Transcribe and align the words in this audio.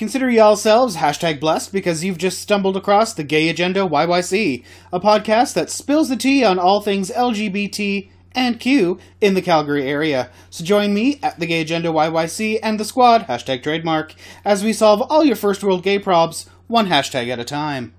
Consider 0.00 0.30
yourselves 0.30 0.96
hashtag 0.96 1.40
blessed 1.40 1.74
because 1.74 2.02
you've 2.02 2.16
just 2.16 2.40
stumbled 2.40 2.74
across 2.74 3.12
the 3.12 3.22
Gay 3.22 3.50
Agenda 3.50 3.80
YYC, 3.80 4.64
a 4.94 4.98
podcast 4.98 5.52
that 5.52 5.68
spills 5.68 6.08
the 6.08 6.16
tea 6.16 6.42
on 6.42 6.58
all 6.58 6.80
things 6.80 7.10
LGBT 7.10 8.08
and 8.32 8.58
Q 8.58 8.98
in 9.20 9.34
the 9.34 9.42
Calgary 9.42 9.86
area. 9.86 10.30
So 10.48 10.64
join 10.64 10.94
me 10.94 11.20
at 11.22 11.38
the 11.38 11.44
Gay 11.44 11.60
Agenda 11.60 11.90
YYC 11.90 12.60
and 12.62 12.80
the 12.80 12.84
squad, 12.86 13.26
hashtag 13.26 13.62
trademark, 13.62 14.14
as 14.42 14.64
we 14.64 14.72
solve 14.72 15.02
all 15.02 15.22
your 15.22 15.36
first 15.36 15.62
world 15.62 15.82
gay 15.82 15.98
probs, 15.98 16.48
one 16.66 16.86
hashtag 16.86 17.28
at 17.28 17.38
a 17.38 17.44
time. 17.44 17.92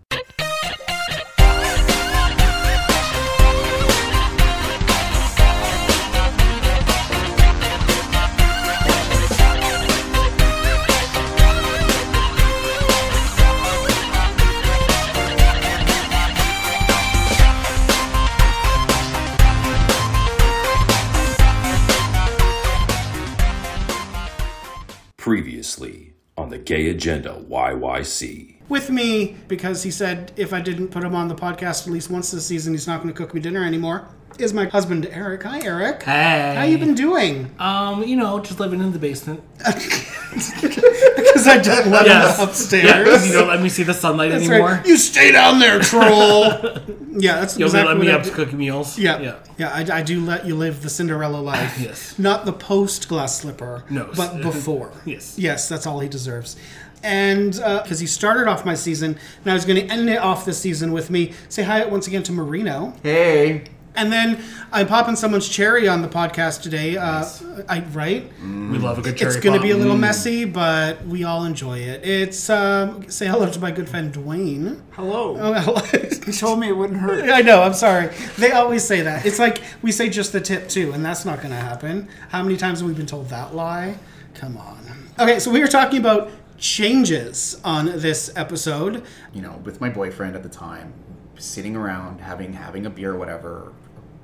On 26.38 26.50
the 26.50 26.58
Gay 26.58 26.90
Agenda 26.90 27.42
YYC. 27.50 28.56
With 28.70 28.90
me, 28.90 29.36
because 29.48 29.84
he 29.84 29.92
said 29.92 30.32
if 30.38 30.54
I 30.54 30.62
didn't 30.62 30.90
put 30.90 31.04
him 31.04 31.14
on 31.14 31.28
the 31.28 31.36
podcast 31.36 31.88
at 31.88 31.94
least 31.94 32.10
once 32.10 32.32
this 32.32 32.46
season, 32.46 32.74
he's 32.74 32.88
not 32.88 33.02
going 33.02 33.14
to 33.14 33.18
cook 33.18 33.34
me 33.34 33.42
dinner 33.42 33.64
anymore, 33.64 34.08
is 34.40 34.54
my 34.54 34.66
husband, 34.66 35.08
Eric. 35.12 35.44
Hi, 35.44 35.60
Eric. 35.62 36.04
Hey. 36.04 36.56
How 36.58 36.64
you 36.64 36.78
been 36.78 36.96
doing? 36.96 37.52
Um, 37.60 38.04
you 38.04 38.16
know, 38.16 38.40
just 38.40 38.60
living 38.60 38.80
in 38.82 38.92
the 38.92 39.00
basement. 39.00 39.42
Because 39.58 41.48
I 41.48 41.58
don't 41.62 41.88
let 41.88 42.06
Yes. 42.06 42.38
him 42.40 42.48
upstairs. 42.48 42.84
Yeah, 42.86 43.04
'cause 43.04 43.28
you 43.28 43.34
don't 43.34 43.48
let 43.48 43.62
me 43.62 43.70
see 43.70 43.84
the 43.84 43.94
sunlight 43.94 44.32
That's 44.32 44.48
anymore. 44.48 44.70
right. 44.72 44.86
You 44.86 44.98
stay 44.98 45.32
down 45.32 45.60
there, 45.60 45.80
troll. 45.80 46.46
yeah, 47.12 47.40
that's 47.40 47.58
You 47.58 47.66
only 47.66 47.80
exactly 47.80 47.94
let 47.96 47.98
me 47.98 48.10
up 48.12 48.24
do. 48.24 48.30
to 48.30 48.36
cook 48.36 48.54
meals. 48.54 48.98
Yeah, 48.98 49.20
Yeah. 49.20 49.36
yeah, 49.58 49.70
I, 49.70 50.00
I 50.00 50.02
do 50.02 50.22
let 50.22 50.46
you 50.46 50.56
live 50.56 50.82
the 50.82 50.90
Cinderella 50.90 51.38
life. 51.42 51.80
Yes. 51.80 52.18
Not 52.18 52.46
the 52.46 52.54
post 52.54 53.08
glass 53.08 53.40
slipper. 53.42 53.84
No. 53.90 54.10
But 54.16 54.42
before. 54.42 54.92
Yes. 55.06 55.36
Yes, 55.38 55.68
that's 55.70 55.86
all 55.86 56.00
he 56.00 56.08
deserves. 56.10 56.56
And 57.04 57.54
because 57.54 58.00
he 58.00 58.06
started 58.08 58.48
off 58.48 58.64
my 58.66 58.76
season, 58.76 59.18
now 59.44 59.54
he's 59.56 59.66
going 59.66 59.88
to 59.88 59.92
end 59.92 60.08
it 60.10 60.20
off 60.20 60.46
this 60.46 60.60
season 60.60 60.92
with 60.92 61.10
me. 61.10 61.34
Say 61.50 61.64
hi 61.64 61.84
once 61.86 62.06
again 62.08 62.22
to 62.24 62.32
Marino. 62.32 62.94
Hey. 63.02 63.64
And 63.96 64.12
then 64.12 64.42
I'm 64.72 64.88
popping 64.88 65.16
someone's 65.16 65.50
cherry 65.50 65.88
on 65.88 66.02
the 66.02 66.08
podcast 66.08 66.62
today. 66.62 66.98
Uh, 66.98 67.26
I 67.68 67.82
right. 67.92 68.32
We 68.42 68.78
love 68.78 68.98
a 68.98 69.02
good 69.02 69.18
cherry 69.18 69.34
It's 69.36 69.44
going 69.44 69.60
to 69.60 69.62
be 69.62 69.72
a 69.72 69.78
little 69.78 69.98
messy, 69.98 70.46
but 70.46 71.06
we 71.06 71.24
all 71.24 71.44
enjoy 71.44 71.80
it. 71.80 72.06
It's 72.06 72.50
um, 72.50 73.10
say 73.10 73.28
hello 73.28 73.50
to 73.52 73.60
my 73.60 73.72
good 73.72 73.90
friend 73.90 74.14
Dwayne. 74.14 74.82
Hello. 74.92 75.38
Oh, 75.38 75.54
hello. 75.54 75.82
You 76.28 76.34
told 76.34 76.60
me 76.60 76.70
it 76.70 76.78
wouldn't 76.78 77.00
hurt. 77.00 77.30
I 77.30 77.42
know. 77.42 77.64
I'm 77.64 77.74
sorry. 77.74 78.10
They 78.38 78.52
always 78.52 78.84
say 78.84 79.02
that. 79.02 79.26
It's 79.26 79.40
like 79.40 79.62
we 79.82 79.92
say 79.92 80.08
just 80.08 80.32
the 80.32 80.40
tip 80.40 80.70
too, 80.70 80.94
and 80.94 81.04
that's 81.04 81.26
not 81.26 81.40
going 81.40 81.50
to 81.50 81.60
happen. 81.60 82.08
How 82.30 82.44
many 82.44 82.58
times 82.58 82.80
have 82.80 82.88
we 82.88 82.94
been 82.94 83.08
told 83.08 83.30
that 83.30 83.56
lie? 83.56 83.98
Come 84.36 84.56
on. 84.56 84.78
Okay, 85.20 85.40
so 85.40 85.52
we 85.52 85.60
were 85.60 85.68
talking 85.68 86.00
about 86.00 86.30
changes 86.58 87.60
on 87.64 87.88
this 87.88 88.32
episode. 88.36 89.04
You 89.34 89.42
know, 89.42 89.60
with 89.64 89.82
my 89.82 89.90
boyfriend 89.90 90.36
at 90.36 90.44
the 90.44 90.50
time, 90.50 90.94
sitting 91.38 91.76
around 91.76 92.22
having 92.22 92.54
having 92.54 92.86
a 92.86 92.90
beer 92.90 93.14
or 93.14 93.18
whatever, 93.18 93.74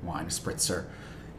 wine, 0.02 0.26
spritzer, 0.26 0.84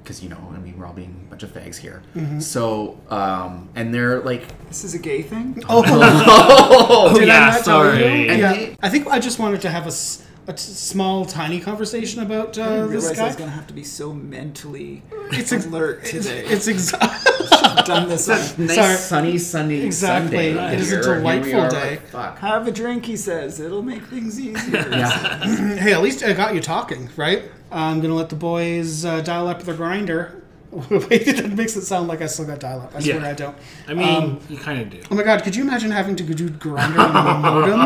because 0.04 0.24
you 0.24 0.30
know, 0.30 0.54
I 0.56 0.60
mean, 0.60 0.78
we're 0.78 0.86
all 0.86 0.94
being 0.94 1.24
a 1.28 1.30
bunch 1.30 1.44
of 1.44 1.52
fags 1.54 1.78
here. 1.78 2.02
So, 2.40 3.00
um, 3.10 3.70
and 3.76 3.94
they're 3.94 4.20
like, 4.22 4.68
This 4.68 4.84
is 4.84 4.94
a 4.96 5.00
gay 5.00 5.22
thing? 5.22 5.62
Oh, 5.70 7.14
did 7.14 7.24
I 7.30 7.34
yeah, 7.34 7.40
not 7.40 7.54
tell 7.54 7.64
sorry. 7.64 8.00
you? 8.00 8.06
And 8.32 8.40
Yeah, 8.40 8.54
he- 8.54 8.76
I 8.82 8.90
think 8.90 9.08
I 9.08 9.20
just 9.20 9.40
wanted 9.40 9.62
to 9.62 9.70
have 9.70 9.84
a, 9.86 9.88
s- 9.88 10.26
a 10.48 10.54
t- 10.54 10.58
small, 10.60 11.26
tiny 11.26 11.60
conversation 11.60 12.22
about 12.24 12.58
I 12.58 12.62
uh, 12.64 12.70
didn't 12.70 12.92
this 12.92 13.04
realize 13.04 13.20
I 13.20 13.26
was 13.28 13.36
going 13.36 13.50
to 13.50 13.56
have 13.56 13.68
to 13.68 13.74
be 13.74 13.84
so 13.84 14.14
mentally 14.14 15.04
It's 15.32 15.52
ex- 15.52 15.66
alert 15.66 16.06
today. 16.06 16.44
It's 16.46 16.68
exactly. 16.68 17.48
I've 17.62 17.86
done 17.86 18.10
this. 18.10 18.28
on- 18.30 18.66
nice 18.66 18.76
Sorry. 18.76 18.96
sunny 18.96 19.38
Sunday 19.38 19.86
Exactly. 19.86 20.54
Sunday. 20.56 20.74
It 20.74 20.80
is 20.80 20.92
a 20.92 20.96
here, 20.96 20.98
and 20.98 21.06
here 21.06 21.14
we 21.14 21.20
delightful 21.52 21.62
are, 21.62 21.70
day. 21.70 22.00
like. 22.14 22.38
Have 22.40 22.68
a 22.68 22.72
drink, 22.72 23.06
he 23.06 23.16
says. 23.16 23.60
It'll 23.60 23.84
make 23.84 24.04
things 24.06 24.40
easier. 24.40 24.90
Yeah. 24.90 25.46
hey, 25.78 25.94
at 25.94 26.02
least 26.02 26.24
I 26.24 26.34
got 26.34 26.56
you 26.56 26.62
talking, 26.62 27.10
right? 27.16 27.44
I'm 27.72 28.02
gonna 28.02 28.16
let 28.16 28.30
the 28.30 28.36
boys 28.36 29.06
uh, 29.06 29.22
dial 29.22 29.48
up 29.48 29.62
their 29.64 29.76
Grindr. 29.76 30.42
That 30.72 31.54
makes 31.56 31.76
it 31.76 31.82
sound 31.82 32.08
like 32.08 32.22
I 32.22 32.28
still 32.28 32.46
got 32.46 32.60
dial 32.60 32.82
up. 32.82 32.96
I 32.96 33.00
swear 33.00 33.20
Yeah. 33.20 33.28
I 33.30 33.34
don't. 33.34 33.56
I 33.88 33.94
mean, 33.96 34.08
Um, 34.08 34.40
you 34.50 34.58
kind 34.58 34.80
of 34.80 34.90
do. 34.92 35.02
Oh 35.10 35.16
my 35.16 35.24
god, 35.24 35.44
could 35.44 35.56
you 35.56 35.64
imagine 35.64 35.90
having 35.90 36.16
to 36.18 36.24
do 36.24 36.48
Grindr 36.50 37.00
on 37.00 37.10
a 37.10 37.40
modem? 37.40 37.80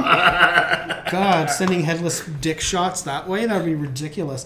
God, 1.12 1.50
sending 1.50 1.82
headless 1.82 2.26
dick 2.42 2.60
shots 2.60 3.02
that 3.04 3.28
way? 3.28 3.46
That 3.46 3.56
would 3.58 3.66
be 3.66 3.76
ridiculous. 3.76 4.46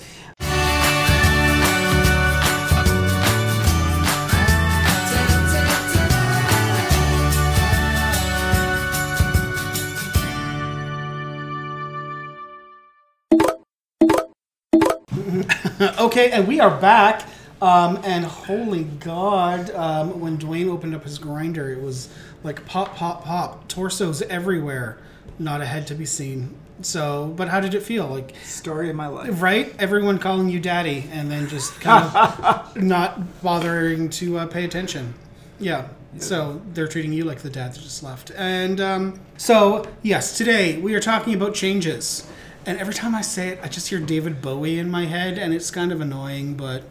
Okay, 15.97 16.29
and 16.31 16.47
we 16.47 16.59
are 16.59 16.79
back. 16.79 17.23
Um, 17.59 17.99
and 18.03 18.23
holy 18.23 18.83
God, 18.83 19.71
um, 19.71 20.19
when 20.19 20.37
Dwayne 20.37 20.69
opened 20.69 20.93
up 20.93 21.03
his 21.03 21.17
Grindr, 21.17 21.71
it 21.75 21.81
was 21.81 22.07
like 22.43 22.63
pop, 22.67 22.95
pop, 22.95 23.23
pop, 23.25 23.67
torsos 23.67 24.21
everywhere, 24.23 24.99
not 25.39 25.61
a 25.61 25.65
head 25.65 25.87
to 25.87 25.95
be 25.95 26.05
seen. 26.05 26.55
So, 26.83 27.33
but 27.35 27.47
how 27.47 27.59
did 27.59 27.73
it 27.73 27.81
feel? 27.81 28.05
Like, 28.07 28.35
Story 28.43 28.91
of 28.91 28.95
my 28.95 29.07
life. 29.07 29.41
right? 29.41 29.73
Everyone 29.79 30.19
calling 30.19 30.49
you 30.49 30.59
daddy, 30.59 31.09
and 31.11 31.31
then 31.31 31.47
just 31.47 31.73
kind 31.81 32.15
of 32.15 32.75
not 32.83 33.41
bothering 33.41 34.09
to 34.11 34.37
uh, 34.37 34.45
pay 34.45 34.63
attention. 34.63 35.15
Yeah. 35.59 35.87
So 36.19 36.61
they're 36.73 36.87
treating 36.87 37.13
you 37.13 37.25
like 37.25 37.39
the 37.39 37.49
dad 37.49 37.73
that 37.73 37.79
just 37.79 38.01
left. 38.03 38.31
And 38.35 38.79
um, 38.79 39.19
so, 39.37 39.85
yes, 40.03 40.37
today 40.37 40.77
we 40.79 40.93
are 40.95 40.99
talking 40.99 41.33
about 41.33 41.53
changes. 41.55 42.27
And 42.67 42.77
every 42.79 42.93
time 42.93 43.15
I 43.15 43.21
say 43.21 43.47
it, 43.47 43.59
I 43.63 43.69
just 43.69 43.87
hear 43.87 43.99
David 43.99 44.41
Bowie 44.41 44.77
in 44.77 44.91
my 44.91 45.05
head, 45.05 45.37
and 45.37 45.53
it's 45.53 45.71
kind 45.71 45.91
of 45.91 46.01
annoying, 46.01 46.55
but 46.55 46.83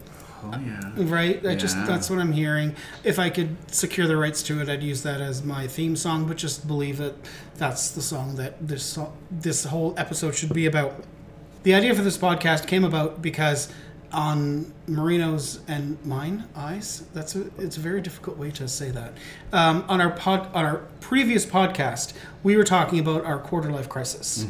Oh 0.43 0.51
yeah. 0.59 0.79
right? 0.97 1.45
I 1.45 1.55
just 1.55 1.75
that's 1.85 2.09
what 2.09 2.19
I'm 2.19 2.31
hearing. 2.31 2.75
If 3.03 3.17
I 3.19 3.29
could 3.29 3.55
secure 3.73 4.07
the 4.07 4.17
rights 4.17 4.41
to 4.43 4.59
it, 4.61 4.69
I'd 4.69 4.83
use 4.83 5.03
that 5.03 5.21
as 5.21 5.43
my 5.43 5.67
theme 5.67 5.95
song. 5.95 6.25
But 6.27 6.37
just 6.37 6.67
believe 6.67 6.97
that 6.97 7.13
that's 7.57 7.91
the 7.91 8.01
song 8.01 8.35
that 8.35 8.55
this 8.67 8.97
this 9.31 9.65
whole 9.65 9.93
episode 9.97 10.35
should 10.35 10.53
be 10.53 10.65
about. 10.65 11.03
The 11.63 11.73
idea 11.73 11.93
for 11.95 12.01
this 12.01 12.17
podcast 12.17 12.65
came 12.67 12.83
about 12.83 13.21
because 13.21 13.67
on 14.13 14.71
Marino's 14.87 15.59
and 15.67 16.03
mine 16.05 16.45
eyes, 16.55 17.03
that's 17.13 17.35
a 17.35 17.47
it's 17.57 17.77
a 17.77 17.79
very 17.79 18.01
difficult 18.01 18.37
way 18.37 18.51
to 18.51 18.67
say 18.67 18.89
that. 18.91 19.13
Um, 19.51 19.83
on 19.87 20.01
our 20.01 20.11
pod 20.11 20.49
on 20.53 20.65
our 20.65 20.77
previous 21.01 21.45
podcast, 21.45 22.13
we 22.43 22.55
were 22.57 22.63
talking 22.63 22.99
about 22.99 23.25
our 23.25 23.39
quarter 23.39 23.71
life 23.71 23.89
crisis 23.89 24.45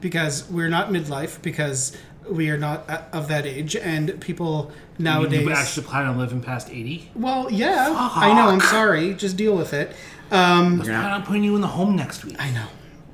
because 0.00 0.48
we're 0.50 0.68
not 0.68 0.88
midlife 0.88 1.40
because 1.42 1.96
we 2.28 2.50
are 2.50 2.58
not 2.58 2.88
of 3.12 3.28
that 3.28 3.44
age 3.46 3.74
and 3.74 4.20
people 4.20 4.70
nowadays 4.98 5.42
you 5.42 5.50
actually 5.50 5.86
plan 5.86 6.06
on 6.06 6.18
living 6.18 6.40
past 6.40 6.70
80? 6.70 7.10
well, 7.14 7.50
yeah, 7.50 8.10
I 8.14 8.32
know. 8.32 8.48
I'm 8.48 8.60
sorry. 8.60 9.14
Just 9.14 9.36
deal 9.36 9.56
with 9.56 9.72
it. 9.74 9.94
Um, 10.30 10.80
I 10.80 10.84
plan 10.84 11.04
on 11.12 11.22
putting 11.24 11.44
you 11.44 11.54
in 11.56 11.60
the 11.60 11.66
home 11.66 11.96
next 11.96 12.24
week. 12.24 12.36
I 12.38 12.50
know. 12.52 12.66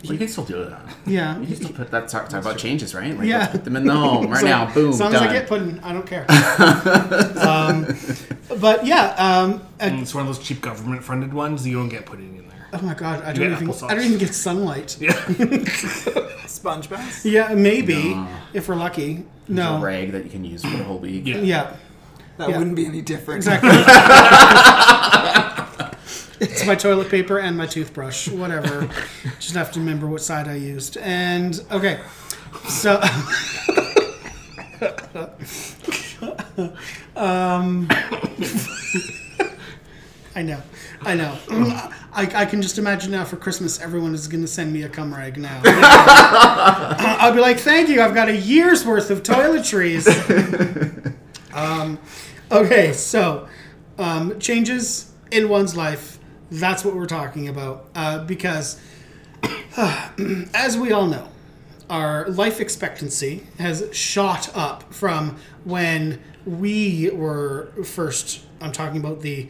Well, 0.05 0.13
you 0.13 0.19
can 0.19 0.29
still 0.29 0.45
do 0.45 0.65
that. 0.65 0.81
Yeah. 1.07 1.39
You 1.41 1.47
can 1.47 1.57
still 1.57 1.71
put 1.73 1.91
that. 1.91 2.09
Talk, 2.09 2.29
talk 2.29 2.43
about 2.43 2.57
changes, 2.59 2.95
right? 2.95 3.17
Like, 3.19 3.27
Yeah. 3.27 3.47
put 3.49 3.65
them 3.65 3.75
in 3.77 3.85
the 3.85 3.95
home 3.95 4.29
right 4.29 4.41
So, 4.43 4.47
now. 4.47 4.73
Boom. 4.73 4.91
As 4.91 5.01
long 5.01 5.13
done. 5.13 5.25
as 5.25 5.29
I 5.29 5.33
get 5.33 5.49
put 5.49 5.61
in, 5.63 5.81
I 5.81 5.93
don't 5.93 6.07
care. 6.07 6.25
um, 7.49 7.87
but 8.61 8.87
yeah. 8.87 9.15
Um, 9.19 9.63
and- 9.81 9.95
And 9.95 10.03
it's 10.03 10.15
one 10.15 10.27
of 10.29 10.35
those 10.35 10.39
cheap 10.47 10.61
government 10.61 11.03
funded 11.03 11.33
ones 11.35 11.63
that 11.65 11.71
you 11.71 11.77
don't 11.79 11.89
get 11.89 12.07
put 12.07 12.21
in 12.21 12.37
there. 12.49 12.69
oh 12.75 12.81
my 12.83 12.95
god, 12.95 13.25
I 13.25 13.33
You 13.33 13.41
don't 13.49 13.53
even. 13.53 13.69
applesauce. 13.69 13.91
I 13.91 13.95
don't 13.95 14.05
even 14.05 14.19
get 14.19 14.35
sunlight. 14.35 14.97
Yeah. 15.01 15.13
Sponge 16.47 16.89
bath? 16.89 17.25
Yeah, 17.27 17.55
maybe 17.55 18.17
if 18.53 18.69
we're 18.69 18.77
lucky. 18.77 19.25
a 19.49 19.53
No. 19.53 19.81
rag 19.81 20.13
that 20.13 20.23
you 20.25 20.31
can 20.31 20.45
use 20.45 20.63
for 20.63 20.77
the 20.77 20.85
whole 20.85 20.99
week. 20.99 21.27
Yeah. 21.27 21.39
Yeah. 21.39 21.73
That 22.37 22.51
Yeah. 22.51 22.59
wouldn't 22.59 22.77
be 22.77 22.87
any 22.87 23.01
different. 23.03 23.39
Exactly. 23.39 23.71
It's 26.41 26.67
my 26.67 26.75
toilet 26.75 27.09
paper 27.09 27.39
and 27.39 27.57
my 27.57 27.67
toothbrush. 27.67 28.29
Whatever. 28.29 28.89
Just 29.39 29.55
have 29.55 29.73
to 29.73 29.81
remember 29.81 30.07
what 30.07 30.23
side 30.23 30.49
I 30.49 30.55
used. 30.55 30.97
And 30.99 31.61
okay, 31.71 32.01
so. 32.69 33.01
um. 37.17 37.89
I 40.39 40.43
know, 40.43 40.63
I 41.01 41.15
know. 41.15 41.37
I, 42.13 42.43
I 42.43 42.47
can 42.47 42.63
just 42.63 42.79
imagine 42.79 43.11
now 43.11 43.25
for 43.25 43.37
Christmas, 43.37 43.81
everyone 43.81 44.15
is 44.15 44.29
going 44.29 44.43
to 44.43 44.47
send 44.47 44.73
me 44.73 44.85
a 44.85 44.89
cum 44.89 45.13
rag 45.13 45.37
now. 45.37 45.61
I'll 45.65 47.35
be 47.35 47.41
like, 47.41 47.59
thank 47.59 47.89
you, 47.89 48.01
I've 48.01 48.15
got 48.15 48.29
a 48.29 48.37
year's 48.37 48.87
worth 48.87 49.11
of 49.11 49.25
toiletries. 49.25 50.07
um, 51.55 51.99
okay, 52.53 52.93
so 52.93 53.49
um, 53.99 54.39
changes 54.39 55.11
in 55.33 55.49
one's 55.49 55.77
life 55.77 56.18
That's 56.51 56.85
what 56.85 56.95
we're 56.95 57.07
talking 57.07 57.49
about. 57.49 57.87
Uh, 57.95 58.25
because, 58.25 58.81
as 60.55 60.77
we 60.77 60.93
all 60.93 61.07
know, 61.07 61.29
our 61.91 62.29
life 62.29 62.61
expectancy 62.61 63.47
has 63.59 63.89
shot 63.93 64.55
up 64.55 64.93
from 64.93 65.37
when 65.65 66.21
we 66.45 67.11
were 67.11 67.73
first. 67.85 68.45
I'm 68.61 68.73
talking 68.73 68.99
about 68.99 69.21
the 69.21 69.49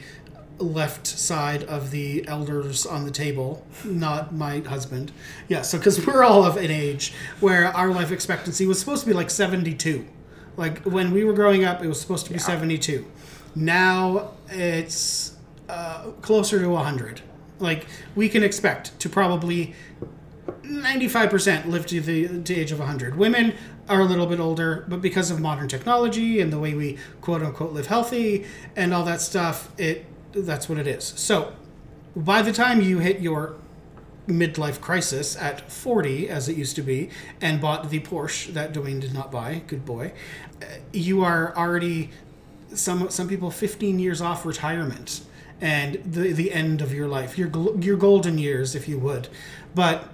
left 0.59 1.07
side 1.07 1.63
of 1.65 1.91
the 1.91 2.27
elders 2.27 2.85
on 2.85 3.05
the 3.05 3.11
table, 3.11 3.65
not 3.85 4.35
my 4.35 4.59
husband. 4.61 5.13
Yeah, 5.49 5.63
so 5.63 5.79
because 5.79 6.05
we're 6.07 6.25
all 6.25 6.45
of 6.45 6.57
an 6.57 6.71
age 6.71 7.13
where 7.41 7.67
our 7.67 7.91
life 7.91 8.11
expectancy 8.11 8.67
was 8.67 8.79
supposed 8.79 9.03
to 9.03 9.07
be 9.07 9.15
like 9.15 9.31
72. 9.31 10.07
Like 10.57 10.81
when 10.81 11.13
we 11.13 11.25
were 11.25 11.33
growing 11.33 11.65
up, 11.65 11.83
it 11.83 11.89
was 11.89 12.01
supposed 12.01 12.27
to 12.27 12.33
be 12.33 12.39
72. 12.39 13.07
Now 13.55 14.33
it's 14.49 15.37
uh, 15.69 16.11
closer 16.23 16.61
to 16.61 16.69
100. 16.69 17.23
Like 17.59 17.87
we 18.15 18.29
can 18.29 18.43
expect 18.43 18.99
to 19.01 19.09
probably 19.09 19.75
95% 20.63 21.67
live 21.67 21.87
to 21.87 22.01
the 22.01 22.43
to 22.43 22.55
age 22.55 22.73
of 22.73 22.79
100. 22.79 23.17
Women 23.17 23.55
are 23.89 24.01
a 24.01 24.05
little 24.05 24.27
bit 24.27 24.41
older, 24.41 24.85
but 24.89 25.01
because 25.01 25.31
of 25.31 25.41
modern 25.41 25.69
technology 25.69 26.41
and 26.41 26.53
the 26.53 26.59
way 26.59 26.75
we 26.75 26.99
quote 27.21 27.43
unquote 27.43 27.73
live 27.73 27.87
healthy 27.87 28.47
and 28.77 28.93
all 28.93 29.05
that 29.05 29.21
stuff, 29.21 29.71
it 29.79 30.05
that's 30.33 30.69
what 30.69 30.79
it 30.79 30.87
is. 30.87 31.05
So, 31.05 31.55
by 32.15 32.43
the 32.43 32.53
time 32.53 32.81
you 32.81 32.99
hit 32.99 33.21
your 33.21 33.57
midlife 34.27 34.79
crisis 34.81 35.37
at 35.37 35.71
40 35.71 36.29
as 36.29 36.51
it 36.51 36.57
used 36.57 36.77
to 36.77 36.83
be 36.83 37.09
and 37.41 37.63
bought 37.63 37.89
the 37.89 37.99
Porsche 38.01 38.53
that 38.53 38.75
Dwayne 38.75 39.01
did 39.01 39.15
not 39.15 39.33
buy, 39.33 39.63
good 39.67 39.87
boy, 39.87 40.13
uh, 40.61 40.67
you 40.93 41.25
are 41.25 41.57
already 41.57 42.11
some 42.75 43.09
some 43.09 43.29
people 43.29 43.51
15 43.51 43.99
years 43.99 44.21
off 44.21 44.45
retirement 44.45 45.23
and 45.61 45.95
the 46.05 46.33
the 46.33 46.53
end 46.53 46.81
of 46.81 46.93
your 46.93 47.09
life, 47.09 47.37
your 47.39 47.51
your 47.81 47.97
golden 47.97 48.39
years 48.39 48.75
if 48.75 48.89
you 48.89 48.99
would. 48.99 49.29
But 49.75 50.09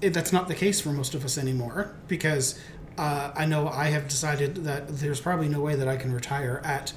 it, 0.00 0.12
that's 0.12 0.32
not 0.32 0.48
the 0.48 0.54
case 0.54 0.80
for 0.80 0.90
most 0.90 1.14
of 1.14 1.24
us 1.24 1.38
anymore 1.38 1.94
because 2.08 2.58
uh, 2.98 3.32
I 3.34 3.46
know 3.46 3.68
I 3.68 3.86
have 3.86 4.08
decided 4.08 4.56
that 4.64 4.88
there's 4.88 5.20
probably 5.20 5.48
no 5.48 5.60
way 5.60 5.74
that 5.74 5.88
I 5.88 5.96
can 5.96 6.12
retire 6.12 6.60
at 6.64 6.92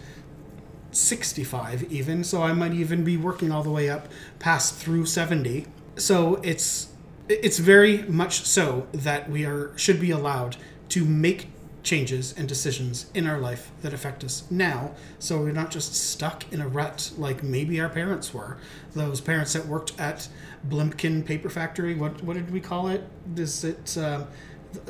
65 0.92 1.92
even 1.92 2.24
so 2.24 2.42
I 2.42 2.54
might 2.54 2.74
even 2.74 3.04
be 3.04 3.16
working 3.16 3.51
all 3.51 3.63
the 3.63 3.69
way 3.69 3.90
up 3.90 4.07
past 4.40 4.75
through 4.75 5.06
70 5.06 5.68
so 5.98 6.36
it's 6.38 6.90
it's 7.28 7.60
very 7.60 8.00
much 8.04 8.42
so 8.42 8.88
that 8.92 9.30
we 9.30 9.46
are 9.46 9.78
should 9.78 10.00
be 10.00 10.10
allowed 10.10 10.57
to 10.90 11.06
make 11.06 11.50
changes 11.83 12.33
and 12.37 12.47
decisions 12.47 13.09
in 13.13 13.25
our 13.25 13.39
life 13.39 13.71
that 13.81 13.93
affect 13.93 14.23
us 14.23 14.43
now 14.51 14.91
so 15.17 15.39
we're 15.39 15.51
not 15.51 15.71
just 15.71 15.93
stuck 15.95 16.51
in 16.51 16.59
a 16.61 16.67
rut 16.67 17.11
like 17.17 17.41
maybe 17.41 17.79
our 17.79 17.87
parents 17.89 18.33
were 18.33 18.57
those 18.93 19.21
parents 19.21 19.53
that 19.53 19.65
worked 19.65 19.97
at 19.99 20.27
Blimpkin 20.67 21.25
paper 21.25 21.49
factory 21.49 21.95
what 21.95 22.21
what 22.23 22.33
did 22.35 22.51
we 22.51 22.59
call 22.59 22.89
it 22.89 23.03
is 23.35 23.63
it 23.63 23.97
uh, 23.97 24.25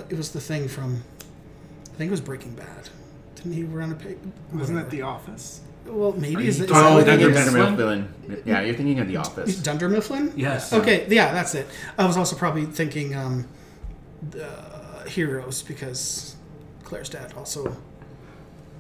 it 0.10 0.18
was 0.18 0.32
the 0.32 0.42
thing 0.42 0.68
from 0.68 1.04
I 1.94 1.96
think 1.98 2.08
it 2.10 2.12
was 2.12 2.22
Breaking 2.22 2.54
Bad 2.56 2.90
didn't 3.36 3.54
he 3.54 3.64
run 3.64 3.92
a 3.92 3.96
paper 3.96 4.28
Wasn't 4.54 4.78
that 4.78 4.90
The 4.90 5.04
Office? 5.04 5.62
well 5.86 6.14
maybe 6.14 6.38
Are 6.38 6.42
is 6.42 6.58
you 6.58 6.66
it, 6.66 6.72
is 6.72 6.76
Oh, 6.78 6.98
that 6.98 7.06
Dunder 7.06 7.30
it 7.30 7.36
is? 7.36 7.46
Dunder 7.46 7.72
Mifflin? 7.72 8.10
Mifflin. 8.28 8.44
Yeah, 8.46 8.62
you're 8.62 8.76
thinking 8.76 9.00
of 9.00 9.08
The 9.08 9.18
Office. 9.18 9.62
Dunder 9.62 9.90
Mifflin 9.90 10.34
Yes. 10.36 10.74
Okay, 10.74 11.06
yeah, 11.10 11.32
that's 11.34 11.54
it. 11.56 11.68
I 12.00 12.06
was 12.08 12.18
also 12.18 12.36
probably 12.36 12.66
thinking 12.66 13.16
um, 13.16 13.48
uh, 14.42 15.04
Heroes 15.06 15.62
because 15.64 16.36
Claire's 16.90 17.10
dad 17.10 17.34
also, 17.38 17.78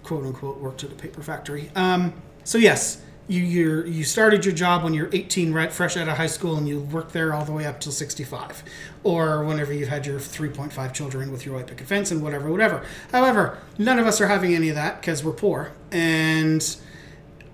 quote 0.03 0.25
unquote, 0.25 0.57
worked 0.57 0.83
at 0.83 0.91
a 0.91 0.95
paper 0.95 1.21
factory. 1.21 1.69
Um, 1.75 2.11
so 2.43 2.57
yes, 2.57 3.01
you 3.27 3.43
you 3.43 3.83
you 3.83 4.03
started 4.03 4.43
your 4.43 4.55
job 4.55 4.83
when 4.83 4.95
you're 4.95 5.11
18, 5.13 5.53
right, 5.53 5.71
fresh 5.71 5.95
out 5.95 6.07
of 6.07 6.17
high 6.17 6.25
school, 6.25 6.55
and 6.57 6.67
you 6.67 6.79
worked 6.79 7.13
there 7.13 7.35
all 7.35 7.45
the 7.45 7.51
way 7.51 7.67
up 7.67 7.79
till 7.79 7.91
65, 7.91 8.63
or 9.03 9.45
whenever 9.45 9.71
you've 9.71 9.89
had 9.89 10.07
your 10.07 10.17
3.5 10.19 10.91
children 10.91 11.31
with 11.31 11.45
your 11.45 11.53
white 11.53 11.67
picket 11.67 11.85
fence 11.85 12.09
and 12.09 12.23
whatever, 12.23 12.49
whatever. 12.49 12.83
However, 13.11 13.59
none 13.77 13.99
of 13.99 14.07
us 14.07 14.19
are 14.19 14.27
having 14.27 14.55
any 14.55 14.69
of 14.69 14.75
that 14.75 14.99
because 14.99 15.23
we're 15.23 15.31
poor 15.31 15.71
and 15.91 16.77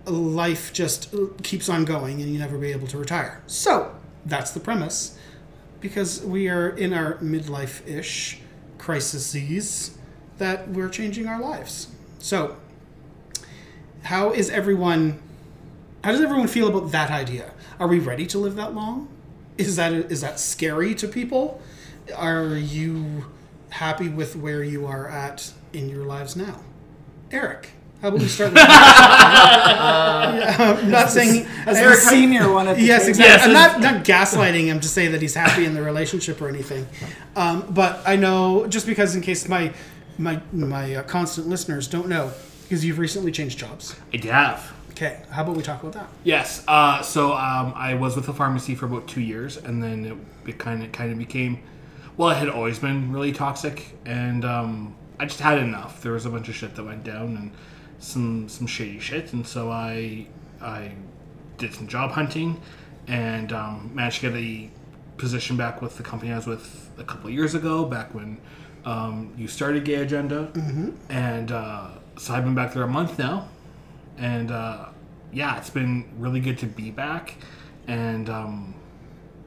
life 0.05 0.71
just 0.71 1.13
keeps 1.43 1.67
on 1.67 1.83
going 1.83 2.21
and 2.21 2.31
you 2.31 2.39
never 2.39 2.57
be 2.57 2.71
able 2.71 2.87
to 2.87 2.97
retire. 2.97 3.43
So 3.45 3.93
that's 4.25 4.51
the 4.51 4.61
premise. 4.61 5.17
Because 5.81 6.23
we 6.23 6.47
are 6.47 6.69
in 6.69 6.93
our 6.93 7.15
midlife 7.15 7.85
ish 7.85 8.39
crises, 8.77 9.95
that 10.37 10.69
we're 10.69 10.89
changing 10.89 11.27
our 11.27 11.39
lives. 11.39 11.87
So, 12.19 12.57
how 14.03 14.31
is 14.31 14.49
everyone? 14.49 15.19
How 16.03 16.11
does 16.11 16.21
everyone 16.21 16.47
feel 16.47 16.67
about 16.67 16.91
that 16.91 17.09
idea? 17.09 17.51
Are 17.79 17.87
we 17.87 17.99
ready 17.99 18.25
to 18.27 18.37
live 18.37 18.55
that 18.55 18.73
long? 18.73 19.07
Is 19.57 19.75
that 19.77 19.93
is 19.93 20.21
that 20.21 20.39
scary 20.39 20.93
to 20.95 21.07
people? 21.07 21.61
Are 22.15 22.55
you 22.55 23.25
happy 23.69 24.09
with 24.09 24.35
where 24.35 24.63
you 24.63 24.85
are 24.85 25.07
at 25.09 25.51
in 25.73 25.89
your 25.89 26.05
lives 26.05 26.35
now? 26.35 26.61
Eric, 27.31 27.71
how 28.01 28.09
about 28.09 28.19
we 28.19 28.27
start 28.27 28.51
with 28.51 28.57
yeah, 28.63 30.55
I'm 30.59 30.91
not 30.91 31.09
saying 31.09 31.47
As 31.65 31.77
the 31.79 31.95
senior 31.95 32.51
one 32.51 32.67
Yes, 32.77 33.07
exactly. 33.07 33.47
I'm 33.47 33.53
not, 33.53 33.79
not 33.81 34.05
gaslighting 34.05 34.65
him 34.65 34.79
to 34.79 34.87
say 34.87 35.07
that 35.07 35.21
he's 35.21 35.33
happy 35.33 35.65
in 35.65 35.73
the 35.73 35.81
relationship 35.81 36.39
or 36.41 36.47
anything. 36.47 36.85
Um, 37.35 37.65
but 37.69 38.01
I 38.05 38.15
know, 38.15 38.67
just 38.67 38.85
because 38.85 39.15
in 39.15 39.21
case 39.21 39.47
my 39.47 39.73
my 40.17 40.41
my 40.51 40.95
uh, 40.95 41.03
constant 41.03 41.47
listeners 41.47 41.87
don't 41.87 42.07
know, 42.07 42.31
because 42.63 42.83
you've 42.85 42.99
recently 42.99 43.31
changed 43.31 43.59
jobs. 43.59 43.95
I 44.13 44.17
have. 44.27 44.73
Okay, 44.91 45.21
how 45.29 45.43
about 45.43 45.57
we 45.57 45.63
talk 45.63 45.81
about 45.81 45.93
that? 45.93 46.09
Yes. 46.23 46.63
Uh, 46.67 47.01
so 47.01 47.33
um, 47.33 47.73
I 47.75 47.95
was 47.95 48.15
with 48.15 48.27
the 48.27 48.33
pharmacy 48.33 48.75
for 48.75 48.85
about 48.85 49.07
two 49.09 49.19
years, 49.19 49.57
and 49.57 49.83
then 49.83 50.05
it, 50.05 50.49
it 50.49 50.57
kind 50.57 50.83
of 50.83 50.91
kind 50.91 51.11
of 51.11 51.17
became. 51.17 51.59
Well, 52.15 52.29
it 52.29 52.37
had 52.37 52.47
always 52.47 52.79
been 52.79 53.11
really 53.11 53.33
toxic, 53.33 53.97
and 54.05 54.45
um, 54.45 54.95
I 55.19 55.25
just 55.25 55.41
had 55.41 55.57
enough. 55.57 56.01
There 56.01 56.13
was 56.13 56.25
a 56.25 56.29
bunch 56.29 56.47
of 56.47 56.55
shit 56.55 56.75
that 56.75 56.83
went 56.83 57.03
down, 57.03 57.35
and 57.35 57.51
some 57.99 58.47
some 58.47 58.67
shady 58.67 58.99
shit, 58.99 59.33
and 59.33 59.45
so 59.45 59.69
I 59.69 60.27
I 60.61 60.93
did 61.57 61.73
some 61.73 61.87
job 61.87 62.11
hunting, 62.11 62.61
and 63.07 63.51
um, 63.51 63.91
managed 63.93 64.21
to 64.21 64.31
get 64.31 64.39
a 64.39 64.69
position 65.17 65.57
back 65.57 65.81
with 65.81 65.97
the 65.97 66.03
company 66.03 66.31
I 66.31 66.37
was 66.37 66.47
with 66.47 66.89
a 66.97 67.03
couple 67.03 67.27
of 67.27 67.33
years 67.33 67.53
ago, 67.53 67.83
back 67.85 68.13
when 68.15 68.37
um, 68.85 69.33
you 69.37 69.47
started 69.47 69.83
Gay 69.83 69.95
Agenda, 69.95 70.51
and 71.09 71.51
uh, 71.51 71.89
so 72.17 72.33
I've 72.33 72.43
been 72.45 72.55
back 72.55 72.73
there 72.73 72.83
a 72.83 72.87
month 72.87 73.17
now, 73.19 73.47
and 74.17 74.51
uh, 74.51 74.85
yeah, 75.33 75.57
it's 75.57 75.69
been 75.69 76.05
really 76.17 76.39
good 76.39 76.57
to 76.59 76.65
be 76.65 76.91
back, 76.91 77.35
and 77.87 78.29
um, 78.29 78.75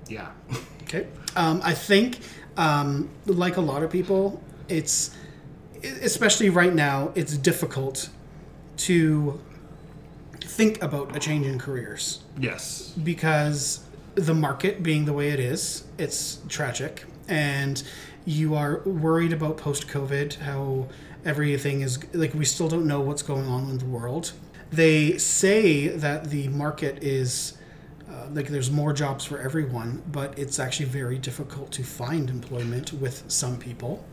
yeah, 0.09 0.29
Okay. 0.89 1.07
Um, 1.37 1.61
I 1.63 1.75
think, 1.75 2.21
um, 2.57 3.11
like 3.27 3.59
a 3.59 3.61
lot 3.61 3.83
of 3.83 3.91
people, 3.91 4.43
it's 4.69 5.15
especially 5.83 6.49
right 6.49 6.75
now, 6.75 7.13
it's 7.15 7.37
difficult 7.37 8.09
to 8.79 9.39
think 10.41 10.83
about 10.83 11.15
a 11.15 11.21
change 11.21 11.45
in 11.47 11.59
careers. 11.59 12.21
Yes, 12.41 12.95
because 13.05 13.85
the 14.15 14.33
market 14.33 14.83
being 14.83 15.05
the 15.05 15.13
way 15.13 15.29
it 15.29 15.39
is, 15.39 15.85
it's 15.99 16.39
tragic, 16.49 17.05
and 17.29 17.83
you 18.29 18.55
are 18.55 18.81
worried 18.81 19.33
about 19.33 19.57
post 19.57 19.89
COVID, 19.89 20.35
how 20.41 20.87
everything 21.25 21.81
is 21.81 21.99
like 22.13 22.35
we 22.35 22.45
still 22.45 22.69
don't 22.69 22.87
know 22.87 23.01
what's 23.01 23.23
going 23.23 23.47
on 23.47 23.71
in 23.71 23.79
the 23.79 23.87
world. 23.87 24.33
They 24.71 25.17
say 25.17 25.89
that 25.89 26.29
the 26.29 26.49
market 26.49 27.03
is 27.03 27.57
uh, 28.07 28.27
like 28.31 28.49
there's 28.49 28.71
more 28.71 28.93
jobs 28.93 29.25
for 29.25 29.39
everyone, 29.39 30.03
but 30.13 30.39
it's 30.39 30.59
actually 30.59 30.87
very 30.87 31.17
difficult 31.17 31.73
to 31.73 31.83
find 31.83 32.29
employment 32.29 32.93
with 32.93 33.25
some 33.29 33.57
people. 33.59 34.05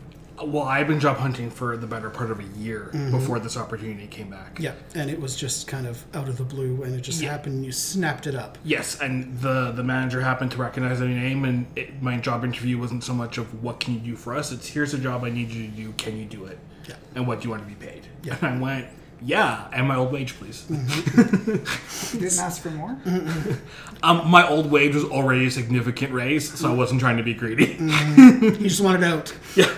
Well, 0.43 0.63
I've 0.63 0.87
been 0.87 0.99
job 0.99 1.17
hunting 1.17 1.49
for 1.49 1.77
the 1.77 1.87
better 1.87 2.09
part 2.09 2.31
of 2.31 2.39
a 2.39 2.59
year 2.59 2.91
mm-hmm. 2.93 3.11
before 3.11 3.39
this 3.39 3.55
opportunity 3.55 4.07
came 4.07 4.29
back. 4.29 4.59
Yeah, 4.59 4.73
and 4.93 5.09
it 5.09 5.19
was 5.19 5.35
just 5.35 5.67
kind 5.67 5.87
of 5.87 6.03
out 6.13 6.27
of 6.27 6.37
the 6.37 6.43
blue, 6.43 6.83
and 6.83 6.93
it 6.93 7.01
just 7.01 7.21
Yeah. 7.21 7.31
happened. 7.31 7.65
You 7.65 7.71
snapped 7.71 8.27
it 8.27 8.35
up. 8.35 8.57
Yes, 8.63 8.99
and 8.99 9.39
the 9.39 9.71
the 9.71 9.83
manager 9.83 10.21
happened 10.21 10.51
to 10.51 10.57
recognize 10.57 10.99
my 10.99 11.07
name, 11.07 11.45
and 11.45 11.67
it, 11.75 12.01
my 12.01 12.17
job 12.17 12.43
interview 12.43 12.77
wasn't 12.77 13.03
so 13.03 13.13
much 13.13 13.37
of 13.37 13.63
what 13.63 13.79
can 13.79 13.93
you 13.93 13.99
do 13.99 14.15
for 14.15 14.35
us. 14.35 14.51
It's 14.51 14.67
here's 14.67 14.93
a 14.93 14.99
job 14.99 15.23
I 15.23 15.29
need 15.29 15.49
you 15.49 15.67
to 15.67 15.71
do. 15.71 15.93
Can 15.93 16.17
you 16.17 16.25
do 16.25 16.45
it? 16.45 16.59
Yeah. 16.87 16.95
And 17.15 17.27
what 17.27 17.41
do 17.41 17.45
you 17.45 17.51
want 17.51 17.63
to 17.63 17.69
be 17.69 17.75
paid? 17.75 18.07
Yeah. 18.23 18.37
And 18.41 18.57
I 18.59 18.61
went, 18.61 18.87
yeah, 19.21 19.67
and 19.71 19.87
my 19.87 19.95
old 19.95 20.11
wage, 20.11 20.33
please. 20.37 20.65
You 20.69 20.75
mm-hmm. 20.75 22.17
didn't 22.19 22.39
ask 22.39 22.61
for 22.61 22.69
more? 22.71 22.97
Um, 24.05 24.29
my 24.29 24.47
old 24.47 24.69
wage 24.71 24.93
was 24.93 25.03
already 25.03 25.47
a 25.47 25.51
significant 25.51 26.13
raise, 26.13 26.53
so 26.59 26.71
I 26.71 26.73
wasn't 26.75 26.99
trying 27.01 27.17
to 27.17 27.23
be 27.23 27.33
greedy. 27.33 27.77
You 27.79 28.51
just 28.69 28.81
wanted 28.81 29.03
out. 29.03 29.33
yeah. 29.55 29.73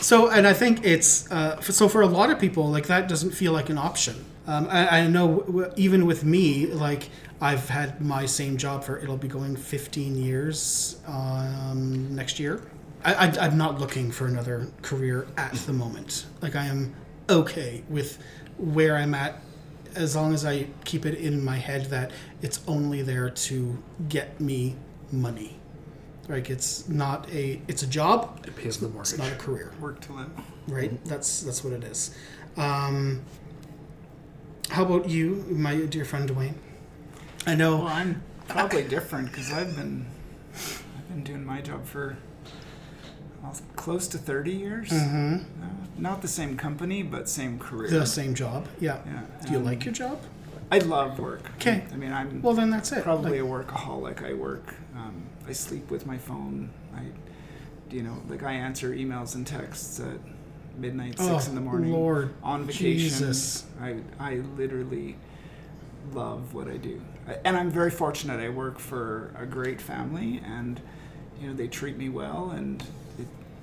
So, 0.00 0.28
and 0.30 0.46
I 0.46 0.52
think 0.52 0.84
it's 0.84 1.30
uh, 1.30 1.56
f- 1.58 1.70
so 1.70 1.88
for 1.88 2.02
a 2.02 2.06
lot 2.06 2.30
of 2.30 2.38
people, 2.40 2.68
like 2.70 2.86
that 2.88 3.08
doesn't 3.08 3.30
feel 3.30 3.52
like 3.52 3.70
an 3.70 3.78
option. 3.78 4.24
Um, 4.46 4.66
I, 4.68 5.00
I 5.00 5.06
know 5.06 5.40
w- 5.46 5.72
even 5.76 6.04
with 6.06 6.24
me, 6.24 6.66
like 6.66 7.08
I've 7.40 7.68
had 7.68 8.00
my 8.00 8.26
same 8.26 8.56
job 8.56 8.82
for 8.84 8.98
it'll 8.98 9.16
be 9.16 9.28
going 9.28 9.54
15 9.56 10.16
years 10.16 11.00
um, 11.06 12.14
next 12.14 12.38
year. 12.40 12.62
I, 13.04 13.14
I, 13.14 13.32
I'm 13.46 13.56
not 13.56 13.78
looking 13.80 14.10
for 14.10 14.26
another 14.26 14.66
career 14.82 15.26
at 15.36 15.52
the 15.66 15.72
moment. 15.72 16.26
Like 16.42 16.56
I 16.56 16.66
am 16.66 16.94
okay 17.30 17.82
with 17.88 18.18
where 18.58 18.96
I'm 18.96 19.14
at 19.14 19.38
as 19.94 20.16
long 20.16 20.34
as 20.34 20.44
I 20.44 20.66
keep 20.84 21.06
it 21.06 21.14
in 21.14 21.44
my 21.44 21.56
head 21.56 21.86
that 21.86 22.10
it's 22.42 22.60
only 22.66 23.02
there 23.02 23.30
to 23.30 23.82
get 24.08 24.40
me 24.40 24.76
money. 25.12 25.56
Like 26.28 26.48
it's 26.50 26.88
not 26.88 27.28
a 27.30 27.60
it's 27.68 27.82
a 27.82 27.86
job. 27.86 28.44
It 28.46 28.56
pays 28.56 28.78
the 28.78 28.88
mortgage. 28.88 29.12
It's 29.14 29.18
not 29.18 29.32
a 29.32 29.36
career, 29.36 29.72
Work 29.80 30.00
to 30.02 30.12
live. 30.14 30.30
right? 30.68 31.04
That's 31.04 31.42
that's 31.42 31.62
what 31.62 31.72
it 31.74 31.84
is. 31.84 32.14
Um, 32.56 33.22
how 34.70 34.84
about 34.84 35.08
you, 35.08 35.44
my 35.50 35.76
dear 35.82 36.04
friend 36.04 36.28
Dwayne? 36.28 36.54
I 37.46 37.54
know. 37.54 37.76
Well, 37.78 37.88
I'm 37.88 38.22
probably 38.48 38.84
different 38.84 39.26
because 39.30 39.52
I've 39.52 39.76
been 39.76 40.06
I've 40.54 41.08
been 41.08 41.24
doing 41.24 41.44
my 41.44 41.60
job 41.60 41.84
for 41.84 42.16
well, 43.44 43.56
close 43.76 44.08
to 44.08 44.18
30 44.18 44.50
years. 44.52 44.90
hmm 44.90 45.36
Uh, 45.62 45.66
not 45.98 46.22
the 46.22 46.28
same 46.28 46.56
company, 46.56 47.02
but 47.02 47.28
same 47.28 47.58
career. 47.58 47.90
The 47.90 48.06
same 48.06 48.34
job. 48.34 48.66
Yeah. 48.80 48.98
Yeah. 49.06 49.20
Do 49.46 49.52
you 49.52 49.58
um, 49.58 49.64
like 49.64 49.84
your 49.84 49.94
job? 49.94 50.18
I 50.72 50.78
love 50.78 51.18
work. 51.20 51.42
'Kay. 51.58 51.84
I 51.92 51.96
mean, 51.96 52.12
I'm 52.12 52.42
Well, 52.42 52.54
then 52.54 52.70
that's 52.70 52.90
it. 52.90 53.04
probably 53.04 53.40
Like, 53.40 53.50
a 53.68 53.72
workaholic. 53.72 54.24
I 54.24 54.32
work. 54.34 54.74
Um, 54.96 55.22
I 55.46 55.52
sleep 55.52 55.90
with 55.90 56.06
my 56.06 56.18
phone. 56.18 56.70
I, 56.96 57.02
you 57.94 58.02
know, 58.02 58.16
like 58.28 58.42
I 58.42 58.52
answer 58.54 58.90
emails 58.92 59.34
and 59.36 59.46
texts 59.46 60.00
at 60.00 60.18
midnight, 60.78 61.18
six 61.20 61.46
Oh, 61.46 61.50
in 61.50 61.54
the 61.54 61.60
morning. 61.60 61.92
Lord 61.92 62.30
on 62.42 62.64
vacation. 62.64 62.98
Jesus. 62.98 63.64
I 63.80 63.96
I 64.18 64.36
literally 64.56 65.16
love 66.12 66.54
what 66.54 66.66
I 66.68 66.76
do, 66.78 67.00
I, 67.28 67.36
and 67.44 67.56
I'm 67.56 67.70
very 67.70 67.90
fortunate. 67.90 68.40
I 68.40 68.48
work 68.48 68.78
for 68.78 69.32
a 69.38 69.46
great 69.46 69.80
family, 69.80 70.40
and 70.44 70.80
you 71.40 71.48
know 71.48 71.54
they 71.54 71.68
treat 71.68 71.96
me 71.96 72.08
well, 72.08 72.50
and 72.50 72.82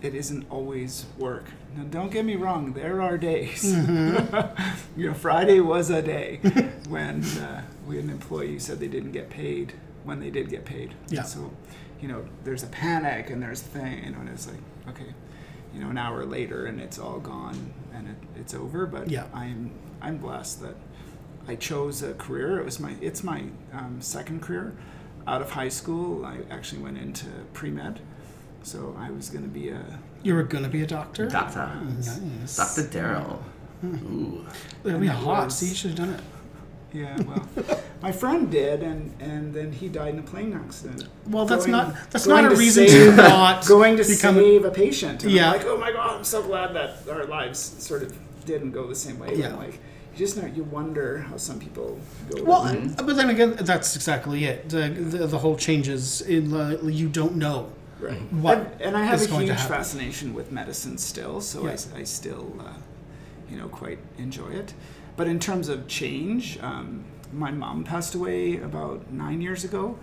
it, 0.02 0.16
isn't 0.16 0.46
always 0.50 1.06
work. 1.18 1.46
Now, 1.76 1.84
don't 1.84 2.12
get 2.12 2.26
me 2.26 2.36
wrong. 2.36 2.74
There 2.74 3.02
are 3.02 3.18
days. 3.18 3.64
Mm-hmm. 3.64 5.00
you 5.00 5.08
know, 5.08 5.14
Friday 5.14 5.60
was 5.60 5.90
a 5.90 6.02
day 6.02 6.38
when 6.90 7.24
uh, 7.24 7.64
we 7.88 7.96
had 7.98 8.06
an 8.06 8.12
employee 8.12 8.54
who 8.54 8.60
said 8.60 8.80
they 8.80 8.88
didn't 8.88 9.12
get 9.12 9.30
paid 9.30 9.74
when 10.04 10.20
they 10.20 10.30
did 10.30 10.50
get 10.50 10.66
paid. 10.66 10.94
Yeah. 11.10 11.24
So, 11.24 11.52
you 12.02 12.08
know, 12.08 12.26
there's 12.44 12.64
a 12.64 12.68
panic 12.68 13.30
and 13.30 13.42
there's 13.42 13.62
a 13.62 13.66
thing, 13.66 14.04
you 14.04 14.12
know, 14.12 14.20
and 14.20 14.30
it's 14.30 14.48
like, 14.48 14.58
okay, 14.90 15.14
you 15.74 15.80
know, 15.80 15.90
an 15.90 15.98
hour 15.98 16.26
later 16.26 16.66
and 16.66 16.82
it's 16.82 16.98
all 17.00 17.20
gone 17.20 17.74
and 17.94 18.08
it, 18.08 18.16
it's 18.40 18.54
over. 18.54 18.86
But 18.86 19.10
Yeah. 19.10 19.26
I'm 19.34 19.72
I'm 20.02 20.18
blessed 20.18 20.62
that 20.64 20.76
I 21.48 21.56
chose 21.56 22.02
a 22.02 22.14
career. 22.16 22.60
It 22.60 22.66
was 22.66 22.80
my 22.80 22.96
it's 23.02 23.24
my 23.24 23.44
um, 23.74 23.98
second 24.02 24.42
career. 24.42 24.76
Out 25.28 25.42
of 25.42 25.52
high 25.52 25.70
school, 25.70 26.26
I 26.26 26.40
actually 26.50 26.82
went 26.82 26.98
into 26.98 27.28
pre 27.54 27.70
med, 27.70 28.00
so 28.64 28.96
I 29.00 29.10
was 29.12 29.30
going 29.30 29.44
to 29.44 29.50
be 29.50 29.70
a 29.70 29.84
you 30.24 30.36
were 30.36 30.44
gonna 30.44 30.70
be 30.70 30.84
a 30.84 30.88
doctor. 30.88 31.28
Doctor. 31.28 31.68
Nice. 31.84 32.56
Dr. 32.58 32.84
Daryl. 32.90 33.40
Hmm. 33.82 33.96
Ooh. 34.14 34.46
It'll 34.86 35.00
be 35.00 35.08
And 35.08 35.18
hot. 35.18 35.46
was- 35.46 35.58
See, 35.58 35.70
you 35.70 35.74
should 35.76 35.98
have 35.98 36.00
done 36.00 36.14
it. 36.14 36.22
yeah. 36.94 37.18
Well, 37.24 37.48
my 38.04 38.12
friend 38.12 38.52
did, 38.52 38.84
and 38.84 39.12
and 39.20 39.52
then 39.52 39.72
he 39.72 39.88
died 39.90 40.14
in 40.14 40.20
a 40.20 40.24
plane 40.24 40.54
accident. 40.54 41.08
Well, 41.28 41.46
that's 41.48 41.66
Going- 41.66 41.72
not 41.72 42.12
that's 42.12 42.28
not 42.28 42.46
a 42.46 42.50
to 42.50 42.56
reason 42.56 42.88
save- 42.88 43.16
to 43.16 43.16
not 43.16 43.66
going 43.76 43.98
to 43.98 44.04
become. 44.04 44.36
save 44.36 44.64
a 44.66 44.70
patient. 44.70 45.24
And 45.24 45.32
Yeah. 45.32 45.52
I'm 45.52 45.58
like, 45.58 45.66
oh 45.66 45.78
my 45.80 45.92
god, 45.92 46.18
I'm 46.18 46.24
so 46.24 46.44
glad 46.44 46.76
that 46.76 46.98
our 47.10 47.26
lives 47.26 47.58
sort 47.60 48.04
of 48.04 48.16
didn't 48.46 48.72
go 48.72 48.86
the 48.88 48.94
same 48.96 49.18
way. 49.18 49.34
Yeah. 49.36 49.56
Like, 49.56 49.74
you 50.14 50.18
just 50.18 50.38
know, 50.38 50.46
you 50.46 50.64
wonder 50.66 51.18
how 51.30 51.38
some 51.38 51.60
people 51.60 51.98
go. 52.30 52.44
Well, 52.44 52.64
to 52.72 53.04
but 53.04 53.16
then 53.16 53.30
again, 53.32 53.56
that's 53.62 53.96
exactly 53.96 54.46
it. 54.46 54.70
The, 54.70 54.90
the, 54.90 55.26
the 55.26 55.40
whole 55.40 55.56
changes 55.56 56.22
in 56.22 56.52
the, 56.52 56.80
you 56.92 57.08
don't 57.10 57.38
know. 57.38 57.72
Right. 58.02 58.18
what 58.34 58.58
and, 58.58 58.82
and 58.82 58.98
I 58.98 59.04
have 59.06 59.22
is 59.22 59.28
a 59.28 59.30
going 59.30 59.48
huge 59.48 59.60
fascination 59.62 60.34
with 60.34 60.52
medicine 60.52 60.98
still, 60.98 61.42
so 61.42 61.66
Yeah. 61.66 61.78
I, 61.96 62.00
I 62.00 62.04
still, 62.04 62.54
uh, 62.60 62.74
you 63.50 63.58
know, 63.58 63.68
quite 63.68 64.00
enjoy 64.18 64.50
it. 64.50 64.74
But 65.18 65.28
in 65.28 65.40
terms 65.40 65.70
of 65.70 65.88
change, 65.88 66.58
um, 66.62 67.04
my 67.34 67.52
mom 67.52 67.84
passed 67.84 68.16
away 68.16 68.58
about 68.58 69.12
nine 69.12 69.42
years 69.42 69.64
ago, 69.64 69.98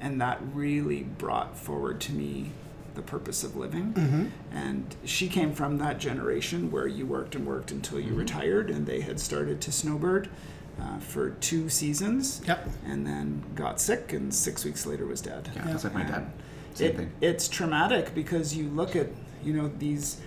and 0.00 0.20
that 0.20 0.40
really 0.54 1.02
brought 1.02 1.56
forward 1.56 2.00
to 2.02 2.12
me 2.12 2.50
the 2.94 3.02
purpose 3.02 3.42
of 3.42 3.56
living. 3.56 3.92
Mm-hmm. 3.94 4.26
And 4.52 4.94
she 5.04 5.28
came 5.28 5.52
from 5.54 5.78
that 5.78 5.98
generation 5.98 6.70
where 6.70 6.86
you 6.86 7.06
worked 7.06 7.34
and 7.34 7.46
worked 7.46 7.70
until 7.70 7.98
you 8.00 8.14
retired, 8.14 8.70
and 8.70 8.86
they 8.86 9.00
had 9.00 9.18
started 9.18 9.60
to 9.62 9.72
snowbird 9.72 10.28
uh, 10.80 10.98
for 10.98 11.30
two 11.30 11.68
seasons, 11.68 12.40
Yep. 12.46 12.68
and 12.86 13.06
then 13.06 13.42
got 13.54 13.80
sick, 13.80 14.12
and 14.12 14.34
six 14.34 14.64
weeks 14.64 14.86
later 14.86 15.06
was 15.06 15.20
dead. 15.20 15.50
Yeah, 15.54 15.64
that's 15.66 15.84
like 15.84 15.94
my 15.94 16.02
dad. 16.02 16.30
And 16.80 16.96
Same 16.96 17.00
it. 17.00 17.08
It's 17.20 17.48
traumatic 17.48 18.14
because 18.14 18.56
you 18.56 18.68
look 18.68 18.96
at 18.96 19.08
you 19.44 19.52
know 19.52 19.70
these 19.78 20.20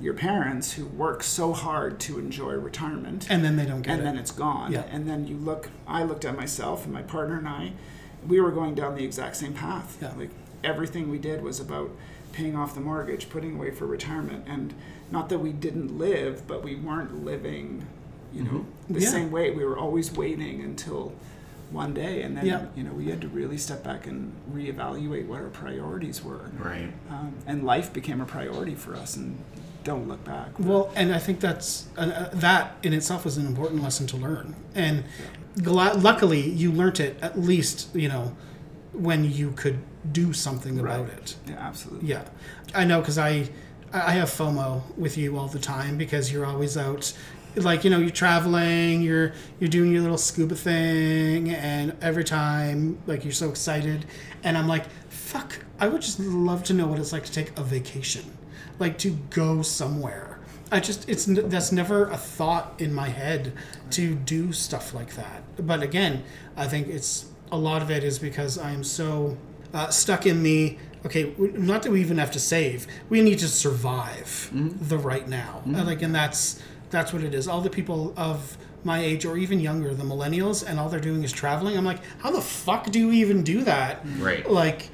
your 0.00 0.14
parents 0.14 0.72
who 0.72 0.86
work 0.86 1.22
so 1.22 1.52
hard 1.52 2.00
to 2.00 2.18
enjoy 2.18 2.52
retirement, 2.52 3.26
And 3.30 3.44
then 3.44 3.56
they 3.56 3.64
don't 3.64 3.82
get 3.82 3.92
it 3.92 3.98
and 3.98 4.06
then 4.06 4.18
it's 4.18 4.32
gone. 4.32 4.72
Yeah. 4.72 4.82
And 4.90 5.08
then 5.08 5.26
you 5.26 5.36
look. 5.36 5.70
I 5.86 6.02
looked 6.02 6.24
at 6.24 6.36
myself 6.36 6.84
and 6.84 6.92
my 6.92 7.02
partner 7.02 7.38
and 7.38 7.48
I. 7.48 7.72
We 8.26 8.40
were 8.40 8.50
going 8.50 8.74
down 8.74 8.96
the 8.96 9.04
exact 9.04 9.36
same 9.36 9.52
path. 9.54 9.98
Yeah. 10.02 10.12
Like 10.16 10.30
everything 10.62 11.10
we 11.10 11.18
did 11.18 11.42
was 11.42 11.60
about 11.60 11.90
paying 12.32 12.56
off 12.56 12.74
the 12.74 12.80
mortgage, 12.80 13.28
putting 13.30 13.54
away 13.56 13.70
for 13.70 13.86
retirement, 13.86 14.44
and 14.48 14.74
not 15.10 15.28
that 15.28 15.38
we 15.38 15.52
didn't 15.52 15.96
live, 15.96 16.46
but 16.48 16.64
we 16.64 16.74
weren't 16.74 17.24
living, 17.24 17.86
you 18.32 18.42
know, 18.42 18.50
mm-hmm. 18.50 18.94
the 18.94 19.00
Yeah. 19.00 19.10
same 19.10 19.30
way. 19.30 19.50
We 19.52 19.64
were 19.64 19.78
always 19.78 20.10
waiting 20.12 20.60
until 20.62 21.12
one 21.74 21.92
day, 21.92 22.22
and 22.22 22.36
then 22.36 22.46
Yeah. 22.46 22.66
you 22.76 22.84
know 22.84 22.92
we 22.92 23.06
had 23.06 23.20
to 23.20 23.28
really 23.28 23.58
step 23.58 23.82
back 23.82 24.06
and 24.06 24.32
reevaluate 24.54 25.26
what 25.26 25.40
our 25.40 25.48
priorities 25.48 26.22
were. 26.24 26.50
Right. 26.58 26.92
Um, 27.10 27.34
and 27.46 27.64
life 27.64 27.92
became 27.92 28.20
a 28.20 28.24
priority 28.26 28.74
for 28.74 28.94
us, 28.94 29.16
and 29.16 29.38
don't 29.82 30.08
look 30.08 30.24
back. 30.24 30.48
Well, 30.58 30.90
and 30.94 31.12
I 31.14 31.18
think 31.18 31.40
that's 31.40 31.86
uh, 31.98 32.00
uh, 32.02 32.30
that 32.34 32.76
in 32.82 32.92
itself 32.94 33.24
was 33.24 33.36
an 33.36 33.46
important 33.46 33.82
lesson 33.82 34.06
to 34.08 34.16
learn. 34.16 34.54
And 34.74 35.04
gla- 35.62 35.94
luckily, 35.98 36.48
you 36.48 36.70
learnt 36.72 37.00
it 37.00 37.18
at 37.20 37.38
least, 37.38 37.88
you 37.94 38.08
know, 38.08 38.34
when 38.92 39.24
you 39.30 39.50
could 39.50 39.78
do 40.10 40.32
something 40.32 40.78
about 40.78 41.00
Right. 41.08 41.12
it. 41.18 41.36
Yeah, 41.48 41.56
absolutely. 41.58 42.08
Yeah, 42.08 42.22
I 42.74 42.84
know 42.84 43.00
because 43.00 43.18
I 43.18 43.50
I 43.92 44.12
have 44.12 44.28
FOMO 44.28 44.82
with 44.96 45.16
you 45.16 45.36
all 45.38 45.46
the 45.48 45.58
time 45.60 45.96
because 45.96 46.32
you're 46.32 46.44
always 46.46 46.76
out, 46.76 47.12
like 47.56 47.84
you 47.84 47.90
know 47.90 47.98
you're 47.98 48.10
traveling, 48.10 49.02
you're 49.02 49.32
you're 49.60 49.70
doing 49.70 49.92
your 49.92 50.02
little 50.02 50.18
scuba 50.18 50.54
thing, 50.54 51.50
and 51.50 51.96
every 52.00 52.24
time 52.24 52.98
like 53.06 53.24
you're 53.24 53.32
so 53.32 53.48
excited, 53.48 54.06
and 54.42 54.56
I'm 54.58 54.68
like, 54.68 54.84
fuck, 55.08 55.58
I 55.78 55.88
would 55.88 56.02
just 56.02 56.20
love 56.20 56.64
to 56.64 56.74
know 56.74 56.86
what 56.86 56.98
it's 56.98 57.12
like 57.12 57.24
to 57.24 57.32
take 57.32 57.58
a 57.58 57.62
vacation, 57.62 58.24
like 58.78 58.98
to 58.98 59.10
go 59.30 59.62
somewhere. 59.62 60.40
I 60.70 60.80
just 60.80 61.08
it's 61.08 61.26
that's 61.26 61.72
never 61.72 62.06
a 62.06 62.16
thought 62.16 62.74
in 62.78 62.92
my 62.92 63.08
head 63.08 63.52
to 63.90 64.14
do 64.14 64.52
stuff 64.52 64.94
like 64.94 65.14
that. 65.14 65.42
But 65.64 65.82
again, 65.82 66.24
I 66.56 66.66
think 66.66 66.88
it's 66.88 67.26
a 67.52 67.58
lot 67.58 67.82
of 67.82 67.90
it 67.90 68.02
is 68.02 68.18
because 68.18 68.58
I'm 68.58 68.82
so 68.82 69.36
uh, 69.72 69.90
stuck 69.90 70.26
in 70.26 70.42
the 70.42 70.76
okay. 71.06 71.34
Not 71.38 71.82
that 71.82 71.92
we 71.92 72.00
even 72.00 72.18
have 72.18 72.30
to 72.32 72.40
save. 72.40 72.86
We 73.08 73.20
need 73.22 73.38
to 73.40 73.48
survive 73.48 74.50
the 74.52 74.98
right 74.98 75.28
now. 75.28 75.62
Uh, 75.66 75.84
like, 75.84 76.02
and 76.02 76.14
that's 76.14 76.60
that's 76.94 77.12
what 77.12 77.22
it 77.22 77.34
is. 77.34 77.48
All 77.48 77.60
the 77.60 77.70
people 77.70 78.14
of 78.16 78.56
my 78.84 79.00
age 79.00 79.24
or 79.24 79.36
even 79.36 79.60
younger, 79.60 79.94
the 79.94 80.04
millennials, 80.04 80.66
and 80.66 80.78
all 80.78 80.88
they're 80.88 81.00
doing 81.00 81.24
is 81.24 81.32
traveling. 81.32 81.76
I'm 81.76 81.84
like, 81.84 82.00
how 82.20 82.30
the 82.30 82.40
fuck 82.40 82.90
do 82.90 82.98
you 82.98 83.12
even 83.12 83.42
do 83.42 83.62
that? 83.62 84.00
Right. 84.18 84.48
Like, 84.48 84.90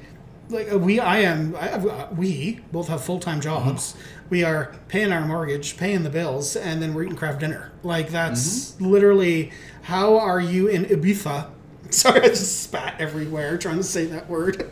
like 0.49 0.71
uh, 0.71 0.77
we, 0.77 0.99
I 0.99 1.19
am, 1.19 1.55
I, 1.55 1.71
uh, 1.71 2.07
we 2.15 2.59
both 2.71 2.87
have 2.87 3.03
full 3.03 3.19
time 3.19 3.41
jobs. 3.41 3.95
We 4.29 4.43
are 4.43 4.73
paying 4.87 5.11
our 5.11 5.25
mortgage, 5.25 5.77
paying 5.77 6.03
the 6.03 6.09
bills, 6.09 6.55
and 6.55 6.81
then 6.81 6.93
we're 6.93 7.03
eating 7.03 7.17
Kraft 7.17 7.41
Dinner. 7.41 7.73
Like 7.83 8.09
that's 8.09 8.79
literally 8.79 9.51
how 9.83 10.17
are 10.17 10.39
you 10.39 10.67
in 10.67 10.85
Ibiza? 10.85 11.49
Sorry, 11.89 12.21
I 12.21 12.29
just 12.29 12.63
spat 12.63 12.95
everywhere 12.99 13.57
trying 13.57 13.77
to 13.77 13.83
say 13.83 14.05
that 14.05 14.29
word. 14.29 14.61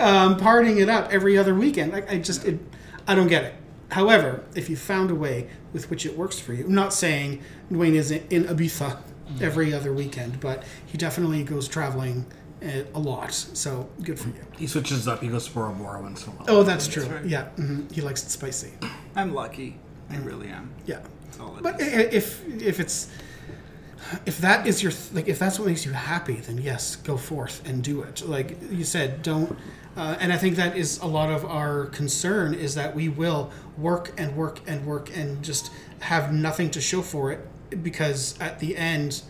um, 0.00 0.36
partying 0.36 0.80
it 0.80 0.88
up 0.88 1.12
every 1.12 1.38
other 1.38 1.54
weekend. 1.54 1.94
I, 1.94 2.02
I 2.08 2.18
just, 2.18 2.44
it, 2.44 2.58
I 3.06 3.14
don't 3.14 3.28
get 3.28 3.44
it. 3.44 3.54
However, 3.92 4.42
if 4.54 4.68
you 4.70 4.76
found 4.76 5.10
a 5.10 5.14
way 5.14 5.48
with 5.72 5.88
which 5.90 6.04
it 6.06 6.16
works 6.16 6.38
for 6.38 6.52
you, 6.54 6.64
I'm 6.64 6.74
not 6.74 6.92
saying 6.92 7.42
Dwayne 7.70 7.94
is 7.94 8.10
in, 8.10 8.26
in 8.30 8.44
Ibiza 8.44 8.98
every 9.40 9.72
other 9.72 9.92
weekend, 9.92 10.40
but 10.40 10.64
he 10.86 10.98
definitely 10.98 11.42
goes 11.44 11.68
traveling 11.68 12.26
uh, 12.62 12.68
a 12.94 12.98
lot. 12.98 13.32
So 13.32 13.88
good 14.02 14.18
for 14.18 14.28
you. 14.28 14.44
He 14.58 14.66
switches 14.66 15.06
up. 15.08 15.20
He 15.22 15.28
goes 15.28 15.46
to 15.48 15.52
Bora 15.54 15.72
Bora 15.72 16.00
once 16.02 16.26
in 16.26 16.32
a 16.32 16.36
while. 16.36 16.46
Oh, 16.48 16.62
that's 16.62 16.86
true. 16.88 17.04
right. 17.04 17.24
Yeah, 17.24 17.44
hmm 17.50 17.86
he 17.92 18.00
likes 18.00 18.22
it 18.24 18.30
spicy. 18.30 18.72
I'm 19.16 19.34
lucky. 19.34 19.78
I 20.10 20.16
really 20.18 20.48
am. 20.48 20.70
Yeah, 20.86 21.00
That's 21.24 21.40
all 21.40 21.56
it 21.56 21.62
but 21.62 21.80
is. 21.80 21.88
i- 21.94 21.96
i- 21.96 22.10
if 22.20 22.62
if 22.62 22.80
it's 22.80 23.08
if 24.26 24.38
that 24.38 24.66
is 24.66 24.82
your 24.82 24.92
like 25.14 25.28
if 25.28 25.38
that's 25.38 25.58
what 25.58 25.68
makes 25.68 25.84
you 25.86 25.92
happy, 25.92 26.34
then 26.36 26.58
yes, 26.58 26.96
go 26.96 27.16
forth 27.16 27.62
and 27.68 27.82
do 27.82 28.02
it. 28.02 28.26
Like 28.26 28.56
you 28.70 28.84
said, 28.84 29.22
don't. 29.22 29.56
Uh, 29.96 30.16
and 30.20 30.32
I 30.32 30.38
think 30.38 30.56
that 30.56 30.76
is 30.76 30.98
a 30.98 31.06
lot 31.06 31.30
of 31.30 31.44
our 31.44 31.86
concern 31.86 32.54
is 32.54 32.74
that 32.76 32.94
we 32.94 33.08
will 33.08 33.50
work 33.76 34.12
and 34.16 34.34
work 34.36 34.60
and 34.66 34.86
work 34.86 35.14
and 35.14 35.42
just 35.42 35.70
have 36.00 36.32
nothing 36.32 36.70
to 36.70 36.80
show 36.80 37.02
for 37.02 37.30
it 37.30 37.46
because 37.82 38.38
at 38.40 38.58
the 38.58 38.76
end 38.76 39.22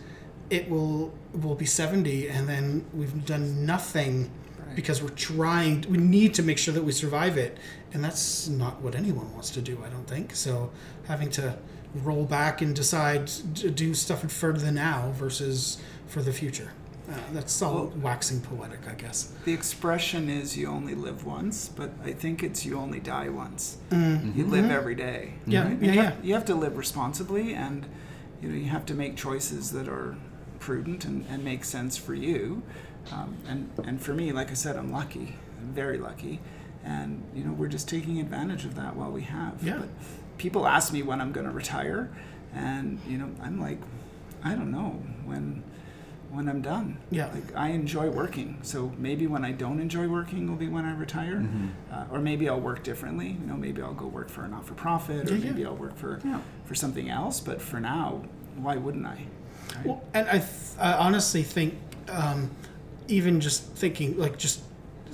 it 0.49 0.69
will 0.69 1.13
will 1.33 1.55
be 1.55 1.65
70 1.65 2.29
and 2.29 2.47
then 2.47 2.85
we've 2.93 3.25
done 3.25 3.65
nothing 3.65 4.29
because 4.75 5.01
we're 5.01 5.09
trying 5.09 5.85
we 5.89 5.97
need 5.97 6.33
to 6.35 6.43
make 6.43 6.57
sure 6.57 6.73
that 6.73 6.83
we 6.83 6.91
survive 6.91 7.37
it. 7.37 7.57
And 7.93 8.03
that's 8.03 8.47
not 8.47 8.81
what 8.81 8.95
anyone 8.95 9.31
wants 9.33 9.51
to 9.51 9.61
do 9.61 9.83
i 9.85 9.89
don't 9.89 10.07
think. 10.07 10.35
So 10.35 10.71
having 11.07 11.29
to 11.31 11.57
roll 11.93 12.25
back 12.25 12.61
and 12.61 12.75
decide 12.75 13.27
to 13.27 13.69
do 13.69 13.93
stuff 13.93 14.31
for 14.31 14.53
the 14.53 14.71
now 14.71 15.11
versus 15.15 15.77
for 16.07 16.21
the 16.21 16.33
future. 16.33 16.71
Uh, 17.09 17.15
that's 17.33 17.61
all 17.61 17.91
waxing 18.01 18.39
poetic, 18.39 18.87
I 18.87 18.93
guess. 18.93 19.33
The 19.43 19.53
expression 19.53 20.29
is 20.29 20.55
you 20.55 20.67
only 20.67 20.95
live 20.95 21.25
once, 21.25 21.67
but 21.67 21.91
I 22.05 22.13
think 22.13 22.43
it's 22.43 22.65
you 22.65 22.77
only 22.79 23.01
die 23.01 23.27
once. 23.27 23.77
Mm. 23.89 24.33
You 24.35 24.45
live 24.45 24.71
every 24.71 24.95
day. 24.95 25.33
Yeah, 25.45 25.67
right? 25.67 25.81
yeah, 25.81 25.91
you, 25.91 25.93
yeah. 25.95 26.03
Have, 26.03 26.25
you 26.25 26.33
have 26.33 26.45
to 26.45 26.55
live 26.55 26.77
responsibly, 26.77 27.53
and 27.53 27.85
you 28.41 28.47
know 28.47 28.55
you 28.55 28.69
have 28.69 28.85
to 28.85 28.93
make 28.93 29.17
choices 29.17 29.71
that 29.71 29.89
are 29.89 30.15
prudent 30.59 31.03
and, 31.03 31.25
and 31.29 31.43
make 31.43 31.65
sense 31.65 31.97
for 31.97 32.13
you. 32.13 32.63
Um, 33.11 33.35
and 33.49 33.69
and 33.85 34.01
for 34.01 34.13
me, 34.13 34.31
like 34.31 34.49
I 34.49 34.53
said, 34.53 34.77
I'm 34.77 34.91
lucky. 34.91 35.35
I'm 35.59 35.73
very 35.73 35.97
lucky, 35.97 36.39
and 36.85 37.21
you 37.35 37.43
know 37.43 37.51
we're 37.51 37.67
just 37.67 37.89
taking 37.89 38.21
advantage 38.21 38.63
of 38.63 38.75
that 38.75 38.95
while 38.95 39.11
we 39.11 39.23
have. 39.23 39.61
Yeah. 39.61 39.79
But 39.79 39.89
people 40.37 40.65
ask 40.65 40.93
me 40.93 41.03
when 41.03 41.19
I'm 41.19 41.33
going 41.33 41.47
to 41.47 41.51
retire, 41.51 42.09
and 42.53 43.01
you 43.05 43.17
know 43.17 43.29
I'm 43.41 43.59
like, 43.59 43.79
I 44.41 44.55
don't 44.55 44.71
know 44.71 45.03
when 45.25 45.63
when 46.33 46.49
I'm 46.49 46.61
done. 46.61 46.97
Yeah. 47.11 47.27
Like 47.33 47.55
I 47.55 47.69
enjoy 47.69 48.09
working, 48.09 48.57
so 48.63 48.91
maybe 48.97 49.27
when 49.27 49.45
I 49.45 49.51
don't 49.51 49.79
enjoy 49.79 50.07
working 50.07 50.49
will 50.49 50.55
be 50.57 50.67
when 50.67 50.85
I 50.85 50.93
retire, 50.95 51.35
Mm-hmm. 51.35 51.67
uh, 51.91 52.05
or 52.11 52.19
maybe 52.19 52.49
I'll 52.49 52.59
work 52.59 52.83
differently. 52.83 53.37
You 53.39 53.45
know, 53.47 53.55
maybe 53.55 53.81
I'll 53.81 53.93
go 53.93 54.07
work 54.07 54.29
for 54.29 54.43
a 54.43 54.47
not-for-profit, 54.47 55.29
or 55.29 55.35
Yeah, 55.35 55.39
yeah. 55.45 55.51
maybe 55.51 55.65
I'll 55.65 55.75
work 55.75 55.95
for 55.95 56.19
Yeah. 56.25 56.39
for 56.65 56.75
something 56.75 57.09
else. 57.09 57.39
But 57.39 57.61
for 57.61 57.79
now, 57.79 58.23
why 58.57 58.75
wouldn't 58.77 59.05
I? 59.05 59.25
Right? 59.75 59.85
Well, 59.85 60.03
and 60.13 60.27
I, 60.27 60.39
th- 60.39 60.49
I 60.79 60.93
honestly 60.93 61.43
think, 61.43 61.75
um, 62.09 62.49
even 63.07 63.39
just 63.39 63.63
thinking, 63.75 64.17
like 64.17 64.37
just 64.37 64.61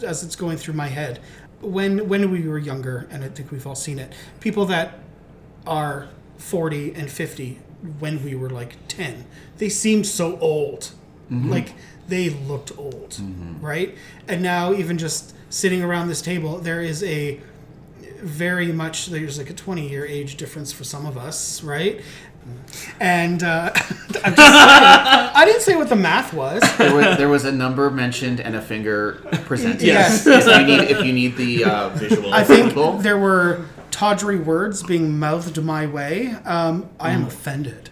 as 0.04 0.24
it's 0.24 0.36
going 0.36 0.58
through 0.58 0.76
my 0.76 0.88
head, 0.88 1.20
when 1.62 2.08
when 2.08 2.32
we 2.32 2.48
were 2.48 2.58
younger, 2.58 3.08
and 3.12 3.24
I 3.24 3.28
think 3.30 3.52
we've 3.52 3.68
all 3.68 3.76
seen 3.76 4.00
it, 4.00 4.14
people 4.40 4.66
that 4.68 5.00
are 5.68 6.08
forty 6.38 6.94
and 6.94 7.12
fifty 7.12 7.60
when 8.00 8.24
we 8.24 8.36
were 8.36 8.50
like 8.50 8.76
ten, 8.88 9.26
they 9.58 9.70
seemed 9.70 10.06
so 10.08 10.38
old, 10.40 10.92
like 11.30 11.74
they 12.08 12.30
looked 12.30 12.78
old, 12.78 13.20
right? 13.62 13.96
And 14.28 14.42
now 14.42 14.74
even 14.74 14.98
just 14.98 15.36
sitting 15.50 15.82
around 15.82 16.08
this 16.08 16.22
table, 16.22 16.58
there 16.58 16.82
is 16.82 17.04
a 17.04 17.40
very 18.22 18.72
much 18.72 19.08
there's 19.08 19.38
like 19.38 19.50
a 19.50 19.54
20 19.54 19.90
year 19.90 20.06
age 20.06 20.36
difference 20.36 20.74
for 20.74 20.84
some 20.84 21.06
of 21.06 21.18
us 21.18 21.64
right? 21.64 22.02
And 23.00 23.44
uh, 23.44 23.72
I'm 23.76 23.84
just 23.86 24.16
saying, 24.24 24.36
i 24.36 25.44
didn't 25.46 25.62
say 25.62 25.76
what 25.76 25.90
the 25.90 25.96
math 25.96 26.34
was. 26.34 26.62
There 26.78 26.96
was, 26.96 27.18
there 27.18 27.30
was 27.30 27.46
a 27.46 27.52
number 27.52 27.90
mentioned 27.92 28.40
and 28.40 28.56
a 28.56 28.62
finger 28.62 29.22
presented. 29.46 29.84
Yes. 29.84 30.26
if 30.26 30.46
you 30.46 30.66
need 30.66 30.90
if 30.90 31.06
you 31.06 31.14
need 31.14 31.38
the 31.38 31.64
uh, 31.66 31.90
visual, 31.96 32.34
i 32.34 32.44
think 32.44 32.74
there 33.02 33.18
were 33.18 33.66
tawdry 33.92 34.38
words 34.38 34.84
being 34.84 35.20
mouthed 35.20 35.62
my 35.64 35.86
way. 35.86 36.36
Um, 36.46 36.90
i 37.00 37.12
am 37.12 37.26
offended 37.26 37.90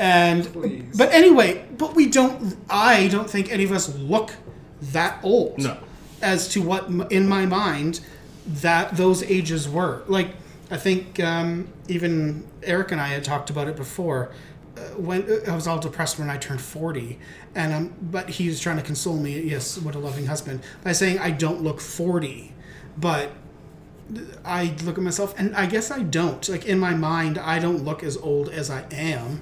and 0.00 0.50
Please. 0.52 0.96
but 0.96 1.12
anyway 1.12 1.62
but 1.76 1.94
we 1.94 2.08
don't 2.08 2.56
i 2.70 3.06
don't 3.08 3.28
think 3.28 3.52
any 3.52 3.64
of 3.64 3.70
us 3.70 3.94
look 3.96 4.32
that 4.80 5.20
old 5.22 5.58
No. 5.58 5.76
as 6.22 6.48
to 6.48 6.62
what 6.62 6.88
in 7.12 7.28
my 7.28 7.44
mind 7.44 8.00
that 8.46 8.96
those 8.96 9.22
ages 9.22 9.68
were 9.68 10.02
like 10.08 10.28
i 10.70 10.78
think 10.78 11.20
um, 11.20 11.68
even 11.88 12.46
eric 12.62 12.92
and 12.92 13.00
i 13.00 13.08
had 13.08 13.22
talked 13.24 13.50
about 13.50 13.68
it 13.68 13.76
before 13.76 14.30
uh, 14.78 14.80
when 14.96 15.20
i 15.46 15.54
was 15.54 15.66
all 15.66 15.78
depressed 15.78 16.18
when 16.18 16.30
i 16.30 16.38
turned 16.38 16.62
40 16.62 17.18
and 17.54 17.72
um, 17.74 17.92
but 18.00 18.30
he 18.30 18.48
was 18.48 18.58
trying 18.58 18.78
to 18.78 18.82
console 18.82 19.18
me 19.18 19.38
yes 19.42 19.76
what 19.76 19.94
a 19.94 19.98
loving 19.98 20.24
husband 20.26 20.62
by 20.82 20.92
saying 20.92 21.18
i 21.18 21.30
don't 21.30 21.62
look 21.62 21.78
40 21.78 22.54
but 22.96 23.32
I 24.44 24.74
look 24.82 24.98
at 24.98 25.04
myself, 25.04 25.36
and 25.38 25.54
I 25.54 25.66
guess 25.66 25.92
I 25.92 26.00
don't. 26.02 26.48
Like 26.48 26.66
in 26.66 26.80
my 26.80 26.94
mind, 26.94 27.38
I 27.38 27.60
don't 27.60 27.84
look 27.84 28.02
as 28.02 28.16
old 28.16 28.48
as 28.48 28.68
I 28.68 28.84
am. 28.90 29.40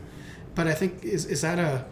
But 0.59 0.67
I 0.67 0.75
think 0.75 1.05
is 1.05 1.25
is 1.25 1.43
that 1.43 1.61
a 1.61 1.85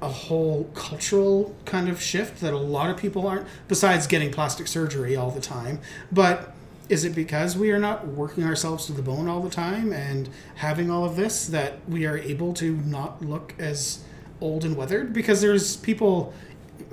a 0.00 0.08
whole 0.08 0.64
cultural 0.74 1.54
kind 1.64 1.88
of 1.88 2.02
shift 2.02 2.40
that 2.40 2.52
a 2.52 2.58
lot 2.58 2.90
of 2.90 2.96
people 2.96 3.28
aren't. 3.28 3.46
Besides 3.68 4.08
getting 4.08 4.32
plastic 4.32 4.66
surgery 4.66 5.14
all 5.14 5.30
the 5.30 5.40
time, 5.40 5.78
but 6.10 6.52
is 6.88 7.04
it 7.04 7.14
because 7.14 7.56
we 7.56 7.70
are 7.70 7.78
not 7.78 8.08
working 8.08 8.42
ourselves 8.42 8.86
to 8.86 8.92
the 8.92 9.02
bone 9.02 9.28
all 9.28 9.40
the 9.40 9.50
time 9.50 9.92
and 9.92 10.30
having 10.56 10.90
all 10.90 11.04
of 11.04 11.14
this 11.14 11.46
that 11.46 11.88
we 11.88 12.06
are 12.06 12.18
able 12.18 12.52
to 12.54 12.78
not 12.78 13.24
look 13.24 13.54
as 13.56 14.02
old 14.40 14.64
and 14.64 14.76
weathered? 14.76 15.12
Because 15.12 15.40
there's 15.40 15.76
people, 15.76 16.34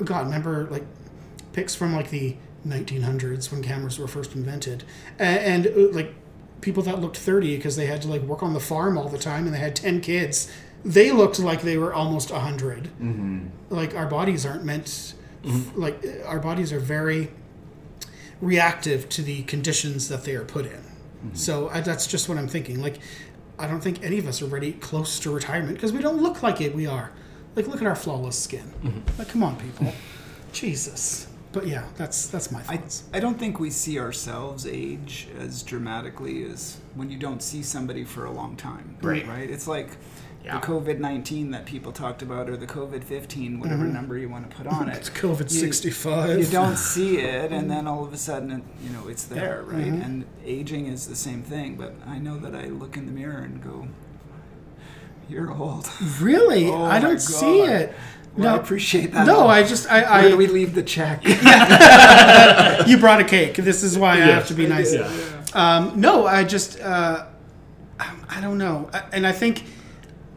God, 0.03 0.27
remember 0.27 0.67
like 0.69 0.85
pics 1.53 1.73
from 1.73 1.95
like 1.95 2.11
the 2.11 2.35
1900s 2.67 3.51
when 3.51 3.63
cameras 3.63 3.97
were 3.97 4.07
first 4.07 4.35
invented 4.35 4.83
and, 5.17 5.65
and 5.65 5.75
uh, 5.75 5.91
like 5.91 6.13
people 6.61 6.83
that 6.83 6.99
looked 6.99 7.17
30 7.17 7.57
because 7.57 7.75
they 7.75 7.85
had 7.85 8.01
to 8.01 8.07
like 8.07 8.21
work 8.21 8.43
on 8.43 8.53
the 8.53 8.59
farm 8.59 8.97
all 8.97 9.09
the 9.09 9.17
time 9.17 9.45
and 9.45 9.53
they 9.53 9.59
had 9.59 9.75
10 9.75 10.01
kids. 10.01 10.51
They 10.83 11.11
looked 11.11 11.39
like 11.39 11.61
they 11.61 11.77
were 11.77 11.93
almost 11.93 12.31
100 12.31 12.83
mm-hmm. 12.83 13.47
like 13.69 13.95
our 13.95 14.05
bodies 14.05 14.45
aren't 14.45 14.63
meant 14.63 15.13
like 15.75 16.05
uh, 16.05 16.25
our 16.25 16.39
bodies 16.39 16.73
are 16.73 16.79
very 16.79 17.31
reactive 18.41 19.07
to 19.09 19.21
the 19.21 19.43
conditions 19.43 20.09
that 20.09 20.23
they 20.23 20.35
are 20.35 20.43
put 20.43 20.65
in. 20.65 20.83
So 21.33 21.69
I, 21.69 21.81
that's 21.81 22.07
just 22.07 22.29
what 22.29 22.37
i'm 22.37 22.47
thinking. 22.47 22.81
Like 22.81 22.99
i 23.57 23.67
don't 23.67 23.81
think 23.81 24.03
any 24.03 24.19
of 24.19 24.27
us 24.27 24.41
are 24.41 24.45
ready 24.45 24.73
close 24.73 25.19
to 25.19 25.31
retirement 25.31 25.75
because 25.75 25.91
we 25.91 26.01
don't 26.01 26.21
look 26.21 26.43
like 26.43 26.61
it 26.61 26.73
we 26.73 26.87
are. 26.87 27.11
Like 27.55 27.67
look 27.67 27.81
at 27.81 27.87
our 27.87 27.95
flawless 27.95 28.39
skin. 28.39 28.71
Like 29.17 29.29
come 29.29 29.43
on 29.43 29.57
people. 29.57 29.93
Jesus 30.51 31.28
but 31.51 31.65
yeah 31.67 31.83
that's 31.97 32.27
that's 32.27 32.51
my 32.51 32.59
I, 32.67 32.77
thoughts 32.77 33.03
I 33.13 33.19
don't 33.19 33.39
think 33.39 33.59
we 33.59 33.69
see 33.71 33.99
ourselves 33.99 34.65
age 34.67 35.27
as 35.39 35.63
dramatically 35.63 36.43
as 36.43 36.77
when 36.95 37.09
you 37.09 37.17
don't 37.17 37.41
see 37.41 37.63
somebody 37.63 38.03
for 38.03 38.25
a 38.25 38.31
long 38.31 38.55
time. 38.55 38.97
Right. 39.01 39.27
Right? 39.27 39.49
It's 39.49 39.67
like 39.67 39.89
Yeah. 40.45 40.59
the 40.59 40.65
COVID 40.67 40.99
19 40.99 41.51
that 41.51 41.65
people 41.65 41.91
talked 41.91 42.21
about 42.21 42.49
or 42.49 42.55
the 42.57 42.67
COVID 42.67 43.03
15, 43.03 43.59
whatever 43.59 43.83
number 43.85 44.17
you 44.17 44.29
want 44.29 44.49
to 44.49 44.55
put 44.55 44.67
on 44.67 44.89
it. 44.93 44.97
it's 44.97 45.09
COVID 45.09 45.49
sixty 45.49 45.89
five. 45.91 46.37
You 46.39 46.45
don't 46.45 46.77
see 46.77 47.17
it, 47.35 47.51
and 47.51 47.69
then 47.69 47.87
all 47.87 48.03
of 48.05 48.13
a 48.13 48.17
sudden, 48.17 48.51
it, 48.51 48.63
you 48.83 48.89
know, 48.91 49.07
it's 49.07 49.25
there, 49.25 49.63
right? 49.63 49.85
Mm-hmm. 49.85 50.01
And 50.01 50.25
aging 50.45 50.85
is 50.87 51.07
the 51.07 51.15
same 51.15 51.41
thing, 51.43 51.75
but 51.75 51.93
I 52.07 52.19
know 52.19 52.37
that 52.39 52.55
I 52.55 52.65
look 52.67 52.95
in 52.95 53.05
the 53.05 53.11
mirror 53.11 53.39
and 53.41 53.61
go, 53.63 53.87
You're 55.29 55.51
old. 55.51 55.89
really 56.21 56.67
Oh 56.69 56.83
i 56.85 56.99
don't 56.99 57.19
see 57.21 57.61
it 57.61 57.93
Well, 58.39 58.53
I 58.53 58.55
no 58.55 58.61
appreciate 58.61 59.11
that. 59.13 59.27
no 59.27 59.47
i 59.47 59.63
just 59.63 59.87
i, 59.89 60.21
Where 60.21 60.29
do 60.29 60.37
we 60.37 60.47
leave 60.47 60.73
the 60.73 60.83
check? 60.83 61.23
you 62.87 62.97
brought 62.97 63.19
a 63.19 63.25
cake. 63.25 63.55
This 63.55 63.83
is 63.83 63.97
why 63.97 64.13
I 64.13 64.17
have 64.17 64.47
to 64.47 64.53
be 64.53 64.65
nice. 64.65 64.93
Yeah. 64.93 65.11
Um, 65.53 65.99
no, 65.99 66.25
I 66.25 66.43
just 66.43 66.79
uh, 66.79 67.25
I 67.99 68.41
don't 68.41 68.57
know, 68.57 68.89
and 69.11 69.25
I 69.27 69.31
think 69.31 69.63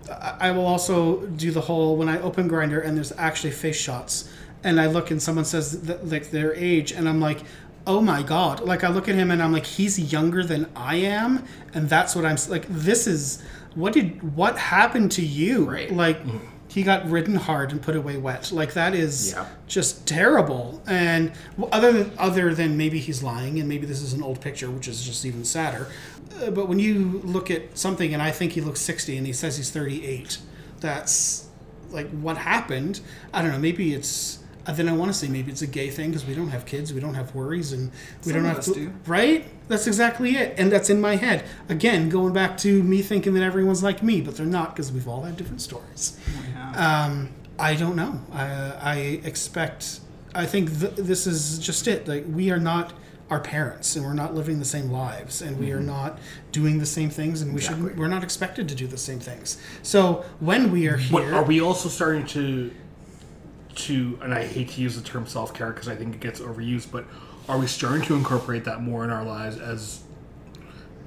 I 0.08 0.48
I 0.48 0.50
will 0.52 0.66
also 0.66 1.26
do 1.26 1.50
the 1.50 1.60
whole 1.60 1.96
when 1.96 2.08
I 2.08 2.20
open 2.20 2.48
Grindr 2.48 2.84
and 2.84 2.96
there's 2.96 3.12
actually 3.18 3.52
face 3.52 3.76
shots, 3.76 4.28
and 4.64 4.80
I 4.80 4.86
look 4.86 5.10
and 5.10 5.22
someone 5.22 5.44
says 5.44 5.82
that, 5.82 6.08
like 6.08 6.30
their 6.30 6.54
age, 6.54 6.92
and 6.92 7.08
I'm 7.08 7.20
like. 7.20 7.40
Oh 7.84 8.00
my 8.00 8.22
god! 8.22 8.60
Like 8.60 8.84
I 8.84 8.88
look 8.90 9.08
at 9.08 9.16
him 9.16 9.32
and 9.32 9.42
I'm 9.42 9.52
like, 9.52 9.66
he's 9.66 9.98
younger 10.12 10.44
than 10.44 10.70
I 10.76 10.94
am, 10.98 11.44
and 11.74 11.88
that's 11.88 12.14
what 12.14 12.24
I'm 12.24 12.36
like. 12.48 12.64
This 12.68 13.08
is 13.08 13.42
what 13.74 13.92
did 13.92 14.36
what 14.36 14.56
happened 14.56 15.10
to 15.12 15.22
you? 15.22 15.68
Right. 15.68 15.92
Like 15.92 16.18
he 16.72 16.82
got 16.82 17.08
ridden 17.10 17.34
hard 17.34 17.70
and 17.70 17.82
put 17.82 17.94
away 17.96 18.16
wet. 18.16 18.50
Like 18.50 18.72
that 18.74 18.94
is 18.94 19.32
Yeah. 19.32 19.46
just 19.66 20.06
terrible. 20.06 20.82
And 20.86 21.32
other 21.70 21.92
than 21.92 22.12
other 22.18 22.54
than 22.54 22.76
maybe 22.76 22.98
he's 22.98 23.22
lying, 23.22 23.58
and 23.60 23.68
maybe 23.68 23.86
this 23.86 24.00
is 24.00 24.12
an 24.14 24.22
old 24.22 24.40
picture, 24.40 24.70
which 24.70 24.88
is 24.88 25.04
just 25.04 25.24
even 25.26 25.44
sadder. 25.44 25.88
Uh, 26.42 26.50
but 26.50 26.68
when 26.68 26.78
you 26.78 27.20
look 27.24 27.50
at 27.50 27.76
something, 27.76 28.14
and 28.14 28.22
I 28.22 28.30
think 28.30 28.52
he 28.52 28.60
looks 28.62 28.80
sixty, 28.80 29.18
and 29.18 29.26
he 29.26 29.32
says 29.34 29.58
he's 29.58 29.70
thirty-eight, 29.70 30.38
that's 30.80 31.44
like 31.90 32.08
what 32.10 32.38
happened. 32.38 33.00
I 33.34 33.42
don't 33.42 33.52
know. 33.52 33.58
Maybe 33.58 33.92
it's. 33.94 34.38
Then 34.66 34.88
I 34.88 34.92
want 34.92 35.10
to 35.12 35.18
say 35.18 35.28
maybe 35.28 35.50
it's 35.50 35.62
a 35.62 35.66
gay 35.66 35.90
thing 35.90 36.10
because 36.10 36.24
we 36.26 36.34
don't 36.34 36.48
have 36.50 36.66
kids, 36.66 36.92
we 36.92 37.00
don't 37.00 37.14
have 37.14 37.34
worries, 37.34 37.72
and 37.72 37.90
we 38.24 38.32
Some 38.32 38.42
don't 38.42 38.54
have 38.54 38.64
to. 38.64 38.74
do. 38.74 38.92
Right? 39.06 39.46
That's 39.68 39.86
exactly 39.86 40.36
it, 40.36 40.54
and 40.58 40.70
that's 40.70 40.88
in 40.90 41.00
my 41.00 41.16
head. 41.16 41.44
Again, 41.68 42.08
going 42.08 42.32
back 42.32 42.56
to 42.58 42.82
me 42.82 43.02
thinking 43.02 43.34
that 43.34 43.42
everyone's 43.42 43.82
like 43.82 44.02
me, 44.02 44.20
but 44.20 44.36
they're 44.36 44.46
not 44.46 44.74
because 44.76 44.92
we've 44.92 45.08
all 45.08 45.22
had 45.22 45.36
different 45.36 45.62
stories. 45.62 46.18
Yeah. 46.54 47.04
Um, 47.06 47.30
I 47.58 47.74
don't 47.74 47.96
know. 47.96 48.20
I, 48.32 48.44
I 48.80 48.96
expect. 49.24 50.00
I 50.34 50.46
think 50.46 50.78
th- 50.80 50.94
this 50.96 51.26
is 51.26 51.58
just 51.58 51.86
it. 51.88 52.08
Like 52.08 52.24
we 52.28 52.50
are 52.50 52.58
not 52.60 52.92
our 53.30 53.40
parents, 53.40 53.96
and 53.96 54.04
we're 54.04 54.12
not 54.14 54.34
living 54.34 54.58
the 54.58 54.64
same 54.64 54.90
lives, 54.90 55.40
and 55.42 55.58
we 55.58 55.72
are 55.72 55.80
not 55.80 56.18
doing 56.52 56.78
the 56.78 56.86
same 56.86 57.08
things, 57.08 57.40
and 57.42 57.54
we 57.54 57.60
should. 57.60 57.96
We're 57.98 58.08
not 58.08 58.22
expected 58.22 58.68
to 58.68 58.74
do 58.74 58.86
the 58.86 58.98
same 58.98 59.20
things. 59.20 59.58
So 59.82 60.24
when 60.40 60.70
we 60.70 60.86
are 60.88 60.96
here, 60.98 61.12
But 61.20 61.32
are 61.32 61.42
we 61.42 61.60
also 61.60 61.88
starting 61.88 62.26
to, 62.28 62.70
to, 63.76 64.18
and 64.22 64.32
I 64.34 64.44
hate 64.46 64.70
to 64.70 64.80
use 64.80 64.96
the 64.96 65.02
term 65.06 65.26
self 65.26 65.54
care 65.54 65.70
because 65.70 65.88
I 65.88 65.94
think 65.96 66.14
it 66.14 66.20
gets 66.20 66.40
overused, 66.40 66.90
but 66.90 67.04
are 67.48 67.58
we 67.58 67.66
starting 67.66 68.02
to 68.06 68.14
incorporate 68.14 68.64
that 68.64 68.82
more 68.82 69.04
in 69.04 69.10
our 69.10 69.24
lives 69.24 69.58
as, 69.58 70.02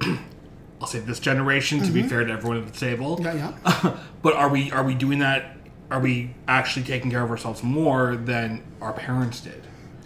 I'll 0.80 0.86
say 0.86 0.98
this 1.00 1.20
generation 1.20 1.82
to 1.82 1.90
be 1.90 2.02
fair 2.02 2.24
to 2.24 2.32
everyone 2.32 2.58
at 2.58 2.66
the 2.72 2.78
table, 2.78 3.18
yeah, 3.22 3.54
yeah. 3.64 3.96
but 4.22 4.34
are 4.34 4.48
we 4.50 4.70
are 4.70 4.84
we 4.84 4.94
doing 4.94 5.20
that? 5.20 5.56
Are 5.90 6.00
we 6.00 6.34
actually 6.48 6.84
taking 6.84 7.10
care 7.10 7.22
of 7.22 7.30
ourselves 7.30 7.62
more 7.62 8.16
than 8.16 8.62
our 8.80 8.92
parents 8.92 9.40
did? 9.40 9.62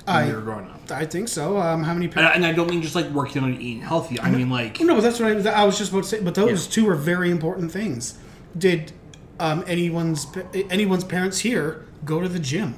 when 0.06 0.16
I- 0.16 0.26
we 0.28 0.32
were 0.32 0.40
growing 0.40 0.66
up. 0.70 0.80
I 0.90 1.06
think 1.06 1.28
so. 1.28 1.58
Um, 1.58 1.84
how 1.84 1.94
many? 1.94 2.06
And, 2.06 2.20
I- 2.20 2.32
and 2.32 2.44
I 2.46 2.52
don't 2.52 2.68
mean 2.70 2.82
just 2.82 2.94
like 2.94 3.08
working 3.10 3.42
on 3.42 3.54
eating 3.54 3.80
healthy. 3.80 4.20
I 4.20 4.30
mean 4.30 4.50
like 4.50 4.80
No, 4.80 4.94
but 4.94 5.02
that's 5.02 5.18
what 5.20 5.46
I, 5.46 5.50
I 5.50 5.64
was 5.64 5.78
just 5.78 5.90
about 5.92 6.04
to 6.04 6.08
say. 6.08 6.20
But 6.20 6.34
those 6.34 6.66
two 6.66 6.88
are 6.88 6.94
very 6.96 7.30
important 7.30 7.72
things. 7.72 8.18
Did 8.56 8.92
um, 9.38 9.64
anyone's 9.66 10.26
anyone's 10.70 11.04
parents 11.04 11.38
here 11.40 11.84
go 12.04 12.20
to 12.20 12.28
the 12.28 12.38
gym? 12.38 12.74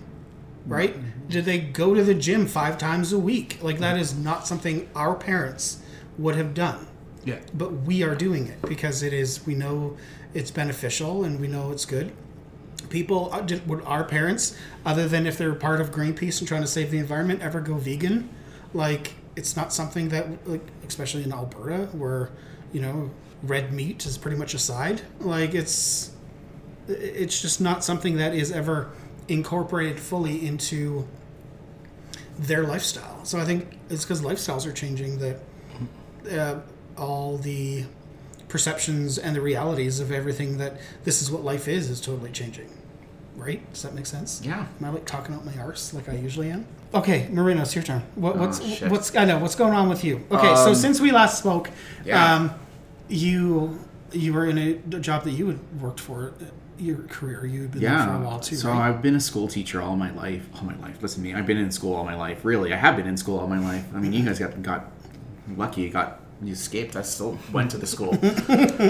Right? 0.66 0.94
Did 1.28 1.44
they 1.44 1.58
go 1.58 1.94
to 1.94 2.04
the 2.04 2.14
gym 2.14 2.46
five 2.46 2.78
times 2.78 3.12
a 3.12 3.18
week? 3.18 3.58
Like 3.62 3.78
that 3.78 3.98
is 3.98 4.16
not 4.16 4.46
something 4.46 4.88
our 4.94 5.14
parents 5.14 5.80
would 6.18 6.36
have 6.36 6.54
done. 6.54 6.86
yeah. 7.24 7.40
But 7.54 7.72
we 7.72 8.02
are 8.02 8.14
doing 8.14 8.46
it 8.48 8.62
because 8.62 9.02
it 9.02 9.12
is. 9.12 9.44
We 9.46 9.54
know 9.54 9.96
it's 10.34 10.50
beneficial 10.50 11.24
and 11.24 11.40
we 11.40 11.48
know 11.48 11.72
it's 11.72 11.84
good. 11.84 12.12
People 12.90 13.30
uh, 13.32 13.40
did, 13.40 13.66
would 13.68 13.82
our 13.84 14.04
parents, 14.04 14.56
other 14.84 15.08
than 15.08 15.26
if 15.26 15.38
they're 15.38 15.54
part 15.54 15.80
of 15.80 15.90
Greenpeace 15.90 16.40
and 16.40 16.48
trying 16.48 16.60
to 16.62 16.66
save 16.66 16.90
the 16.90 16.98
environment, 16.98 17.40
ever 17.40 17.60
go 17.60 17.74
vegan? 17.74 18.28
Like 18.74 19.14
it's 19.34 19.56
not 19.56 19.72
something 19.72 20.10
that, 20.10 20.46
like, 20.46 20.66
especially 20.86 21.24
in 21.24 21.32
Alberta, 21.32 21.86
where 21.92 22.30
you 22.72 22.80
know 22.82 23.10
red 23.42 23.72
meat 23.72 24.04
is 24.06 24.18
pretty 24.18 24.36
much 24.36 24.54
a 24.54 24.58
side. 24.58 25.02
Like 25.20 25.54
it's, 25.54 26.12
it's 26.88 27.40
just 27.40 27.60
not 27.60 27.82
something 27.82 28.16
that 28.16 28.34
is 28.34 28.52
ever 28.52 28.90
incorporated 29.28 30.00
fully 30.00 30.46
into 30.46 31.06
their 32.38 32.64
lifestyle. 32.64 33.24
So 33.24 33.38
I 33.38 33.44
think 33.44 33.78
it's 33.90 34.04
because 34.04 34.20
lifestyles 34.22 34.66
are 34.66 34.72
changing 34.72 35.18
that 35.18 35.40
uh, 36.30 36.60
all 36.96 37.38
the 37.38 37.84
perceptions 38.48 39.18
and 39.18 39.34
the 39.34 39.40
realities 39.40 40.00
of 40.00 40.12
everything 40.12 40.58
that 40.58 40.80
this 41.04 41.22
is 41.22 41.30
what 41.30 41.42
life 41.44 41.68
is 41.68 41.88
is 41.90 42.00
totally 42.00 42.30
changing. 42.30 42.70
Right? 43.36 43.70
Does 43.72 43.82
that 43.82 43.94
make 43.94 44.06
sense? 44.06 44.42
Yeah. 44.44 44.66
Am 44.78 44.84
I 44.84 44.90
like 44.90 45.06
talking 45.06 45.34
out 45.34 45.44
my 45.44 45.56
arse 45.58 45.94
like 45.94 46.08
I 46.08 46.14
usually 46.14 46.50
am? 46.50 46.66
Okay, 46.94 47.28
Marina, 47.30 47.62
it's 47.62 47.74
your 47.74 47.82
turn. 47.82 48.02
What, 48.14 48.36
what's 48.36 48.60
Oh, 48.60 48.88
what's 48.88 49.16
I 49.16 49.24
know 49.24 49.38
what's 49.38 49.54
going 49.54 49.72
on 49.72 49.88
with 49.88 50.04
you? 50.04 50.22
Okay, 50.30 50.54
so 50.56 50.68
Um, 50.70 50.74
since 50.74 51.00
we 51.00 51.12
last 51.12 51.38
spoke, 51.38 51.70
yeah. 52.04 52.34
um, 52.34 52.52
you 53.08 53.78
you 54.12 54.34
were 54.34 54.46
in 54.46 54.58
a, 54.58 54.74
job 55.00 55.24
that 55.24 55.30
you 55.30 55.46
had 55.46 55.80
worked 55.80 56.00
for 56.00 56.34
your 56.78 56.98
career. 57.04 57.46
You 57.46 57.62
had 57.62 57.72
been 57.72 57.82
there 57.82 57.98
for 57.98 58.14
a 58.14 58.20
while 58.20 58.40
too. 58.40 58.56
So 58.56 58.68
right? 58.68 58.88
I've 58.88 59.02
been 59.02 59.14
a 59.14 59.20
school 59.20 59.48
teacher 59.48 59.80
all 59.82 59.96
my 59.96 60.10
life. 60.12 60.48
All 60.54 60.64
my 60.64 60.76
life. 60.76 61.00
Listen 61.02 61.22
to 61.22 61.28
me. 61.28 61.34
I've 61.34 61.46
been 61.46 61.58
in 61.58 61.70
school 61.70 61.94
all 61.94 62.04
my 62.04 62.14
life. 62.14 62.44
Really, 62.44 62.72
I 62.72 62.76
have 62.76 62.96
been 62.96 63.06
in 63.06 63.16
school 63.16 63.38
all 63.38 63.48
my 63.48 63.58
life. 63.58 63.84
I 63.94 63.98
mean, 63.98 64.12
you 64.12 64.24
guys 64.24 64.38
got 64.38 64.60
got 64.62 64.90
lucky. 65.56 65.82
You 65.82 65.90
got 65.90 66.20
you 66.42 66.52
escaped. 66.52 66.96
I 66.96 67.02
still 67.02 67.38
went 67.52 67.70
to 67.72 67.78
the 67.78 67.86
school. 67.86 68.14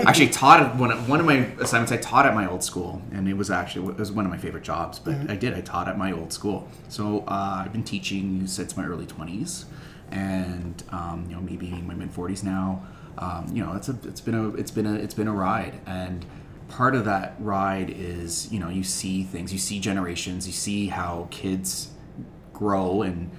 actually, 0.06 0.28
taught 0.28 0.60
at 0.60 0.76
one 0.76 0.90
of, 0.90 1.08
one 1.08 1.20
of 1.20 1.26
my 1.26 1.46
assignments. 1.60 1.92
I 1.92 1.98
taught 1.98 2.26
at 2.26 2.34
my 2.34 2.48
old 2.48 2.64
school, 2.64 3.02
and 3.12 3.28
it 3.28 3.34
was 3.34 3.50
actually 3.50 3.90
it 3.90 3.98
was 3.98 4.12
one 4.12 4.24
of 4.24 4.30
my 4.30 4.38
favorite 4.38 4.64
jobs. 4.64 4.98
But 4.98 5.30
I 5.30 5.36
did. 5.36 5.54
I 5.54 5.60
taught 5.60 5.88
at 5.88 5.98
my 5.98 6.12
old 6.12 6.32
school. 6.32 6.68
So 6.88 7.24
uh, 7.28 7.62
I've 7.64 7.72
been 7.72 7.84
teaching 7.84 8.46
since 8.46 8.76
my 8.76 8.84
early 8.84 9.06
twenties, 9.06 9.66
and 10.10 10.82
um, 10.90 11.26
you 11.28 11.36
know, 11.36 11.42
maybe 11.42 11.68
in 11.68 11.86
my 11.86 11.94
mid 11.94 12.10
forties 12.10 12.42
now. 12.42 12.86
Um, 13.18 13.46
you 13.52 13.64
know, 13.64 13.74
it's 13.74 13.88
a 13.88 13.96
it's 14.04 14.20
been 14.20 14.34
a 14.34 14.48
it's 14.54 14.70
been 14.70 14.86
a 14.86 14.94
it's 14.94 15.14
been 15.14 15.28
a 15.28 15.32
ride, 15.32 15.80
and 15.86 16.24
part 16.72 16.94
of 16.94 17.04
that 17.04 17.34
ride 17.38 17.90
is 17.90 18.50
you 18.50 18.58
know 18.58 18.70
you 18.70 18.82
see 18.82 19.22
things 19.22 19.52
you 19.52 19.58
see 19.58 19.78
generations 19.78 20.46
you 20.46 20.52
see 20.54 20.88
how 20.88 21.28
kids 21.30 21.90
grow 22.54 23.02
and, 23.02 23.30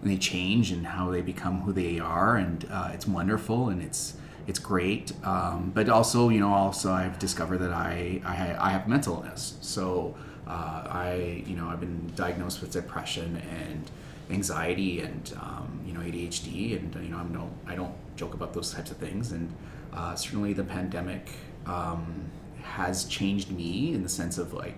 and 0.00 0.10
they 0.10 0.16
change 0.16 0.70
and 0.70 0.86
how 0.86 1.10
they 1.10 1.20
become 1.20 1.62
who 1.62 1.72
they 1.72 1.98
are 1.98 2.36
and 2.36 2.64
uh, 2.70 2.90
it's 2.94 3.06
wonderful 3.06 3.68
and 3.68 3.82
it's 3.82 4.14
it's 4.46 4.60
great. 4.60 5.12
Um, 5.24 5.72
but 5.74 5.88
also 5.88 6.28
you 6.28 6.38
know 6.38 6.52
also 6.54 6.92
i've 6.92 7.18
discovered 7.18 7.58
that 7.58 7.72
i 7.72 8.20
i, 8.24 8.68
I 8.68 8.70
have 8.70 8.86
mental 8.86 9.16
illness. 9.16 9.56
So 9.60 10.14
uh, 10.46 10.86
i 10.88 11.42
you 11.44 11.56
know 11.56 11.66
i've 11.68 11.80
been 11.80 12.12
diagnosed 12.14 12.60
with 12.60 12.70
depression 12.70 13.42
and 13.50 13.90
anxiety 14.30 15.00
and 15.00 15.32
um, 15.40 15.80
you 15.84 15.92
know 15.92 16.00
adhd 16.00 16.76
and 16.76 16.94
you 17.04 17.10
know 17.10 17.18
i'm 17.18 17.32
no 17.32 17.50
i 17.66 17.74
don't 17.74 17.94
joke 18.16 18.34
about 18.34 18.54
those 18.54 18.72
types 18.72 18.92
of 18.92 18.96
things. 18.98 19.32
And 19.32 19.52
uh, 19.92 20.14
certainly 20.14 20.52
the 20.52 20.64
pandemic 20.64 21.30
um, 21.66 22.30
has 22.66 23.04
changed 23.04 23.50
me 23.50 23.94
in 23.94 24.02
the 24.02 24.08
sense 24.08 24.38
of 24.38 24.52
like 24.52 24.76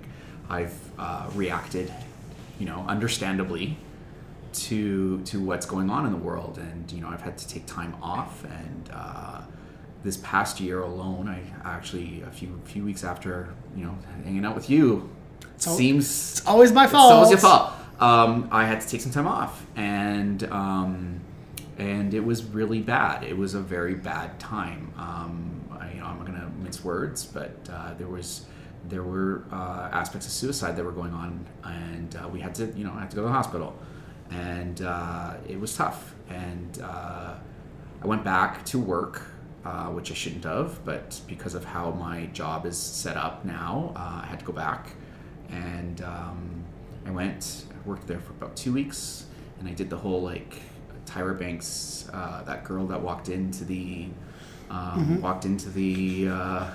I've 0.49 0.79
uh, 0.99 1.29
reacted, 1.35 1.93
you 2.59 2.67
know, 2.67 2.85
understandably 2.89 3.77
to 4.53 5.21
to 5.23 5.41
what's 5.41 5.67
going 5.67 5.91
on 5.91 6.07
in 6.07 6.13
the 6.13 6.19
world, 6.19 6.59
and 6.59 6.91
you 6.91 7.01
know 7.01 7.09
I've 7.09 7.21
had 7.23 7.37
to 7.39 7.49
take 7.49 7.67
time 7.67 7.97
off. 8.03 8.45
And 8.45 8.91
uh, 8.93 9.43
this 10.03 10.17
past 10.19 10.61
year 10.61 10.81
alone, 10.81 11.29
I 11.29 11.43
actually 11.65 12.23
a 12.23 12.31
few 12.31 12.61
few 12.65 12.85
weeks 12.85 13.05
after 13.05 13.55
you 13.77 13.85
know 13.85 13.97
hanging 14.25 14.45
out 14.45 14.55
with 14.55 14.71
you, 14.71 15.09
it 15.55 15.63
seems 15.63 16.07
it's 16.39 16.47
always 16.47 16.73
my 16.73 16.85
it's 16.85 16.93
fault. 16.93 17.13
always 17.13 17.31
your 17.31 17.39
fault. 17.39 17.73
Um, 18.01 18.49
I 18.53 18.65
had 18.65 18.81
to 18.81 18.89
take 18.89 19.01
some 19.01 19.13
time 19.13 19.27
off, 19.27 19.65
and 19.77 20.43
um, 20.45 21.21
and 21.79 22.15
it 22.15 22.25
was 22.25 22.45
really 22.45 22.81
bad. 22.81 23.25
It 23.25 23.37
was 23.37 23.55
a 23.55 23.61
very 23.61 23.95
bad 23.95 24.39
time. 24.39 24.93
Um, 24.97 25.61
I, 25.81 25.93
you 25.93 26.01
know, 26.01 26.07
I'm 26.07 26.25
gonna 26.25 26.38
words, 26.77 27.25
but 27.25 27.57
uh, 27.73 27.95
there 27.95 28.09
was 28.09 28.45
there 28.89 29.03
were 29.03 29.45
uh, 29.53 29.89
aspects 29.93 30.27
of 30.27 30.33
suicide 30.33 30.77
that 30.77 30.85
were 30.85 30.93
going 30.93 31.13
on, 31.13 31.47
and 31.65 32.17
uh, 32.17 32.29
we 32.29 32.41
had 32.41 32.55
to 32.57 32.67
you 32.77 32.85
know 32.85 32.93
I 32.93 33.01
had 33.01 33.11
to 33.11 33.17
go 33.17 33.23
to 33.23 33.29
the 33.29 33.35
hospital, 33.35 33.77
and 34.31 34.83
uh, 34.83 35.35
it 35.49 35.59
was 35.59 35.75
tough. 35.77 36.15
And 36.29 36.81
uh, 36.83 37.35
I 38.03 38.07
went 38.07 38.25
back 38.25 38.65
to 38.67 38.79
work, 38.79 39.23
uh, 39.65 39.87
which 39.87 40.11
I 40.11 40.15
shouldn't 40.15 40.45
have, 40.45 40.85
but 40.85 41.21
because 41.27 41.55
of 41.55 41.65
how 41.65 41.91
my 41.91 42.27
job 42.27 42.67
is 42.67 42.77
set 42.77 43.17
up 43.17 43.45
now, 43.45 43.93
I 43.97 44.27
had 44.27 44.41
to 44.41 44.45
go 44.45 44.53
back, 44.53 44.95
and 45.51 46.03
um, 46.03 46.65
I 47.07 47.11
went, 47.11 47.65
worked 47.87 48.07
there 48.07 48.21
for 48.21 48.33
about 48.33 48.57
two 48.57 48.73
weeks, 48.73 49.27
and 49.59 49.69
I 49.69 49.73
did 49.73 49.89
the 49.91 49.97
whole 49.97 50.23
like 50.23 50.61
Tyra 51.07 51.37
Banks, 51.39 52.09
that 52.13 52.65
girl 52.65 52.87
that 52.87 53.01
walked 53.01 53.29
into 53.31 53.65
the, 53.65 54.09
um, 54.71 55.21
walked 55.21 55.45
into 55.45 55.71
the, 55.71 56.29
uh, 56.29 56.71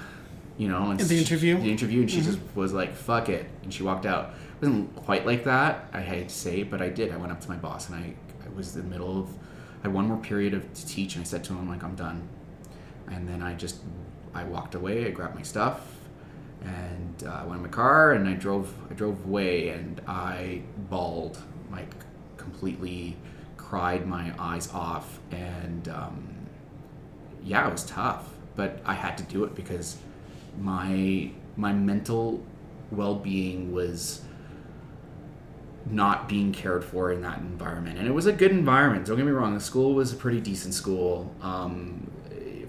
you 0.57 0.67
know, 0.67 0.91
and 0.91 0.99
In 1.01 1.07
the 1.07 1.15
she- 1.15 1.21
interview? 1.21 1.57
the 1.59 1.71
interview, 1.71 2.01
and 2.01 2.11
she 2.11 2.21
just 2.21 2.39
was 2.55 2.73
like, 2.73 2.93
"Fuck 2.93 3.29
it," 3.29 3.47
and 3.63 3.73
she 3.73 3.83
walked 3.83 4.05
out. 4.05 4.33
It 4.61 4.65
wasn't 4.67 4.95
quite 4.95 5.25
like 5.25 5.43
that, 5.45 5.89
I 5.93 5.99
had 5.99 6.29
to 6.29 6.35
say, 6.35 6.63
but 6.63 6.81
I 6.81 6.89
did. 6.89 7.11
I 7.11 7.17
went 7.17 7.31
up 7.31 7.41
to 7.41 7.49
my 7.49 7.57
boss, 7.57 7.89
and 7.89 7.97
I, 7.97 8.13
I 8.45 8.49
was 8.55 8.75
in 8.75 8.83
the 8.83 8.87
middle 8.89 9.19
of, 9.19 9.29
I 9.81 9.87
had 9.87 9.93
one 9.93 10.07
more 10.07 10.17
period 10.17 10.53
of 10.53 10.71
to 10.73 10.85
teach, 10.87 11.15
and 11.15 11.21
I 11.23 11.25
said 11.25 11.43
to 11.45 11.53
him 11.53 11.67
like, 11.67 11.83
"I'm 11.83 11.95
done," 11.95 12.27
and 13.11 13.27
then 13.27 13.41
I 13.43 13.53
just, 13.55 13.77
I 14.33 14.43
walked 14.43 14.75
away. 14.75 15.05
I 15.07 15.09
grabbed 15.11 15.35
my 15.35 15.41
stuff, 15.43 15.81
and 16.63 17.23
uh, 17.27 17.31
I 17.41 17.43
went 17.43 17.57
in 17.57 17.61
my 17.63 17.67
car, 17.69 18.13
and 18.13 18.27
I 18.27 18.33
drove, 18.33 18.73
I 18.89 18.93
drove 18.93 19.25
away, 19.25 19.69
and 19.69 19.99
I 20.07 20.61
bawled, 20.89 21.37
like, 21.71 21.91
completely, 22.37 23.17
cried 23.57 24.07
my 24.07 24.33
eyes 24.39 24.69
off, 24.71 25.19
and 25.31 25.87
um, 25.89 26.23
yeah, 27.43 27.67
it 27.67 27.71
was 27.71 27.85
tough, 27.85 28.29
but 28.55 28.79
I 28.85 28.93
had 28.93 29.17
to 29.17 29.23
do 29.23 29.43
it 29.43 29.55
because 29.55 29.97
my 30.59 31.31
my 31.55 31.73
mental 31.73 32.43
well-being 32.91 33.71
was 33.71 34.21
not 35.85 36.29
being 36.29 36.51
cared 36.53 36.83
for 36.83 37.11
in 37.11 37.21
that 37.21 37.39
environment. 37.39 37.99
And 37.99 38.07
it 38.07 38.11
was 38.11 38.25
a 38.25 38.31
good 38.31 38.51
environment 38.51 39.05
don't 39.05 39.17
get 39.17 39.25
me 39.25 39.31
wrong 39.31 39.53
the 39.53 39.59
school 39.59 39.93
was 39.93 40.13
a 40.13 40.15
pretty 40.15 40.39
decent 40.39 40.73
school 40.73 41.33
um, 41.41 42.09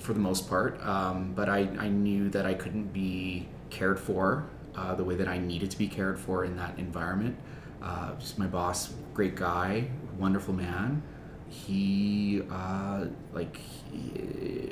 for 0.01 0.13
the 0.13 0.21
most 0.21 0.49
part 0.49 0.81
um, 0.85 1.33
but 1.35 1.49
I, 1.49 1.69
I 1.79 1.89
knew 1.89 2.29
that 2.31 2.45
i 2.45 2.55
couldn't 2.55 2.93
be 2.93 3.47
cared 3.71 4.01
for 4.01 4.45
uh, 4.75 4.95
the 4.95 5.05
way 5.05 5.15
that 5.15 5.29
i 5.29 5.39
needed 5.39 5.71
to 5.71 5.79
be 5.79 5.87
cared 5.87 6.19
for 6.19 6.45
in 6.45 6.57
that 6.57 6.77
environment. 6.79 7.37
Uh, 7.81 8.15
just 8.19 8.39
my 8.39 8.47
boss 8.47 8.93
great 9.15 9.37
guy 9.37 9.89
wonderful 10.19 10.55
man. 10.55 11.03
He 11.49 12.43
uh, 12.51 13.07
like 13.33 13.59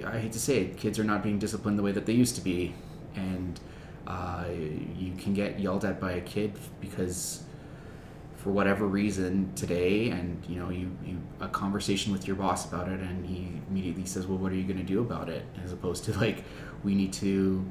i 0.06 0.18
hate 0.18 0.32
to 0.32 0.40
say 0.40 0.58
it 0.58 0.76
kids 0.76 0.98
are 0.98 1.04
not 1.04 1.22
being 1.22 1.38
disciplined 1.38 1.78
the 1.78 1.82
way 1.82 1.92
that 1.92 2.06
they 2.06 2.12
used 2.12 2.34
to 2.36 2.40
be. 2.40 2.74
And 3.14 3.60
uh, 4.06 4.44
you 4.96 5.12
can 5.16 5.34
get 5.34 5.60
yelled 5.60 5.84
at 5.84 6.00
by 6.00 6.12
a 6.12 6.20
kid 6.20 6.58
because 6.80 7.44
for 8.36 8.50
whatever 8.50 8.86
reason 8.86 9.52
today 9.54 10.10
and 10.10 10.44
you 10.48 10.56
know 10.56 10.68
you, 10.68 10.90
you 11.04 11.16
a 11.40 11.46
conversation 11.46 12.12
with 12.12 12.26
your 12.26 12.34
boss 12.34 12.66
about 12.66 12.88
it 12.88 12.98
and 12.98 13.24
he 13.24 13.52
immediately 13.70 14.04
says 14.04 14.26
well 14.26 14.36
what 14.36 14.50
are 14.50 14.56
you 14.56 14.64
going 14.64 14.78
to 14.78 14.82
do 14.84 15.00
about 15.00 15.28
it? 15.28 15.44
As 15.64 15.72
opposed 15.72 16.04
to 16.04 16.18
like 16.18 16.44
we 16.82 16.94
need 16.94 17.12
to 17.14 17.64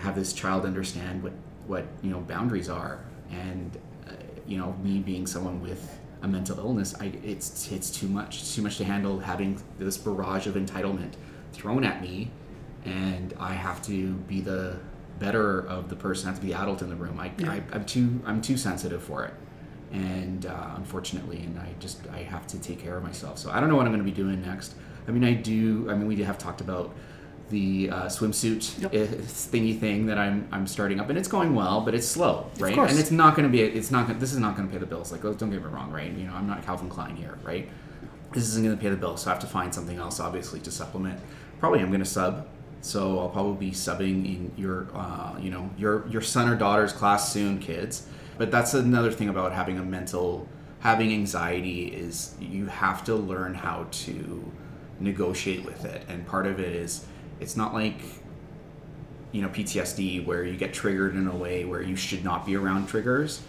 have 0.00 0.14
this 0.14 0.32
child 0.32 0.64
understand 0.64 1.22
what 1.22 1.32
what 1.66 1.86
you 2.02 2.10
know 2.10 2.20
boundaries 2.20 2.68
are. 2.68 3.04
And 3.30 3.78
uh, 4.08 4.12
you 4.46 4.58
know 4.58 4.74
me 4.82 4.98
being 4.98 5.26
someone 5.26 5.60
with 5.62 5.99
a 6.22 6.28
mental 6.28 6.58
illness 6.58 6.94
I 7.00 7.12
it's 7.24 7.70
it's 7.72 7.90
too 7.90 8.08
much 8.08 8.40
it's 8.40 8.54
too 8.54 8.62
much 8.62 8.76
to 8.78 8.84
handle 8.84 9.20
having 9.20 9.62
this 9.78 9.96
barrage 9.96 10.46
of 10.46 10.54
entitlement 10.54 11.14
thrown 11.52 11.84
at 11.84 12.02
me 12.02 12.30
and 12.84 13.34
I 13.38 13.54
have 13.54 13.82
to 13.86 14.12
be 14.12 14.40
the 14.40 14.78
better 15.18 15.60
of 15.66 15.88
the 15.88 15.96
person 15.96 16.28
I 16.28 16.30
have 16.32 16.40
to 16.40 16.46
be 16.46 16.52
the 16.52 16.58
adult 16.60 16.82
in 16.82 16.88
the 16.90 16.96
room 16.96 17.18
I, 17.18 17.32
I 17.44 17.62
I'm 17.72 17.84
too 17.84 18.20
I'm 18.26 18.42
too 18.42 18.56
sensitive 18.56 19.02
for 19.02 19.24
it 19.24 19.34
and 19.92 20.46
uh, 20.46 20.70
unfortunately, 20.76 21.38
and 21.38 21.58
I 21.58 21.74
just 21.80 22.00
I 22.12 22.18
have 22.18 22.46
to 22.48 22.58
take 22.58 22.78
care 22.78 22.96
of 22.96 23.02
myself. 23.02 23.38
So 23.38 23.50
I 23.50 23.60
don't 23.60 23.68
know 23.68 23.76
what 23.76 23.86
I'm 23.86 23.92
going 23.92 24.04
to 24.04 24.10
be 24.10 24.16
doing 24.16 24.40
next. 24.42 24.74
I 25.08 25.10
mean, 25.10 25.24
I 25.24 25.32
do. 25.32 25.90
I 25.90 25.94
mean, 25.94 26.06
we 26.06 26.22
have 26.22 26.38
talked 26.38 26.60
about 26.60 26.94
the 27.50 27.90
uh, 27.90 28.04
swimsuit 28.06 28.80
Yep. 28.80 28.92
thingy 28.92 29.78
thing 29.78 30.06
that 30.06 30.18
I'm 30.18 30.48
I'm 30.52 30.66
starting 30.66 31.00
up, 31.00 31.08
and 31.08 31.18
it's 31.18 31.28
going 31.28 31.54
well, 31.54 31.80
but 31.82 31.94
it's 31.94 32.06
slow, 32.06 32.50
right? 32.58 32.76
And 32.76 32.98
it's 32.98 33.10
not 33.10 33.36
going 33.36 33.46
to 33.46 33.52
be. 33.52 33.60
It's 33.62 33.90
not. 33.90 34.06
Gonna, 34.06 34.18
this 34.18 34.32
is 34.32 34.38
not 34.38 34.56
going 34.56 34.68
to 34.68 34.72
pay 34.72 34.78
the 34.78 34.86
bills. 34.86 35.12
Like, 35.12 35.24
oh, 35.24 35.34
don't 35.34 35.50
get 35.50 35.62
me 35.62 35.68
wrong, 35.68 35.90
right? 35.90 36.10
You 36.12 36.26
know, 36.26 36.34
I'm 36.34 36.46
not 36.46 36.64
Calvin 36.64 36.88
Klein 36.88 37.16
here, 37.16 37.38
right? 37.42 37.68
This 38.32 38.44
isn't 38.48 38.64
going 38.64 38.76
to 38.76 38.80
pay 38.80 38.88
the 38.88 38.96
bills, 38.96 39.22
so 39.22 39.30
I 39.30 39.34
have 39.34 39.42
to 39.42 39.46
find 39.48 39.74
something 39.74 39.98
else, 39.98 40.20
obviously, 40.20 40.60
to 40.60 40.70
supplement. 40.70 41.18
Probably, 41.58 41.80
I'm 41.80 41.88
going 41.88 42.00
to 42.00 42.06
sub. 42.06 42.46
So 42.82 43.18
I'll 43.18 43.28
probably 43.28 43.66
be 43.68 43.72
subbing 43.72 44.24
in 44.24 44.52
your, 44.56 44.86
uh, 44.94 45.36
you 45.38 45.50
know, 45.50 45.68
your 45.76 46.06
your 46.08 46.22
son 46.22 46.48
or 46.48 46.56
daughter's 46.56 46.92
class 46.92 47.30
soon, 47.32 47.58
kids. 47.58 48.06
But 48.38 48.50
that's 48.50 48.72
another 48.72 49.10
thing 49.12 49.28
about 49.28 49.52
having 49.52 49.78
a 49.78 49.82
mental, 49.82 50.48
having 50.78 51.12
anxiety 51.12 51.88
is 51.88 52.34
you 52.40 52.66
have 52.66 53.04
to 53.04 53.14
learn 53.14 53.52
how 53.52 53.86
to 53.90 54.50
negotiate 54.98 55.64
with 55.64 55.84
it, 55.84 56.04
and 56.08 56.26
part 56.26 56.46
of 56.46 56.58
it 56.58 56.74
is 56.74 57.04
it's 57.40 57.56
not 57.56 57.74
like 57.74 58.00
you 59.32 59.42
know 59.42 59.48
PTSD 59.48 60.24
where 60.24 60.44
you 60.44 60.56
get 60.56 60.72
triggered 60.72 61.14
in 61.14 61.26
a 61.26 61.34
way 61.34 61.64
where 61.64 61.82
you 61.82 61.96
should 61.96 62.24
not 62.24 62.46
be 62.46 62.56
around 62.56 62.88
triggers. 62.88 63.42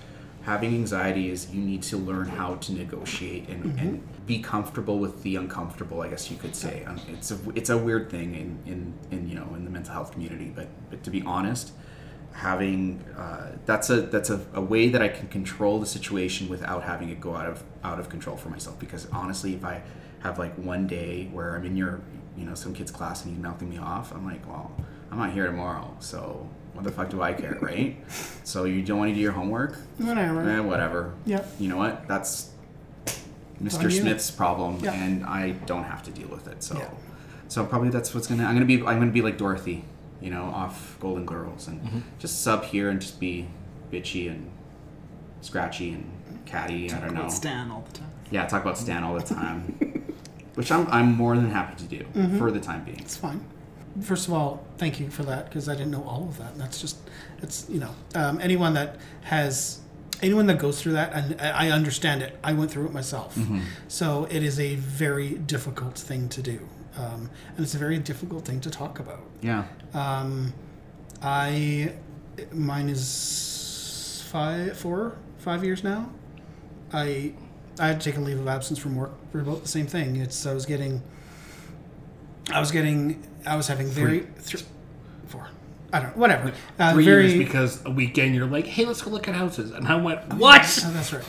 Having 0.44 0.74
anxiety 0.74 1.30
is 1.30 1.52
you 1.52 1.62
need 1.62 1.84
to 1.84 1.98
learn 1.98 2.28
how 2.28 2.56
to 2.56 2.74
negotiate 2.74 3.48
and, 3.48 3.80
and 3.80 4.26
be 4.26 4.40
comfortable 4.40 4.98
with 4.98 5.22
the 5.22 5.36
uncomfortable. 5.36 6.02
I 6.02 6.08
guess 6.08 6.32
you 6.32 6.38
could 6.38 6.56
say 6.56 6.84
um, 6.86 7.00
it's 7.10 7.30
a 7.30 7.38
it's 7.54 7.70
a 7.70 7.78
weird 7.78 8.10
thing 8.10 8.34
in, 8.34 8.60
in, 8.72 8.94
in 9.12 9.30
you 9.30 9.36
know 9.36 9.48
in 9.54 9.66
the 9.66 9.70
mental 9.70 9.94
health 9.94 10.12
community. 10.12 10.52
But 10.56 10.68
but 10.90 11.04
to 11.04 11.12
be 11.12 11.22
honest, 11.22 11.74
having 12.34 13.04
uh, 13.16 13.52
that's 13.66 13.92
a 13.92 14.02
that's 14.02 14.32
a, 14.32 14.42
a 14.54 14.62
way 14.62 14.90
that 14.90 15.02
I 15.02 15.10
can 15.10 15.28
control 15.28 15.80
the 15.80 15.86
situation 15.86 16.50
without 16.50 16.84
having 16.84 17.10
it 17.10 17.20
go 17.20 17.36
out 17.36 17.48
of 17.48 17.64
out 17.84 18.00
of 18.00 18.10
control 18.10 18.36
for 18.36 18.50
myself. 18.50 18.80
Because 18.80 19.08
honestly, 19.12 19.54
if 19.54 19.64
I 19.64 19.84
have 20.22 20.40
like 20.40 20.56
one 20.56 20.88
day 20.88 21.30
where 21.32 21.56
I'm 21.56 21.66
in 21.66 21.78
your 21.78 22.02
you 22.42 22.48
know 22.48 22.56
some 22.56 22.74
kid's 22.74 22.92
class 22.92 23.24
and 23.24 23.34
he's 23.34 23.42
mouthing 23.42 23.70
me 23.70 23.78
off, 23.78 24.12
I'm 24.12 24.26
like, 24.26 24.46
well, 24.48 24.72
I'm 25.12 25.18
not 25.20 25.32
here 25.32 25.46
tomorrow, 25.46 25.96
so 26.00 26.50
what 26.74 26.84
the 26.84 26.92
fuck 26.92 27.10
do 27.10 27.22
I 27.22 27.34
care, 27.34 27.58
right? 27.62 27.98
So 28.44 28.64
you 28.64 28.82
don't 28.82 28.98
want 28.98 29.10
to 29.12 29.16
do 29.16 29.22
your 29.22 29.32
homework, 29.34 29.78
Whatever. 29.98 30.50
eh, 30.50 30.60
whatever. 30.60 31.14
Yep. 31.26 31.48
You 31.60 31.68
know 31.70 31.78
what? 31.78 32.08
That's 32.08 32.50
Mr. 33.62 33.92
Smith's 33.92 34.32
problem, 34.32 34.80
Yeah. 34.82 34.94
and 34.94 35.24
I 35.26 35.52
don't 35.68 35.84
have 35.84 36.02
to 36.04 36.12
deal 36.12 36.28
with 36.30 36.48
it. 36.48 36.64
So, 36.64 36.78
Yeah. 36.80 36.90
so 37.48 37.64
probably 37.66 37.90
that's 37.90 38.14
what's 38.16 38.26
gonna. 38.28 38.44
I'm 38.46 38.56
gonna 38.56 38.66
be. 38.66 38.78
I'm 38.78 39.00
gonna 39.00 39.12
be 39.12 39.22
like 39.22 39.38
Dorothy, 39.38 39.86
you 40.20 40.32
know, 40.32 40.46
off 40.46 40.98
Golden 41.00 41.26
Girls, 41.26 41.68
and 41.68 41.80
Mm-hmm. 41.82 42.00
just 42.18 42.42
sub 42.42 42.64
here 42.66 42.90
and 42.90 43.00
just 43.00 43.20
be 43.20 43.48
bitchy 43.92 44.30
and 44.32 44.50
scratchy 45.42 45.92
and 45.92 46.10
catty. 46.46 46.92
I 46.92 47.00
don't 47.00 47.14
know. 47.14 47.20
About 47.22 47.34
Stan 47.34 47.70
all 47.70 47.86
the 47.92 47.98
time. 48.00 48.10
Yeah, 48.32 48.46
talk 48.48 48.62
about 48.64 48.78
Stan 48.80 49.04
all 49.04 49.14
the 49.14 49.22
time, 49.26 50.01
which 50.62 50.72
I'm 50.72 50.86
I'm 50.98 51.10
more 51.16 51.36
than 51.36 51.50
happy 51.50 51.76
to 51.84 51.88
do 51.98 52.04
Mm-hmm. 52.14 52.38
for 52.38 52.52
the 52.52 52.60
time 52.60 52.84
being. 52.84 53.00
It's 53.00 53.18
fine. 53.18 53.42
First 54.02 54.28
of 54.28 54.34
all, 54.34 54.64
thank 54.78 55.00
you 55.00 55.10
for 55.10 55.24
that 55.24 55.46
because 55.46 55.68
I 55.68 55.74
didn't 55.74 55.92
know 55.92 56.04
all 56.04 56.24
of 56.30 56.38
that. 56.38 56.58
That's 56.58 56.80
just, 56.80 56.98
it's 57.42 57.66
you 57.70 57.80
know, 57.80 57.94
um, 58.16 58.40
anyone 58.40 58.74
that 58.76 58.98
has, 59.24 59.80
anyone 60.22 60.46
that 60.48 60.60
goes 60.60 60.80
through 60.82 60.94
that, 60.94 61.12
and 61.14 61.42
I 61.42 61.72
understand 61.72 62.22
it. 62.22 62.38
I 62.44 62.54
went 62.54 62.72
through 62.72 62.86
it 62.86 62.94
myself, 62.94 63.38
so 63.90 64.28
it 64.30 64.44
is 64.44 64.60
a 64.60 64.76
very 64.76 65.30
difficult 65.56 65.98
thing 65.98 66.30
to 66.30 66.42
do, 66.42 66.60
um, 66.98 67.30
and 67.56 67.60
it's 67.66 67.76
a 67.76 67.80
very 67.80 67.98
difficult 68.00 68.46
thing 68.46 68.62
to 68.62 68.70
talk 68.70 69.00
about. 69.00 69.24
Yeah. 69.42 69.66
Um, 69.94 70.54
I, 71.22 71.94
mine 72.54 72.88
is 72.90 74.24
five, 74.32 74.78
four, 74.78 75.18
five 75.40 75.64
years 75.66 75.84
now. 75.84 76.10
I, 76.94 77.34
I 77.82 77.88
had 77.88 78.00
taken 78.00 78.24
leave 78.24 78.40
of 78.40 78.48
absence 78.48 78.78
from 78.78 78.96
work 78.96 79.12
for 79.32 79.40
about 79.40 79.64
the 79.64 79.68
same 79.68 79.88
thing. 79.88 80.18
It's 80.18 80.46
I 80.46 80.54
was 80.54 80.68
getting, 80.68 81.02
I 82.54 82.60
was 82.60 82.72
getting, 82.72 83.28
I 83.44 83.56
was 83.56 83.68
having 83.68 83.88
very 83.88 84.20
three, 84.38 84.62
four. 85.26 85.48
I 85.92 86.00
don't 86.00 86.16
know, 86.16 86.22
whatever. 86.22 86.54
Uh, 86.78 86.94
Three 86.94 87.06
very, 87.06 87.32
years 87.32 87.38
because 87.40 87.84
a 87.84 87.90
weekend 87.90 88.36
you're 88.36 88.46
like, 88.46 88.68
hey, 88.68 88.86
let's 88.86 89.02
go 89.02 89.10
look 89.10 89.28
at 89.28 89.34
houses, 89.34 89.72
and 89.72 89.88
I 89.88 89.96
went, 89.96 90.22
what? 90.36 90.62
Oh, 90.86 90.92
that's 90.92 91.12
right. 91.12 91.26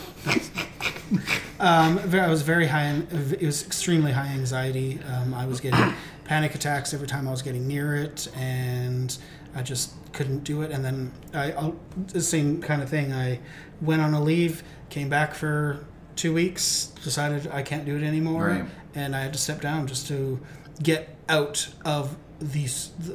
um, 1.59 1.99
I 2.15 2.29
was 2.29 2.43
very 2.43 2.67
high. 2.67 2.85
In, 2.85 3.09
it 3.41 3.47
was 3.47 3.65
extremely 3.65 4.13
high 4.13 4.29
anxiety. 4.29 5.01
Um, 5.11 5.33
I 5.33 5.47
was 5.47 5.59
getting 5.59 5.95
panic 6.25 6.55
attacks 6.55 6.93
every 6.93 7.09
time 7.09 7.27
I 7.27 7.31
was 7.31 7.41
getting 7.41 7.67
near 7.67 7.97
it, 7.97 8.29
and 8.37 9.17
I 9.55 9.63
just 9.63 9.95
couldn't 10.13 10.45
do 10.45 10.61
it. 10.61 10.71
And 10.71 10.85
then 10.85 11.13
I, 11.33 11.73
the 12.09 12.21
same 12.21 12.61
kind 12.61 12.83
of 12.83 12.91
thing. 12.91 13.11
I 13.11 13.41
went 13.81 14.03
on 14.03 14.13
a 14.13 14.23
leave, 14.23 14.63
came 14.91 15.09
back 15.09 15.35
for 15.35 15.87
two 16.17 16.33
weeks, 16.35 16.87
decided 17.05 17.49
I 17.53 17.63
can't 17.63 17.85
do 17.85 17.97
it 17.97 18.03
anymore, 18.03 18.47
Right. 18.49 18.65
and 18.95 19.15
I 19.17 19.21
had 19.23 19.33
to 19.33 19.39
step 19.39 19.61
down 19.61 19.87
just 19.87 20.07
to 20.09 20.41
get 20.83 21.17
out 21.29 21.69
of 21.85 22.17
the 22.41 22.65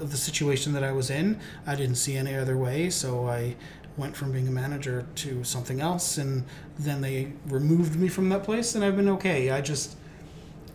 of 0.02 0.12
the 0.12 0.18
situation 0.18 0.74
that 0.74 0.84
I 0.84 0.92
was 0.92 1.10
in. 1.10 1.40
I 1.66 1.76
didn't 1.76 1.96
see 1.96 2.16
any 2.16 2.36
other 2.36 2.58
way, 2.58 2.90
so 2.90 3.28
I 3.28 3.56
went 3.98 4.16
from 4.16 4.32
being 4.32 4.48
a 4.48 4.52
manager 4.52 5.06
to 5.16 5.44
something 5.44 5.82
else, 5.82 6.18
and 6.18 6.44
then 6.80 7.02
they 7.02 7.34
removed 7.48 7.96
me 8.00 8.08
from 8.08 8.30
that 8.30 8.44
place, 8.44 8.76
and 8.76 8.84
I've 8.86 8.96
been 8.96 9.10
okay. 9.10 9.50
I 9.52 9.62
just, 9.62 9.96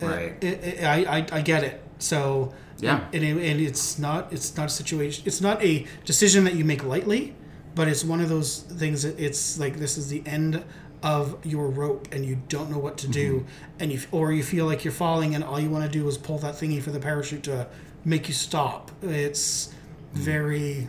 uh, 0.01 0.07
Right. 0.07 0.43
it, 0.43 0.63
it, 0.63 0.83
I, 0.83 1.17
I 1.19 1.25
I 1.31 1.41
get 1.41 1.63
it. 1.63 1.81
So 1.99 2.53
Yeah. 2.79 2.99
and, 3.13 3.23
and 3.23 3.59
it's 3.61 3.97
not 3.97 4.31
it's 4.33 4.55
not 4.57 4.67
a 4.67 4.69
situation. 4.69 5.23
It's 5.25 5.41
not 5.41 5.63
a 5.63 5.85
decision 6.05 6.43
that 6.43 6.55
you 6.55 6.65
make 6.65 6.83
lightly, 6.83 7.33
but 7.75 7.87
it's 7.87 8.03
one 8.03 8.19
of 8.21 8.29
those 8.29 8.59
things 8.77 9.03
that 9.03 9.17
it's 9.19 9.57
like 9.57 9.77
this 9.77 9.97
is 9.97 10.09
the 10.09 10.21
end 10.25 10.63
of 11.03 11.45
your 11.45 11.67
rope 11.67 12.07
and 12.13 12.25
you 12.25 12.41
don't 12.47 12.71
know 12.71 12.77
what 12.79 12.97
to 12.97 13.07
do 13.07 13.45
and 13.79 13.91
you 13.91 13.99
or 14.11 14.31
you 14.31 14.41
feel 14.41 14.65
like 14.65 14.83
you're 14.85 14.91
falling 14.93 15.35
and 15.35 15.43
all 15.43 15.59
you 15.59 15.69
want 15.69 15.83
to 15.83 15.89
do 15.99 16.07
is 16.07 16.17
pull 16.17 16.37
that 16.39 16.55
thingy 16.55 16.81
for 16.81 16.91
the 16.91 16.99
parachute 16.99 17.43
to 17.43 17.67
make 18.05 18.27
you 18.29 18.33
stop 18.33 18.89
it's 19.01 19.73
very 20.13 20.87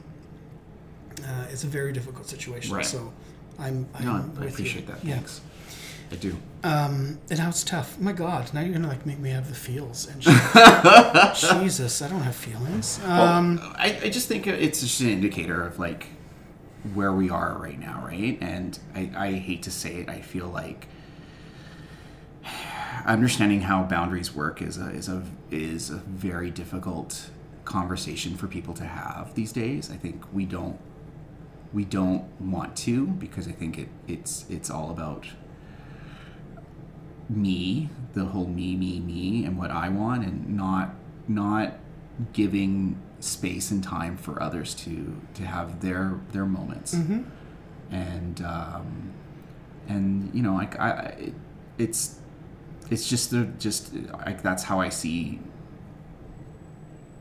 uh, 1.26 1.46
it's 1.50 1.64
a 1.64 1.66
very 1.66 1.92
difficult 1.92 2.28
situation 2.28 2.74
Right. 2.74 2.86
so 2.86 3.12
i'm, 3.58 3.88
I'm 3.94 4.04
No, 4.04 4.12
I 4.12 4.16
with 4.20 4.38
you. 4.42 4.48
appreciate 4.50 4.86
that. 4.86 5.04
yeah 5.04 5.14
Thanks. 5.16 5.40
I 6.12 6.16
do. 6.16 6.36
um, 6.62 7.18
and 7.30 7.38
now 7.40 7.48
it's 7.48 7.64
tough. 7.64 7.98
My 7.98 8.12
God, 8.12 8.52
now 8.54 8.60
you're 8.60 8.74
gonna 8.74 8.86
like 8.88 9.04
make 9.06 9.18
me 9.18 9.30
have 9.30 9.48
the 9.48 9.54
feels 9.54 10.06
and. 10.06 10.20
Jesus, 11.62 12.02
I 12.02 12.08
don't 12.08 12.20
have 12.20 12.36
feelings. 12.36 13.00
Um, 13.04 13.56
Well, 13.56 13.72
I, 13.76 13.98
I 14.04 14.10
just 14.10 14.28
think 14.28 14.46
it's 14.46 14.80
just 14.80 15.00
an 15.00 15.08
indicator 15.08 15.66
of 15.66 15.78
like 15.78 16.06
where 16.92 17.12
we 17.12 17.30
are 17.30 17.56
right 17.58 17.78
now, 17.78 18.02
right? 18.04 18.36
And 18.40 18.78
I, 18.94 19.10
I 19.16 19.32
hate 19.32 19.62
to 19.62 19.70
say 19.70 19.96
it, 19.96 20.08
I 20.08 20.20
feel 20.20 20.48
like 20.48 20.88
understanding 23.06 23.62
how 23.62 23.82
boundaries 23.82 24.34
work 24.34 24.60
is 24.62 24.78
a 24.78 24.90
is 24.90 25.08
a 25.08 25.22
is 25.50 25.90
a 25.90 25.96
very 25.96 26.50
difficult 26.50 27.30
conversation 27.64 28.36
for 28.36 28.46
people 28.46 28.74
to 28.74 28.84
have 28.84 29.34
these 29.34 29.52
days. 29.52 29.90
I 29.90 29.96
think 29.96 30.22
we 30.32 30.44
don't 30.44 30.78
we 31.72 31.84
don't 31.84 32.24
want 32.40 32.76
to 32.76 33.06
because 33.06 33.48
I 33.48 33.52
think 33.52 33.78
it 33.78 33.88
it's 34.06 34.44
it's 34.48 34.70
all 34.70 34.90
about 34.90 35.26
me, 37.28 37.88
the 38.12 38.26
whole 38.26 38.46
me, 38.46 38.76
me, 38.76 39.00
me, 39.00 39.44
and 39.44 39.56
what 39.58 39.70
I 39.70 39.88
want, 39.88 40.24
and 40.24 40.56
not 40.56 40.94
not 41.26 41.74
giving 42.32 43.00
space 43.24 43.70
and 43.70 43.82
time 43.82 44.16
for 44.16 44.40
others 44.42 44.74
to 44.74 45.20
to 45.34 45.44
have 45.44 45.80
their 45.80 46.20
their 46.32 46.44
moments. 46.46 46.94
And 47.90 48.42
um, 48.42 49.12
and 49.88 50.34
you 50.34 50.42
know, 50.42 50.54
like 50.54 50.78
I, 50.78 51.16
it, 51.18 51.34
it's 51.78 52.18
it's 52.90 53.08
just 53.08 53.30
the 53.30 53.44
just 53.58 53.94
like 54.26 54.42
that's 54.42 54.64
how 54.64 54.80
I 54.80 54.88
see. 54.88 55.40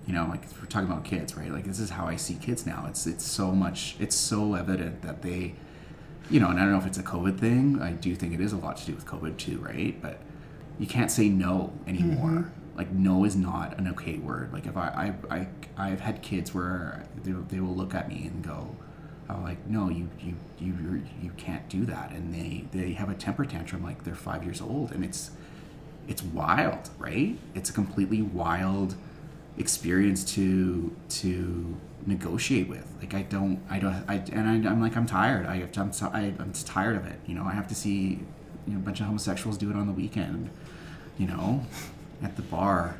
You 0.05 0.13
know, 0.13 0.27
like 0.29 0.41
we're 0.59 0.67
talking 0.67 0.89
about 0.89 1.05
kids, 1.05 1.37
right? 1.37 1.49
Like 1.51 1.63
this 1.63 1.79
is 1.79 1.91
how 1.91 2.05
I 2.07 2.17
see 2.17 2.35
kids 2.35 2.65
now. 2.65 2.85
It's 2.89 3.07
it's 3.07 3.25
so 3.25 3.51
much. 3.51 3.95
It's 3.99 4.15
so 4.15 4.55
evident 4.55 5.01
that 5.01 5.21
they 5.21 5.55
you 6.29 6.39
know, 6.39 6.49
and 6.49 6.57
I 6.59 6.63
don't 6.63 6.71
know 6.71 6.77
if 6.77 6.85
it's 6.87 6.97
a 6.97 7.03
COVID 7.03 7.37
thing. 7.39 7.81
I 7.81 7.91
do 7.91 8.15
think 8.15 8.33
it 8.33 8.41
is 8.41 8.53
a 8.53 8.57
lot 8.57 8.77
to 8.77 8.85
do 8.85 8.93
with 8.95 9.05
COVID 9.05 9.37
too, 9.37 9.59
right? 9.59 10.01
But 10.01 10.19
you 10.79 10.87
can't 10.87 11.11
say 11.11 11.29
no 11.29 11.73
anymore. 11.87 12.51
Like 12.75 12.91
no 12.91 13.23
is 13.23 13.35
not 13.35 13.77
an 13.77 13.87
okay 13.89 14.17
word. 14.17 14.51
Like 14.53 14.65
if 14.65 14.75
I 14.77 15.13
I, 15.29 15.35
I 15.37 15.47
I've 15.77 15.99
had 16.01 16.21
kids 16.21 16.53
where 16.53 17.03
they, 17.23 17.31
they 17.31 17.59
will 17.59 17.75
look 17.75 17.93
at 17.93 18.07
me 18.09 18.25
and 18.27 18.43
go, 18.43 18.75
"I'm 19.29 19.43
like, 19.43 19.67
no, 19.67 19.89
you 19.89 20.09
you 20.19 20.33
you 20.59 20.73
you're- 20.81 21.03
can't 21.37 21.67
do 21.69 21.85
that," 21.85 22.11
and 22.11 22.33
they 22.33 22.65
they 22.71 22.93
have 22.93 23.09
a 23.09 23.13
temper 23.15 23.45
tantrum 23.45 23.83
like 23.83 24.03
they're 24.03 24.15
five 24.15 24.43
years 24.43 24.61
old, 24.61 24.91
and 24.91 25.03
it's 25.05 25.31
it's 26.07 26.23
wild, 26.23 26.89
right? 26.97 27.37
It's 27.55 27.69
a 27.69 27.73
completely 27.73 28.21
wild 28.21 28.95
experience 29.57 30.23
to 30.35 30.95
to 31.09 31.77
negotiate 32.05 32.67
with. 32.67 32.85
Like 32.99 33.13
I 33.13 33.21
don't, 33.23 33.61
I 33.69 33.79
don't, 33.79 34.03
I 34.07 34.15
and 34.31 34.67
I, 34.67 34.69
I'm 34.71 34.81
like 34.81 34.95
I'm 34.95 35.05
tired. 35.05 35.45
I, 35.45 35.67
I'm 35.77 35.91
I, 36.13 36.33
I'm 36.39 36.51
tired 36.53 36.95
of 36.97 37.05
it. 37.05 37.19
You 37.25 37.35
know, 37.35 37.45
I 37.45 37.51
have 37.51 37.67
to 37.69 37.75
see 37.75 38.19
you 38.67 38.73
know, 38.73 38.77
a 38.77 38.81
bunch 38.81 38.99
of 38.99 39.05
homosexuals 39.07 39.57
do 39.57 39.69
it 39.69 39.75
on 39.75 39.87
the 39.87 39.93
weekend. 39.93 40.49
You 41.17 41.27
know, 41.27 41.65
at 42.23 42.35
the 42.35 42.41
bar. 42.43 42.95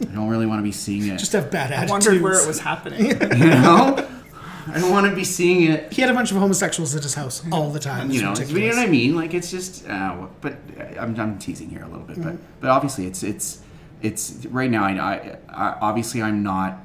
I 0.00 0.06
don't 0.06 0.28
really 0.28 0.46
want 0.46 0.58
to 0.58 0.64
be 0.64 0.72
seeing 0.72 1.06
it. 1.08 1.18
just 1.18 1.32
have 1.32 1.50
bad 1.50 1.70
I 1.70 1.76
attitudes. 1.76 1.90
wondered 2.06 2.22
where 2.22 2.40
it 2.42 2.46
was 2.46 2.58
happening. 2.60 3.06
you 3.10 3.14
know, 3.16 4.08
I 4.66 4.78
don't 4.80 4.90
want 4.90 5.06
to 5.08 5.14
be 5.14 5.24
seeing 5.24 5.70
it. 5.70 5.92
He 5.92 6.00
had 6.02 6.10
a 6.10 6.14
bunch 6.14 6.30
of 6.32 6.36
homosexuals 6.38 6.94
at 6.96 7.02
his 7.02 7.14
house 7.14 7.44
all 7.52 7.70
the 7.70 7.78
time. 7.78 8.10
you 8.10 8.14
It's 8.30 8.40
know, 8.40 8.46
you 8.46 8.60
know 8.70 8.76
what 8.76 8.78
I 8.78 8.90
mean? 8.90 9.14
Like 9.14 9.34
it's 9.34 9.50
just, 9.50 9.86
uh, 9.88 10.26
but 10.40 10.56
I'm, 10.98 11.18
I'm 11.20 11.38
teasing 11.38 11.70
here 11.70 11.82
a 11.84 11.88
little 11.88 12.04
bit, 12.06 12.22
but 12.22 12.36
but 12.60 12.70
obviously 12.70 13.06
it's 13.06 13.22
it's 13.22 13.60
it's 14.02 14.44
right 14.46 14.70
now. 14.70 14.84
I, 14.84 14.90
I, 14.92 15.36
I 15.48 15.78
obviously 15.80 16.20
I'm 16.22 16.42
not 16.42 16.78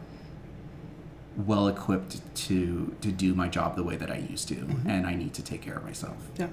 well 1.37 1.67
equipped 1.67 2.19
to 2.35 2.95
to 3.01 3.11
do 3.11 3.33
my 3.33 3.47
job 3.47 3.75
the 3.75 3.83
way 3.83 3.95
that 3.95 4.11
I 4.11 4.17
used 4.17 4.47
to, 4.49 4.55
Mm-hmm. 4.55 4.89
and 4.89 5.07
I 5.07 5.15
need 5.15 5.33
to 5.35 5.41
take 5.43 5.61
care 5.61 5.75
of 5.75 5.83
myself. 5.83 6.17
Yeah. 6.37 6.47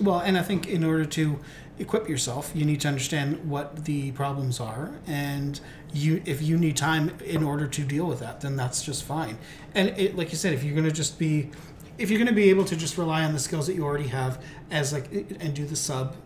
Well, 0.00 0.18
and 0.18 0.36
I 0.36 0.42
think 0.42 0.66
in 0.66 0.82
order 0.82 1.04
to 1.04 1.38
equip 1.78 2.08
yourself, 2.08 2.52
you 2.54 2.64
need 2.64 2.80
to 2.80 2.88
understand 2.88 3.48
what 3.48 3.84
the 3.84 4.12
problems 4.12 4.60
are, 4.60 4.92
and 5.06 5.60
you 5.92 6.22
if 6.24 6.42
you 6.42 6.56
need 6.56 6.76
time 6.76 7.10
in 7.24 7.42
order 7.42 7.66
to 7.66 7.82
deal 7.82 8.06
with 8.06 8.20
that, 8.20 8.40
then 8.40 8.56
that's 8.56 8.82
just 8.82 9.04
fine. 9.04 9.38
And 9.74 9.88
it, 9.98 10.16
like 10.16 10.30
you 10.30 10.38
said, 10.38 10.52
if 10.52 10.62
you're 10.62 10.74
going 10.74 10.88
to 10.88 10.92
just 10.92 11.18
be, 11.18 11.50
if 11.98 12.10
you're 12.10 12.18
going 12.18 12.28
to 12.28 12.34
be 12.34 12.50
able 12.50 12.64
to 12.66 12.76
just 12.76 12.96
rely 12.96 13.24
on 13.24 13.32
the 13.32 13.38
skills 13.38 13.66
that 13.66 13.74
you 13.74 13.84
already 13.84 14.08
have 14.08 14.42
as 14.70 14.92
like 14.92 15.10
and 15.12 15.54
do 15.54 15.66
the 15.66 15.76
sub, 15.76 16.16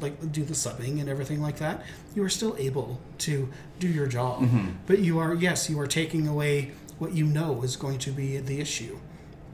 like 0.00 0.32
do 0.32 0.44
the 0.44 0.54
subbing 0.54 1.00
and 1.00 1.08
everything 1.08 1.42
like 1.42 1.56
that, 1.58 1.84
you 2.14 2.22
are 2.22 2.28
still 2.28 2.56
able 2.58 3.00
to 3.18 3.48
do 3.78 3.88
your 3.88 4.06
job. 4.06 4.42
Mm-hmm. 4.42 4.70
But 4.86 5.00
you 5.00 5.18
are 5.18 5.34
yes, 5.34 5.68
you 5.68 5.78
are 5.80 5.86
taking 5.86 6.28
away 6.28 6.72
what 6.98 7.12
you 7.12 7.24
know 7.24 7.62
is 7.62 7.76
going 7.76 7.98
to 7.98 8.10
be 8.10 8.38
the 8.38 8.60
issue 8.60 8.98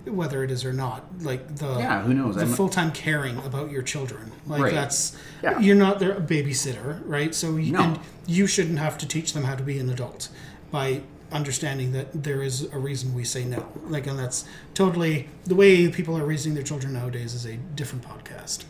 whether 0.07 0.43
it 0.45 0.51
is 0.51 0.65
or 0.65 0.73
not. 0.73 1.05
Like 1.21 1.57
the 1.57 1.79
Yeah, 1.79 2.03
who 2.03 2.15
knows? 2.15 2.35
The 2.37 2.43
I'm- 2.43 2.53
full 2.53 2.69
time 2.69 2.91
caring 2.93 3.37
about 3.39 3.71
your 3.71 3.83
children, 3.83 4.33
like 4.47 4.63
Right. 4.63 4.73
that's 4.75 5.17
Yeah. 5.43 5.59
you're 5.59 5.77
not 5.77 5.99
their 5.99 6.15
babysitter, 6.21 7.01
right? 7.05 7.35
So 7.35 7.57
you, 7.57 7.73
No. 7.73 7.81
and 7.83 7.99
you 8.27 8.47
shouldn't 8.47 8.79
have 8.79 8.97
to 8.99 9.07
teach 9.07 9.33
them 9.33 9.45
how 9.45 9.55
to 9.55 9.63
be 9.63 9.79
an 9.79 9.91
adult 9.91 10.29
by 10.71 11.03
understanding 11.33 11.93
that 11.93 12.25
there 12.25 12.43
is 12.43 12.63
a 12.73 12.79
reason 12.79 13.15
we 13.15 13.25
say 13.25 13.45
no. 13.45 13.67
Like, 13.89 14.07
and 14.07 14.19
that's 14.19 14.45
totally 14.75 15.29
the 15.45 15.55
way 15.55 15.89
people 15.89 16.17
are 16.19 16.25
raising 16.25 16.55
their 16.55 16.63
children 16.65 16.93
nowadays 16.93 17.35
is 17.35 17.45
a 17.47 17.57
different 17.57 18.05
podcast. 18.05 18.65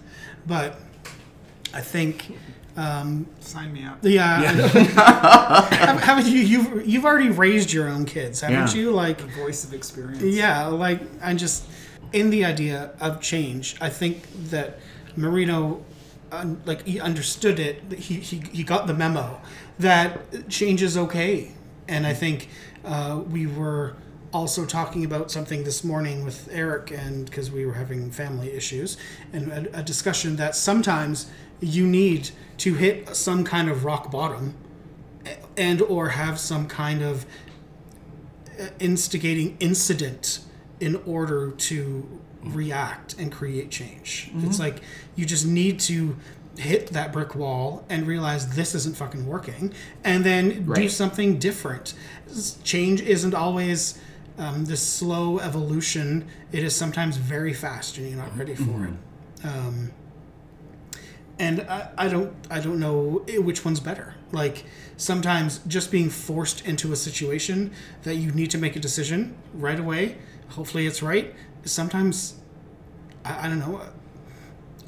But 0.47 0.79
I 1.73 1.81
think 1.81 2.37
Sign 3.40 3.73
me 3.73 3.85
up. 3.85 3.99
yeah. 4.03 4.40
have, 4.43 6.01
haven't 6.03 6.27
you 6.27 6.40
you've 6.40 6.87
you've 6.87 7.05
already 7.05 7.29
raised 7.31 7.73
your 7.73 7.88
own 7.88 8.05
kids, 8.07 8.40
haven't 8.40 8.75
Yeah. 8.75 8.83
you? 8.83 8.90
Like 8.90 9.19
The 9.19 9.27
voice 9.27 9.64
of 9.64 9.75
experience. 9.75 10.23
yeah, 10.23 10.66
like 10.66 11.01
I'm 11.23 11.37
just 11.37 11.64
in 12.12 12.31
the 12.31 12.45
idea 12.45 12.90
of 13.01 13.21
change. 13.21 13.77
I 13.81 13.88
think 13.90 14.23
that 14.51 14.79
Marino, 15.16 15.85
un, 16.33 16.61
like 16.64 16.87
he 16.87 17.01
understood 17.01 17.59
it. 17.59 17.83
He, 17.93 18.14
he 18.14 18.43
he 18.53 18.62
got 18.64 18.87
the 18.87 18.95
memo 18.95 19.40
that 19.79 20.49
change 20.49 20.83
is 20.83 20.97
okay, 20.97 21.53
and 21.88 22.07
I 22.07 22.14
think 22.14 22.49
uh, 22.85 23.21
we 23.31 23.47
were 23.47 23.95
also 24.33 24.64
talking 24.64 25.05
about 25.05 25.31
something 25.31 25.64
this 25.64 25.83
morning 25.83 26.25
with 26.25 26.49
Eric, 26.53 26.93
and 26.93 27.25
because 27.27 27.51
we 27.51 27.66
were 27.66 27.75
having 27.75 28.11
family 28.11 28.53
issues, 28.53 28.97
and 29.33 29.51
a, 29.51 29.81
a 29.81 29.83
discussion 29.83 30.37
that 30.37 30.55
sometimes 30.55 31.27
you 31.61 31.87
need 31.87 32.31
to 32.59 32.75
hit 32.75 33.14
some 33.14 33.44
kind 33.44 33.68
of 33.68 33.85
rock 33.85 34.11
bottom 34.11 34.55
and 35.57 35.83
or 35.83 36.11
have 36.11 36.38
some 36.38 36.66
kind 36.66 37.03
of 37.03 37.27
instigating 38.79 39.57
incident 39.61 40.40
in 40.79 40.96
order 41.07 41.51
to 41.53 42.20
react 42.42 43.14
and 43.18 43.31
create 43.31 43.70
change. 43.70 44.31
It's 44.37 44.59
like 44.59 44.81
you 45.14 45.27
just 45.27 45.46
need 45.46 45.79
to 45.81 46.16
hit 46.59 46.88
that 46.88 47.12
brick 47.12 47.35
wall 47.35 47.85
and 47.88 48.07
realize 48.07 48.55
this 48.57 48.75
isn't 48.75 48.96
fucking 48.96 49.27
working 49.27 49.73
and 50.05 50.25
then 50.25 50.64
do 50.73 50.88
something 50.88 51.38
different. 51.38 51.94
Change 52.64 53.01
isn't 53.03 53.35
always 53.35 53.99
um, 54.38 54.64
this 54.64 54.83
slow 54.83 55.38
evolution. 55.38 56.27
It 56.53 56.62
is 56.62 56.75
sometimes 56.75 57.16
very 57.16 57.53
fast 57.53 57.99
and 57.99 58.09
you're 58.09 58.18
not 58.18 58.37
ready 58.37 58.55
for 58.55 58.87
it. 58.87 59.46
Um, 59.46 59.92
and 61.40 61.62
I, 61.62 61.88
I 61.96 62.09
don't 62.09 62.33
I 62.50 62.61
don't 62.61 62.79
know 62.79 63.24
which 63.38 63.64
one's 63.64 63.81
better. 63.81 64.14
Like 64.31 64.64
sometimes 64.96 65.61
just 65.66 65.90
being 65.90 66.11
forced 66.11 66.64
into 66.66 66.92
a 66.92 66.96
situation 66.96 67.72
that 68.03 68.16
you 68.16 68.31
need 68.31 68.50
to 68.50 68.59
make 68.59 68.76
a 68.76 68.79
decision 68.79 69.35
right 69.55 69.81
away. 69.81 70.18
Hopefully 70.50 70.87
it's 70.87 71.03
right. 71.03 71.35
Sometimes 71.64 72.35
I, 73.24 73.46
I 73.46 73.48
don't 73.48 73.59
know. 73.59 73.81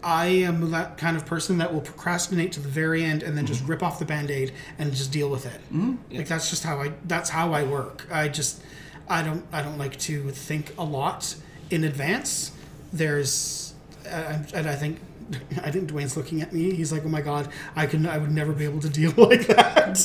I 0.05 0.27
am 0.27 0.71
that 0.73 0.99
kind 0.99 1.17
of 1.17 1.25
person 1.25 1.59
that 1.59 1.73
will 1.73 1.81
procrastinate 1.81 2.53
to 2.53 2.61
the 2.61 2.69
very 2.69 3.05
end 3.05 3.23
and 3.23 3.37
then 3.37 3.47
just 3.47 3.65
rip 3.65 3.85
off 3.85 4.01
the 4.01 4.05
band-aid 4.05 4.53
and 4.77 4.93
just 4.93 5.13
deal 5.13 5.31
with 5.31 5.47
it. 5.47 5.61
Mm-hmm. 5.73 6.17
Like 6.17 6.29
that's 6.29 6.51
just 6.51 6.65
how 6.65 6.81
I 6.83 6.93
that's 7.05 7.31
how 7.31 7.55
I 7.55 7.63
work. 7.63 8.07
I 8.11 8.29
just 8.29 8.63
I 9.09 9.23
don't 9.23 9.45
I 9.53 9.63
don't 9.63 9.79
like 9.79 9.99
to 10.01 10.31
think 10.31 10.75
a 10.77 10.85
lot 10.85 11.35
in 11.71 11.85
advance. 11.85 12.53
There's 12.93 13.73
uh, 14.07 14.41
and 14.53 14.69
I 14.69 14.75
think 14.75 14.99
I 15.63 15.71
think 15.71 15.91
Dwayne's 15.91 16.17
looking 16.17 16.43
at 16.43 16.53
me. 16.53 16.75
He's 16.75 16.93
like, 16.93 17.05
"Oh 17.05 17.09
my 17.09 17.21
god, 17.23 17.49
I 17.77 17.87
can 17.87 18.07
I 18.07 18.19
would 18.19 18.31
never 18.33 18.53
be 18.53 18.65
able 18.65 18.81
to 18.81 18.89
deal 18.89 19.13
like 19.17 19.47
that." 19.49 19.99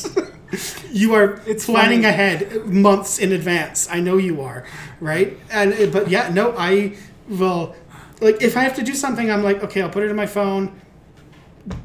you 0.91 1.13
are 1.13 1.41
It's 1.45 1.65
planning 1.65 2.03
funny. 2.03 2.13
ahead 2.13 2.65
months 2.65 3.19
in 3.19 3.31
advance. 3.31 3.87
I 3.91 3.99
know 3.99 4.17
you 4.17 4.41
are, 4.41 4.63
right? 4.99 5.37
And 5.51 5.73
uh, 5.73 5.87
but 5.87 6.09
yeah, 6.09 6.29
no, 6.33 6.53
I 6.57 6.95
will 7.27 7.75
like 8.21 8.41
if 8.41 8.55
I 8.57 8.61
have 8.61 8.75
to 8.75 8.83
do 8.83 8.93
something, 8.93 9.29
I'm 9.31 9.43
like, 9.43 9.63
okay, 9.63 9.81
I'll 9.81 9.89
put 9.89 10.03
it 10.03 10.09
in 10.09 10.15
my 10.15 10.25
phone, 10.27 10.79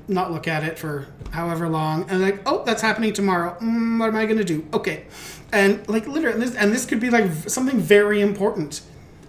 not 0.09 0.31
look 0.33 0.47
at 0.49 0.63
it 0.63 0.79
for 0.79 1.07
however 1.31 1.69
long, 1.69 2.09
and 2.11 2.21
like, 2.21 2.41
oh, 2.47 2.63
that's 2.65 2.83
happening 2.83 3.13
tomorrow. 3.13 3.57
Mm, 3.61 3.99
what 3.99 4.09
am 4.09 4.17
I 4.17 4.27
gonna 4.27 4.45
do? 4.45 4.67
Okay, 4.73 5.05
and 5.53 5.87
like 5.89 6.07
literally, 6.07 6.35
and 6.35 6.43
this, 6.43 6.55
and 6.55 6.73
this 6.73 6.87
could 6.87 7.01
be 7.01 7.11
like 7.11 7.31
something 7.49 7.79
very 7.81 8.21
important. 8.21 8.83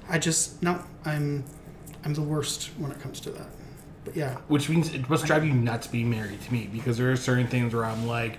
I 0.10 0.20
just 0.20 0.62
no, 0.62 0.84
I'm 1.06 1.44
I'm 2.06 2.14
the 2.14 2.22
worst 2.22 2.70
when 2.78 2.92
it 2.92 3.00
comes 3.00 3.20
to 3.22 3.32
that. 3.32 3.48
But 4.06 4.16
yeah, 4.16 4.36
Which 4.48 4.70
means 4.70 4.94
it 4.94 5.10
must 5.10 5.26
drive 5.26 5.46
you 5.46 5.54
nuts 5.54 5.88
being 5.88 6.10
married 6.10 6.42
to 6.42 6.52
me 6.54 6.70
because 6.72 6.98
there 6.98 7.12
are 7.12 7.16
certain 7.16 7.48
things 7.48 7.74
where 7.74 7.86
I'm 7.86 8.06
like, 8.08 8.38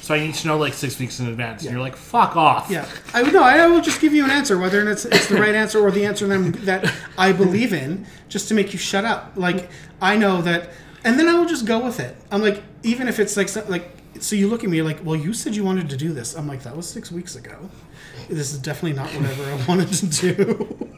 so 0.00 0.14
I 0.14 0.18
need 0.20 0.34
to 0.34 0.46
know 0.48 0.58
like 0.58 0.74
six 0.74 0.98
weeks 0.98 1.20
in 1.20 1.28
advance, 1.28 1.62
and 1.62 1.72
you're 1.72 1.80
like, 1.80 1.96
fuck 1.96 2.36
off. 2.36 2.70
Yeah, 2.70 2.86
I 3.14 3.22
would 3.22 3.32
know. 3.32 3.42
I 3.42 3.66
will 3.68 3.80
just 3.80 4.00
give 4.00 4.12
you 4.12 4.24
an 4.24 4.30
answer, 4.30 4.58
whether 4.58 4.86
it's, 4.90 5.04
it's 5.06 5.28
the 5.28 5.36
right 5.36 5.54
answer 5.54 5.78
or 5.80 5.90
the 5.90 6.04
answer 6.04 6.26
that, 6.26 6.34
I'm- 6.34 6.52
that 6.66 6.92
I 7.16 7.32
believe 7.32 7.72
in, 7.72 8.06
just 8.28 8.48
to 8.48 8.54
make 8.54 8.72
you 8.72 8.78
shut 8.78 9.04
up. 9.04 9.32
Like 9.36 9.70
I 10.02 10.16
know 10.16 10.42
that, 10.42 10.70
and 11.04 11.18
then 11.18 11.28
I 11.28 11.38
will 11.38 11.46
just 11.46 11.64
go 11.64 11.78
with 11.84 12.00
it. 12.00 12.16
I'm 12.30 12.42
like, 12.42 12.62
even 12.82 13.08
if 13.08 13.18
it's 13.18 13.36
like 13.36 13.48
like, 13.68 13.88
so 14.20 14.36
you 14.36 14.48
look 14.48 14.62
at 14.62 14.70
me 14.70 14.82
like, 14.82 15.02
well, 15.04 15.16
you 15.16 15.32
said 15.32 15.56
you 15.56 15.64
wanted 15.64 15.88
to 15.90 15.96
do 15.96 16.12
this. 16.12 16.34
I'm 16.34 16.46
like, 16.46 16.62
that 16.64 16.76
was 16.76 16.86
six 16.88 17.10
weeks 17.10 17.34
ago. 17.36 17.70
This 18.28 18.52
is 18.52 18.58
definitely 18.58 18.96
not 18.98 19.08
whatever 19.10 19.44
I 19.44 19.66
wanted 19.66 19.88
to 19.92 20.06
do. 20.06 20.88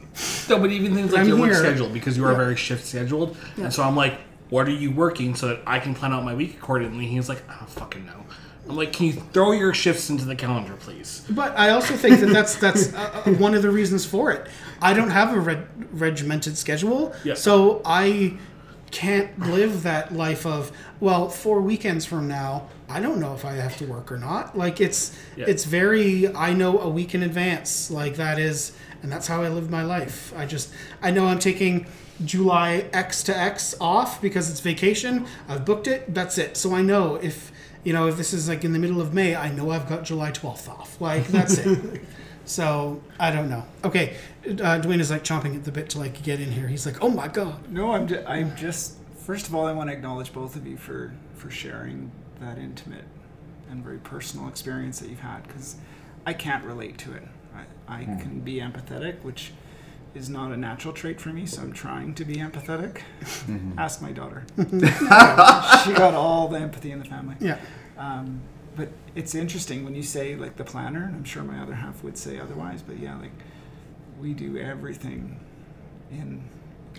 No, 0.49 0.59
but 0.59 0.71
even 0.71 0.95
things 0.95 1.11
like 1.11 1.21
I'm 1.21 1.27
your 1.27 1.37
work 1.37 1.51
here. 1.51 1.59
schedule 1.59 1.89
because 1.89 2.17
you 2.17 2.25
are 2.25 2.31
Yeah. 2.31 2.37
very 2.37 2.55
shift 2.55 2.85
scheduled, 2.85 3.37
and 3.57 3.71
so 3.71 3.83
I'm 3.83 3.95
like, 3.95 4.19
what 4.49 4.67
are 4.67 4.71
you 4.71 4.91
working 4.91 5.35
so 5.35 5.49
that 5.49 5.59
I 5.67 5.79
can 5.79 5.93
plan 5.93 6.13
out 6.13 6.23
my 6.23 6.33
week 6.33 6.55
accordingly? 6.57 7.05
He's 7.05 7.29
like, 7.29 7.43
I 7.49 7.55
don't 7.57 7.69
fucking 7.69 8.05
know. 8.05 8.25
I'm 8.69 8.75
like, 8.75 8.91
can 8.93 9.05
you 9.05 9.13
throw 9.13 9.51
your 9.53 9.73
shifts 9.73 10.09
into 10.09 10.25
the 10.25 10.35
calendar, 10.35 10.73
please? 10.79 11.23
But 11.29 11.57
I 11.57 11.69
also 11.69 11.95
think 11.95 12.19
that 12.21 12.27
that's 12.27 12.55
that's 12.55 12.93
uh, 12.93 13.23
uh, 13.25 13.31
one 13.33 13.53
of 13.53 13.61
the 13.61 13.69
reasons 13.69 14.05
for 14.05 14.31
it. 14.31 14.47
I 14.81 14.93
don't 14.93 15.09
have 15.11 15.33
a 15.33 15.39
reg- 15.39 15.67
regimented 15.91 16.57
schedule, 16.57 17.13
Yeah. 17.23 17.35
so 17.35 17.81
I 17.85 18.37
can't 18.91 19.37
live 19.39 19.83
that 19.83 20.13
life 20.13 20.45
of 20.45 20.71
well, 20.99 21.29
four 21.29 21.61
weekends 21.61 22.05
from 22.05 22.27
now, 22.27 22.67
I 22.89 22.99
don't 22.99 23.19
know 23.19 23.33
if 23.33 23.43
I 23.45 23.53
have 23.53 23.77
to 23.77 23.85
work 23.85 24.11
or 24.11 24.17
not. 24.17 24.57
Like 24.57 24.79
it's 24.81 25.17
Yeah. 25.35 25.45
it's 25.47 25.65
very 25.65 26.27
I 26.35 26.53
know 26.53 26.79
a 26.79 26.89
week 26.89 27.13
in 27.13 27.23
advance. 27.23 27.91
Like 27.91 28.15
that 28.15 28.39
is, 28.39 28.71
and 29.03 29.11
that's 29.11 29.27
how 29.27 29.41
I 29.43 29.49
live 29.49 29.69
my 29.69 29.83
life. 29.83 30.33
I 30.37 30.45
just 30.45 30.69
I 31.01 31.11
know 31.11 31.27
I'm 31.27 31.39
taking. 31.39 31.85
July 32.25 32.85
X 32.93 33.21
to 33.21 33.37
X 33.37 33.75
off 33.79 34.19
because 34.23 34.49
it's 34.49 34.59
vacation. 34.59 35.27
I've 35.47 35.65
booked 35.65 35.85
it. 35.85 36.15
That's 36.15 36.39
it. 36.39 36.57
So 36.57 36.73
I 36.73 36.81
know 36.81 37.17
if 37.17 37.51
you 37.83 37.93
know 37.93 38.07
if 38.07 38.17
this 38.17 38.33
is 38.33 38.49
like 38.49 38.63
in 38.65 38.73
the 38.73 38.79
middle 38.79 38.99
of 38.99 39.13
May, 39.13 39.35
I 39.35 39.51
know 39.51 39.69
I've 39.69 39.87
got 39.87 40.03
July 40.03 40.31
12th 40.31 40.67
off. 40.67 40.99
Like 40.99 41.27
that's 41.27 41.59
it. 41.59 42.01
So 42.47 43.01
I 43.19 43.31
don't 43.31 43.49
know. 43.49 43.63
Okay, 43.83 44.15
uh, 44.45 44.79
Dwayne 44.81 44.99
is 44.99 45.11
like 45.11 45.23
chomping 45.23 45.55
at 45.55 45.65
the 45.65 45.71
bit 45.71 45.89
to 45.91 45.99
like 45.99 46.21
get 46.23 46.39
in 46.39 46.51
here. 46.51 46.67
He's 46.67 46.85
like, 46.85 47.03
oh 47.03 47.09
my 47.09 47.27
god. 47.27 47.69
No, 47.71 47.91
I'm 47.91 48.07
just, 48.07 48.27
I'm 48.27 48.55
just. 48.55 48.97
First 49.17 49.47
of 49.47 49.55
all, 49.55 49.65
I 49.65 49.73
want 49.73 49.89
to 49.89 49.93
acknowledge 49.95 50.31
both 50.31 50.55
of 50.55 50.65
you 50.65 50.77
for 50.77 51.13
for 51.35 51.49
sharing 51.49 52.11
that 52.39 52.57
intimate 52.57 53.03
and 53.69 53.83
very 53.83 53.97
personal 53.97 54.47
experience 54.47 54.99
that 54.99 55.09
you've 55.09 55.19
had 55.19 55.45
because 55.45 55.75
I 56.25 56.33
can't 56.33 56.63
relate 56.63 56.97
to 56.99 57.13
it. 57.13 57.23
I, 57.87 58.01
I 58.01 58.03
can 58.05 58.41
be 58.41 58.55
empathetic, 58.55 59.21
which 59.23 59.51
is 60.15 60.29
not 60.29 60.51
a 60.51 60.57
natural 60.57 60.93
trait 60.93 61.19
for 61.19 61.29
me, 61.29 61.45
so 61.45 61.61
I'm 61.61 61.73
trying 61.73 62.13
to 62.15 62.25
be 62.25 62.35
empathetic. 62.35 63.01
Ask 63.77 64.01
my 64.01 64.11
daughter. 64.11 64.45
she 64.57 65.93
got 65.93 66.13
all 66.13 66.47
the 66.47 66.59
empathy 66.59 66.91
in 66.91 66.99
the 66.99 67.05
family. 67.05 67.35
Yeah. 67.39 67.57
Um, 67.97 68.41
but 68.77 68.89
it's 69.15 69.35
interesting 69.35 69.83
when 69.83 69.95
you 69.95 70.03
say 70.03 70.35
like 70.35 70.55
the 70.55 70.63
planner, 70.63 71.03
and 71.03 71.15
I'm 71.15 71.23
sure 71.25 71.43
my 71.43 71.59
other 71.59 71.73
half 71.75 72.03
would 72.03 72.17
say 72.17 72.39
otherwise. 72.39 72.81
But 72.81 72.99
yeah, 72.99 73.17
like 73.17 73.31
we 74.21 74.33
do 74.33 74.57
everything 74.57 75.39
in, 76.11 76.43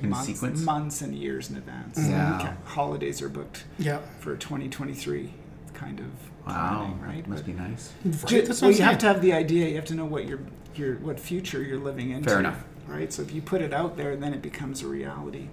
In 0.02 0.10
months, 0.10 0.26
sequence? 0.26 0.60
months 0.60 1.00
and 1.00 1.14
years 1.14 1.48
in 1.50 1.56
advance. 1.56 1.98
Yeah. 1.98 2.38
Ca- 2.64 2.70
Holidays 2.74 3.22
are 3.22 3.28
booked 3.28 3.64
Yeah. 3.78 4.00
for 4.20 4.36
2023, 4.36 5.32
kind 5.74 6.00
of 6.00 6.06
Wow, 6.46 6.78
planning, 6.96 7.00
right? 7.00 7.26
must 7.28 7.44
But 7.46 7.56
be 7.56 7.58
nice. 7.62 7.92
ju- 8.26 8.42
That's 8.42 8.60
well, 8.62 8.70
you 8.70 8.82
have 8.82 8.98
to 8.98 9.06
have 9.06 9.20
the 9.22 9.32
idea. 9.32 9.68
You 9.68 9.76
have 9.76 9.84
to 9.86 9.94
know 9.94 10.04
what 10.06 10.26
your 10.26 10.40
your 10.74 10.96
what 10.96 11.18
future 11.18 11.62
you're 11.62 11.78
living 11.80 12.10
into. 12.10 12.28
Fair 12.30 12.40
enough. 12.40 12.64
right? 12.86 13.12
So 13.12 13.22
if 13.22 13.32
you 13.32 13.42
put 13.42 13.60
it 13.62 13.72
out 13.72 13.96
there, 13.96 14.16
then 14.16 14.32
it 14.32 14.40
becomes 14.42 14.82
a 14.82 14.86
reality. 14.86 15.48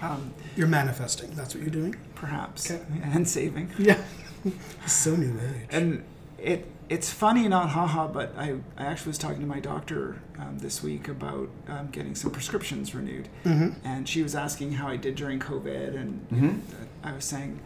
Um, 0.00 0.32
You're 0.56 0.66
manifesting. 0.66 1.30
That's 1.34 1.54
what 1.54 1.62
you're 1.62 1.70
doing. 1.72 1.94
perhaps 2.14 2.70
Okay. 2.70 2.82
and 3.02 3.26
saving. 3.28 3.70
Yeah. 3.78 3.98
so 4.86 5.16
new 5.16 5.38
age. 5.38 5.68
And 5.70 6.04
it 6.38 6.66
it's 6.88 7.10
funny, 7.10 7.48
not 7.48 7.70
haha, 7.70 8.06
but 8.06 8.34
I, 8.36 8.56
I 8.76 8.84
actually 8.84 9.10
was 9.10 9.18
talking 9.18 9.40
to 9.40 9.46
my 9.46 9.58
doctor 9.58 10.20
um, 10.38 10.58
this 10.58 10.82
week 10.82 11.08
about 11.08 11.48
um, 11.66 11.88
getting 11.90 12.14
some 12.14 12.30
prescriptions 12.30 12.94
renewed, 12.94 13.28
and 13.82 14.06
she 14.06 14.22
was 14.22 14.34
asking 14.34 14.72
how 14.72 14.88
I 14.88 14.96
did 14.96 15.14
during 15.14 15.40
COVID, 15.40 15.96
and 15.96 16.26
you 16.30 16.40
know, 16.42 16.54
I 17.02 17.12
was 17.12 17.24
saying 17.24 17.60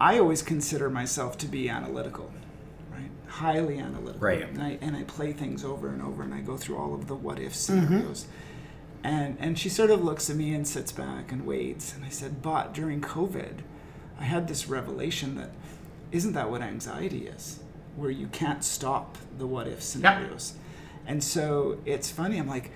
I 0.00 0.18
always 0.18 0.42
consider 0.42 0.90
myself 0.90 1.38
to 1.38 1.46
be 1.46 1.68
analytical, 1.70 2.30
right? 2.90 3.10
Highly 3.26 3.78
analytical, 3.78 4.20
Right. 4.20 4.42
And 4.42 4.62
I 4.62 4.78
and 4.82 4.96
I 4.96 5.04
play 5.04 5.32
things 5.32 5.64
over 5.64 5.88
and 5.88 6.02
over, 6.02 6.22
and 6.22 6.34
I 6.34 6.40
go 6.40 6.56
through 6.58 6.76
all 6.76 6.94
of 6.94 7.06
the 7.08 7.14
what 7.14 7.38
if 7.38 7.54
scenarios. 7.54 8.26
And 9.02 9.36
and 9.40 9.58
she 9.58 9.68
sort 9.70 9.90
of 9.90 10.04
looks 10.04 10.28
at 10.28 10.36
me 10.36 10.52
and 10.54 10.68
sits 10.68 10.92
back 10.92 11.32
and 11.32 11.46
waits. 11.46 11.94
And 11.94 12.04
I 12.04 12.08
said, 12.10 12.42
but 12.42 12.74
during 12.74 13.00
COVID, 13.00 13.60
I 14.20 14.24
had 14.24 14.46
this 14.46 14.68
revelation 14.68 15.36
that 15.36 15.50
isn't 16.12 16.34
that 16.34 16.50
what 16.50 16.62
anxiety 16.62 17.26
is, 17.26 17.60
where 17.96 18.10
you 18.10 18.28
can't 18.28 18.62
stop 18.62 19.18
the 19.38 19.46
what 19.46 19.66
if 19.66 19.82
scenarios. 19.82 20.54
And 21.06 21.24
so 21.24 21.78
it's 21.84 22.10
funny. 22.10 22.38
I'm 22.38 22.46
like, 22.46 22.70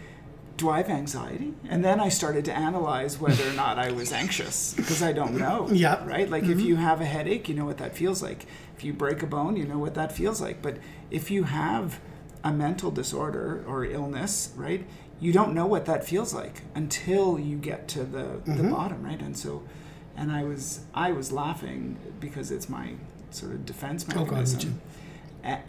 do 0.57 0.70
I 0.70 0.78
have 0.78 0.89
anxiety? 0.89 1.53
And 1.68 1.84
then 1.84 2.01
I 2.01 2.09
started 2.09 2.45
to 2.47 2.53
analyze 2.53 3.20
whether 3.20 3.49
or 3.49 3.53
not 3.53 3.78
I 3.78 3.93
was 3.93 4.11
anxious 4.11 4.72
because 4.74 5.03
I 5.03 5.12
don't 5.12 5.37
know. 5.37 5.68
Yeah. 5.72 6.05
Right? 6.07 6.28
Like 6.28 6.45
if 6.45 6.51
mm-hmm. 6.51 6.61
you 6.61 6.76
have 6.76 7.03
a 7.03 7.05
headache, 7.05 7.49
you 7.49 7.55
know 7.55 7.66
what 7.66 7.76
that 7.76 7.95
feels 7.95 8.22
like. 8.22 8.47
If 8.74 8.82
you 8.82 8.95
break 8.95 9.22
a 9.22 9.26
bone, 9.26 9.57
you 9.57 9.64
know 9.64 9.78
what 9.78 9.95
that 9.95 10.12
feels 10.12 10.41
like. 10.41 10.62
But 10.62 10.78
if 11.11 11.30
you 11.30 11.45
have 11.45 12.01
a 12.43 12.53
mental 12.53 12.91
disorder 12.91 13.62
or 13.66 13.84
illness, 13.84 14.53
right? 14.57 14.87
You 15.20 15.32
don't 15.32 15.55
know 15.55 15.66
what 15.66 15.87
that 15.87 16.07
feels 16.07 16.32
like 16.32 16.62
until 16.74 17.39
you 17.39 17.57
get 17.57 17.89
to 17.89 18.05
the, 18.05 18.41
the 18.45 18.53
mm-hmm. 18.53 18.70
bottom, 18.70 19.03
right? 19.03 19.20
And 19.20 19.37
so 19.37 19.62
and 20.16 20.32
I 20.32 20.45
was 20.45 20.80
I 20.95 21.12
was 21.12 21.30
laughing 21.30 21.99
because 22.18 22.51
it's 22.51 22.68
my 22.68 22.95
sort 23.37 23.53
of 23.53 23.64
defense 23.66 24.05
Oh, 24.11 24.12
God, 24.14 24.18
me 24.18 24.24
mechanism. 24.30 24.61
too. 24.61 24.74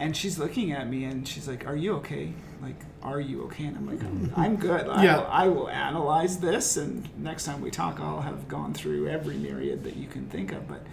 And 0.00 0.16
she's 0.16 0.40
looking 0.40 0.72
at 0.72 0.88
me 0.90 1.04
and 1.04 1.26
she's 1.28 1.46
like, 1.46 1.64
"Are 1.64 1.76
you 1.76 1.94
okay? 1.98 2.32
Like, 2.60 2.80
are 3.00 3.20
you 3.20 3.44
okay?" 3.44 3.64
And 3.66 3.76
I'm 3.76 3.86
like, 3.86 4.00
mm-hmm. 4.00 4.40
"I'm 4.40 4.56
good. 4.56 4.88
I, 4.88 5.04
Yeah. 5.04 5.18
will, 5.18 5.26
I 5.28 5.48
will 5.48 5.68
analyze 5.68 6.38
this, 6.38 6.76
and 6.76 7.08
next 7.16 7.44
time 7.44 7.60
we 7.60 7.70
talk, 7.70 8.00
I'll 8.00 8.22
have 8.22 8.48
gone 8.48 8.74
through 8.74 9.06
every 9.08 9.36
myriad 9.36 9.84
that 9.84 9.96
you 9.96 10.08
can 10.08 10.26
think 10.26 10.50
of." 10.50 10.66
But 10.66 10.84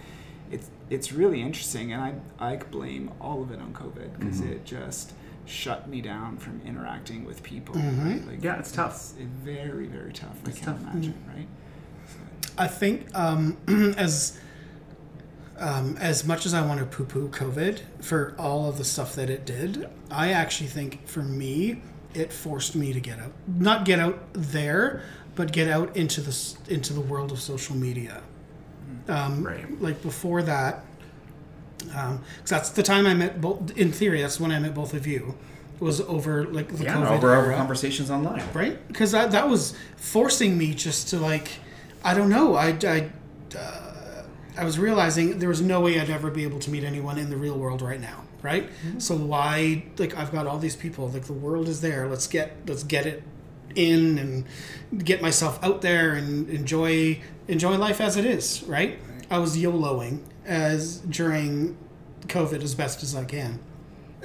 it's 0.52 0.70
it's 0.88 1.10
really 1.10 1.42
interesting, 1.42 1.92
and 1.92 2.00
I 2.00 2.14
I 2.38 2.56
blame 2.58 3.10
all 3.20 3.42
of 3.42 3.50
it 3.50 3.60
on 3.60 3.72
COVID 3.72 4.20
because 4.20 4.40
mm-hmm. 4.40 4.52
it 4.52 4.64
just 4.64 5.14
shut 5.46 5.88
me 5.88 6.00
down 6.00 6.36
from 6.36 6.60
interacting 6.64 7.24
with 7.24 7.42
people. 7.42 7.74
Mm-hmm. 7.74 8.08
Right? 8.08 8.26
Like, 8.28 8.44
Yeah, 8.44 8.58
it's 8.60 8.70
tough. 8.70 8.94
It's 8.94 9.18
very 9.18 9.86
very 9.88 10.12
tough. 10.12 10.38
It's 10.46 10.62
I 10.62 10.64
can't 10.64 10.80
tough. 10.80 10.92
imagine, 10.92 11.14
right? 11.36 11.48
I 12.56 12.68
think 12.68 13.08
um, 13.16 13.56
as 13.98 14.38
um, 15.58 15.96
as 15.98 16.24
much 16.24 16.44
as 16.46 16.54
I 16.54 16.64
want 16.66 16.80
to 16.80 16.86
poo-poo 16.86 17.28
COVID 17.28 17.80
for 18.00 18.34
all 18.38 18.68
of 18.68 18.78
the 18.78 18.84
stuff 18.84 19.14
that 19.14 19.30
it 19.30 19.44
did, 19.46 19.88
I 20.10 20.32
actually 20.32 20.68
think 20.68 21.06
for 21.06 21.22
me 21.22 21.82
it 22.14 22.32
forced 22.32 22.74
me 22.76 22.92
to 22.92 23.00
get 23.00 23.18
out, 23.18 23.32
not 23.46 23.84
get 23.84 23.98
out 23.98 24.18
there, 24.32 25.02
but 25.34 25.52
get 25.52 25.68
out 25.68 25.94
into 25.96 26.20
the 26.20 26.54
into 26.68 26.92
the 26.94 27.00
world 27.00 27.32
of 27.32 27.40
social 27.40 27.76
media. 27.76 28.22
Um, 29.08 29.44
Right. 29.46 29.80
Like 29.82 30.02
before 30.02 30.42
that, 30.42 30.84
because 31.78 32.18
that's 32.46 32.70
the 32.70 32.82
time 32.82 33.06
I 33.06 33.14
met 33.14 33.40
both. 33.40 33.76
In 33.76 33.92
theory, 33.92 34.22
that's 34.22 34.40
when 34.40 34.50
I 34.50 34.58
met 34.58 34.74
both 34.74 34.94
of 34.94 35.06
you. 35.06 35.36
Was 35.78 36.00
over 36.00 36.46
like 36.46 36.68
the 36.74 36.84
Yeah, 36.84 36.94
COVID 36.96 37.10
over 37.18 37.34
our 37.34 37.52
conversations 37.52 38.10
online. 38.10 38.42
right? 38.54 38.88
Because 38.88 39.12
that, 39.12 39.30
that 39.32 39.46
was 39.46 39.74
forcing 39.98 40.56
me 40.56 40.72
just 40.72 41.08
to 41.08 41.18
like, 41.18 41.48
I 42.02 42.14
don't 42.14 42.30
know. 42.30 42.54
I, 42.54 42.68
I, 42.82 43.10
uh, 43.54 43.85
I 44.56 44.64
was 44.64 44.78
realizing 44.78 45.38
there 45.38 45.48
was 45.48 45.60
no 45.60 45.80
way 45.80 46.00
I'd 46.00 46.10
ever 46.10 46.30
be 46.30 46.44
able 46.44 46.58
to 46.60 46.70
meet 46.70 46.84
anyone 46.84 47.18
in 47.18 47.30
the 47.30 47.36
real 47.36 47.58
world 47.58 47.82
right 47.82 48.00
now, 48.00 48.24
right? 48.42 48.68
Mm-hmm. 48.68 48.98
So 48.98 49.16
why, 49.16 49.84
like, 49.98 50.16
I've 50.16 50.32
got 50.32 50.46
all 50.46 50.58
these 50.58 50.76
people. 50.76 51.08
Like, 51.08 51.24
the 51.24 51.32
world 51.32 51.68
is 51.68 51.80
there. 51.80 52.08
Let's 52.08 52.26
get 52.26 52.56
let's 52.66 52.82
get 52.82 53.06
it 53.06 53.22
in 53.74 54.18
and 54.18 55.04
get 55.04 55.20
myself 55.20 55.62
out 55.62 55.82
there 55.82 56.12
and 56.14 56.48
enjoy 56.48 57.20
enjoy 57.48 57.76
life 57.76 58.00
as 58.00 58.16
it 58.16 58.24
is, 58.24 58.62
right? 58.64 58.98
I 59.30 59.38
was 59.38 59.56
YOLOing 59.56 60.20
as 60.44 60.98
during 60.98 61.76
COVID 62.28 62.62
as 62.62 62.74
best 62.74 63.02
as 63.02 63.14
I 63.14 63.24
can 63.24 63.60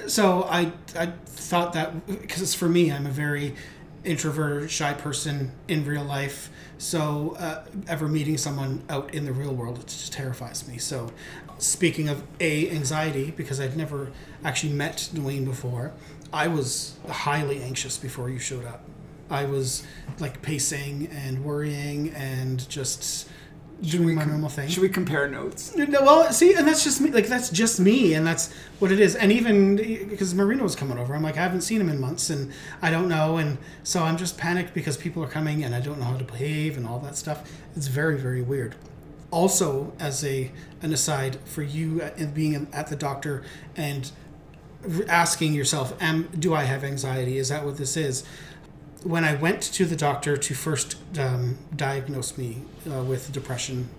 so 0.08 0.44
I 0.44 0.72
I 0.98 1.08
thought 1.26 1.74
that 1.74 2.06
because 2.08 2.54
for 2.54 2.70
me 2.70 2.92
I'm 2.92 3.06
a 3.06 3.12
very 3.12 3.56
introverted 4.04 4.72
shy 4.72 4.94
person 4.94 5.52
in 5.68 5.86
real 5.86 6.04
life. 6.04 6.50
So 6.78 7.36
uh, 7.38 7.64
ever 7.88 8.08
meeting 8.08 8.38
someone 8.38 8.84
out 8.90 9.14
in 9.14 9.26
the 9.26 9.34
real 9.34 9.54
world 9.54 9.78
it 9.80 9.88
just 9.88 10.14
terrifies 10.14 10.68
me. 10.68 10.78
So 10.78 11.12
speaking 11.58 12.10
of 12.10 12.24
a 12.40 12.70
anxiety 12.72 13.32
because 13.32 13.60
I'd 13.60 13.78
never 13.78 14.12
actually 14.44 14.74
met 14.74 15.10
Dwayne 15.14 15.46
before 15.46 15.94
I 16.34 16.48
was 16.48 16.96
highly 17.10 17.62
anxious 17.62 17.98
before 17.98 18.30
you 18.30 18.40
showed 18.40 18.66
up. 18.66 18.84
I 19.30 19.46
was 19.46 19.84
like 20.20 20.42
pacing 20.42 21.08
and 21.08 21.44
worrying 21.44 22.10
and 22.12 22.68
just 22.70 23.30
doing 23.82 24.16
my 24.16 24.24
normal 24.24 24.50
thing 24.50 24.70
Should 24.70 24.84
we 24.84 24.90
compare 24.90 25.28
notes? 25.28 25.76
no, 25.76 26.02
well, 26.02 26.32
see, 26.32 26.54
and 26.54 26.68
that's 26.68 26.84
just 26.84 27.02
me. 27.02 27.10
Like 27.12 27.28
that's 27.28 27.50
just 27.50 27.80
me, 27.80 28.14
and 28.14 28.26
that's 28.26 28.54
what 28.80 28.92
it 28.92 29.00
is. 29.00 29.16
And 29.16 29.32
even 29.32 29.76
because 30.10 30.34
Marino 30.36 30.64
was 30.64 30.76
coming 30.76 30.98
over, 30.98 31.16
I'm 31.16 31.24
like, 31.24 31.38
I 31.38 31.42
haven't 31.42 31.62
seen 31.62 31.82
him 31.82 31.90
in 31.90 32.00
months, 32.00 32.30
and 32.30 32.52
I 32.82 32.92
don't 32.92 33.10
know, 33.10 33.38
and 33.38 33.58
so 33.84 34.04
I'm 34.04 34.18
just 34.18 34.38
panicked 34.38 34.74
because 34.74 34.98
people 34.98 35.24
are 35.24 35.28
coming, 35.28 35.64
and 35.64 35.74
I 35.74 35.80
don't 35.80 36.00
know 36.00 36.06
how 36.06 36.18
to 36.18 36.24
behave 36.24 36.78
and 36.78 36.88
all 36.88 37.00
that 37.00 37.16
stuff. 37.18 37.52
It's 37.76 37.88
very, 37.88 38.18
very 38.18 38.42
weird. 38.42 38.76
Also, 39.32 39.94
as 40.00 40.24
a 40.26 40.52
an 40.82 40.94
aside 40.94 41.38
for 41.46 41.64
you, 41.64 42.02
uh, 42.02 42.12
in 42.18 42.32
being 42.32 42.68
at 42.74 42.88
the 42.88 42.96
doctor 42.96 43.44
and 43.76 44.12
asking 45.08 45.54
yourself, 45.54 45.96
"Am 46.02 46.28
do 46.38 46.54
I 46.54 46.64
have 46.64 46.84
anxiety? 46.84 47.38
Is 47.38 47.50
that 47.50 47.66
what 47.66 47.78
this 47.78 47.96
is?" 47.98 48.24
When 49.04 49.24
I 49.24 49.36
went 49.36 49.62
to 49.64 49.86
the 49.86 49.96
doctor 49.96 50.38
to 50.38 50.54
first 50.54 50.98
um, 51.18 51.58
diagnose 51.76 52.38
me 52.38 52.64
uh, 52.90 53.04
with 53.04 53.32
depression, 53.32 53.90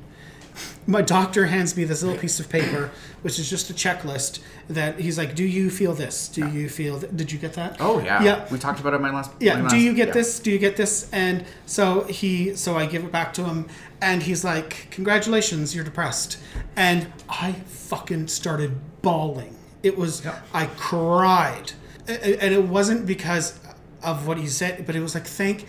my 0.86 1.00
doctor 1.00 1.46
hands 1.46 1.76
me 1.76 1.84
this 1.84 2.02
little 2.02 2.18
piece 2.18 2.38
of 2.38 2.48
paper, 2.50 2.90
which 3.22 3.38
is 3.38 3.48
just 3.48 3.70
a 3.70 3.72
checklist 3.72 4.40
that 4.68 5.00
he's 5.00 5.16
like, 5.16 5.34
"Do 5.34 5.44
you 5.44 5.70
feel 5.70 5.94
this? 5.94 6.28
Do 6.28 6.46
you 6.46 6.68
feel? 6.68 7.00
Th- 7.00 7.10
Did 7.16 7.32
you 7.32 7.38
get 7.38 7.54
that? 7.54 7.78
Oh 7.80 8.00
yeah. 8.00 8.22
Yeah. 8.22 8.46
We 8.50 8.58
talked 8.58 8.78
about 8.78 8.92
it 8.92 8.96
in 8.96 9.02
my 9.02 9.10
last. 9.10 9.30
Yeah. 9.40 9.62
my 9.62 9.68
Do 9.70 9.76
you 9.78 9.94
get 9.94 10.08
yeah. 10.08 10.14
this? 10.14 10.40
Do 10.40 10.50
you 10.50 10.58
get 10.58 10.76
this? 10.76 11.08
And 11.10 11.46
so 11.64 12.02
he, 12.04 12.54
so 12.54 12.76
I 12.76 12.84
give 12.86 13.02
it 13.04 13.10
back 13.10 13.32
to 13.34 13.44
him, 13.44 13.66
and 14.02 14.22
he's 14.22 14.44
like, 14.44 14.88
"Congratulations, 14.90 15.74
you're 15.74 15.84
depressed." 15.84 16.38
And 16.76 17.10
I 17.30 17.52
fucking 17.52 18.28
started 18.28 18.78
bawling. 19.00 19.56
It 19.82 19.96
was, 19.96 20.22
Yeah. 20.24 20.38
I 20.52 20.66
cried, 20.66 21.72
and 22.06 22.54
it 22.54 22.64
wasn't 22.64 23.06
because 23.06 23.58
of 24.02 24.26
what 24.26 24.38
he 24.38 24.46
said, 24.46 24.86
but 24.86 24.96
it 24.96 25.00
was 25.00 25.14
like, 25.14 25.26
thank 25.26 25.66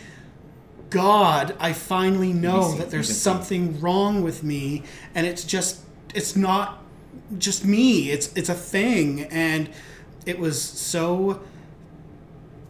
God, 0.89 1.55
I 1.59 1.73
finally 1.73 2.33
know 2.33 2.73
that 2.75 2.91
there's 2.91 3.15
something 3.19 3.79
wrong 3.79 4.23
with 4.23 4.43
me, 4.43 4.83
and 5.15 5.25
it's 5.25 5.43
just, 5.43 5.81
it's 6.13 6.35
not 6.35 6.83
just 7.37 7.65
me. 7.65 8.11
It's 8.11 8.31
it's 8.35 8.49
a 8.49 8.53
thing, 8.53 9.21
and 9.23 9.69
it 10.25 10.37
was 10.39 10.61
so 10.61 11.41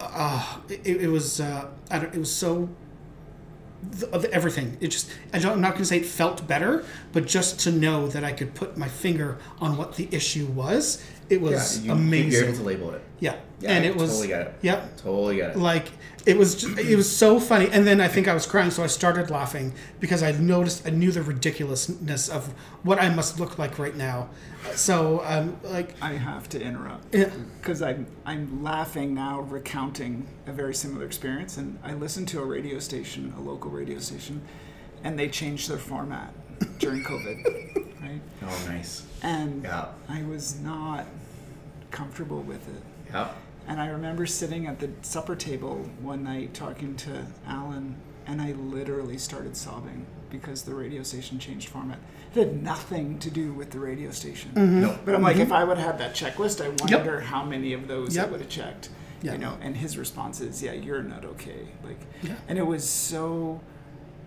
uh, 0.00 0.58
it, 0.68 1.02
it 1.02 1.08
was 1.08 1.40
uh, 1.40 1.68
I 1.90 1.98
don't, 1.98 2.14
it 2.14 2.18
was 2.18 2.34
so 2.34 2.68
th- 3.92 4.12
of 4.12 4.24
everything. 4.26 4.76
It 4.80 4.88
just 4.88 5.10
I 5.32 5.38
don't, 5.38 5.52
I'm 5.52 5.60
not 5.60 5.72
going 5.72 5.82
to 5.82 5.86
say 5.86 5.98
it 5.98 6.06
felt 6.06 6.46
better, 6.46 6.84
but 7.12 7.26
just 7.26 7.60
to 7.60 7.72
know 7.72 8.08
that 8.08 8.24
I 8.24 8.32
could 8.32 8.54
put 8.54 8.76
my 8.76 8.88
finger 8.88 9.38
on 9.60 9.76
what 9.76 9.96
the 9.96 10.08
issue 10.10 10.46
was, 10.46 11.04
it 11.28 11.40
was 11.40 11.80
Yeah, 11.80 11.86
you, 11.86 11.92
amazing. 11.92 12.32
You're 12.32 12.44
able 12.44 12.58
to 12.58 12.62
label 12.64 12.90
it. 12.94 13.02
Yeah. 13.24 13.36
Yeah, 13.60 13.70
and 13.72 13.84
I 13.84 13.88
it 13.88 13.96
was 13.96 14.10
totally 14.10 14.28
get 14.28 14.40
it. 14.48 14.54
Yeah, 14.62 14.86
Totally 14.98 15.36
get 15.36 15.50
it. 15.52 15.56
like 15.58 15.86
it 16.26 16.36
was 16.36 16.54
just, 16.60 16.78
it 16.78 16.96
was 16.96 17.08
so 17.24 17.38
funny 17.38 17.68
and 17.70 17.86
then 17.86 18.00
i 18.00 18.08
think 18.08 18.26
i 18.28 18.34
was 18.34 18.46
crying 18.46 18.70
so 18.70 18.82
i 18.82 18.86
started 18.86 19.26
laughing 19.30 19.66
because 20.00 20.22
i 20.22 20.30
noticed 20.32 20.86
i 20.86 20.90
knew 20.90 21.12
the 21.12 21.20
ridiculousness 21.22 22.30
of 22.30 22.42
what 22.82 22.98
i 22.98 23.08
must 23.18 23.38
look 23.38 23.58
like 23.58 23.78
right 23.78 23.94
now 23.96 24.28
so 24.74 25.22
um 25.26 25.56
like 25.62 25.90
I 26.02 26.12
have 26.14 26.48
to 26.54 26.58
interrupt 26.68 27.14
Yeah. 27.14 27.30
because 27.60 27.80
I'm 27.82 28.06
I'm 28.24 28.62
laughing 28.62 29.12
now, 29.14 29.40
recounting 29.40 30.26
a 30.46 30.52
very 30.52 30.74
similar 30.74 31.04
experience. 31.04 31.58
And 31.58 31.78
I 31.84 31.92
listened 32.04 32.28
to 32.28 32.40
a 32.40 32.46
radio 32.56 32.78
station, 32.78 33.32
a 33.36 33.40
local 33.40 33.70
radio 33.70 33.98
station, 33.98 34.40
and 35.04 35.18
they 35.18 35.28
changed 35.28 35.68
their 35.70 35.82
format 35.92 36.32
during 36.78 37.02
COVID, 37.04 37.38
right? 38.02 38.20
oh, 38.42 38.64
nice. 38.66 38.92
And 39.22 39.62
Yeah. 39.64 39.88
I 40.08 40.22
was 40.22 40.58
not 40.60 41.04
comfortable 41.90 42.40
with 42.40 42.66
it. 42.76 42.82
Yeah. 43.10 43.28
And 43.66 43.80
I 43.80 43.86
remember 43.88 44.26
sitting 44.26 44.66
at 44.66 44.78
the 44.78 44.90
supper 45.02 45.34
table 45.36 45.76
one 46.00 46.22
night 46.24 46.52
talking 46.54 46.96
to 46.96 47.26
Alan, 47.46 47.96
and 48.26 48.40
I 48.42 48.52
literally 48.52 49.16
started 49.18 49.56
sobbing 49.56 50.04
because 50.30 50.62
the 50.62 50.74
radio 50.74 51.02
station 51.02 51.38
changed 51.38 51.68
format. 51.68 51.98
It 52.34 52.38
had 52.40 52.62
nothing 52.62 53.18
to 53.20 53.30
do 53.30 53.52
with 53.52 53.70
the 53.70 53.78
radio 53.78 54.10
station. 54.10 54.50
No. 54.54 54.98
But 55.04 55.14
I'm 55.14 55.22
like, 55.22 55.36
if 55.36 55.52
I 55.52 55.64
would 55.64 55.78
have 55.78 55.92
had 55.92 55.98
that 56.00 56.14
checklist, 56.14 56.60
I 56.60 56.68
Mm-hmm. 56.70 56.88
Yep. 56.88 56.98
wonder 57.06 57.20
how 57.20 57.44
many 57.44 57.72
of 57.72 57.86
those 57.88 58.16
Yep. 58.16 58.26
I 58.26 58.30
would 58.32 58.40
have 58.40 58.50
checked. 58.50 58.90
Yeah. 59.22 59.32
You 59.32 59.38
know, 59.38 59.56
and 59.62 59.76
his 59.76 59.96
response 59.96 60.40
is, 60.42 60.62
"Yeah, 60.62 60.72
you're 60.72 61.02
not 61.02 61.24
okay." 61.24 61.68
Like, 61.82 62.00
Yeah. 62.22 62.34
and 62.48 62.58
it 62.58 62.66
was 62.66 62.86
so 62.86 63.60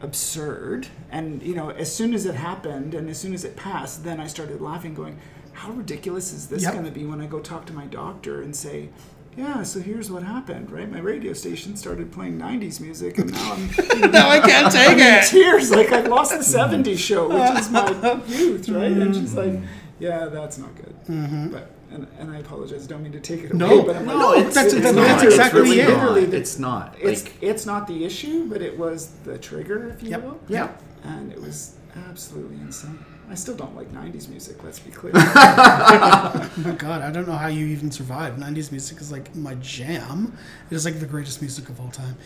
absurd. 0.01 0.87
And 1.11 1.41
you 1.43 1.53
know, 1.55 1.69
as 1.69 1.93
soon 1.93 2.13
as 2.13 2.25
it 2.25 2.35
happened, 2.35 2.93
and 2.95 3.09
as 3.09 3.19
soon 3.19 3.33
as 3.33 3.43
it 3.43 3.55
passed, 3.55 4.03
then 4.03 4.19
I 4.19 4.27
started 4.27 4.61
laughing, 4.61 4.93
going, 4.95 5.17
how 5.57 5.71
ridiculous 5.71 6.31
is 6.33 6.47
this 6.47 6.61
Yep. 6.63 6.73
going 6.73 6.85
to 6.85 6.91
be 6.91 7.03
when 7.05 7.19
I 7.19 7.25
go 7.25 7.39
talk 7.39 7.65
to 7.65 7.73
my 7.73 7.85
doctor 7.85 8.41
and 8.41 8.55
say, 8.55 8.89
yeah, 9.35 9.61
so 9.63 9.79
here's 9.79 10.09
what 10.11 10.23
happened, 10.23 10.71
right? 10.71 10.89
My 10.91 10.99
radio 10.99 11.33
station 11.33 11.75
started 11.75 12.11
playing 12.11 12.39
90s 12.39 12.79
music, 12.79 13.17
and 13.17 13.31
now 13.31 13.53
I'm 13.53 13.67
now 14.11 14.29
I 14.29 14.39
can't 14.39 14.71
take 14.71 14.89
I'm 14.89 14.99
in 14.99 15.13
it. 15.19 15.25
tears. 15.27 15.69
Like 15.71 15.91
I 15.91 16.01
lost 16.01 16.31
the 16.31 16.39
'70s 16.39 16.97
show, 16.97 17.27
which 17.29 17.59
is 17.59 17.69
my 17.69 18.19
youth, 18.27 18.67
right? 18.69 18.91
And 18.91 19.13
she's 19.15 19.35
like, 19.35 19.49
mm-hmm. 19.51 19.65
"Yeah, 19.99 20.25
that's 20.25 20.57
not 20.57 20.73
good." 20.75 20.95
Mm-hmm. 21.07 21.49
But 21.49 21.69
and, 21.91 22.07
and 22.19 22.31
I 22.31 22.39
apologize. 22.39 22.87
Don't 22.87 23.03
mean 23.03 23.11
to 23.11 23.19
take 23.19 23.43
it 23.43 23.51
away. 23.51 23.59
No, 23.59 23.83
but 23.83 23.95
I'm 23.95 24.05
no, 24.07 24.15
like, 24.17 24.39
it's- 24.39 24.55
that's- 24.55 24.73
it's 24.73 24.81
that's- 24.83 24.95
not. 24.95 25.07
that's 25.07 25.23
It's 25.23 25.33
exactly 25.35 25.61
really- 25.61 25.79
it. 25.81 25.87
literally 25.89 26.25
the- 26.25 26.37
It's 26.37 26.57
not. 26.59 26.95
It's 26.99 27.23
Like, 27.23 27.33
it's 27.41 27.65
not 27.67 27.87
the 27.87 28.05
issue, 28.05 28.49
but 28.49 28.61
it 28.63 28.75
was 28.77 29.09
the 29.23 29.37
trigger, 29.37 29.89
if 29.89 30.01
you 30.03 30.09
Yep. 30.09 30.23
will. 30.23 30.39
yeah. 30.49 30.69
And 31.03 31.31
it 31.31 31.39
was 31.39 31.75
absolutely 32.09 32.57
insane. 32.57 32.97
I 33.29 33.35
still 33.35 33.55
don't 33.55 33.75
like 33.75 33.91
'90s 33.91 34.29
music. 34.29 34.63
Let's 34.63 34.79
be 34.79 34.91
clear. 34.91 35.13
My 35.13 36.75
god, 36.77 37.01
I 37.01 37.11
don't 37.11 37.27
know 37.27 37.35
how 37.35 37.47
you 37.47 37.65
even 37.67 37.91
survive. 37.91 38.35
90s 38.35 38.71
music 38.71 39.01
is 39.01 39.11
like 39.11 39.35
my 39.35 39.55
jam. 39.55 40.37
It 40.71 40.75
is 40.75 40.85
like 40.85 40.99
the 40.99 41.05
greatest 41.05 41.41
music 41.41 41.67
of 41.69 41.79
all 41.81 41.89
time. 41.91 42.17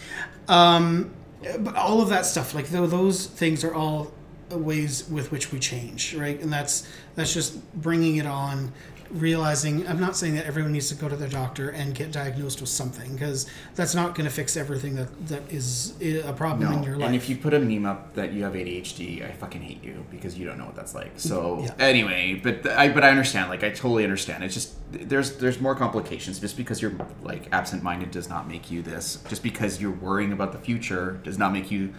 Um, 0.48 1.12
but 1.60 1.76
all 1.76 2.02
of 2.02 2.10
that 2.10 2.26
stuff, 2.26 2.54
like 2.54 2.68
tho- 2.68 2.86
those 2.86 3.26
things 3.26 3.64
are 3.64 3.74
all 3.74 4.12
ways 4.52 5.08
with 5.10 5.32
which 5.32 5.52
we 5.52 5.60
change, 5.60 6.14
right? 6.14 6.40
And 6.40 6.54
that's 6.54 6.88
that's 7.16 7.34
just 7.34 7.60
bringing 7.74 8.18
it 8.18 8.28
on, 8.28 8.72
realizing. 9.14 9.88
I'm 9.88 10.00
not 10.00 10.16
saying 10.16 10.36
that 10.36 10.46
everyone 10.46 10.72
needs 10.72 10.90
to 10.90 10.96
go 10.96 11.08
to 11.10 11.16
their 11.16 11.28
doctor 11.30 11.70
and 11.70 11.94
get 11.94 12.12
diagnosed 12.12 12.62
with 12.62 12.70
something 12.70 13.14
because 13.14 13.46
that's 13.76 13.94
not 13.96 14.16
going 14.16 14.26
to 14.28 14.34
fix 14.34 14.56
everything 14.58 14.96
that 14.96 15.28
that 15.28 15.44
is 15.52 15.94
a 16.02 16.34
problem 16.34 16.72
in 16.74 16.84
your 16.84 16.96
life. 16.98 17.08
And 17.08 17.16
if 17.16 17.30
you 17.30 17.36
put 17.38 17.54
a 17.54 17.60
meme 17.60 17.86
up 17.86 18.14
that 18.16 18.34
you 18.34 18.44
have 18.44 18.54
ADHD, 18.54 19.28
I 19.28 19.32
fucking 19.34 19.62
hate 19.62 19.84
you 19.84 20.06
because 20.12 20.38
you 20.38 20.46
don't 20.46 20.58
know 20.58 20.66
what 20.66 20.76
that's 20.76 20.96
like. 20.96 21.12
So 21.18 21.62
Yeah. 21.64 21.74
anyway, 21.80 22.40
but 22.44 22.64
th- 22.64 22.76
I 22.76 22.90
but 22.90 23.04
I 23.04 23.10
understand. 23.10 23.50
Like 23.50 23.64
I 23.64 23.70
totally 23.70 24.04
understand. 24.04 24.44
It's 24.44 24.54
just 24.54 24.74
there's 24.92 25.38
there's 25.38 25.60
more 25.60 25.76
complications. 25.76 26.40
Just 26.40 26.58
because 26.58 26.82
you're 26.82 26.94
like 27.22 27.48
absent-minded 27.52 28.12
does 28.12 28.30
not 28.30 28.48
make 28.48 28.72
you 28.72 28.82
this. 28.82 29.24
Just 29.28 29.44
because 29.44 29.82
you're 29.82 29.92
worrying 29.92 30.32
about 30.32 30.52
the 30.52 30.60
future 30.60 31.20
does 31.24 31.38
not 31.38 31.54
make 31.54 31.72
you 31.72 31.94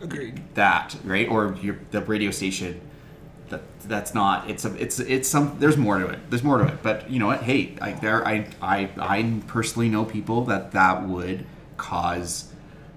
Agreed. 0.00 0.42
that 0.54 0.96
right 1.04 1.28
or 1.28 1.56
your 1.62 1.78
the 1.90 2.00
radio 2.02 2.30
station 2.30 2.80
that 3.52 3.80
that's 3.82 4.14
not 4.14 4.50
it's 4.50 4.64
a 4.64 4.74
it's 4.82 4.98
it's 4.98 5.28
some 5.28 5.56
there's 5.60 5.76
more 5.76 5.98
to 5.98 6.06
it 6.06 6.18
there's 6.30 6.42
more 6.42 6.58
to 6.58 6.66
it 6.66 6.82
but 6.82 7.08
you 7.08 7.18
know 7.18 7.26
what 7.26 7.42
hey 7.42 7.76
I 7.80 7.92
there 7.92 8.26
I 8.26 8.46
I 8.60 8.90
I 8.98 9.40
personally 9.46 9.88
know 9.88 10.04
people 10.04 10.44
that 10.46 10.72
that 10.72 11.06
would 11.06 11.46
cause 11.76 12.52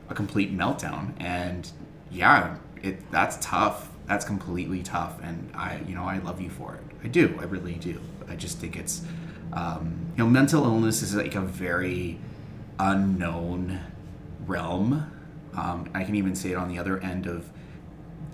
a 0.09 0.15
complete 0.15 0.55
meltdown 0.55 1.13
and 1.19 1.69
yeah 2.09 2.57
it 2.81 3.11
that's 3.11 3.37
tough 3.41 3.89
that's 4.07 4.25
completely 4.25 4.81
tough 4.81 5.19
and 5.21 5.51
I 5.53 5.81
you 5.87 5.95
know 5.95 6.03
I 6.03 6.19
love 6.19 6.41
you 6.41 6.49
for 6.49 6.75
it. 6.75 6.81
I 7.03 7.07
do 7.07 7.37
I 7.39 7.43
really 7.43 7.75
do. 7.75 7.99
I 8.27 8.35
just 8.35 8.57
think 8.57 8.75
it's 8.75 9.01
um, 9.53 10.11
you 10.17 10.23
know 10.23 10.29
mental 10.29 10.63
illness 10.63 11.01
is 11.01 11.15
like 11.15 11.35
a 11.35 11.41
very 11.41 12.19
unknown 12.79 13.79
realm. 14.45 15.11
Um, 15.55 15.89
I 15.93 16.03
can 16.03 16.15
even 16.15 16.35
say 16.35 16.51
it 16.51 16.55
on 16.55 16.67
the 16.67 16.77
other 16.79 16.99
end 16.99 17.27
of 17.27 17.49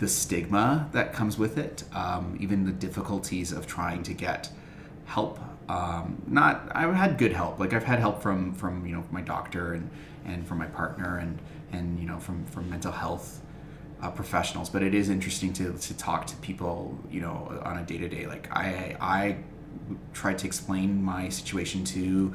the 0.01 0.07
stigma 0.07 0.89
that 0.93 1.13
comes 1.13 1.37
with 1.37 1.59
it, 1.59 1.83
um, 1.93 2.35
even 2.39 2.65
the 2.65 2.71
difficulties 2.71 3.51
of 3.51 3.67
trying 3.67 4.01
to 4.01 4.13
get 4.15 4.49
help. 5.05 5.39
Um, 5.69 6.23
not 6.25 6.71
I've 6.73 6.95
had 6.95 7.19
good 7.19 7.31
help. 7.31 7.59
Like 7.59 7.71
I've 7.71 7.83
had 7.83 7.99
help 7.99 8.19
from 8.19 8.55
from 8.55 8.83
you 8.83 8.95
know 8.95 9.03
my 9.11 9.21
doctor 9.21 9.73
and 9.73 9.91
and 10.25 10.45
from 10.47 10.57
my 10.57 10.65
partner 10.65 11.19
and 11.19 11.37
and 11.71 11.99
you 11.99 12.07
know 12.07 12.17
from 12.17 12.45
from 12.47 12.67
mental 12.67 12.91
health 12.91 13.41
uh, 14.01 14.09
professionals. 14.09 14.71
But 14.71 14.81
it 14.81 14.95
is 14.95 15.07
interesting 15.07 15.53
to 15.53 15.73
to 15.73 15.93
talk 15.93 16.25
to 16.27 16.35
people 16.37 16.97
you 17.11 17.21
know 17.21 17.61
on 17.63 17.77
a 17.77 17.83
day 17.83 17.99
to 17.99 18.09
day. 18.09 18.25
Like 18.25 18.51
I 18.51 18.97
I 18.99 19.37
tried 20.13 20.39
to 20.39 20.47
explain 20.47 21.03
my 21.03 21.29
situation 21.29 21.83
to 21.85 22.33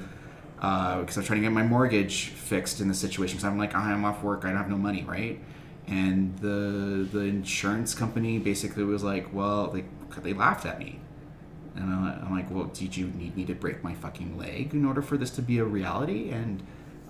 because 0.55 1.17
I 1.17 1.21
was 1.21 1.27
trying 1.27 1.41
to 1.41 1.47
get 1.47 1.53
my 1.53 1.65
mortgage 1.65 2.29
fixed 2.29 2.81
in 2.81 2.87
the 2.87 2.95
situation. 2.95 3.39
Because 3.39 3.45
I'm 3.51 3.59
like, 3.59 3.75
I'm 3.75 4.05
off 4.05 4.23
work, 4.23 4.45
I 4.45 4.51
don't 4.51 4.57
have 4.57 4.71
no 4.71 4.79
money, 4.79 5.03
right? 5.03 5.41
And 5.87 6.37
the 6.39 7.09
the 7.11 7.21
insurance 7.21 7.95
company 7.95 8.39
basically 8.39 8.85
was 8.85 9.05
like, 9.05 9.33
well, 9.33 9.69
they 9.69 9.85
they 10.23 10.33
laughed 10.33 10.67
at 10.67 10.79
me, 10.79 10.99
and 11.77 11.93
I'm 11.93 12.33
like, 12.33 12.51
well, 12.51 12.65
did 12.65 12.97
you 12.97 13.07
need 13.07 13.37
me 13.37 13.45
to 13.45 13.55
break 13.55 13.85
my 13.85 13.95
fucking 13.95 14.37
leg 14.37 14.75
in 14.75 14.85
order 14.85 15.03
for 15.03 15.17
this 15.17 15.31
to 15.33 15.43
be 15.43 15.59
a 15.59 15.65
reality? 15.65 16.31
And 16.31 16.63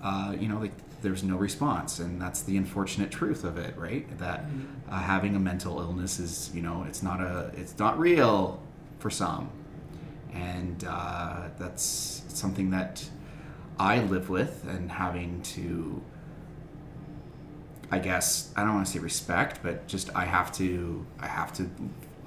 uh, 0.03 0.35
you 0.39 0.47
know, 0.47 0.59
like 0.59 0.73
there's 1.01 1.23
no 1.23 1.37
response, 1.37 1.99
and 1.99 2.21
that's 2.21 2.41
the 2.41 2.57
unfortunate 2.57 3.11
truth 3.11 3.43
of 3.43 3.57
it, 3.57 3.77
right? 3.77 4.17
That 4.19 4.45
uh, 4.89 4.99
having 4.99 5.35
a 5.35 5.39
mental 5.39 5.79
illness 5.79 6.19
is, 6.19 6.51
you 6.53 6.61
know, 6.61 6.85
it's 6.87 7.03
not 7.03 7.21
a, 7.21 7.51
it's 7.55 7.77
not 7.77 7.99
real 7.99 8.61
for 8.99 9.09
some, 9.09 9.49
and 10.33 10.83
uh, 10.87 11.49
that's 11.59 12.23
something 12.29 12.71
that 12.71 13.07
I 13.79 13.99
live 13.99 14.29
with, 14.29 14.65
and 14.67 14.91
having 14.91 15.41
to, 15.43 16.01
I 17.91 17.99
guess, 17.99 18.51
I 18.55 18.63
don't 18.63 18.75
want 18.75 18.87
to 18.87 18.91
say 18.91 18.99
respect, 18.99 19.61
but 19.63 19.87
just 19.87 20.13
I 20.15 20.25
have 20.25 20.51
to, 20.53 21.05
I 21.19 21.27
have 21.27 21.53
to, 21.53 21.69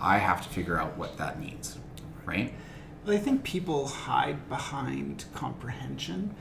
I 0.00 0.18
have 0.18 0.42
to 0.42 0.48
figure 0.48 0.78
out 0.78 0.96
what 0.96 1.18
that 1.18 1.38
means, 1.38 1.78
right? 2.24 2.54
Well, 3.04 3.14
I 3.14 3.18
think 3.18 3.42
people 3.44 3.86
hide 3.86 4.48
behind 4.48 5.24
comprehension. 5.34 6.34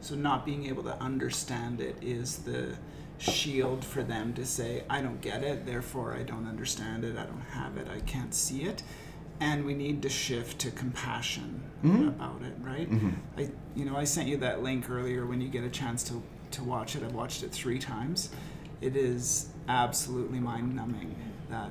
So 0.00 0.14
not 0.14 0.44
being 0.44 0.66
able 0.66 0.82
to 0.84 1.00
understand 1.00 1.80
it 1.80 1.96
is 2.02 2.38
the 2.38 2.76
shield 3.18 3.84
for 3.84 4.02
them 4.02 4.34
to 4.34 4.44
say, 4.44 4.84
I 4.90 5.00
don't 5.00 5.20
get 5.20 5.42
it, 5.42 5.66
therefore 5.66 6.14
I 6.14 6.22
don't 6.22 6.46
understand 6.46 7.04
it, 7.04 7.16
I 7.16 7.24
don't 7.24 7.40
have 7.52 7.76
it, 7.76 7.88
I 7.88 8.00
can't 8.00 8.34
see 8.34 8.64
it. 8.64 8.82
And 9.40 9.64
we 9.64 9.74
need 9.74 10.02
to 10.02 10.08
shift 10.08 10.60
to 10.60 10.70
compassion 10.70 11.62
mm-hmm. 11.82 12.08
about 12.08 12.42
it, 12.42 12.54
right? 12.60 12.90
Mm-hmm. 12.90 13.10
I 13.36 13.48
you 13.74 13.84
know, 13.84 13.96
I 13.96 14.04
sent 14.04 14.28
you 14.28 14.36
that 14.38 14.62
link 14.62 14.88
earlier 14.90 15.26
when 15.26 15.40
you 15.40 15.48
get 15.48 15.64
a 15.64 15.70
chance 15.70 16.04
to, 16.04 16.22
to 16.52 16.62
watch 16.62 16.94
it. 16.96 17.02
I've 17.02 17.14
watched 17.14 17.42
it 17.42 17.50
three 17.50 17.78
times. 17.78 18.30
It 18.84 18.96
is 18.96 19.48
absolutely 19.68 20.40
mind 20.40 20.76
numbing 20.76 21.14
that 21.48 21.70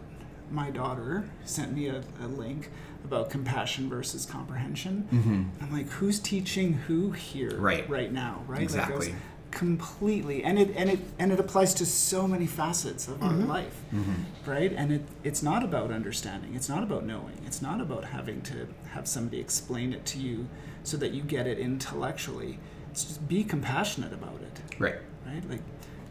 my 0.51 0.71
daughter 0.71 1.29
sent 1.45 1.73
me 1.73 1.87
a, 1.87 2.03
a 2.21 2.27
link 2.27 2.69
about 3.05 3.29
compassion 3.29 3.87
versus 3.89 4.25
comprehension. 4.25 5.07
I'm 5.61 5.71
like, 5.71 5.87
who's 5.89 6.19
teaching 6.19 6.73
who 6.73 7.11
here 7.11 7.51
Mm-hmm. 7.51 7.61
Right. 7.61 7.89
right 7.89 8.11
now, 8.11 8.43
right? 8.47 8.61
Exactly. 8.61 8.95
was 9.09 9.09
completely 9.51 10.43
and 10.43 10.57
it 10.57 10.71
and 10.75 10.89
it 10.89 10.99
and 11.19 11.31
it 11.31 11.39
applies 11.39 11.75
to 11.75 11.85
so 11.85 12.27
many 12.27 12.47
facets 12.47 13.07
of 13.07 13.21
our 13.21 13.31
life 13.33 13.81
Mm-hmm. 13.93 14.49
right 14.49 14.73
and 14.75 14.91
it 14.91 15.03
it's 15.23 15.43
not 15.43 15.61
about 15.63 15.91
understanding 15.91 16.55
it's 16.55 16.67
not 16.67 16.81
about 16.81 17.05
knowing 17.05 17.37
it's 17.45 17.61
not 17.61 17.79
about 17.79 18.03
having 18.05 18.41
to 18.41 18.67
have 18.95 19.07
somebody 19.07 19.39
explain 19.39 19.93
it 19.93 20.07
to 20.07 20.17
you 20.17 20.47
so 20.83 20.97
that 20.97 21.11
you 21.11 21.21
get 21.21 21.45
it 21.45 21.59
intellectually 21.59 22.57
it's 22.89 23.03
just 23.03 23.27
be 23.27 23.43
compassionate 23.43 24.11
about 24.11 24.39
it 24.41 24.79
Right. 24.79 24.95
right 25.27 25.47
like 25.47 25.61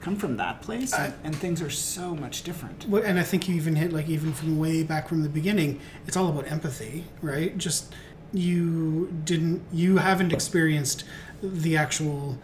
come 0.02 0.16
from 0.16 0.36
that 0.36 0.60
place 0.60 0.92
and, 0.92 1.14
and 1.22 1.34
things 1.36 1.62
are 1.62 1.70
so 1.70 2.14
much 2.14 2.42
different 2.42 2.86
Well, 2.88 3.02
and 3.04 3.18
I 3.18 3.22
think 3.22 3.48
you 3.48 3.54
even 3.54 3.76
hit 3.76 3.92
like 3.92 4.08
even 4.08 4.32
from 4.32 4.58
way 4.58 4.82
back 4.82 5.08
from 5.08 5.22
the 5.22 5.28
beginning, 5.28 5.80
it's 6.06 6.16
all 6.16 6.28
about 6.28 6.50
empathy, 6.50 7.04
right? 7.22 7.56
Just 7.56 7.94
you 8.32 9.12
didn't 9.24 9.62
you 9.72 9.98
haven't 9.98 10.32
experienced 10.32 11.04
the 11.42 11.76
actual 11.76 12.36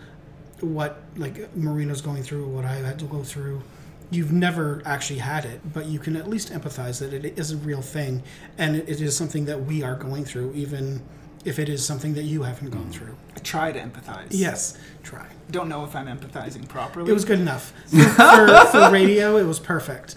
what 0.61 1.03
like 1.17 1.55
Marino's 1.57 2.01
going 2.01 2.23
through, 2.23 2.47
what 2.47 2.65
I 2.65 2.77
had 2.77 2.99
to 3.01 3.07
go 3.07 3.23
through. 3.23 3.63
You've 4.11 4.33
never 4.33 4.81
actually 4.87 5.19
had 5.19 5.45
it, 5.45 5.61
but 5.75 5.87
you 5.87 5.99
can 5.99 6.17
at 6.17 6.29
least 6.29 6.51
empathize 6.51 7.01
that 7.01 7.13
it 7.13 7.39
is 7.39 7.51
a 7.51 7.57
real 7.59 7.83
thing 7.83 8.23
and 8.57 8.77
it 8.77 9.01
is 9.01 9.17
something 9.17 9.45
that 9.47 9.65
we 9.65 9.83
are 9.83 9.97
going 9.97 10.25
through, 10.25 10.55
even 10.55 11.03
if 11.45 11.59
it 11.59 11.69
is 11.69 11.85
something 11.85 12.15
that 12.15 12.25
you 12.25 12.43
haven't 12.43 12.71
gone 12.71 12.87
mm. 12.87 12.93
through. 12.93 13.17
I 13.37 13.41
try 13.41 13.73
to 13.73 13.79
empathize 13.79 14.29
Yes, 14.31 14.77
try. 15.03 15.27
don't 15.51 15.69
know 15.69 15.85
if 15.85 15.95
i'm 15.97 16.07
empathizing 16.07 16.69
properly 16.69 17.11
It 17.11 17.15
was 17.15 17.25
good 17.25 17.41
enough 17.41 17.73
for, 17.87 18.67
for 18.71 18.91
radio. 18.91 19.37
It 19.37 19.45
was 19.45 19.59
perfect. 19.59 20.17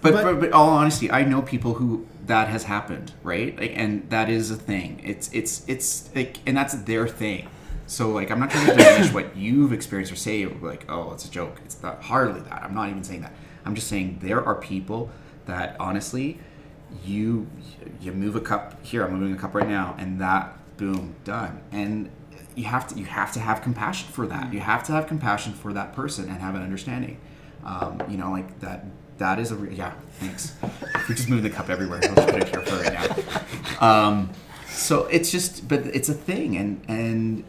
But, 0.00 0.12
But- 0.12 0.24
but, 0.24 0.40
but 0.40 0.52
all 0.52 0.70
honesty, 0.70 1.10
I 1.10 1.24
know 1.24 1.42
people 1.42 1.74
who 1.74 2.06
that 2.26 2.48
has 2.48 2.64
happened, 2.64 3.12
right? 3.22 3.56
Like, 3.58 3.72
and 3.76 4.08
that 4.10 4.28
is 4.28 4.50
a 4.50 4.56
thing. 4.56 5.00
It's 5.04 5.30
it's 5.32 5.64
it's 5.68 6.10
like, 6.14 6.38
and 6.46 6.56
that's 6.56 6.74
their 6.74 7.06
thing. 7.06 7.48
So 7.86 8.10
like, 8.10 8.30
I'm 8.30 8.40
not 8.40 8.50
trying 8.50 8.66
to 8.66 8.74
diminish 8.76 9.12
what 9.12 9.36
you've 9.36 9.72
experienced 9.72 10.12
or 10.12 10.16
say 10.16 10.44
like, 10.46 10.90
oh, 10.90 11.12
it's 11.12 11.24
a 11.24 11.30
joke. 11.30 11.60
It's 11.64 11.80
not 11.82 12.02
hardly 12.02 12.40
that. 12.40 12.62
I'm 12.64 12.74
not 12.74 12.88
even 12.90 13.04
saying 13.04 13.22
that. 13.22 13.32
I'm 13.64 13.74
just 13.74 13.88
saying 13.88 14.18
there 14.22 14.44
are 14.44 14.56
people 14.56 15.10
that 15.46 15.76
honestly, 15.78 16.38
you 17.04 17.46
you 18.00 18.12
move 18.12 18.36
a 18.36 18.40
cup 18.40 18.84
here. 18.84 19.04
I'm 19.04 19.12
moving 19.18 19.34
a 19.34 19.38
cup 19.38 19.54
right 19.54 19.68
now, 19.68 19.94
and 19.98 20.20
that 20.20 20.56
boom 20.76 21.14
done. 21.24 21.60
And 21.72 22.10
you 22.54 22.64
have 22.64 22.86
to 22.88 22.94
you 22.98 23.04
have 23.04 23.32
to 23.32 23.40
have 23.40 23.62
compassion 23.62 24.08
for 24.12 24.26
that. 24.28 24.52
You 24.52 24.60
have 24.60 24.82
to 24.84 24.92
have 24.92 25.06
compassion 25.06 25.52
for 25.52 25.72
that 25.72 25.94
person 25.94 26.28
and 26.28 26.38
have 26.40 26.54
an 26.54 26.62
understanding. 26.62 27.18
Um, 27.64 28.00
you 28.08 28.16
know, 28.16 28.30
like 28.30 28.60
that. 28.60 28.84
That 29.18 29.38
is 29.38 29.50
a 29.50 29.56
re- 29.56 29.74
yeah. 29.74 29.94
Thanks. 30.20 30.52
We're 31.08 31.14
just 31.14 31.30
moving 31.30 31.42
the 31.42 31.48
cup 31.50 31.70
everywhere. 31.70 32.00
I'll 32.04 32.14
just 32.14 32.28
put 32.28 32.42
it 32.42 32.48
here 32.50 32.60
for 32.60 32.76
right 32.82 32.92
now. 33.80 34.06
Um, 34.08 34.30
so 34.68 35.06
it's 35.06 35.30
just, 35.32 35.66
but 35.66 35.86
it's 35.86 36.10
a 36.10 36.14
thing, 36.14 36.58
and 36.58 36.82
and 36.86 37.42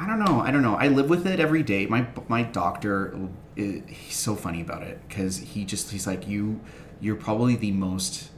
I 0.00 0.06
don't 0.06 0.20
know. 0.20 0.40
I 0.40 0.52
don't 0.52 0.62
know. 0.62 0.76
I 0.76 0.86
live 0.86 1.10
with 1.10 1.26
it 1.26 1.40
every 1.40 1.64
day. 1.64 1.86
My 1.86 2.06
my 2.28 2.44
doctor, 2.44 3.12
i- 3.56 3.82
he's 3.88 4.14
so 4.16 4.36
funny 4.36 4.60
about 4.60 4.82
it 4.84 5.00
because 5.08 5.38
he 5.38 5.64
just 5.64 5.90
he's 5.90 6.06
like 6.06 6.28
you. 6.28 6.60
You're 7.00 7.16
probably 7.16 7.56
the 7.56 7.72
most 7.72 8.30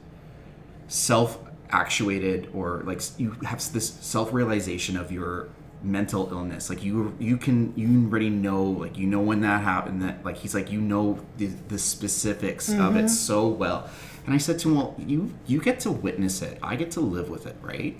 self 0.91 1.39
actuated 1.69 2.49
or 2.53 2.83
like 2.85 3.01
you 3.17 3.31
have 3.45 3.71
this 3.71 3.93
self-realization 4.01 4.97
of 4.97 5.09
your 5.09 5.47
mental 5.81 6.29
illness 6.31 6.69
like 6.69 6.83
you 6.83 7.15
you 7.17 7.37
can 7.37 7.73
you 7.77 8.05
already 8.05 8.29
know 8.29 8.61
like 8.61 8.97
you 8.97 9.07
know 9.07 9.21
when 9.21 9.39
that 9.39 9.63
happened 9.63 10.01
that 10.01 10.23
like 10.25 10.37
he's 10.37 10.53
like 10.53 10.69
you 10.69 10.81
know 10.81 11.17
the, 11.37 11.45
the 11.69 11.79
specifics 11.79 12.67
of 12.69 12.97
it 12.97 13.05
mm-hmm. 13.05 13.07
so 13.07 13.47
well 13.47 13.89
and 14.25 14.35
i 14.35 14.37
said 14.37 14.59
to 14.59 14.67
him 14.67 14.75
well 14.75 14.93
you 14.99 15.33
you 15.47 15.61
get 15.61 15.79
to 15.79 15.89
witness 15.89 16.41
it 16.41 16.59
i 16.61 16.75
get 16.75 16.91
to 16.91 16.99
live 16.99 17.29
with 17.29 17.47
it 17.47 17.55
right 17.61 17.97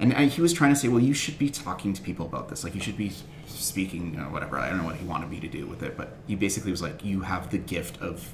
and 0.00 0.12
I, 0.12 0.26
he 0.26 0.40
was 0.40 0.52
trying 0.52 0.72
to 0.72 0.78
say, 0.78 0.86
well, 0.86 1.00
you 1.00 1.12
should 1.12 1.40
be 1.40 1.50
talking 1.50 1.92
to 1.92 2.00
people 2.00 2.24
about 2.24 2.48
this. 2.48 2.62
Like, 2.62 2.76
you 2.76 2.80
should 2.80 2.96
be 2.96 3.10
speaking, 3.46 4.16
or 4.16 4.30
whatever. 4.30 4.56
I 4.56 4.68
don't 4.68 4.78
know 4.78 4.84
what 4.84 4.94
he 4.94 5.04
wanted 5.04 5.28
me 5.28 5.40
to 5.40 5.48
do 5.48 5.66
with 5.66 5.82
it, 5.82 5.96
but 5.96 6.14
he 6.28 6.36
basically 6.36 6.70
was 6.70 6.80
like, 6.80 7.04
you 7.04 7.22
have 7.22 7.50
the 7.50 7.58
gift 7.58 8.00
of 8.00 8.32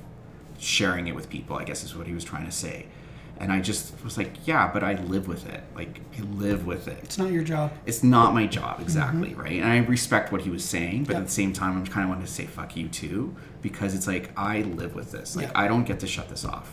sharing 0.58 1.06
it 1.06 1.14
with 1.14 1.30
people, 1.30 1.56
I 1.56 1.64
guess 1.64 1.82
is 1.82 1.96
what 1.96 2.06
he 2.06 2.12
was 2.12 2.24
trying 2.24 2.44
to 2.44 2.52
say. 2.52 2.86
And 3.40 3.52
I 3.52 3.60
just 3.60 3.92
was 4.04 4.16
like, 4.16 4.46
yeah, 4.46 4.70
but 4.72 4.84
I 4.84 4.94
live 4.94 5.26
with 5.28 5.48
it. 5.48 5.62
Like, 5.74 6.00
I 6.16 6.22
live 6.22 6.66
with 6.66 6.86
it. 6.88 6.98
It's 7.02 7.18
not 7.18 7.32
your 7.32 7.42
job. 7.42 7.72
It's 7.84 8.02
not 8.02 8.32
my 8.32 8.46
job, 8.46 8.74
mm-hmm. 8.74 8.82
exactly, 8.82 9.34
right? 9.34 9.60
And 9.60 9.64
I 9.66 9.78
respect 9.78 10.30
what 10.32 10.42
he 10.42 10.50
was 10.50 10.64
saying, 10.64 11.04
but 11.04 11.12
Yeah. 11.14 11.18
at 11.20 11.26
the 11.26 11.32
same 11.32 11.52
time, 11.52 11.76
I'm 11.76 11.86
kind 11.86 12.04
of 12.04 12.10
wanting 12.10 12.26
to 12.26 12.30
say, 12.32 12.46
fuck 12.46 12.76
you 12.76 12.88
too, 12.88 13.34
because 13.60 13.94
it's 13.94 14.06
like, 14.06 14.30
I 14.36 14.62
live 14.62 14.94
with 14.94 15.10
this. 15.10 15.34
Like, 15.36 15.46
Yeah. 15.46 15.52
I 15.56 15.68
don't 15.68 15.84
get 15.84 16.00
to 16.00 16.06
shut 16.06 16.28
this 16.28 16.44
off. 16.44 16.72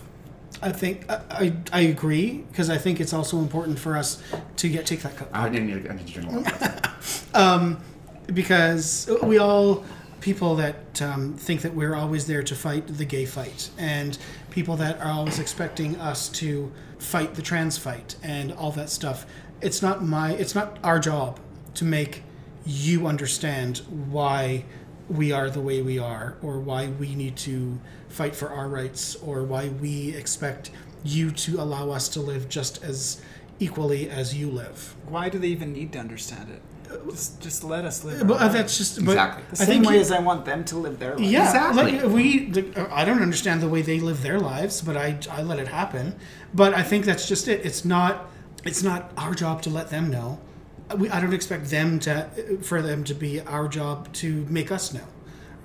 I 0.62 0.72
think 0.72 1.10
I, 1.10 1.22
I, 1.32 1.54
I 1.74 1.80
agree 1.82 2.44
because 2.52 2.70
I 2.70 2.78
think 2.78 3.00
it's 3.00 3.14
also 3.14 3.40
important 3.40 3.80
for 3.80 3.98
us 3.98 4.22
to 4.58 4.70
get 4.70 4.86
take 4.86 5.02
that 5.02 5.16
cup 5.18 5.30
I 5.34 5.50
didn't 5.50 5.68
need, 5.68 5.90
I 5.90 5.96
need 5.96 6.06
to 6.08 6.14
drink 6.14 6.32
more. 6.32 6.44
Um, 7.34 7.82
because 8.28 9.10
we 9.24 9.40
all 9.40 9.84
people 10.22 10.56
that 10.56 11.02
um, 11.02 11.34
think 11.34 11.62
that 11.62 11.74
we're 11.74 11.96
always 11.96 12.28
there 12.28 12.44
to 12.44 12.56
fight 12.56 12.88
the 12.88 13.06
gay 13.06 13.26
fight 13.26 13.70
and 13.78 14.18
people 14.52 14.78
that 14.78 15.00
are 15.02 15.12
always 15.12 15.40
expecting 15.40 15.96
us 15.98 16.30
to 16.30 16.72
fight 17.00 17.34
the 17.34 17.42
trans 17.42 17.78
fight 17.78 18.16
and 18.24 18.54
all 18.54 18.72
that 18.72 18.90
stuff 18.90 19.26
it's 19.62 19.82
not 19.82 20.04
my 20.04 20.32
it's 20.34 20.56
not 20.56 20.78
our 20.84 21.00
job 21.00 21.40
to 21.74 21.84
make 21.84 22.24
you 22.66 23.08
understand 23.08 23.80
why 23.88 24.64
we 25.10 25.32
are 25.32 25.50
the 25.50 25.60
way 25.60 25.82
we 25.82 25.98
are 25.98 26.38
or 26.42 26.60
why 26.60 26.88
we 26.88 27.16
need 27.16 27.36
to 27.36 27.80
fight 28.08 28.36
for 28.36 28.50
our 28.50 28.70
rights 28.70 29.16
or 29.16 29.44
why 29.44 29.68
we 29.68 30.16
expect 30.16 30.70
you 31.04 31.32
to 31.32 31.60
allow 31.60 31.90
us 31.90 32.08
to 32.08 32.20
live 32.22 32.48
just 32.48 32.84
as 32.84 33.20
equally 33.60 34.10
as 34.10 34.36
you 34.36 34.50
live 34.50 34.96
Why 35.08 35.30
do 35.30 35.40
they 35.40 35.48
even 35.48 35.74
need 35.74 35.94
to 35.94 36.00
understand 36.00 36.50
it? 36.50 36.62
Just, 37.10 37.42
just 37.42 37.64
let 37.64 37.86
us 37.86 38.04
live. 38.04 38.28
but 38.28 38.40
uh, 38.42 38.48
that's 38.50 38.78
just 38.78 38.96
but 39.06 39.12
Exactly. 39.12 39.44
the 39.50 39.52
I 39.52 39.66
same 39.66 39.68
think 39.68 39.88
way 39.88 39.96
you- 39.96 40.02
as 40.02 40.12
I 40.12 40.20
want 40.20 40.46
them 40.46 40.64
to 40.66 40.78
live 40.78 41.00
their 41.00 41.12
lives. 41.16 41.32
Yeah, 41.32 41.48
Exactly. 41.48 42.00
Like 42.00 42.06
we, 42.12 42.50
the, 42.50 42.88
I 42.92 43.06
don't 43.06 43.22
understand 43.22 43.62
the 43.62 43.70
way 43.70 43.82
they 43.82 44.00
live 44.00 44.22
their 44.24 44.40
lives, 44.40 44.82
but 44.82 44.96
I, 44.98 45.18
I 45.32 45.42
let 45.42 45.60
it 45.60 45.68
happen. 45.68 46.16
But 46.54 46.74
I 46.74 46.84
think 46.84 47.06
that's 47.06 47.28
just 47.28 47.48
it. 47.48 47.66
It's 47.66 47.84
not, 47.86 48.30
it's 48.66 48.84
not 48.84 49.12
our 49.18 49.34
job 49.34 49.62
to 49.64 49.70
let 49.70 49.90
them 49.90 50.10
know. 50.10 50.40
We, 50.98 51.10
I 51.10 51.22
don't 51.22 51.34
expect 51.34 51.70
them 51.70 52.00
to, 52.02 52.58
for 52.62 52.82
them 52.82 53.04
to 53.06 53.14
be 53.14 53.40
our 53.42 53.68
job 53.68 54.12
to 54.16 54.46
make 54.50 54.72
us 54.72 54.94
know, 54.94 55.08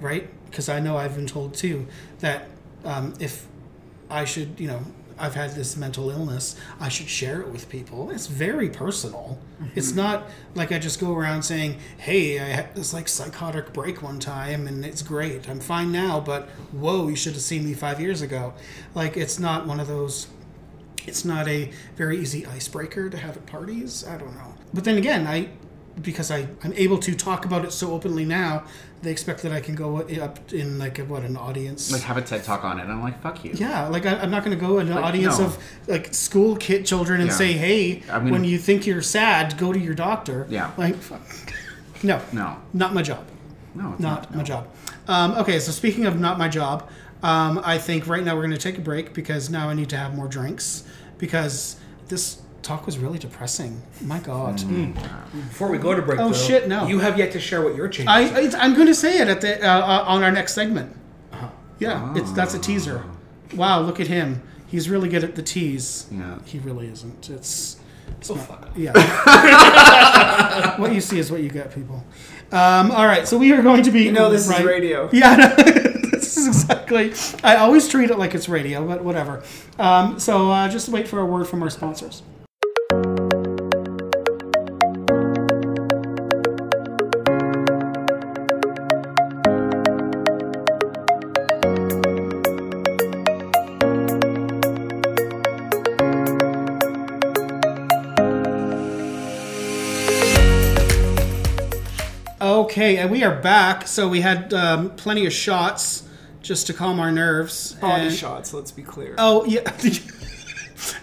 right? 0.00 0.28
Because 0.46 0.68
I 0.68 0.78
know 0.80 0.96
I've 0.96 1.16
been 1.16 1.26
told 1.26 1.54
too 1.54 1.86
that 2.20 2.48
um, 2.84 3.12
if 3.18 3.46
I 4.08 4.24
should, 4.24 4.60
you 4.60 4.68
know, 4.68 4.82
I've 5.18 5.34
had 5.34 5.54
this 5.54 5.76
mental 5.76 6.10
illness, 6.10 6.56
I 6.78 6.88
should 6.88 7.08
share 7.08 7.40
it 7.40 7.48
with 7.48 7.68
people. 7.68 8.10
It's 8.10 8.26
very 8.26 8.68
personal. 8.68 9.38
Mm-hmm. 9.60 9.78
It's 9.78 9.94
not 9.94 10.28
like 10.54 10.72
I 10.72 10.78
just 10.78 11.00
go 11.00 11.14
around 11.14 11.42
saying, 11.42 11.78
"Hey, 11.96 12.38
I 12.38 12.44
had 12.44 12.74
this 12.74 12.92
like 12.92 13.08
psychotic 13.08 13.72
break 13.72 14.02
one 14.02 14.18
time 14.18 14.66
and 14.66 14.84
it's 14.84 15.02
great. 15.02 15.48
I'm 15.48 15.60
fine 15.60 15.92
now, 15.92 16.20
but 16.20 16.48
whoa, 16.72 17.08
you 17.08 17.16
should 17.16 17.32
have 17.32 17.42
seen 17.42 17.64
me 17.64 17.74
5 17.74 18.00
years 18.00 18.22
ago." 18.22 18.54
Like 18.94 19.16
it's 19.16 19.38
not 19.38 19.66
one 19.66 19.80
of 19.80 19.88
those 19.88 20.28
it's 21.06 21.24
not 21.24 21.46
a 21.48 21.70
very 21.94 22.18
easy 22.18 22.44
icebreaker 22.46 23.08
to 23.08 23.16
have 23.16 23.36
at 23.36 23.46
parties. 23.46 24.04
I 24.06 24.18
don't 24.18 24.34
know. 24.34 24.54
But 24.74 24.84
then 24.84 24.98
again, 24.98 25.26
I 25.26 25.48
because 26.02 26.30
I, 26.30 26.46
I'm 26.62 26.74
able 26.74 26.98
to 26.98 27.14
talk 27.14 27.46
about 27.46 27.64
it 27.64 27.72
so 27.72 27.92
openly 27.92 28.26
now, 28.26 28.64
they 29.02 29.10
expect 29.10 29.42
that 29.42 29.52
I 29.52 29.60
can 29.60 29.74
go 29.74 29.98
up 29.98 30.52
in 30.52 30.78
like 30.78 30.98
a, 30.98 31.04
what 31.04 31.22
an 31.22 31.36
audience. 31.36 31.92
like, 31.92 32.02
have 32.02 32.16
a 32.16 32.22
TED 32.22 32.42
talk 32.44 32.64
on 32.64 32.78
it. 32.78 32.84
And 32.84 32.92
I'm 32.92 33.02
like, 33.02 33.20
fuck 33.22 33.44
you. 33.44 33.52
Yeah, 33.54 33.88
like 33.88 34.06
I, 34.06 34.16
I'm 34.16 34.30
not 34.30 34.44
going 34.44 34.56
to 34.56 34.60
go 34.64 34.78
in 34.78 34.88
an 34.88 34.94
Like, 34.94 35.04
audience 35.04 35.38
no. 35.38 35.46
of 35.46 35.58
like 35.86 36.12
school 36.14 36.56
kid 36.56 36.86
children 36.86 37.20
and 37.20 37.30
Yeah. 37.30 37.36
say, 37.36 37.52
"Hey, 37.52 37.94
gonna- 38.06 38.30
when 38.32 38.44
you 38.44 38.58
think 38.58 38.86
you're 38.86 39.02
sad, 39.02 39.56
go 39.58 39.72
to 39.72 39.78
your 39.78 39.94
doctor." 39.94 40.46
Yeah. 40.48 40.70
like 40.76 40.96
fuck. 40.96 41.20
no, 42.02 42.20
No. 42.32 42.56
not 42.72 42.94
my 42.94 43.02
job. 43.02 43.24
No, 43.74 43.92
it's 43.92 44.00
Not 44.00 44.30
no. 44.30 44.38
my 44.38 44.42
job. 44.42 44.68
Um, 45.06 45.32
okay, 45.32 45.60
so 45.60 45.70
speaking 45.70 46.06
of 46.06 46.18
not 46.18 46.38
my 46.38 46.48
job, 46.48 46.88
um, 47.22 47.60
I 47.64 47.78
think 47.78 48.06
right 48.06 48.24
now 48.24 48.34
we're 48.34 48.42
going 48.42 48.50
to 48.52 48.58
take 48.58 48.78
a 48.78 48.80
break 48.82 49.12
because 49.12 49.50
now 49.50 49.68
I 49.68 49.74
need 49.74 49.90
to 49.90 49.96
have 49.96 50.14
more 50.14 50.26
drinks 50.28 50.82
because 51.18 51.76
this 52.08 52.38
talk 52.66 52.84
was 52.86 52.98
really 52.98 53.18
depressing. 53.18 53.80
My 54.02 54.18
God. 54.18 54.58
Mm. 54.58 54.94
Before 55.48 55.68
we 55.70 55.78
go 55.78 55.94
to 55.94 56.02
break, 56.02 56.18
Oh, 56.20 56.28
though, 56.28 56.34
shit, 56.34 56.68
no. 56.68 56.86
You 56.86 56.98
have 56.98 57.16
yet 57.18 57.32
to 57.32 57.40
share 57.40 57.62
what 57.62 57.74
your 57.76 57.88
change. 57.88 58.08
I, 58.08 58.22
it's, 58.40 58.54
I'm 58.54 58.74
going 58.74 58.88
to 58.88 58.94
say 58.94 59.18
it 59.20 59.28
at 59.28 59.40
the 59.40 59.64
uh, 59.64 59.78
uh, 59.78 60.04
on 60.06 60.22
our 60.22 60.32
next 60.32 60.54
segment. 60.54 60.94
Yeah, 61.78 62.14
it's 62.16 62.32
that's 62.32 62.54
a 62.54 62.58
teaser. 62.58 63.04
Wow, 63.54 63.80
look 63.82 64.00
at 64.00 64.06
him. 64.06 64.42
He's 64.66 64.88
really 64.88 65.08
good 65.10 65.22
at 65.24 65.34
the 65.36 65.42
tease. 65.42 66.06
Yeah. 66.10 66.38
He 66.44 66.58
really 66.58 66.88
isn't. 66.88 67.28
It's, 67.30 67.76
it's 68.18 68.30
Oh, 68.30 68.34
not- 68.34 68.46
fuck. 68.48 68.70
yeah. 68.74 68.92
what 70.80 70.92
you 70.94 71.00
see 71.02 71.18
is 71.18 71.30
what 71.30 71.42
you 71.42 71.50
get, 71.50 71.74
people. 71.74 72.02
Um, 72.50 72.90
all 72.90 73.04
right, 73.06 73.28
so 73.28 73.36
we 73.38 73.52
are 73.52 73.62
going 73.62 73.82
to 73.82 73.90
be. 73.90 74.02
You 74.04 74.12
know 74.12 74.30
this 74.30 74.48
right- 74.48 74.60
is 74.60 74.66
radio. 74.66 75.08
Yeah, 75.12 75.36
no, 75.36 75.54
this 76.10 76.36
is 76.38 76.46
exactly. 76.46 77.12
I 77.44 77.56
always 77.56 77.86
treat 77.88 78.10
it 78.10 78.18
like 78.18 78.34
it's 78.34 78.48
radio, 78.48 78.86
but 78.86 79.04
whatever. 79.04 79.44
Um, 79.78 80.18
so 80.18 80.50
uh, 80.50 80.68
just 80.68 80.88
wait 80.88 81.06
for 81.08 81.20
a 81.20 81.26
word 81.26 81.46
from 81.46 81.62
our 81.62 81.70
sponsors. 81.70 82.22
Okay, 102.76 102.98
and 102.98 103.10
we 103.10 103.24
are 103.24 103.34
back. 103.34 103.88
So 103.88 104.06
we 104.06 104.20
had 104.20 104.52
um, 104.52 104.90
plenty 104.96 105.24
of 105.24 105.32
shots 105.32 106.06
just 106.42 106.66
to 106.66 106.74
calm 106.74 107.00
our 107.00 107.10
nerves. 107.10 107.72
Body 107.72 108.08
and- 108.08 108.14
shots. 108.14 108.52
Let's 108.52 108.70
be 108.70 108.82
clear. 108.82 109.14
Oh 109.16 109.46
yeah. 109.46 109.62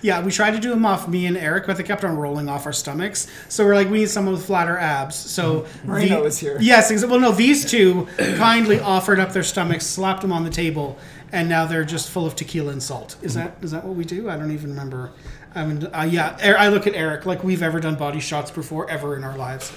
Yeah, 0.03 0.24
we 0.24 0.32
tried 0.32 0.51
to 0.51 0.59
do 0.59 0.69
them 0.69 0.86
off 0.86 1.07
me 1.07 1.26
and 1.26 1.36
Eric, 1.36 1.65
but 1.65 1.78
they 1.78 1.84
kept 1.84 2.03
on 2.05 2.15
rolling 2.15 2.47
off 2.47 2.67
our 2.67 2.71
stomachs. 2.74 3.26
So 3.49 3.65
we're 3.65 3.74
like, 3.74 3.89
we 3.89 3.97
need 3.99 4.09
someone 4.09 4.36
with 4.36 4.45
flatter 4.45 4.78
abs. 4.78 5.15
So 5.15 5.65
Marino 5.84 6.21
the- 6.21 6.28
is 6.28 6.38
here. 6.38 6.57
Yes, 6.61 6.91
exa- 6.91 7.09
well, 7.09 7.19
no, 7.19 7.32
these 7.32 7.65
two 7.69 8.05
kindly 8.38 8.80
offered 8.80 9.19
up 9.19 9.34
their 9.34 9.41
stomachs, 9.43 9.88
slapped 9.88 10.21
them 10.21 10.32
on 10.32 10.43
the 10.43 10.51
table, 10.51 10.99
and 11.32 11.49
now 11.49 11.65
they're 11.65 11.84
just 11.84 12.11
full 12.11 12.28
of 12.28 12.36
tequila 12.36 12.71
and 12.71 12.84
salt. 12.84 13.15
Is 13.24 13.34
that 13.34 13.57
is 13.63 13.71
that 13.71 13.84
what 13.84 13.95
we 13.95 14.05
do? 14.05 14.30
I 14.30 14.38
don't 14.38 14.51
even 14.51 14.69
remember. 14.69 15.11
I 15.55 15.65
mean, 15.65 15.88
uh, 15.91 16.07
yeah, 16.09 16.38
Er- 16.47 16.57
I 16.57 16.67
look 16.67 16.86
at 16.86 16.93
Eric 16.93 17.26
like 17.26 17.43
we've 17.43 17.63
ever 17.63 17.80
done 17.80 17.95
body 17.95 18.19
shots 18.19 18.51
before 18.51 18.88
ever 18.91 19.17
in 19.17 19.24
our 19.24 19.36
lives. 19.36 19.71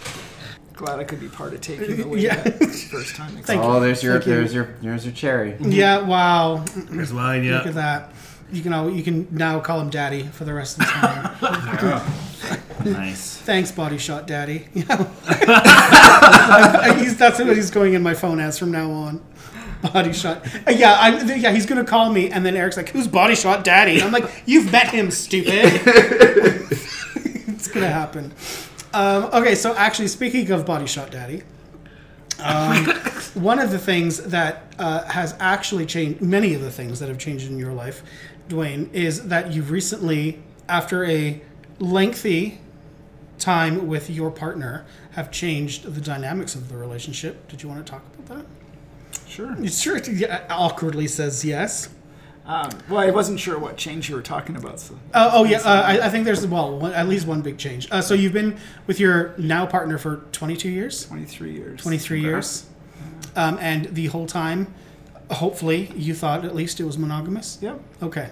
Glad 0.77 0.99
I 1.01 1.05
could 1.05 1.21
be 1.21 1.29
part 1.29 1.53
of 1.55 1.61
taking 1.63 2.03
away 2.05 2.21
Yeah. 2.21 2.37
that 2.43 2.63
first 2.91 3.17
time. 3.17 3.31
Thank 3.39 3.63
Oh, 3.65 3.81
there's 3.81 4.03
your 4.03 4.15
Thank 4.15 4.27
you. 4.27 4.35
there's 4.35 4.55
your 4.55 4.69
there's 4.83 5.05
your 5.07 5.15
cherry. 5.15 5.57
Yeah, 5.61 6.03
wow. 6.03 6.65
There's 6.77 7.13
mine, 7.13 7.45
Yeah, 7.45 7.59
Look 7.59 7.67
at 7.69 7.75
that. 7.75 8.13
You 8.53 8.63
can 8.63 8.73
all, 8.73 8.89
you 8.89 9.03
can 9.03 9.27
now 9.33 9.59
call 9.59 9.81
him 9.81 9.91
Daddy 9.91 10.23
for 10.25 10.45
the 10.45 10.55
rest 10.55 10.79
of 10.79 10.87
the 10.87 10.93
time. 10.93 12.05
nice. 12.93 13.39
Thanks, 13.39 13.73
Body 13.73 13.99
Shot 13.99 14.29
Daddy. 14.29 14.69
Yeah. 14.73 15.03
he's, 16.95 17.17
that's 17.17 17.39
what 17.41 17.57
he's 17.57 17.73
going 17.73 17.95
in 17.95 18.03
my 18.05 18.15
phone 18.15 18.39
as 18.39 18.57
from 18.59 18.71
now 18.71 18.91
on. 18.93 19.21
Body 19.93 20.13
Shot. 20.13 20.47
Uh, 20.67 20.71
Yeah, 20.71 20.93
I, 20.93 21.23
yeah. 21.35 21.51
He's 21.53 21.67
gonna 21.67 21.85
call 21.85 22.13
me, 22.13 22.31
and 22.31 22.47
then 22.47 22.55
Eric's 22.57 22.77
like, 22.77 22.91
"Who's 22.91 23.09
Body 23.09 23.35
Shot 23.35 23.65
Daddy?" 23.65 24.01
I'm 24.03 24.13
like, 24.13 24.25
"You've 24.47 24.71
met 24.71 24.89
him, 24.89 25.11
stupid." 25.11 25.53
it's 27.49 27.67
gonna 27.69 27.89
happen. 27.89 28.33
Um, 28.97 29.25
okay, 29.25 29.55
so 29.55 29.75
actually, 29.75 30.09
speaking 30.09 30.51
of 30.53 30.65
Body 30.65 30.87
Shot 30.87 31.11
Daddy, 31.11 31.43
um, 32.43 32.87
one 33.35 33.59
of 33.59 33.71
the 33.71 33.79
things 33.79 34.23
that 34.23 34.75
uh, 34.79 35.05
has 35.05 35.35
actually 35.39 35.85
changed, 35.85 36.23
many 36.23 36.55
of 36.55 36.63
the 36.63 36.71
things 36.71 36.99
that 37.01 37.11
have 37.11 37.19
changed 37.19 37.51
in 37.51 37.59
your 37.59 37.75
life, 37.75 38.03
Dwayne, 38.49 38.91
is 38.95 39.29
that 39.29 39.53
you've 39.53 39.71
recently, 39.71 40.43
after 40.67 41.05
a 41.05 41.43
lengthy 41.79 42.59
time 43.39 43.87
with 43.87 44.09
your 44.09 44.31
partner, 44.31 44.87
have 45.11 45.31
changed 45.31 45.83
the 45.95 46.01
dynamics 46.01 46.55
of 46.55 46.71
the 46.71 46.77
relationship. 46.79 47.49
Did 47.49 47.63
you 47.63 47.69
want 47.69 47.85
to 47.85 47.93
talk 47.93 48.03
about 48.19 48.39
that? 48.39 48.47
Sure. 49.29 49.55
You 49.61 49.69
Sure. 49.69 49.99
Yeah, 49.99 50.47
awkwardly 50.49 51.07
says 51.07 51.45
yes. 51.45 51.91
Um, 52.47 52.71
well, 52.89 53.01
I 53.01 53.11
wasn't 53.11 53.41
sure 53.41 53.59
what 53.59 53.77
change 53.77 54.09
you 54.09 54.15
were 54.15 54.23
talking 54.23 54.55
about. 54.57 54.79
So. 54.79 54.95
Uh, 55.13 55.31
oh 55.33 55.45
yeah, 55.45 55.59
uh, 55.59 55.83
I, 55.83 56.07
I 56.07 56.09
think 56.11 56.25
there's 56.25 56.47
well 56.47 56.79
one, 56.79 56.93
at 56.93 57.09
least 57.09 57.27
one 57.27 57.43
big 57.43 57.59
change. 57.59 57.89
Uh, 57.91 58.01
so 58.01 58.15
you've 58.15 58.33
been 58.33 58.57
with 58.87 59.01
your 59.01 59.35
now 59.37 59.67
partner 59.67 59.99
for 59.99 60.19
22 60.31 60.69
years, 60.69 61.07
23 61.07 61.53
years. 61.53 61.83
23 61.83 62.21
years, 62.21 62.67
um, 63.35 63.59
and 63.61 63.87
the 63.87 64.07
whole 64.07 64.27
time, 64.27 64.73
hopefully, 65.31 65.91
you 65.97 66.15
thought 66.15 66.45
at 66.45 66.55
least 66.55 66.79
it 66.79 66.85
was 66.85 66.97
monogamous. 66.97 67.59
Yep. 67.61 67.81
Okay. 68.03 68.31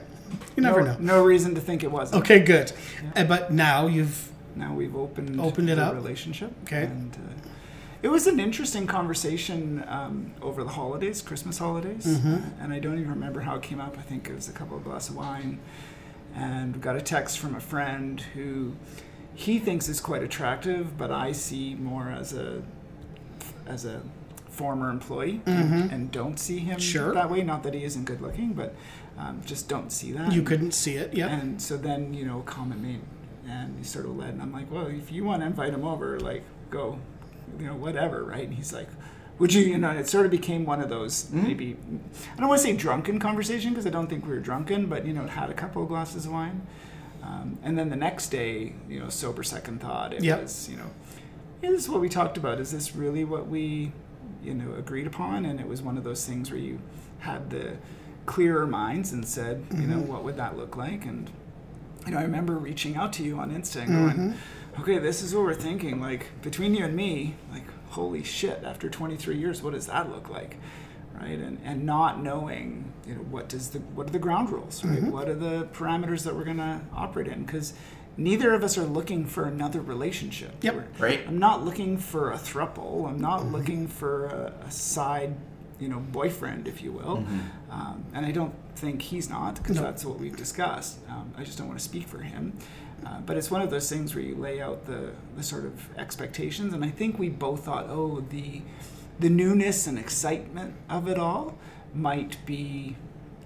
You 0.56 0.62
never 0.62 0.80
no, 0.82 0.92
know. 0.92 0.98
No 1.00 1.24
reason 1.24 1.54
to 1.56 1.60
think 1.60 1.82
it 1.82 1.90
wasn't. 1.90 2.22
Okay, 2.22 2.38
good. 2.40 2.72
Uh, 3.16 3.24
but 3.24 3.52
now 3.52 3.86
you've 3.88 4.30
Now 4.54 4.72
we've 4.74 4.94
opened 4.94 5.40
Opened 5.40 5.70
it 5.70 5.76
the 5.76 5.84
up. 5.86 5.94
relationship. 5.94 6.52
Okay. 6.62 6.84
And 6.84 7.14
uh, 7.14 7.43
it 8.04 8.08
was 8.10 8.26
an 8.26 8.38
interesting 8.38 8.86
conversation 8.86 9.82
um, 9.88 10.32
over 10.42 10.62
the 10.62 10.70
holidays, 10.80 11.22
Christmas 11.22 11.56
holidays, 11.58 12.04
Mm-hmm. 12.06 12.60
and 12.62 12.72
I 12.72 12.78
don't 12.78 12.98
even 12.98 13.10
remember 13.10 13.40
how 13.40 13.54
it 13.56 13.62
came 13.62 13.80
up. 13.80 13.96
I 13.98 14.02
think 14.02 14.28
it 14.28 14.34
was 14.34 14.48
a 14.48 14.52
couple 14.52 14.76
of 14.76 14.84
glasses 14.84 15.10
of 15.10 15.16
wine, 15.16 15.58
and 16.34 16.80
got 16.80 16.96
a 16.96 17.00
text 17.02 17.38
from 17.38 17.54
a 17.54 17.60
friend 17.60 18.20
who 18.34 18.74
he 19.34 19.58
thinks 19.58 19.88
is 19.88 20.00
quite 20.00 20.22
attractive, 20.22 20.98
but 20.98 21.10
I 21.10 21.32
see 21.32 21.74
more 21.74 22.10
as 22.10 22.32
a 22.34 22.62
as 23.66 23.84
a 23.86 24.02
former 24.50 24.88
employee 24.90 25.40
and, 25.46 25.90
and 25.90 26.10
don't 26.12 26.38
see 26.38 26.58
him 26.58 26.76
Mm-hmm. 26.76 26.92
Sure. 26.92 27.14
that 27.14 27.28
way. 27.30 27.42
Not 27.42 27.62
that 27.64 27.74
he 27.74 27.82
isn't 27.84 28.04
good 28.04 28.20
looking, 28.20 28.52
but 28.52 28.74
um, 29.18 29.40
just 29.46 29.68
don't 29.68 29.90
see 29.90 30.12
that. 30.12 30.32
you 30.32 30.42
couldn't 30.42 30.72
see 30.72 30.94
it. 30.96 31.12
Yeah. 31.14 31.28
And 31.28 31.60
so 31.60 31.76
then, 31.76 32.14
you 32.14 32.24
know, 32.24 32.38
a 32.40 32.42
comment 32.42 32.80
made, 32.82 33.00
and 33.48 33.76
he 33.78 33.82
sort 33.84 34.04
of 34.04 34.16
led, 34.16 34.30
and 34.34 34.42
I'm 34.42 34.52
like, 34.52 34.70
well, 34.70 34.86
if 34.86 35.10
you 35.10 35.24
want 35.24 35.40
to 35.42 35.46
invite 35.46 35.72
him 35.72 35.84
over, 35.84 36.20
like, 36.20 36.44
go, 36.70 36.98
you 37.58 37.66
know, 37.66 37.74
whatever, 37.74 38.24
right? 38.24 38.44
And 38.44 38.54
he's 38.54 38.72
like, 38.72 38.88
would 39.38 39.52
you, 39.52 39.62
you 39.62 39.78
know, 39.78 39.90
it 39.90 40.08
sort 40.08 40.24
of 40.26 40.30
became 40.30 40.64
one 40.64 40.80
of 40.80 40.88
those 40.88 41.26
hmm? 41.28 41.42
maybe, 41.42 41.76
I 42.36 42.40
don't 42.40 42.48
want 42.48 42.60
to 42.60 42.66
say 42.66 42.76
drunken 42.76 43.18
conversation 43.18 43.70
because 43.70 43.86
I 43.86 43.90
don't 43.90 44.08
think 44.08 44.24
we 44.24 44.30
were 44.30 44.40
drunken, 44.40 44.86
but, 44.86 45.06
you 45.06 45.12
know, 45.12 45.24
it 45.24 45.30
had 45.30 45.50
a 45.50 45.54
couple 45.54 45.82
of 45.82 45.88
glasses 45.88 46.26
of 46.26 46.32
wine. 46.32 46.66
Um, 47.22 47.58
and 47.62 47.78
then 47.78 47.88
the 47.88 47.96
next 47.96 48.28
day, 48.28 48.74
you 48.88 49.00
know, 49.00 49.08
sober 49.08 49.42
second 49.42 49.80
thought, 49.80 50.12
it 50.12 50.22
Yep. 50.22 50.42
was, 50.42 50.68
you 50.68 50.76
know, 50.76 50.90
yeah, 51.62 51.70
this 51.70 51.80
is 51.80 51.88
what 51.88 52.00
we 52.00 52.08
talked 52.08 52.36
about. 52.36 52.60
Is 52.60 52.70
this 52.70 52.94
really 52.94 53.24
what 53.24 53.48
we, 53.48 53.92
you 54.42 54.54
know, 54.54 54.74
agreed 54.74 55.06
upon? 55.06 55.46
And 55.46 55.58
it 55.58 55.66
was 55.66 55.80
one 55.80 55.96
of 55.96 56.04
those 56.04 56.26
things 56.26 56.50
where 56.50 56.60
you 56.60 56.80
had 57.20 57.48
the 57.50 57.78
clearer 58.26 58.66
minds 58.66 59.12
and 59.12 59.26
said, 59.26 59.64
you 59.72 59.86
know, 59.86 59.96
mm-hmm. 59.96 60.12
what 60.12 60.22
would 60.24 60.36
that 60.36 60.56
look 60.56 60.76
like? 60.76 61.06
And 61.06 61.30
you 62.06 62.12
know, 62.12 62.18
I 62.18 62.22
remember 62.22 62.56
reaching 62.56 62.96
out 62.96 63.12
to 63.14 63.22
you 63.22 63.38
on 63.38 63.50
Insta 63.50 63.82
and 63.82 63.90
mm-hmm. 63.90 64.16
going, 64.16 64.34
okay, 64.80 64.98
this 64.98 65.22
is 65.22 65.34
what 65.34 65.44
we're 65.44 65.54
thinking. 65.54 66.00
Like 66.00 66.26
between 66.42 66.74
you 66.74 66.84
and 66.84 66.94
me, 66.94 67.34
like 67.52 67.64
holy 67.90 68.22
shit, 68.24 68.62
after 68.64 68.88
23 68.88 69.36
years, 69.38 69.62
what 69.62 69.72
does 69.74 69.86
that 69.86 70.10
look 70.10 70.28
like? 70.28 70.56
Right, 71.14 71.38
and 71.38 71.60
and 71.64 71.86
not 71.86 72.20
knowing, 72.22 72.92
you 73.06 73.14
know, 73.14 73.20
what 73.22 73.48
does 73.48 73.70
the 73.70 73.78
what 73.78 74.08
are 74.08 74.12
the 74.12 74.18
ground 74.18 74.50
rules, 74.50 74.84
right? 74.84 75.02
What 75.02 75.28
are 75.28 75.34
the 75.34 75.68
parameters 75.72 76.24
that 76.24 76.34
we're 76.34 76.42
gonna 76.44 76.82
operate 76.92 77.28
in? 77.28 77.44
Because 77.44 77.72
neither 78.16 78.52
of 78.52 78.64
us 78.64 78.76
are 78.76 78.84
looking 78.84 79.24
for 79.24 79.44
another 79.44 79.80
relationship. 79.80 80.52
Yep. 80.62 80.74
We're- 80.74 80.86
Right. 80.98 81.20
I'm 81.28 81.38
not 81.38 81.64
looking 81.64 81.98
for 81.98 82.32
a 82.32 82.36
thruple. 82.36 83.08
I'm 83.08 83.18
not 83.20 83.46
looking 83.46 83.86
for 83.88 84.26
a, 84.26 84.52
a 84.66 84.70
side, 84.72 85.34
you 85.80 85.88
know, 85.88 85.98
boyfriend, 86.00 86.66
if 86.68 86.80
you 86.82 86.90
will. 86.92 87.24
Um, 87.70 88.04
and 88.12 88.24
I 88.26 88.30
don't 88.32 88.54
think 88.76 89.02
he's 89.02 89.28
not 89.30 89.56
because 89.56 89.76
No. 89.76 89.82
that's 89.82 90.04
what 90.04 90.18
we've 90.20 90.36
discussed. 90.36 90.98
Um, 91.08 91.32
I 91.36 91.42
just 91.44 91.58
don't 91.58 91.66
want 91.68 91.78
to 91.78 91.84
speak 91.84 92.06
for 92.08 92.18
him. 92.18 92.56
Uh, 93.06 93.20
but 93.26 93.36
it's 93.36 93.50
one 93.50 93.60
of 93.62 93.70
those 93.70 93.88
things 93.88 94.14
where 94.14 94.24
you 94.24 94.34
lay 94.34 94.60
out 94.60 94.86
the, 94.86 95.12
the 95.36 95.42
sort 95.42 95.64
of 95.66 95.88
expectations, 95.98 96.72
and 96.74 96.84
I 96.84 96.90
think 96.90 97.18
we 97.18 97.28
both 97.28 97.64
thought, 97.64 97.86
oh, 97.88 98.24
the 98.30 98.62
the 99.20 99.30
newness 99.30 99.86
and 99.86 99.96
excitement 99.98 100.74
of 100.90 101.08
it 101.08 101.18
all 101.18 101.56
might 101.94 102.36
be 102.46 102.96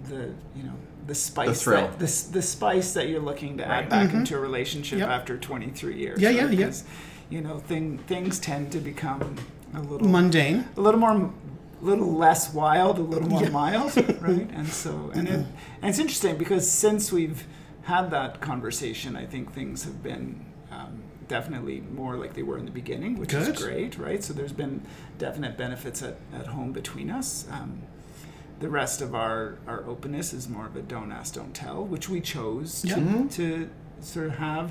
the 0.07 0.33
you 0.55 0.63
know 0.63 0.73
the 1.05 1.13
spice 1.15 1.61
thrill. 1.63 1.81
that, 1.87 1.99
the, 1.99 2.27
the 2.31 2.41
spice 2.41 2.93
that 2.93 3.07
you're 3.09 3.21
looking 3.21 3.57
to 3.57 3.65
add 3.67 3.89
back 3.89 4.13
into 4.13 4.35
a 4.35 4.39
relationship 4.39 4.97
Mm-hmm. 4.99 5.09
Yep. 5.09 5.19
after 5.19 5.37
23 5.37 5.95
years. 5.97 6.19
Yeah, 6.21 6.29
yeah, 6.29 6.45
right? 6.45 6.53
yeah. 6.57 6.65
'Cause, 6.65 6.83
You 7.29 7.41
know, 7.41 7.59
thing 7.59 7.97
things 8.07 8.39
tend 8.39 8.71
to 8.71 8.79
become 8.79 9.35
a 9.75 9.81
little 9.81 10.07
Mundane. 10.07 10.65
a 10.77 10.81
little 10.81 10.99
more 10.99 11.11
a 11.13 11.31
little 11.85 12.11
less 12.13 12.53
wild 12.53 12.97
a 12.97 13.01
little 13.01 13.29
more 13.29 13.43
Yeah. 13.43 13.49
mild 13.49 13.95
right 14.21 14.49
and 14.53 14.67
so 14.67 15.11
and 15.13 15.27
it 15.27 15.33
and 15.81 15.89
it's 15.89 15.99
interesting 15.99 16.37
because 16.37 16.69
since 16.69 17.11
we've 17.11 17.45
had 17.93 18.05
that 18.11 18.31
conversation 18.51 19.15
i 19.15 19.25
think 19.25 19.51
things 19.53 19.83
have 19.83 19.99
been 20.11 20.27
um, 20.71 20.93
definitely 21.27 21.77
more 22.01 22.15
like 22.15 22.33
they 22.33 22.43
were 22.49 22.57
in 22.57 22.65
the 22.65 22.71
beginning 22.81 23.11
which 23.21 23.31
Good. 23.31 23.47
is 23.55 23.63
great 23.63 23.97
right 23.97 24.23
so 24.23 24.33
there's 24.33 24.53
been 24.63 24.81
definite 25.17 25.57
benefits 25.57 26.01
at, 26.09 26.15
at 26.33 26.47
home 26.47 26.71
between 26.71 27.09
us 27.09 27.47
um, 27.51 27.71
the 28.59 28.69
rest 28.69 29.01
of 29.01 29.13
our 29.15 29.57
our 29.67 29.81
openness 29.93 30.33
is 30.33 30.47
more 30.49 30.65
of 30.65 30.75
a 30.75 30.81
don't 30.81 31.11
ask 31.11 31.33
don't 31.35 31.53
tell 31.53 31.83
which 31.93 32.07
we 32.09 32.19
chose 32.21 32.83
Yeah. 32.85 32.95
to, 32.95 33.27
to 33.39 33.69
sort 34.01 34.27
of 34.27 34.35
have 34.37 34.65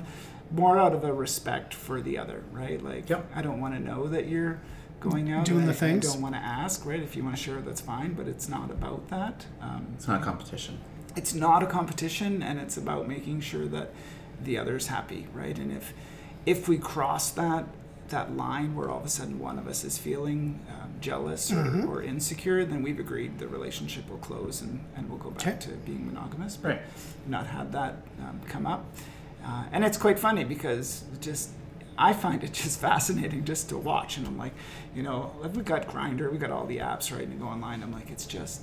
more 0.51 0.77
out 0.83 0.93
of 0.93 1.03
a 1.03 1.13
respect 1.13 1.73
for 1.73 2.01
the 2.01 2.17
other 2.17 2.43
right 2.51 2.81
like 2.83 3.09
Yep. 3.09 3.21
i 3.35 3.41
don't 3.41 3.59
want 3.61 3.73
to 3.75 3.79
know 3.79 4.07
that 4.07 4.27
you're 4.27 4.59
going 4.99 5.31
out 5.31 5.45
Doing 5.45 5.59
and 5.61 5.69
the 5.69 5.73
I, 5.73 5.75
things. 5.87 6.07
I 6.09 6.13
don't 6.13 6.21
want 6.21 6.35
to 6.35 6.41
ask 6.41 6.85
right 6.85 7.01
if 7.01 7.15
you 7.15 7.23
want 7.23 7.35
to 7.37 7.41
share 7.41 7.61
that's 7.61 7.81
fine 7.81 8.13
but 8.13 8.27
it's 8.27 8.47
not 8.49 8.69
about 8.71 9.07
that 9.09 9.45
um, 9.61 9.87
It's 9.95 10.07
not 10.07 10.21
a 10.21 10.23
competition. 10.25 10.77
It's 11.15 11.33
not 11.33 11.63
a 11.63 11.65
competition 11.65 12.41
and 12.43 12.59
it's 12.59 12.77
about 12.77 13.07
making 13.07 13.41
sure 13.41 13.65
that 13.67 13.89
the 14.43 14.57
other's 14.57 14.87
happy 14.87 15.27
right 15.33 15.57
and 15.57 15.71
if 15.71 15.93
if 16.45 16.67
we 16.69 16.77
cross 16.77 17.29
that 17.31 17.65
that 18.07 18.35
line 18.35 18.73
where 18.75 18.89
all 18.89 18.99
of 18.99 19.05
a 19.05 19.09
sudden 19.09 19.37
one 19.37 19.59
of 19.59 19.67
us 19.67 19.83
is 19.83 19.97
feeling 19.97 20.59
um, 20.69 20.89
jealous 21.01 21.51
or, 21.51 21.55
Mm-hmm. 21.55 21.89
or 21.89 22.01
insecure 22.01 22.63
then 22.63 22.81
we've 22.81 22.99
agreed 22.99 23.37
the 23.37 23.47
relationship 23.47 24.09
will 24.09 24.17
close 24.19 24.61
and, 24.61 24.83
and 24.95 25.09
we'll 25.09 25.19
go 25.19 25.31
back 25.31 25.47
Okay. 25.47 25.57
to 25.59 25.69
being 25.85 26.05
monogamous 26.05 26.55
but 26.57 26.69
Right. 26.69 26.81
not 27.27 27.47
had 27.47 27.71
that 27.73 27.97
um, 28.21 28.39
come 28.47 28.65
up 28.65 28.85
uh, 29.45 29.65
and 29.71 29.83
it's 29.83 29.97
quite 29.97 30.17
funny 30.17 30.43
because 30.45 31.03
just 31.19 31.49
I 31.97 32.13
find 32.13 32.41
it 32.43 32.53
just 32.63 32.79
fascinating 32.79 33.43
just 33.43 33.67
to 33.69 33.77
watch 33.77 34.15
and 34.17 34.25
I'm 34.25 34.37
like 34.37 34.53
you 34.95 35.03
know 35.03 35.31
we 35.53 35.63
got 35.63 35.85
Grindr 35.87 36.31
we 36.31 36.37
got 36.37 36.49
all 36.51 36.65
the 36.65 36.77
apps 36.77 37.11
right 37.11 37.23
and 37.23 37.33
you 37.33 37.39
go 37.39 37.47
online 37.47 37.83
I'm 37.83 37.91
like 37.91 38.09
it's 38.09 38.25
just 38.25 38.61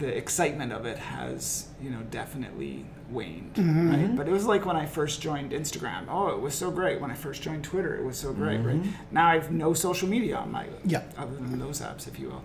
the 0.00 0.08
excitement 0.08 0.72
of 0.72 0.86
it 0.86 0.98
has 0.98 1.68
you 1.80 1.90
know 1.90 2.00
definitely 2.10 2.84
waned 3.10 3.54
mm-hmm. 3.54 3.90
right? 3.90 3.98
Mm-hmm. 4.00 4.16
But 4.16 4.28
it 4.28 4.32
was 4.32 4.46
like 4.46 4.64
when 4.66 4.76
i 4.76 4.86
first 4.86 5.20
joined 5.20 5.52
instagram. 5.52 6.06
Oh 6.08 6.28
it 6.28 6.40
was 6.40 6.54
so 6.54 6.70
great. 6.70 7.00
When 7.00 7.10
i 7.10 7.14
first 7.14 7.42
joined 7.42 7.62
twitter 7.64 7.94
it 7.96 8.04
was 8.04 8.16
so 8.18 8.32
great 8.32 8.58
right? 8.58 8.82
Mm-hmm. 8.82 9.14
Now 9.14 9.28
i 9.28 9.34
have 9.34 9.50
no 9.52 9.74
social 9.74 10.08
media 10.08 10.36
on 10.36 10.50
my 10.50 10.66
Yeah. 10.84 11.02
other 11.16 11.34
than 11.36 11.58
those 11.58 11.80
apps 11.80 12.08
if 12.08 12.18
you 12.18 12.28
will. 12.30 12.42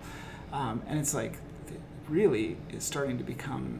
Um, 0.53 0.82
and 0.88 0.99
it's 0.99 1.14
like 1.14 1.34
it 1.68 1.80
really 2.10 2.58
is 2.72 2.84
starting 2.84 3.18
to 3.18 3.24
become 3.24 3.80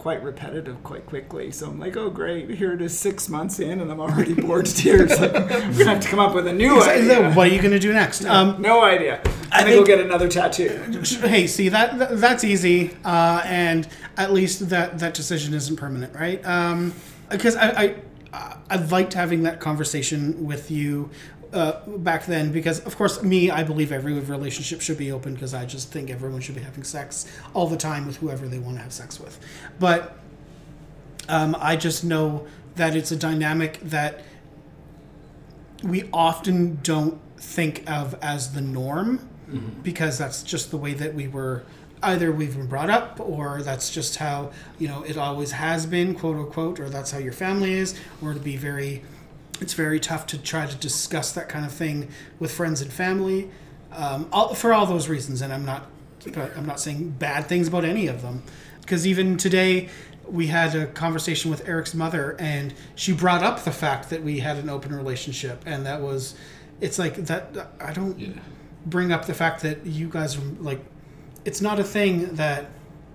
quite 0.00 0.22
repetitive 0.22 0.82
quite 0.82 1.04
quickly 1.04 1.50
so 1.52 1.68
i'm 1.68 1.78
like 1.78 1.94
oh 1.94 2.08
great 2.08 2.48
here 2.48 2.72
it 2.72 2.80
is 2.80 2.98
six 2.98 3.28
months 3.28 3.60
in 3.60 3.82
and 3.82 3.92
i'm 3.92 4.00
already 4.00 4.32
bored 4.32 4.64
to 4.64 4.74
tears 4.74 5.20
like, 5.20 5.34
i'm 5.34 5.72
gonna 5.72 5.84
have 5.84 6.00
to 6.00 6.08
come 6.08 6.18
up 6.18 6.34
with 6.34 6.46
a 6.46 6.52
new 6.52 6.80
idea 6.82 7.30
what 7.32 7.46
are 7.46 7.54
you 7.54 7.60
going 7.60 7.70
to 7.70 7.78
do 7.78 7.92
next? 7.92 8.24
Um, 8.24 8.62
no 8.62 8.82
idea 8.82 9.20
i'm 9.52 9.66
gonna 9.66 9.76
go 9.76 9.84
get 9.84 10.00
another 10.00 10.26
tattoo 10.26 10.90
hey, 11.20 11.46
see 11.46 11.68
that, 11.68 11.98
that 11.98 12.18
that's 12.18 12.44
easy, 12.44 12.96
uh, 13.04 13.42
and 13.44 13.88
at 14.16 14.32
least 14.32 14.68
that 14.70 14.98
that 14.98 15.14
decision 15.14 15.54
isn't 15.54 15.76
permanent, 15.76 16.14
right? 16.14 16.44
Um, 16.44 16.94
because 17.28 17.56
I, 17.56 17.70
I 17.70 17.94
I 18.68 18.76
liked 18.76 19.14
having 19.14 19.42
that 19.44 19.60
conversation 19.60 20.44
with 20.44 20.70
you. 20.70 21.10
Uh, 21.52 21.80
back 21.98 22.26
then, 22.26 22.52
because 22.52 22.78
of 22.80 22.96
course, 22.96 23.22
me, 23.22 23.50
I 23.50 23.64
believe 23.64 23.90
every 23.90 24.12
relationship 24.12 24.80
should 24.80 24.98
be 24.98 25.10
open 25.10 25.34
because 25.34 25.52
I 25.52 25.64
just 25.64 25.90
think 25.90 26.08
everyone 26.08 26.40
should 26.40 26.54
be 26.54 26.60
having 26.60 26.84
sex 26.84 27.26
all 27.54 27.66
the 27.66 27.76
time 27.76 28.06
with 28.06 28.18
whoever 28.18 28.46
they 28.46 28.60
want 28.60 28.76
to 28.76 28.82
have 28.82 28.92
sex 28.92 29.18
with. 29.18 29.40
But 29.80 30.16
um, 31.28 31.56
I 31.58 31.74
just 31.74 32.04
know 32.04 32.46
that 32.76 32.94
it's 32.94 33.10
a 33.10 33.16
dynamic 33.16 33.80
that 33.80 34.22
we 35.82 36.08
often 36.12 36.78
don't 36.82 37.20
think 37.36 37.88
of 37.90 38.14
as 38.22 38.52
the 38.52 38.60
norm 38.60 39.28
because 39.82 40.18
that's 40.18 40.44
just 40.44 40.70
the 40.70 40.76
way 40.76 40.94
that 40.94 41.14
we 41.14 41.26
were 41.26 41.64
either 42.02 42.30
we've 42.30 42.56
been 42.56 42.66
brought 42.66 42.88
up 42.90 43.18
or 43.20 43.62
that's 43.62 43.90
just 43.90 44.16
how 44.16 44.50
you 44.78 44.86
know 44.86 45.02
it 45.02 45.16
always 45.18 45.50
has 45.52 45.86
been 45.86 46.14
quote 46.14 46.36
unquote 46.36 46.78
or 46.78 46.88
that's 46.88 47.10
how 47.10 47.18
your 47.18 47.32
family 47.32 47.72
is 47.72 47.98
or 48.22 48.32
to 48.32 48.40
be 48.40 48.56
very 48.56 49.02
it's 49.60 49.74
very 49.74 50.00
tough 50.00 50.26
to 50.26 50.38
try 50.38 50.66
to 50.66 50.76
discuss 50.76 51.32
that 51.32 51.48
kind 51.48 51.64
of 51.64 51.72
thing 51.72 52.08
with 52.38 52.52
friends 52.52 52.80
and 52.80 52.92
family 52.92 53.50
um, 53.92 54.28
all, 54.32 54.54
for 54.54 54.72
all 54.72 54.86
those 54.86 55.08
reasons 55.08 55.42
and 55.42 55.52
i'm 55.52 55.64
not 55.64 55.86
i'm 56.56 56.66
not 56.66 56.80
saying 56.80 57.10
bad 57.10 57.46
things 57.46 57.66
about 57.68 57.84
any 57.84 58.06
of 58.06 58.20
them. 58.20 58.42
Because 58.82 59.06
even 59.06 59.36
today 59.36 59.88
we 60.26 60.48
had 60.48 60.74
a 60.74 60.86
conversation 60.86 61.50
with 61.50 61.66
eric's 61.68 61.94
mother 61.94 62.36
and 62.38 62.74
she 62.94 63.12
brought 63.12 63.42
up 63.42 63.64
the 63.64 63.72
fact 63.72 64.10
that 64.10 64.22
we 64.22 64.40
had 64.40 64.56
an 64.56 64.68
open 64.68 64.94
relationship 64.94 65.62
and 65.66 65.86
that 65.86 66.00
was 66.00 66.34
it's 66.80 66.98
like 66.98 67.16
that 67.16 67.72
i 67.80 67.92
don't 67.92 68.38
bring 68.86 69.12
up 69.12 69.26
the 69.26 69.34
fact 69.34 69.62
that 69.62 69.84
you 69.86 70.08
guys 70.08 70.36
are 70.36 70.42
like 70.60 70.80
it's 71.44 71.60
not 71.60 71.78
a 71.78 71.84
thing 71.84 72.34
that 72.34 72.66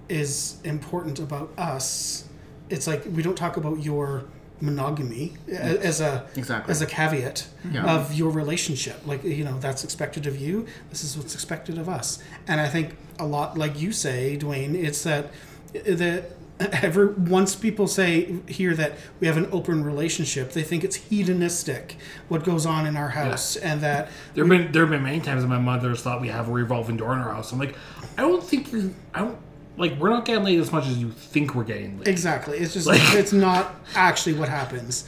is 0.10 0.58
important 0.64 1.20
about 1.20 1.52
us. 1.58 2.26
It's 2.70 2.88
like 2.88 3.04
we 3.06 3.22
don't 3.22 3.38
talk 3.38 3.58
about 3.58 3.84
your 3.84 4.26
monogamy 4.62 5.34
as 5.52 6.00
a 6.02 6.26
Exactly. 6.36 6.72
as 6.72 6.82
a 6.82 6.86
caveat 6.86 7.48
Yeah. 7.72 7.86
of 7.96 8.14
your 8.14 8.30
relationship 8.32 9.02
like 9.06 9.24
you 9.24 9.44
know 9.44 9.60
that's 9.60 9.84
expected 9.84 10.26
of 10.28 10.40
you 10.40 10.66
this 10.90 11.04
is 11.04 11.18
what's 11.18 11.34
expected 11.34 11.78
of 11.78 11.90
us 11.90 12.20
and 12.48 12.62
i 12.62 12.68
think 12.68 12.96
a 13.20 13.26
lot 13.26 13.58
like 13.58 13.80
you 13.82 13.92
say 13.92 14.38
dwayne 14.40 14.74
it's 14.76 15.04
that 15.04 15.32
eh, 15.74 15.96
that 15.96 16.32
ever 16.84 17.08
once 17.08 17.54
people 17.54 17.86
say 17.86 18.34
here 18.48 18.74
that 18.74 18.94
we 19.20 19.28
have 19.28 19.36
an 19.36 19.50
open 19.52 19.84
relationship 19.84 20.54
they 20.54 20.64
think 20.64 20.86
it's 20.86 20.96
hedonistic 20.96 21.98
what 22.30 22.46
goes 22.46 22.66
on 22.66 22.86
in 22.88 22.96
our 22.96 23.10
house 23.10 23.58
and 23.58 23.82
that 23.82 24.08
There 24.36 24.46
have 24.46 24.50
been 24.50 24.72
there 24.72 24.84
have 24.84 24.90
been 24.92 25.04
many 25.04 25.20
times 25.20 25.42
that 25.42 25.50
my 25.50 25.60
mother's 25.60 26.02
thought 26.02 26.22
we 26.22 26.30
have 26.30 26.48
a 26.48 26.52
revolving 26.54 26.96
door 26.96 27.12
in 27.12 27.20
our 27.20 27.34
house. 27.34 27.52
I'm 27.52 27.60
like, 27.60 27.76
I 28.18 28.22
don't 28.22 28.42
think 28.42 28.72
you're. 28.72 28.90
I 29.14 29.20
don't. 29.20 29.38
Like 29.78 29.98
we're 30.00 30.10
not 30.10 30.26
getting 30.26 30.44
laid 30.44 30.60
as 30.60 30.72
much 30.72 30.86
as 30.88 30.98
you 30.98 31.12
think 31.12 31.54
we're 31.56 31.64
getting 31.64 31.98
laid. 32.00 32.08
Exactly. 32.08 32.58
It's 32.58 32.74
just 32.74 32.88
Like- 32.88 33.02
it's 33.14 33.34
not 33.34 33.76
actually 33.96 34.34
what 34.34 34.50
happens, 34.50 35.06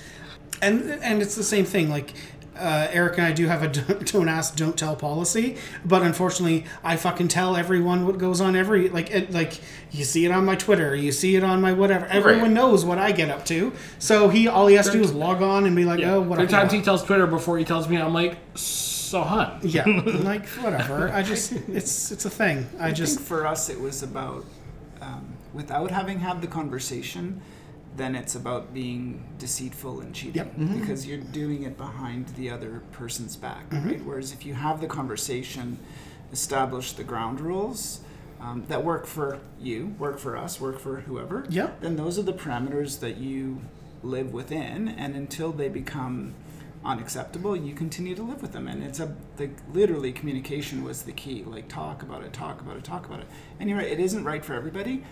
and 0.62 0.82
and 1.04 1.22
it's 1.22 1.36
the 1.36 1.44
same 1.44 1.66
thing. 1.66 1.90
Like 1.90 2.14
uh, 2.60 2.88
Eric 2.92 3.20
and 3.20 3.28
I 3.28 3.34
do 3.34 3.46
have 3.46 3.62
a 3.62 3.68
don't, 3.80 4.12
don't 4.12 4.28
ask, 4.28 4.56
don't 4.56 4.76
tell 4.76 4.96
policy, 4.96 5.58
but 5.86 6.02
unfortunately, 6.02 6.66
I 6.84 6.96
fucking 6.98 7.28
tell 7.28 7.56
everyone 7.56 8.08
what 8.08 8.18
goes 8.18 8.42
on 8.42 8.56
every 8.56 8.90
like 8.90 9.12
it, 9.12 9.32
like 9.32 9.62
you 9.92 10.04
see 10.04 10.26
it 10.26 10.32
on 10.32 10.44
my 10.44 10.56
Twitter, 10.56 10.96
you 10.96 11.12
see 11.12 11.36
it 11.36 11.44
on 11.44 11.62
my 11.62 11.72
whatever. 11.74 12.08
Everyone 12.08 12.56
knows 12.56 12.84
what 12.84 12.98
I 12.98 13.12
get 13.12 13.30
up 13.30 13.46
to, 13.46 13.74
so 14.00 14.30
he 14.30 14.48
all 14.48 14.66
he 14.68 14.76
has 14.76 14.88
to 14.88 14.94
do 14.94 15.02
is 15.02 15.14
log 15.14 15.42
on 15.44 15.66
and 15.66 15.76
be 15.76 15.86
like, 15.86 16.00
oh, 16.00 16.04
There 16.04 16.22
whatever. 16.22 16.48
are 16.48 16.52
times 16.52 16.72
he 16.74 16.82
tells 16.82 17.04
Twitter 17.04 17.28
before 17.28 17.60
he 17.60 17.64
tells 17.64 17.88
me, 17.88 17.98
I'm 17.98 18.14
like, 18.14 18.38
so 18.56 19.22
hun. 19.22 19.60
yeah, 19.62 19.86
like 20.24 20.48
whatever. 20.48 21.10
I 21.10 21.22
just 21.22 21.52
it's 21.70 22.12
it's 22.12 22.26
a 22.26 22.30
thing. 22.32 22.68
I 22.80 22.88
I 22.88 22.92
just 22.92 23.18
think 23.18 23.28
for 23.28 23.46
us 23.46 23.70
it 23.70 23.80
was 23.80 24.02
about 24.02 24.44
without 25.54 25.92
having 25.92 26.20
had 26.20 26.42
the 26.42 26.48
conversation, 26.48 27.42
then 27.96 28.16
it's 28.16 28.36
about 28.36 28.74
being 28.74 29.24
deceitful 29.40 30.02
and 30.02 30.14
cheating 30.14 30.36
Yep. 30.36 30.54
because 30.80 31.08
you're 31.08 31.18
doing 31.18 31.64
it 31.64 31.78
behind 31.78 32.28
the 32.30 32.50
other 32.50 32.82
person's 32.92 33.36
back, 33.36 33.70
Mm-hmm. 33.70 33.88
right? 33.90 34.06
Whereas 34.06 34.32
if 34.32 34.46
you 34.46 34.54
have 34.54 34.82
the 34.82 34.88
conversation, 34.88 35.80
establish 36.32 36.94
the 36.94 37.04
ground 37.04 37.40
rules. 37.42 38.02
Um, 38.40 38.66
that 38.68 38.84
work 38.84 39.08
for 39.08 39.40
you, 39.60 39.96
work 39.98 40.20
for 40.20 40.38
us, 40.38 40.62
work 40.62 40.78
for 40.80 40.98
whoever. 41.00 41.48
Yep. 41.50 41.82
Then 41.82 41.96
those 41.96 42.20
are 42.20 42.22
the 42.22 42.34
parameters 42.34 43.00
that 43.00 43.18
you 43.18 43.62
live 44.04 44.32
within, 44.32 44.90
and 44.90 45.16
until 45.16 45.52
they 45.52 45.70
become 45.70 46.36
unacceptable, 46.86 47.56
you 47.56 47.74
continue 47.74 48.14
to 48.14 48.22
live 48.22 48.44
with 48.44 48.52
them. 48.52 48.68
And 48.68 48.84
it's 48.84 49.00
a 49.00 49.16
like 49.40 49.58
literally 49.74 50.12
communication 50.12 50.84
was 50.84 51.02
the 51.02 51.14
key. 51.14 51.44
Like 51.48 51.68
talk 51.68 52.04
about 52.04 52.22
it, 52.24 52.32
talk 52.32 52.62
about 52.62 52.78
it, 52.78 52.84
talk 52.84 53.08
about 53.08 53.22
it. 53.22 53.28
And 53.60 53.70
you're 53.70 53.80
right, 53.80 53.88
it 53.88 54.00
isn't 54.00 54.24
right 54.24 54.46
for 54.46 54.54
everybody, 54.54 55.04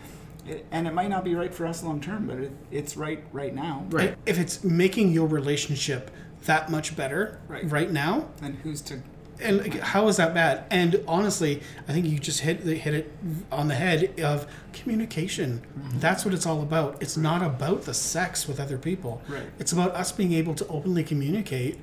it, 0.48 0.66
and 0.72 0.88
it 0.88 0.94
might 0.94 1.10
not 1.10 1.24
be 1.24 1.36
right 1.36 1.54
for 1.54 1.66
us 1.66 1.84
long 1.84 2.00
term, 2.00 2.28
but 2.28 2.38
it, 2.38 2.52
it's 2.72 2.96
right 2.98 3.24
right 3.32 3.54
now. 3.54 3.86
Right. 3.90 4.16
if 4.26 4.38
it's 4.40 4.64
making 4.64 5.12
your 5.12 5.28
relationship 5.28 6.12
that 6.46 6.70
much 6.70 6.96
better 6.96 7.40
Right. 7.48 7.70
right 7.70 7.92
now, 7.92 8.30
And 8.42 8.56
who's 8.64 8.82
to 8.82 9.02
and 9.42 9.58
like, 9.58 9.80
how 9.82 10.08
is 10.08 10.16
that 10.16 10.34
bad? 10.34 10.64
And 10.72 11.04
honestly, 11.10 11.62
I 11.90 11.92
think 11.92 12.06
you 12.06 12.20
just 12.20 12.40
hit 12.40 12.62
hit 12.62 12.94
it 12.94 13.12
on 13.52 13.68
the 13.68 13.76
head 13.76 14.20
of 14.22 14.48
communication. 14.72 15.62
Mm-hmm. 15.78 16.00
That's 16.00 16.24
what 16.24 16.34
it's 16.34 16.46
all 16.46 16.62
about. 16.62 17.02
It's 17.02 17.18
not 17.18 17.42
about 17.44 17.82
the 17.84 17.94
sex 17.94 18.48
with 18.48 18.62
other 18.62 18.78
people. 18.78 19.22
Right. 19.28 19.44
It's 19.60 19.74
about 19.74 19.92
us 19.92 20.14
being 20.14 20.32
able 20.32 20.54
to 20.56 20.68
openly 20.68 21.04
communicate 21.04 21.80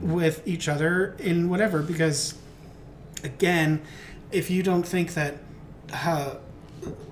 with 0.00 0.42
each 0.48 0.68
other 0.68 1.14
in 1.20 1.48
whatever. 1.48 1.80
Because 1.82 2.34
again, 3.22 3.82
if 4.32 4.50
you 4.50 4.62
don't 4.62 4.86
think 4.86 5.14
that 5.14 5.36
uh, 5.92 6.36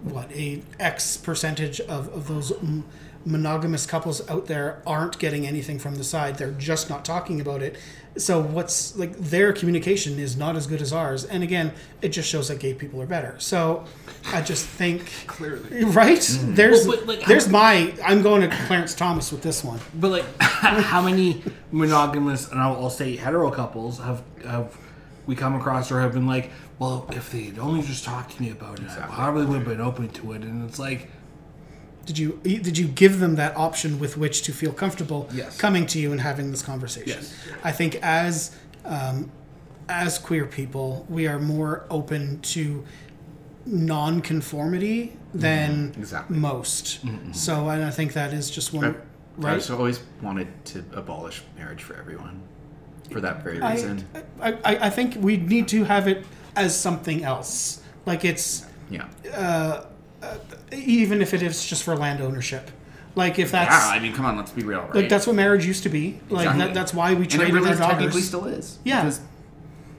what 0.03 0.31
a 0.33 0.63
X 0.79 1.17
percentage 1.17 1.81
of, 1.81 2.09
of 2.15 2.29
those 2.29 2.53
m- 2.53 2.85
monogamous 3.27 3.87
couples 3.87 4.27
out 4.29 4.47
there 4.47 4.83
aren't 4.87 5.19
getting 5.19 5.47
anything 5.47 5.79
from 5.79 5.97
the 5.97 6.05
side. 6.05 6.37
They're 6.37 6.51
just 6.53 6.91
not 6.91 7.05
talking 7.05 7.41
about 7.41 7.63
it. 7.63 7.77
So 8.17 8.41
what's 8.41 8.97
like 8.97 9.17
their 9.17 9.53
communication 9.53 10.19
is 10.21 10.37
not 10.37 10.55
as 10.55 10.67
good 10.67 10.81
as 10.81 10.93
ours. 10.93 11.25
And 11.25 11.43
again, 11.43 11.73
it 12.01 12.11
just 12.11 12.29
shows 12.29 12.49
that 12.49 12.61
gay 12.61 12.73
people 12.75 13.03
are 13.03 13.07
better. 13.07 13.35
So 13.39 13.85
I 14.27 14.41
just 14.41 14.67
think 14.67 15.11
clearly 15.27 15.85
right 15.85 16.25
hmm. 16.25 16.55
there's 16.55 16.87
Well, 16.87 16.99
but, 16.99 17.07
like, 17.07 17.27
there's 17.27 17.47
how- 17.47 17.53
my 17.53 17.95
I'm 18.05 18.23
going 18.23 18.43
to 18.43 18.57
Clarence 18.67 18.95
Thomas 18.95 19.33
with 19.33 19.43
this 19.43 19.65
one. 19.65 19.81
But 19.95 20.11
like, 20.11 20.25
how 20.41 21.03
many 21.03 21.43
monogamous 21.73 22.51
and 22.51 22.61
I'll, 22.61 22.75
I'll 22.77 22.91
say 22.91 23.17
hetero 23.17 23.51
couples 23.51 23.99
have 23.99 24.23
have 24.45 24.77
we 25.27 25.35
come 25.35 25.55
across 25.55 25.91
or 25.91 26.01
have 26.01 26.13
been 26.13 26.27
like, 26.27 26.51
well, 26.79 27.07
if 27.13 27.31
they'd 27.33 27.59
only 27.59 27.83
just 27.83 28.05
talked 28.05 28.37
to 28.37 28.43
me 28.43 28.51
about 28.51 28.81
it, 28.81 28.89
I 28.91 29.07
probably 29.07 29.47
would 29.47 29.57
have 29.59 29.65
been 29.69 29.81
open 29.81 30.09
to 30.11 30.33
it. 30.33 30.43
And 30.43 30.69
it's 30.69 30.79
like, 30.79 31.11
Did 32.07 32.19
you 32.19 32.41
did 32.43 32.77
you 32.77 32.87
give 32.89 33.19
them 33.21 33.37
that 33.37 33.57
option 33.57 33.99
with 33.99 34.17
which 34.17 34.43
to 34.43 34.53
feel 34.53 34.73
comfortable 34.73 35.29
Yes. 35.33 35.57
coming 35.57 35.87
to 35.87 35.99
you 35.99 36.13
and 36.13 36.21
having 36.21 36.51
this 36.51 36.63
conversation? 36.63 37.21
Yes. 37.23 37.35
I 37.63 37.73
think 37.73 37.97
as 38.03 38.55
um, 38.85 39.31
as 39.89 40.19
queer 40.19 40.47
people, 40.47 41.07
we 41.09 41.27
are 41.27 41.39
more 41.39 41.85
open 41.91 42.41
to 42.41 42.85
non-conformity 43.67 45.17
than 45.33 45.95
Exactly. 45.97 46.37
most. 46.37 47.01
So, 47.33 47.69
and 47.69 47.85
I 47.85 47.91
think 47.91 48.13
that 48.13 48.33
is 48.33 48.51
just 48.51 48.73
one. 48.73 48.85
I've, 48.85 49.01
right? 49.37 49.55
I've 49.71 49.71
always 49.79 50.01
wanted 50.23 50.49
to 50.67 50.85
abolish 50.93 51.43
marriage 51.57 51.83
for 51.83 51.97
everyone, 51.97 52.41
for 53.11 53.21
that 53.21 53.43
very 53.43 53.61
reason. 53.61 54.07
I, 54.41 54.53
I, 54.53 54.77
I 54.87 54.91
think 54.91 55.17
we 55.19 55.37
need 55.37 55.69
to 55.69 55.85
have 55.85 56.09
it 56.09 56.25
as 56.57 56.79
something 56.79 57.25
else. 57.25 57.83
Like 58.07 58.25
it's 58.25 58.67
yeah. 58.91 59.09
Uh, 59.33 59.87
uh, 60.23 60.39
even 60.73 61.23
if 61.23 61.35
it 61.35 61.43
is 61.43 61.65
just 61.65 61.83
for 61.83 61.97
land 61.97 62.21
ownership. 62.21 62.71
Like 63.17 63.39
if 63.39 63.53
that's 63.53 63.71
yeah, 63.71 63.93
I 63.93 64.01
mean, 64.01 64.13
come 64.13 64.27
on, 64.27 64.37
let's 64.37 64.51
be 64.51 64.65
real, 64.65 64.81
right? 64.81 64.95
like 64.95 65.09
that's 65.09 65.27
what 65.27 65.37
marriage 65.37 65.65
used 65.65 65.85
to 65.85 65.89
be. 65.89 66.19
Like 66.29 66.47
Exactly. 66.47 66.65
that, 66.65 66.75
that's 66.75 66.93
why 66.93 67.11
we 67.11 67.25
and 67.25 67.27
it 67.27 67.31
traded 67.31 67.55
really 67.55 67.71
our 67.71 67.77
technically 67.77 68.23
still 68.23 68.47
is. 68.47 68.79
Yeah. 68.83 69.03
Because, 69.03 69.21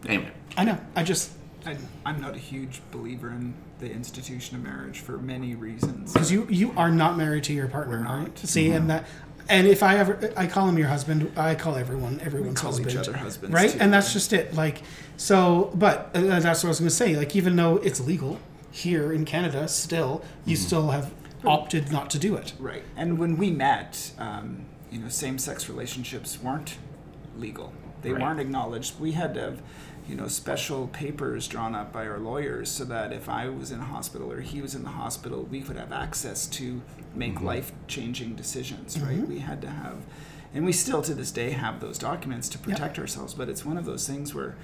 anyway, 0.06 0.32
I 0.58 0.66
know. 0.66 0.78
I 0.96 1.04
just 1.04 1.32
I, 1.66 1.78
I'm 2.06 2.20
not 2.20 2.36
a 2.36 2.40
huge 2.40 2.82
believer 2.92 3.30
in 3.30 3.54
the 3.80 3.90
institution 3.90 4.58
of 4.58 4.64
marriage 4.64 5.00
for 5.00 5.18
many 5.18 5.56
reasons. 5.56 6.12
because 6.14 6.32
you 6.32 6.46
you 6.50 6.74
are 6.76 6.92
not 6.92 7.18
married 7.18 7.46
to 7.46 7.54
your 7.54 7.68
partner, 7.68 7.98
We're 7.98 8.04
not. 8.04 8.20
right? 8.20 8.38
See, 8.40 8.72
and 8.72 8.80
mm-hmm. 8.80 8.88
that, 8.88 9.06
and 9.50 9.68
if 9.68 9.84
I 9.84 9.98
ever 9.98 10.32
I 10.36 10.48
call 10.48 10.68
him 10.68 10.78
your 10.78 10.88
husband, 10.88 11.32
I 11.38 11.56
call 11.56 11.76
everyone 11.76 12.20
everyone's 12.22 12.60
call 12.60 12.72
husband, 12.72 12.92
each 12.92 12.98
other 12.98 13.16
husbands, 13.18 13.54
right? 13.54 13.72
too, 13.72 13.78
and 13.80 13.94
that's 13.94 14.08
right? 14.08 14.14
just 14.14 14.34
it. 14.34 14.54
Like 14.54 14.82
so, 15.18 15.72
but 15.76 16.12
uh, 16.14 16.40
that's 16.40 16.64
what 16.64 16.66
I 16.66 16.70
was 16.70 16.80
going 16.80 16.90
to 16.90 16.96
say. 16.96 17.16
Like 17.16 17.36
even 17.36 17.56
though 17.56 17.78
it's 17.78 18.00
legal 18.00 18.40
here 18.72 19.12
in 19.14 19.26
Canada, 19.26 19.68
still 19.68 20.24
you 20.46 20.56
still 20.56 20.90
have 20.90 21.14
opted 21.46 21.92
not 21.92 22.10
to 22.12 22.20
do 22.20 22.36
it. 22.36 22.54
Right. 22.60 22.84
And 22.98 23.18
when 23.20 23.38
we 23.38 23.52
met, 23.52 24.12
um, 24.18 24.66
you 24.92 25.00
know, 25.00 25.10
same-sex 25.10 25.70
relationships 25.70 26.42
weren't 26.42 26.78
legal. 27.38 27.72
They 28.02 28.12
Right. 28.12 28.22
weren't 28.22 28.40
acknowledged. 28.40 29.00
We 29.00 29.12
had 29.12 29.34
to 29.36 29.42
have, 29.42 29.62
you 30.10 30.16
know, 30.16 30.28
special 30.28 30.88
papers 30.88 31.48
drawn 31.48 31.76
up 31.76 31.92
by 31.94 32.08
our 32.08 32.18
lawyers 32.20 32.70
so 32.72 32.84
that 32.86 33.14
if 33.14 33.30
I 33.30 33.48
was 33.50 33.72
in 33.72 33.80
a 33.80 33.84
hospital 33.86 34.32
or 34.32 34.42
he 34.42 34.62
was 34.62 34.74
in 34.76 34.84
the 34.84 34.90
hospital, 34.90 35.44
we 35.44 35.62
could 35.62 35.78
have 35.78 35.92
access 35.92 36.48
to 36.48 36.82
make 37.16 37.36
mm-hmm. 37.36 37.46
life-changing 37.46 38.36
decisions. 38.36 39.00
Right. 39.00 39.18
Mm-hmm. 39.18 39.28
We 39.28 39.40
had 39.40 39.62
to 39.62 39.70
have, 39.70 39.98
and 40.54 40.66
we 40.66 40.72
still 40.72 41.02
to 41.04 41.14
this 41.14 41.32
day 41.32 41.52
have 41.52 41.80
those 41.80 41.98
documents 41.98 42.50
to 42.50 42.58
protect 42.58 43.00
ourselves. 43.00 43.34
But 43.34 43.50
it's 43.50 43.66
one 43.66 43.78
of 43.78 43.86
those 43.86 44.08
things 44.08 44.34
where, 44.34 44.56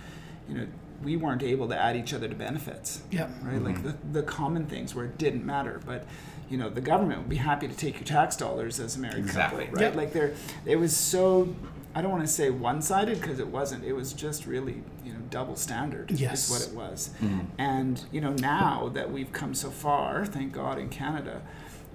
you 0.47 0.56
know, 0.56 0.68
we 1.04 1.18
weren't 1.18 1.43
able 1.43 1.68
to 1.68 1.76
add 1.78 1.95
each 1.95 2.14
other 2.14 2.28
to 2.28 2.36
benefits 2.36 3.02
Yeah. 3.10 3.28
right? 3.41 3.62
Like 3.62 3.78
mm-hmm. 3.78 4.14
the, 4.14 4.22
the 4.22 4.24
common 4.24 4.68
things 4.68 4.93
where 4.93 5.06
it 5.06 5.18
didn't 5.18 5.45
matter, 5.45 5.82
but 5.86 6.06
you 6.49 6.58
know 6.58 6.70
the 6.70 6.82
government 6.82 7.22
would 7.22 7.30
be 7.30 7.38
happy 7.38 7.68
to 7.68 7.74
take 7.74 7.95
your 7.95 8.04
tax 8.04 8.36
dollars 8.36 8.80
as 8.80 8.97
a 8.97 8.99
married 8.99 9.20
Exactly. 9.20 9.66
couple, 9.66 9.80
right? 9.80 9.84
Yep. 9.84 9.95
Like 9.95 10.14
there, 10.14 10.34
it 10.66 10.76
was 10.76 10.95
so. 10.95 11.56
I 11.93 12.02
don't 12.02 12.12
want 12.12 12.24
to 12.24 12.32
say 12.32 12.49
one-sided 12.49 13.20
because 13.20 13.39
it 13.39 13.47
wasn't. 13.47 13.84
It 13.84 13.93
was 13.93 14.14
just 14.14 14.45
really 14.45 14.84
you 15.06 15.14
know 15.14 15.20
double 15.30 15.56
standard. 15.56 16.12
Yes. 16.12 16.45
is 16.45 16.52
what 16.52 16.68
it 16.70 16.76
was. 16.76 17.12
And 17.58 18.04
you 18.12 18.20
know 18.20 18.34
now 18.34 18.89
that 18.93 19.12
we've 19.12 19.32
come 19.32 19.54
so 19.54 19.72
far, 19.72 20.26
thank 20.26 20.52
God 20.52 20.78
in 20.78 20.89
Canada, 20.89 21.41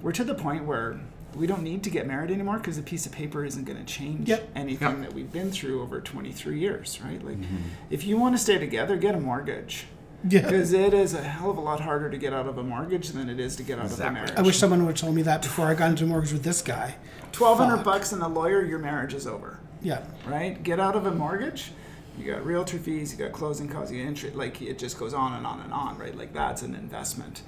we're 0.06 0.12
to 0.12 0.24
the 0.24 0.34
point 0.34 0.64
where. 0.64 1.00
We 1.34 1.46
don't 1.46 1.62
need 1.64 1.82
to 1.82 1.90
get 1.90 2.06
married 2.06 2.30
anymore 2.30 2.56
because 2.56 2.78
a 2.78 2.82
piece 2.82 3.04
of 3.04 3.12
paper 3.12 3.44
isn't 3.44 3.64
going 3.64 3.76
to 3.78 3.84
change 3.84 4.26
Yep. 4.26 4.52
anything 4.54 4.88
Yep. 4.88 5.00
that 5.02 5.12
we've 5.14 5.30
been 5.30 5.50
through 5.50 5.82
over 5.82 6.00
23 6.00 6.58
years, 6.58 6.98
right? 7.04 7.22
Like, 7.22 7.36
Mm-hmm. 7.38 7.56
if 7.90 8.06
you 8.06 8.16
want 8.16 8.34
to 8.34 8.38
stay 8.38 8.56
together, 8.56 8.96
get 8.96 9.14
a 9.14 9.20
mortgage. 9.20 9.86
Yeah. 10.26 10.40
Because 10.40 10.72
it 10.72 10.94
is 10.94 11.12
a 11.12 11.20
hell 11.22 11.50
of 11.50 11.58
a 11.58 11.60
lot 11.60 11.80
harder 11.80 12.08
to 12.08 12.16
get 12.16 12.32
out 12.32 12.46
of 12.46 12.56
a 12.56 12.62
mortgage 12.62 13.10
than 13.10 13.28
it 13.28 13.38
is 13.38 13.54
to 13.56 13.62
get 13.64 13.78
out 13.78 13.84
of 13.92 14.00
a 14.00 14.10
marriage. 14.12 14.32
I 14.34 14.40
wish 14.40 14.56
someone 14.56 14.80
would 14.86 14.92
have 14.92 14.96
told 15.00 15.14
me 15.14 15.20
that 15.22 15.42
before 15.42 15.66
I 15.66 15.74
got 15.74 15.90
into 15.90 16.04
a 16.04 16.06
mortgage 16.06 16.32
with 16.32 16.42
this 16.42 16.62
guy. 16.62 16.94
Twelve 17.32 17.58
hundred 17.58 17.76
Fuck. 17.78 17.84
bucks 17.84 18.12
and 18.12 18.22
a 18.22 18.28
lawyer, 18.28 18.64
your 18.64 18.78
marriage 18.78 19.12
is 19.12 19.26
over. 19.26 19.58
Yeah. 19.82 20.04
Right? 20.26 20.62
Get 20.62 20.80
out 20.80 20.96
of 20.96 21.04
a 21.04 21.10
mortgage. 21.12 21.72
You 22.18 22.32
got 22.32 22.46
realtor 22.46 22.78
fees, 22.78 23.12
you 23.12 23.18
got 23.22 23.32
closing 23.32 23.68
costs, 23.68 23.92
you 23.92 24.00
got 24.02 24.08
interest. 24.08 24.36
Like 24.36 24.62
it 24.62 24.78
just 24.78 24.98
goes 24.98 25.12
on 25.12 25.34
and 25.34 25.46
on 25.46 25.60
and 25.60 25.70
on, 25.70 25.98
right? 25.98 26.16
Like 26.16 26.32
that's 26.32 26.62
an 26.62 26.74
investment. 26.74 27.42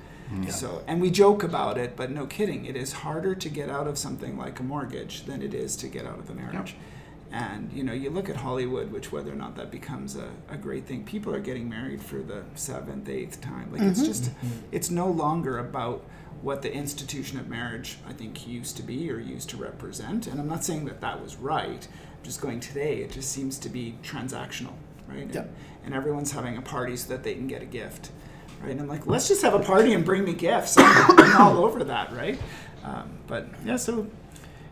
So, 0.51 0.83
and 0.87 1.01
we 1.01 1.11
joke 1.11 1.43
about 1.43 1.79
it, 1.79 1.97
but 1.97 2.11
no 2.11 2.27
kidding, 2.27 2.67
it 2.67 2.77
is 2.77 2.93
harder 2.93 3.35
to 3.35 3.49
get 3.49 3.71
out 3.71 3.87
of 3.87 3.97
something 3.97 4.37
like 4.37 4.61
a 4.61 4.63
mortgage 4.63 5.25
than 5.25 5.43
it 5.43 5.55
is 5.55 5.77
to 5.77 5.89
get 5.89 6.05
out 6.07 6.19
of 6.19 6.29
a 6.31 6.35
marriage. 6.35 6.77
And 7.31 7.71
you 7.73 7.83
know, 7.83 7.93
you 7.93 8.11
look 8.11 8.29
at 8.31 8.37
Hollywood, 8.37 8.91
which 8.91 9.13
whether 9.13 9.33
or 9.33 9.37
not 9.37 9.57
that 9.57 9.71
becomes 9.71 10.17
a, 10.17 10.31
a 10.49 10.57
great 10.57 10.87
thing, 10.87 11.05
people 11.05 11.35
are 11.35 11.41
getting 11.41 11.69
married 11.69 12.03
for 12.03 12.17
the 12.17 12.43
seventh, 12.55 13.09
eighth 13.09 13.41
time. 13.41 13.71
Like 13.71 13.83
it's 13.83 14.01
mm-hmm. 14.01 14.09
just, 14.09 14.25
mm-hmm. 14.25 14.49
it's 14.73 14.91
no 14.91 15.09
longer 15.09 15.59
about 15.59 16.05
what 16.41 16.63
the 16.63 16.73
institution 16.73 17.39
of 17.39 17.49
marriage 17.49 17.99
I 18.07 18.13
think 18.13 18.47
used 18.47 18.77
to 18.77 18.83
be 18.83 19.11
or 19.11 19.19
used 19.19 19.51
to 19.51 19.57
represent. 19.57 20.27
And 20.27 20.41
I'm 20.41 20.49
not 20.49 20.65
saying 20.65 20.85
that 20.87 21.01
that 21.01 21.21
was 21.23 21.37
right. 21.37 21.87
I'm 22.17 22.25
just 22.25 22.41
going 22.41 22.61
today, 22.61 22.99
it 22.99 23.11
just 23.11 23.31
seems 23.31 23.59
to 23.59 23.69
be 23.69 23.97
transactional, 24.03 24.75
right? 25.09 25.25
And, 25.25 25.35
and 25.85 25.95
everyone's 25.95 26.33
having 26.33 26.57
a 26.57 26.63
party 26.63 26.97
so 26.97 27.09
that 27.09 27.25
they 27.25 27.35
can 27.35 27.47
get 27.47 27.61
a 27.63 27.67
gift, 27.67 28.11
right? 28.63 28.71
And 28.73 28.81
I'm 28.81 28.89
like, 28.89 29.07
let's 29.07 29.29
just 29.29 29.43
have 29.43 29.55
a 29.55 29.59
party 29.61 29.93
and 29.95 30.05
bring 30.05 30.25
me 30.25 30.33
gifts. 30.35 30.77
I'm, 30.79 31.19
I'm 31.19 31.41
all 31.41 31.65
over 31.65 31.85
that, 31.85 32.13
right? 32.13 32.39
Um, 32.85 33.11
but 33.27 33.47
yeah, 33.65 33.77
so 33.77 34.07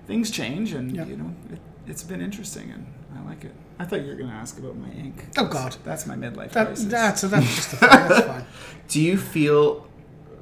things 0.06 0.30
change, 0.30 0.72
and 0.72 0.94
Yep. 0.96 1.08
you 1.08 1.16
know, 1.16 1.34
it, 1.52 1.58
it's 1.86 2.02
been 2.02 2.20
interesting, 2.20 2.70
and 2.70 2.86
I 3.16 3.28
like 3.28 3.44
it. 3.44 3.52
I 3.78 3.84
thought 3.84 4.00
you 4.02 4.06
were 4.08 4.14
going 4.14 4.30
to 4.30 4.34
ask 4.34 4.58
about 4.58 4.76
my 4.76 4.88
ink. 4.90 5.26
Oh, 5.36 5.46
God. 5.46 5.76
that's 5.84 6.06
my 6.06 6.14
midlife 6.16 6.52
That, 6.52 6.68
crisis. 6.68 6.84
that's 6.86 7.20
that's 7.22 7.46
just 7.56 7.72
a, 7.74 7.76
that's 7.76 8.20
fine. 8.26 8.44
do 8.88 9.00
you 9.02 9.18
feel 9.18 9.86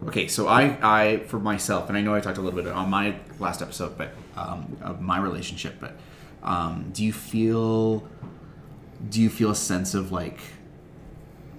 okay, 0.06 0.28
so 0.28 0.46
I, 0.46 0.78
I 0.82 1.18
for 1.24 1.38
myself, 1.40 1.88
and 1.88 1.98
I 1.98 2.00
know 2.02 2.14
I 2.14 2.20
talked 2.20 2.38
a 2.38 2.40
little 2.42 2.62
bit 2.62 2.70
on 2.72 2.90
my 2.90 3.16
last 3.40 3.60
episode, 3.62 3.98
but 3.98 4.10
um, 4.36 4.76
of 4.82 5.00
my 5.00 5.18
relationship. 5.18 5.76
But 5.80 5.96
um, 6.44 6.90
do 6.92 7.02
you 7.04 7.12
feel, 7.12 8.06
do 9.08 9.20
you 9.20 9.30
feel 9.30 9.50
a 9.50 9.56
sense 9.56 9.94
of 9.94 10.12
like 10.12 10.38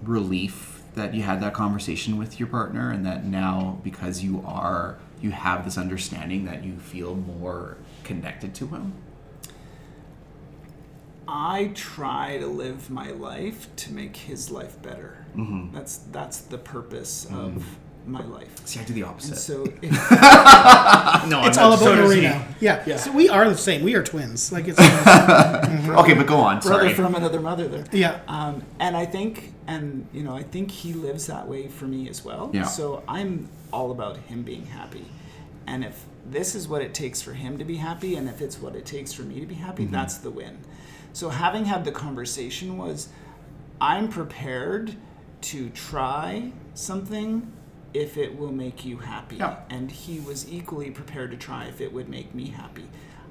relief 0.04 0.74
that 0.96 1.14
you 1.14 1.24
had 1.24 1.41
that 1.41 1.54
conversation 1.54 2.18
with 2.18 2.39
your 2.39 2.48
partner, 2.48 2.91
and 2.91 3.06
that 3.06 3.26
now 3.26 3.80
because 3.84 4.24
you 4.24 4.43
are, 4.46 4.98
you 5.22 5.32
have 5.32 5.66
this 5.66 5.78
understanding 5.78 6.46
that 6.46 6.64
you 6.64 6.78
feel 6.78 7.16
more 7.16 7.78
connected 8.04 8.54
to 8.56 8.68
him? 8.68 8.93
I 11.28 11.72
try 11.74 12.38
to 12.38 12.48
live 12.48 12.89
my 12.89 13.12
life 13.12 13.68
to 13.78 13.93
make 13.93 14.16
his 14.16 14.52
life 14.52 14.82
better. 14.82 15.26
Mm-hmm. 15.36 15.76
That's 15.76 15.98
that's 15.98 16.39
the 16.41 16.58
purpose 16.58 17.26
of 17.26 17.32
mm-hmm. 17.32 17.60
My 18.08 18.24
life. 18.24 18.49
See, 18.66 18.80
I 18.80 18.84
do 18.84 18.93
the 18.93 19.01
And 19.01 19.10
opposite. 19.12 19.38
so, 19.38 19.64
if, 19.82 19.91
no, 19.91 19.97
It's 21.45 21.58
I'm 21.58 21.64
all 21.66 21.70
not- 21.72 21.80
about 21.80 21.80
so 21.80 21.95
does 21.95 22.18
Yeah. 22.62 22.84
Yeah. 22.86 22.97
So 22.97 23.12
we 23.12 23.30
are 23.30 23.47
the 23.49 23.58
same. 23.58 23.84
We 23.84 23.95
are 23.95 24.03
twins. 24.03 24.51
Like 24.51 24.66
it's 24.68 24.80
Okay, 25.99 26.14
but 26.14 26.28
go 26.28 26.38
on. 26.38 26.60
brother 26.60 26.84
Sorry. 26.84 26.93
from 26.93 27.16
another 27.16 27.39
mother 27.39 27.68
there. 27.68 27.86
yeah. 27.91 28.20
Um, 28.28 28.64
and 28.80 28.95
I 28.95 29.06
think, 29.06 29.53
and 29.68 30.08
you 30.14 30.24
know, 30.24 30.36
I 30.36 30.43
think 30.43 30.72
he 30.72 30.93
lives 30.93 31.28
that 31.28 31.47
way 31.47 31.68
for 31.68 31.86
me 31.86 32.10
as 32.10 32.24
well. 32.24 32.49
Yeah. 32.53 32.64
So 32.64 33.03
I'm 33.08 33.49
all 33.72 33.91
about 33.91 34.18
him 34.18 34.43
being 34.43 34.66
happy, 34.68 35.06
and 35.68 35.84
if 35.84 36.06
this 36.30 36.56
is 36.56 36.68
what 36.68 36.82
it 36.82 36.93
takes 36.93 37.22
for 37.22 37.34
him 37.34 37.58
to 37.58 37.66
be 37.66 37.78
happy, 37.78 38.16
and 38.16 38.28
if 38.30 38.41
it's 38.41 38.60
what 38.60 38.76
it 38.76 38.86
takes 38.86 39.14
for 39.14 39.24
me 39.24 39.39
to 39.39 39.45
be 39.45 39.56
happy, 39.56 39.84
Mm-hmm. 39.84 39.93
that's 39.93 40.18
the 40.18 40.32
win. 40.32 40.58
So 41.14 41.30
having 41.30 41.66
had 41.66 41.86
the 41.86 41.91
conversation 41.91 42.78
was, 42.78 43.10
I'm 43.80 44.08
prepared 44.10 44.95
to 45.41 45.70
try 45.70 46.51
something 46.74 47.51
if 47.96 48.18
it 48.18 48.38
will 48.38 48.52
make 48.52 48.84
you 48.86 48.98
happy, 48.98 49.38
Yeah. 49.38 49.56
and 49.70 49.89
he 49.89 50.20
was 50.20 50.52
equally 50.52 50.91
prepared 50.91 51.32
to 51.32 51.38
try 51.38 51.66
if 51.66 51.80
it 51.80 51.93
would 51.93 52.10
make 52.10 52.36
me 52.36 52.48
happy. 52.48 52.86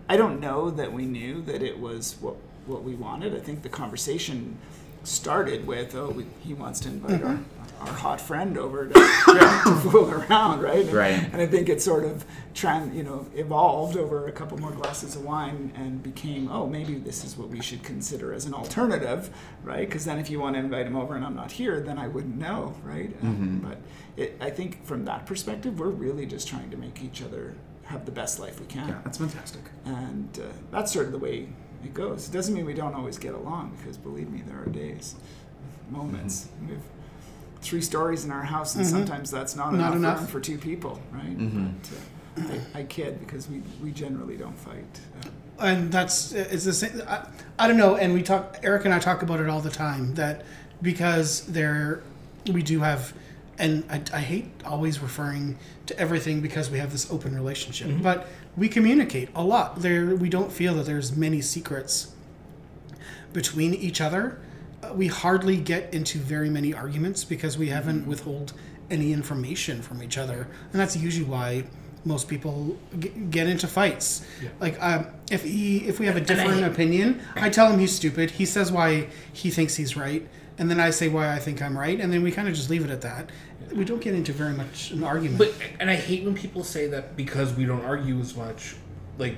I 0.09 0.17
don't 0.17 0.41
know 0.41 0.71
that 0.71 0.93
we 0.93 1.05
knew 1.07 1.43
that 1.43 1.63
it 1.63 1.79
was 1.79 2.17
what 2.21 2.37
what 2.67 2.83
we 2.83 2.95
wanted. 2.95 3.35
I 3.37 3.41
think 3.41 3.63
the 3.63 3.69
conversation 3.69 4.57
started 5.03 5.67
with, 5.67 5.95
"Oh, 5.95 6.09
we, 6.09 6.25
he 6.41 6.55
wants 6.55 6.81
to 6.81 6.89
invite 6.89 7.23
our, 7.23 7.35
mm-hmm. 7.35 7.54
Our 7.81 7.93
hot 7.93 8.21
friend 8.21 8.57
over 8.57 8.87
to, 8.89 8.95
to 8.95 9.81
fool 9.83 10.11
around, 10.11 10.63
right?" 10.63 10.85
And, 10.87 10.93
Right. 10.93 11.33
And 11.33 11.43
I 11.43 11.47
think 11.47 11.69
it 11.69 11.83
sort 11.83 12.05
of 12.05 12.25
tran, 12.55 12.95
you 12.95 13.03
know, 13.03 13.27
evolved 13.35 13.97
over 13.97 14.27
a 14.27 14.33
couple 14.33 14.59
more 14.59 14.71
glasses 14.71 15.17
of 15.17 15.25
wine 15.25 15.73
and 15.75 16.03
became, 16.03 16.51
"Oh, 16.51 16.67
maybe 16.67 16.95
this 16.95 17.25
is 17.25 17.37
what 17.37 17.49
we 17.49 17.61
should 17.61 17.83
consider 17.83 18.33
as 18.33 18.45
an 18.47 18.55
alternative, 18.55 19.31
right?" 19.63 19.87
Because 19.89 20.05
then, 20.05 20.19
if 20.19 20.31
you 20.31 20.41
want 20.41 20.55
to 20.57 20.61
invite 20.61 20.87
him 20.87 20.97
over 20.97 21.15
and 21.17 21.25
I'm 21.25 21.35
not 21.37 21.53
here, 21.53 21.81
then 21.81 21.99
I 21.99 22.09
wouldn't 22.09 22.37
know, 22.37 22.75
right? 22.85 23.15
Um, 23.23 23.61
but 23.63 23.79
it, 24.17 24.37
I 24.41 24.51
think 24.51 24.85
from 24.85 25.05
that 25.07 25.27
perspective, 25.27 25.79
we're 25.79 25.89
really 25.89 26.27
just 26.27 26.49
trying 26.49 26.71
to 26.71 26.77
make 26.77 27.03
each 27.03 27.23
other 27.23 27.55
have 27.85 28.07
the 28.07 28.13
best 28.13 28.41
life 28.41 28.59
we 28.61 28.67
can 28.67 28.89
yeah, 28.89 28.99
that's 29.05 29.19
fantastic. 29.19 29.61
and 29.85 30.39
uh, 30.43 30.47
that's 30.71 30.91
sort 30.91 31.05
of 31.05 31.13
the 31.13 31.19
way 31.19 31.47
it 31.85 31.93
goes. 31.93 32.29
It 32.29 32.33
doesn't 32.33 32.55
mean 32.55 32.65
we 32.65 32.73
don't 32.73 32.95
always 32.95 33.19
get 33.19 33.35
along 33.35 33.77
because 33.77 33.99
believe 33.99 34.31
me, 34.31 34.43
there 34.47 34.59
are 34.63 34.67
days, 34.67 35.17
moments. 35.91 36.47
Mm-hmm. 36.57 36.69
We 36.69 36.73
have 36.75 36.83
three 37.65 37.81
stories 37.81 38.25
in 38.25 38.31
our 38.31 38.43
house, 38.43 38.75
and 38.77 38.87
sometimes 38.87 39.31
that's 39.31 39.57
not, 39.57 39.73
Not 39.73 39.79
enough, 39.79 39.95
enough. 39.97 40.19
room 40.19 40.27
for 40.29 40.41
two 40.41 40.59
people, 40.59 41.01
right? 41.11 41.37
But 42.37 42.45
uh, 42.45 42.59
I, 42.75 42.81
I 42.81 42.83
kid 42.85 43.19
because 43.21 43.49
we, 43.49 43.63
we 43.83 43.91
generally 43.91 44.37
don't 44.37 44.57
fight. 44.59 44.85
Uh, 45.25 45.29
and 45.65 45.91
that's 45.91 46.33
it's 46.33 46.65
the 46.65 46.73
same. 46.73 47.01
I, 47.09 47.27
I 47.59 47.69
don't 47.69 47.77
know. 47.77 47.97
And 47.97 48.13
we 48.13 48.23
talk. 48.23 48.59
Eric 48.63 48.85
and 48.85 48.93
I 48.95 48.99
talk 48.99 49.23
about 49.23 49.41
it 49.41 49.49
all 49.49 49.61
the 49.61 49.71
time. 49.71 50.15
That 50.15 50.45
because 50.83 51.47
there, 51.47 52.03
we 52.53 52.63
do 52.63 52.81
have, 52.81 53.15
and 53.59 53.85
I, 53.89 54.03
I 54.13 54.21
hate 54.21 54.51
always 54.67 55.01
referring 55.01 55.57
to 55.87 55.99
everything 55.99 56.41
because 56.41 56.71
we 56.71 56.79
have 56.79 56.93
this 56.93 57.11
open 57.11 57.35
relationship, 57.35 57.91
but 58.03 58.27
we 58.57 58.69
communicate 58.69 59.29
a 59.35 59.43
lot. 59.45 59.81
There, 59.81 60.15
we 60.17 60.29
don't 60.29 60.53
feel 60.53 60.75
that 60.75 60.87
there's 60.87 61.17
many 61.17 61.41
secrets 61.41 62.13
between 63.33 63.75
each 63.75 64.01
other. 64.01 64.39
We 64.95 65.07
hardly 65.07 65.57
get 65.57 65.93
into 65.95 66.19
very 66.19 66.51
many 66.51 66.75
arguments 66.75 67.25
because 67.25 67.57
we 67.59 67.69
haven't 67.69 68.07
withhold 68.07 68.53
any 68.91 69.13
information 69.13 69.81
from 69.83 70.03
each 70.03 70.19
other, 70.19 70.47
and 70.73 70.81
that's 70.81 70.97
usually 70.97 71.25
why 71.25 71.65
most 72.05 72.29
people 72.29 72.77
g- 72.99 73.09
get 73.31 73.47
into 73.47 73.67
fights. 73.67 74.23
Like, 74.61 74.77
um, 74.83 75.07
if 75.31 75.43
he 75.43 75.79
if 75.87 75.99
we 75.99 76.07
have 76.07 76.17
a 76.17 76.21
different 76.21 76.65
opinion, 76.65 77.23
I 77.35 77.49
tell 77.51 77.71
him 77.73 77.79
he's 77.81 77.95
stupid. 77.95 78.33
He 78.33 78.45
says 78.45 78.71
why 78.71 79.09
he 79.33 79.51
thinks 79.51 79.77
he's 79.77 79.97
right, 79.97 80.27
and 80.59 80.71
then 80.71 80.81
I 80.81 80.91
say 80.91 81.09
why 81.09 81.33
I 81.33 81.39
think 81.39 81.63
I'm 81.63 81.77
right, 81.79 81.99
and 81.99 82.13
then 82.13 82.23
we 82.23 82.31
kind 82.31 82.47
of 82.49 82.55
just 82.55 82.69
leave 82.69 82.85
it 82.85 82.91
at 82.91 83.01
that. 83.03 83.31
We 83.73 83.85
don't 83.87 84.03
get 84.03 84.15
into 84.15 84.33
very 84.33 84.53
much 84.53 84.91
an 84.91 85.03
argument. 85.03 85.39
But 85.39 85.55
and 85.81 85.89
I 85.91 85.97
hate 85.97 86.25
when 86.25 86.35
people 86.35 86.63
say 86.63 86.87
that 86.89 87.17
because 87.17 87.55
we 87.55 87.65
don't 87.65 87.85
argue 87.85 88.21
as 88.21 88.37
much. 88.37 88.77
Like 89.17 89.37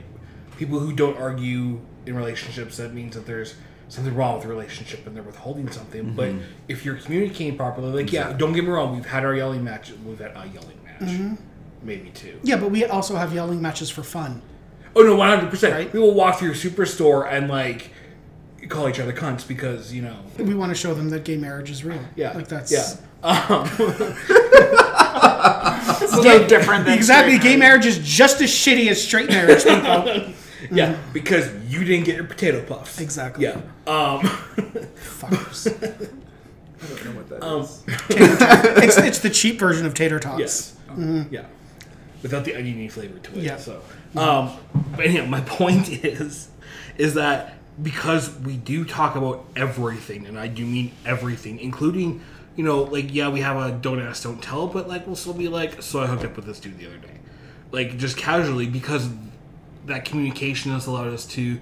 people 0.59 0.81
who 0.81 0.93
don't 0.93 1.17
argue 1.19 1.81
in 2.07 2.17
relationships, 2.17 2.79
that 2.79 2.93
means 2.95 3.15
that 3.15 3.27
there's 3.27 3.55
something 3.89 4.15
wrong 4.15 4.35
with 4.35 4.43
the 4.43 4.49
relationship 4.49 5.07
and 5.07 5.15
they're 5.17 5.23
withholding 5.23 5.71
something. 5.71 6.15
But 6.15 6.33
if 6.69 6.85
you're 6.85 6.97
communicating 6.97 7.57
properly, 7.57 8.03
like 8.03 8.13
yeah, 8.13 8.33
don't 8.33 8.53
get 8.53 8.65
me 8.65 8.71
wrong, 8.71 8.95
we've 8.95 9.07
had 9.07 9.25
our 9.25 9.35
yelling 9.35 9.63
match. 9.65 9.93
We've 10.05 10.19
had 10.19 10.33
a 10.37 10.47
yelling 10.53 10.79
match, 10.85 11.39
maybe 11.83 12.11
two. 12.11 12.39
yeah, 12.43 12.57
but 12.57 12.71
we 12.71 12.85
also 12.85 13.17
have 13.17 13.33
yelling 13.35 13.63
matches 13.63 13.89
for 13.91 14.03
fun. 14.03 14.43
Oh 14.95 15.03
no, 15.03 15.15
one 15.17 15.29
hundred 15.29 15.51
percent. 15.51 15.75
Right. 15.75 15.93
We 15.93 16.01
will 16.01 16.15
walk 16.15 16.39
through 16.39 16.49
your 16.49 16.57
Superstore 16.57 17.31
and 17.31 17.49
like 17.49 17.91
call 18.69 18.89
each 18.89 18.99
other 18.99 19.13
cunts 19.13 19.47
because 19.47 19.93
you 19.95 20.03
know. 20.03 20.17
We 20.39 20.55
want 20.55 20.71
to 20.71 20.75
show 20.75 20.93
them 20.95 21.11
that 21.11 21.25
gay 21.25 21.37
marriage 21.37 21.71
is 21.71 21.85
real. 21.85 22.01
Yeah, 22.17 22.33
like 22.33 22.49
that's 22.49 22.73
yeah. 22.73 22.97
Um, 23.23 23.69
it's 26.01 26.13
a 26.13 26.21
little 26.21 26.47
different 26.47 26.85
than 26.87 26.95
Exactly. 26.97 27.37
straight 27.39 27.53
Gay 27.53 27.57
marriage 27.57 27.87
is 27.87 27.99
just 27.99 28.41
as 28.41 28.51
shitty 28.51 28.89
as 28.89 29.03
straight 29.03 29.29
marriage, 29.29 29.65
people. 29.65 30.33
yeah, 30.71 30.99
because 31.13 31.53
you 31.67 31.85
didn't 31.85 32.07
get 32.07 32.17
your 32.17 32.25
potato 32.25 32.63
puffs. 32.65 33.01
Exactly. 33.01 33.45
Yeah. 33.45 33.61
Um, 33.87 34.21
Fuckers. 34.97 35.67
I 36.83 36.87
don't 36.89 37.05
know 37.05 37.13
what 37.13 37.29
that 37.31 37.43
um, 37.43 37.63
is. 37.63 37.85
it's, 38.09 38.99
it's 38.99 39.19
the 39.21 39.31
cheap 39.31 39.59
version 39.59 39.87
of 39.87 39.95
tater 39.95 40.21
tots. 40.21 40.39
Yes. 40.39 40.77
Yeah. 41.31 41.47
Without 42.23 42.45
the 42.45 42.55
oniony 42.55 42.89
flavor 42.89 43.19
to 43.19 43.39
it. 43.39 43.45
Yeah. 43.45 43.57
So, 43.57 43.83
um, 44.17 44.57
but 44.93 45.07
anyhow, 45.07 45.27
my 45.27 45.41
point 45.47 45.89
is, 45.89 46.49
is 46.99 47.15
that 47.15 47.55
because 47.83 48.35
we 48.41 48.57
do 48.57 48.85
talk 48.85 49.17
about 49.17 49.45
everything, 49.55 50.27
and 50.27 50.39
I 50.39 50.49
do 50.49 50.65
mean 50.65 50.93
everything, 51.05 51.59
including, 51.61 52.23
you 52.57 52.65
know, 52.65 52.83
like 52.83 53.13
yeah, 53.13 53.29
we 53.29 53.41
have 53.41 53.57
a 53.57 53.73
don't 53.73 54.01
ask, 54.01 54.23
don't 54.23 54.43
tell, 54.43 54.67
but 54.67 54.89
like 54.89 55.07
we'll 55.07 55.17
still 55.17 55.35
be 55.35 55.49
like, 55.49 55.83
so 55.83 56.01
I 56.01 56.07
hooked 56.07 56.25
up 56.25 56.37
with 56.37 56.47
this 56.47 56.61
dude 56.61 56.79
the 56.79 56.87
other 56.87 56.99
day, 56.99 57.19
like 57.73 57.99
just 57.99 58.17
casually 58.17 58.67
because 58.67 59.09
that 59.87 60.05
communication 60.05 60.73
has 60.73 60.87
allowed 60.87 61.09
us 61.09 61.25
to 61.27 61.59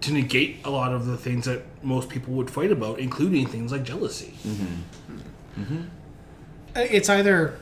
to 0.00 0.12
negate 0.12 0.58
a 0.64 0.70
lot 0.70 0.92
of 0.92 1.06
the 1.06 1.16
things 1.16 1.44
that 1.46 1.60
most 1.82 2.08
people 2.08 2.32
would 2.34 2.48
fight 2.48 2.70
about, 2.70 3.00
including 3.00 3.46
things 3.46 3.72
like 3.72 3.82
jealousy. 3.82 4.34
Uh, 6.76 6.80
It's 6.80 7.08
either, 7.08 7.58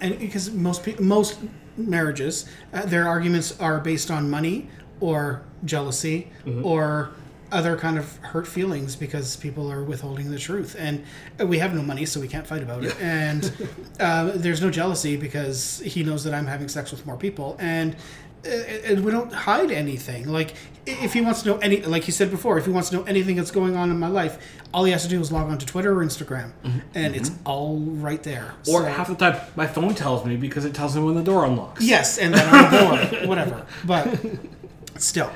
and 0.00 0.18
because 0.18 0.50
most 0.50 0.82
pe- 0.82 0.98
most 0.98 1.38
marriages, 1.78 2.44
uh, 2.74 2.84
their 2.84 3.08
arguments 3.08 3.58
are 3.60 3.80
based 3.80 4.10
on 4.10 4.28
money 4.28 4.68
or 5.00 5.42
jealousy 5.64 6.28
or 6.62 7.10
other 7.50 7.76
kind 7.78 7.96
of 7.96 8.16
hurt 8.18 8.46
feelings 8.46 8.94
because 8.94 9.36
people 9.36 9.72
are 9.72 9.82
withholding 9.82 10.30
the 10.30 10.38
truth, 10.38 10.76
and 10.78 11.02
uh, 11.40 11.46
we 11.46 11.58
have 11.58 11.72
no 11.74 11.80
money, 11.80 12.04
so 12.04 12.20
we 12.20 12.28
can't 12.28 12.46
fight 12.46 12.62
about 12.62 12.84
it. 12.84 12.94
And 13.00 13.50
uh, 14.00 14.32
there's 14.34 14.60
no 14.60 14.70
jealousy 14.70 15.16
because 15.16 15.78
he 15.82 16.02
knows 16.02 16.22
that 16.24 16.34
I'm 16.34 16.46
having 16.46 16.68
sex 16.68 16.90
with 16.90 17.06
more 17.06 17.16
people, 17.16 17.56
and. 17.58 17.96
And 18.44 19.04
we 19.04 19.10
don't 19.10 19.32
hide 19.32 19.70
anything. 19.70 20.28
Like, 20.28 20.54
if 20.86 21.12
he 21.12 21.20
wants 21.20 21.42
to 21.42 21.48
know 21.48 21.58
any, 21.58 21.82
like 21.82 22.04
he 22.04 22.12
said 22.12 22.30
before, 22.30 22.58
if 22.58 22.64
he 22.64 22.70
wants 22.70 22.90
to 22.90 22.96
know 22.96 23.02
anything 23.02 23.36
that's 23.36 23.50
going 23.50 23.76
on 23.76 23.90
in 23.90 23.98
my 23.98 24.08
life, 24.08 24.38
all 24.72 24.84
he 24.84 24.92
has 24.92 25.02
to 25.02 25.08
do 25.08 25.20
is 25.20 25.32
log 25.32 25.50
on 25.50 25.58
to 25.58 25.66
Twitter 25.66 25.98
or 25.98 26.04
Instagram, 26.04 26.52
mm-hmm. 26.62 26.78
and 26.94 27.14
mm-hmm. 27.14 27.14
it's 27.14 27.30
all 27.44 27.78
right 27.78 28.22
there. 28.22 28.54
Or 28.68 28.82
So- 28.82 28.84
half 28.84 29.08
the 29.08 29.14
time, 29.14 29.40
my 29.56 29.66
phone 29.66 29.94
tells 29.94 30.24
me 30.24 30.36
because 30.36 30.64
it 30.64 30.74
tells 30.74 30.96
me 30.96 31.02
when 31.02 31.14
the 31.14 31.22
door 31.22 31.44
unlocks. 31.44 31.82
Yes, 31.82 32.18
and 32.18 32.32
then 32.32 32.48
I'm 32.48 32.70
bored, 33.10 33.28
whatever. 33.28 33.66
But 33.84 34.18
still, 34.96 35.30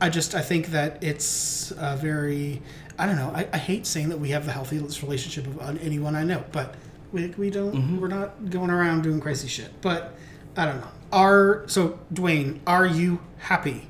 I 0.00 0.08
just 0.08 0.34
I 0.34 0.40
think 0.40 0.68
that 0.68 1.02
it's 1.02 1.72
a 1.76 1.96
very 1.96 2.62
I 2.98 3.06
don't 3.06 3.16
know. 3.16 3.30
I, 3.32 3.46
I 3.52 3.58
hate 3.58 3.86
saying 3.86 4.08
that 4.08 4.18
we 4.18 4.30
have 4.30 4.44
the 4.44 4.52
healthiest 4.52 5.02
relationship 5.02 5.46
of 5.46 5.82
anyone 5.82 6.16
I 6.16 6.24
know, 6.24 6.44
but 6.50 6.74
we, 7.12 7.28
we 7.28 7.48
don't. 7.48 7.74
Mm-hmm. 7.74 8.00
We're 8.00 8.08
not 8.08 8.50
going 8.50 8.70
around 8.70 9.02
doing 9.02 9.20
crazy 9.20 9.46
shit. 9.46 9.70
But 9.80 10.14
I 10.56 10.64
don't 10.64 10.80
know. 10.80 10.88
Are 11.12 11.64
so 11.66 11.98
Dwayne? 12.12 12.60
Are 12.66 12.86
you 12.86 13.20
happy 13.38 13.88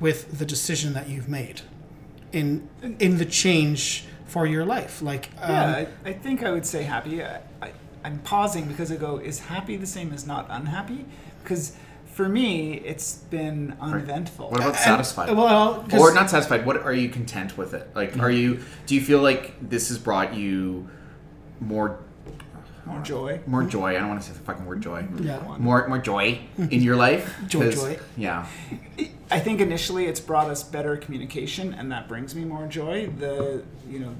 with 0.00 0.38
the 0.38 0.44
decision 0.46 0.92
that 0.94 1.08
you've 1.08 1.28
made 1.28 1.62
in 2.32 2.68
in 3.00 3.18
the 3.18 3.24
change 3.24 4.04
for 4.26 4.46
your 4.46 4.64
life? 4.64 5.02
Like 5.02 5.30
um, 5.40 5.50
Yeah, 5.50 5.86
I, 6.04 6.08
I 6.10 6.12
think 6.12 6.42
I 6.44 6.50
would 6.52 6.64
say 6.66 6.82
happy. 6.84 7.22
I, 7.24 7.40
I, 7.60 7.72
I'm 8.04 8.18
pausing 8.20 8.66
because 8.66 8.92
I 8.92 8.96
go, 8.96 9.18
is 9.18 9.38
happy 9.40 9.76
the 9.76 9.86
same 9.86 10.12
as 10.12 10.26
not 10.26 10.46
unhappy? 10.50 11.06
Because 11.42 11.76
for 12.06 12.28
me, 12.28 12.74
it's 12.74 13.14
been 13.16 13.76
uneventful. 13.80 14.50
What 14.50 14.60
about 14.60 14.74
and- 14.74 14.84
satisfied? 14.84 15.34
well, 15.36 15.82
'cause- 15.88 16.00
or 16.00 16.14
not 16.14 16.30
satisfied. 16.30 16.64
What 16.64 16.76
are 16.84 16.92
you 16.92 17.08
content 17.08 17.58
with 17.58 17.74
it? 17.74 17.90
Like, 17.96 18.10
are 18.18 18.28
Mm-hmm. 18.30 18.36
you? 18.58 18.60
Do 18.86 18.94
you 18.94 19.00
feel 19.00 19.20
like 19.20 19.54
this 19.68 19.88
has 19.88 19.98
brought 19.98 20.34
you 20.34 20.88
more? 21.60 21.98
More 22.86 23.00
joy. 23.02 23.40
more 23.46 23.62
joy. 23.64 23.90
I 23.96 23.98
don't 23.98 24.08
want 24.08 24.20
to 24.22 24.26
say 24.28 24.32
the 24.34 24.40
fucking 24.40 24.66
word 24.66 24.80
joy. 24.82 25.06
Yeah. 25.20 25.40
More 25.58 25.86
more 25.88 25.98
joy 25.98 26.38
in 26.58 26.82
your 26.82 26.96
life. 26.96 27.34
Joy, 27.48 27.70
'Cause- 27.70 27.74
joy. 27.74 27.98
Yeah. 28.16 28.46
I 29.30 29.40
think 29.40 29.60
initially 29.60 30.06
it's 30.06 30.20
brought 30.20 30.48
us 30.50 30.62
better 30.62 30.96
communication, 30.96 31.72
and 31.74 31.90
that 31.92 32.08
brings 32.08 32.34
me 32.34 32.44
more 32.44 32.66
joy. 32.66 33.08
The 33.18 33.62
you 33.88 33.98
know, 34.00 34.14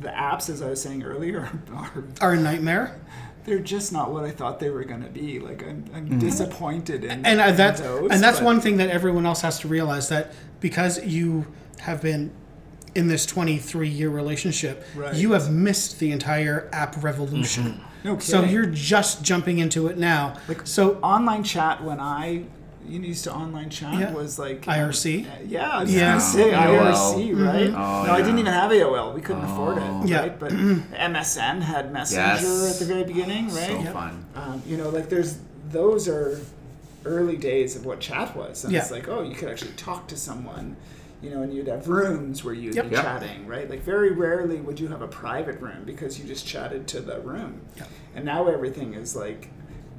the 0.00 0.08
apps, 0.08 0.48
as 0.48 0.62
I 0.62 0.70
was 0.70 0.80
saying 0.80 1.02
earlier, 1.02 1.48
are 1.74 2.04
Are 2.20 2.32
a 2.34 2.40
nightmare. 2.40 3.00
they're 3.44 3.58
just 3.58 3.92
not 3.92 4.12
what 4.12 4.24
I 4.24 4.30
thought 4.30 4.58
they 4.60 4.70
were 4.70 4.84
going 4.84 5.02
to 5.02 5.08
be. 5.08 5.38
Like 5.40 5.62
I'm, 5.66 5.84
I'm 5.94 6.18
disappointed 6.18 7.04
in 7.04 7.24
and 7.26 7.40
uh, 7.40 7.52
that's 7.52 7.80
those, 7.80 8.10
and 8.10 8.22
that's 8.22 8.38
but- 8.38 8.44
one 8.46 8.60
thing 8.60 8.76
that 8.78 8.90
everyone 8.90 9.26
else 9.26 9.40
has 9.42 9.58
to 9.60 9.68
realize 9.68 10.08
that 10.10 10.32
because 10.60 11.04
you 11.04 11.46
have 11.80 12.00
been 12.02 12.30
in 12.94 13.08
this 13.08 13.26
23 13.26 13.88
year 13.90 14.08
relationship 14.08 14.82
Right. 14.96 15.14
you 15.14 15.32
have 15.32 15.50
missed 15.52 15.98
the 15.98 16.10
entire 16.12 16.66
app 16.72 17.02
revolution 17.04 17.78
No 18.06 18.18
so 18.18 18.40
kidding. 18.40 18.54
you're 18.54 18.66
just 18.66 19.22
jumping 19.24 19.58
into 19.58 19.88
it 19.88 19.98
now 19.98 20.34
Like, 20.48 20.64
so 20.66 20.94
online 21.02 21.42
chat 21.42 21.82
when 21.82 21.98
I 22.00 22.44
you 22.88 23.00
used 23.00 23.24
to 23.24 23.34
online 23.34 23.68
chat 23.68 23.98
Yeah. 23.98 24.12
was 24.12 24.38
like 24.38 24.62
IRC? 24.64 25.26
Uh, 25.26 25.30
yeah, 25.48 25.70
I 25.70 25.82
was 25.82 25.92
Yeah. 25.92 26.08
gonna 26.10 26.20
say 26.20 26.52
AOL. 26.52 26.92
IRC, 26.92 27.32
right? 27.32 27.70
Oh, 27.70 28.04
no, 28.06 28.12
I 28.12 28.18
didn't 28.18 28.38
even 28.38 28.52
have 28.52 28.70
AOL. 28.70 29.12
We 29.12 29.20
couldn't 29.20 29.42
afford 29.44 29.78
it, 29.78 30.08
Yeah. 30.08 30.20
right? 30.20 30.38
But 30.38 30.52
MSN 30.52 31.62
had 31.62 31.92
Messenger 31.92 32.22
Yes. 32.22 32.74
at 32.74 32.78
the 32.78 32.84
very 32.84 33.02
beginning, 33.02 33.46
right? 33.46 33.66
So 33.70 33.80
Yep. 33.80 33.92
fun. 33.92 34.24
um, 34.36 34.62
you 34.68 34.76
know, 34.76 34.88
like 34.90 35.08
there's 35.08 35.38
those 35.72 36.06
are 36.06 36.38
early 37.04 37.36
days 37.36 37.74
of 37.74 37.84
what 37.84 37.98
chat 37.98 38.36
was, 38.36 38.64
and 38.64 38.72
it's 38.74 38.92
like, 38.92 39.08
oh, 39.08 39.22
you 39.22 39.34
could 39.34 39.48
actually 39.48 39.72
talk 39.72 40.06
to 40.06 40.16
someone, 40.16 40.76
you 41.22 41.30
know, 41.30 41.42
and 41.42 41.52
you'd 41.54 41.66
have 41.68 41.88
rooms 41.88 42.44
where 42.44 42.54
you'd 42.54 42.74
Yep. 42.74 42.88
be 42.90 42.94
Yep. 42.94 43.02
chatting, 43.04 43.46
right? 43.46 43.68
Like 43.68 43.82
very 43.82 44.10
rarely 44.12 44.60
would 44.60 44.78
you 44.78 44.88
have 44.88 45.02
a 45.02 45.08
private 45.08 45.60
room 45.60 45.82
because 45.84 46.18
you 46.18 46.24
just 46.26 46.46
chatted 46.46 46.86
to 46.88 47.00
the 47.00 47.20
room, 47.20 47.60
Yep. 47.76 47.88
and 48.16 48.24
now 48.24 48.48
everything 48.48 48.94
is 48.94 49.16
like 49.16 49.48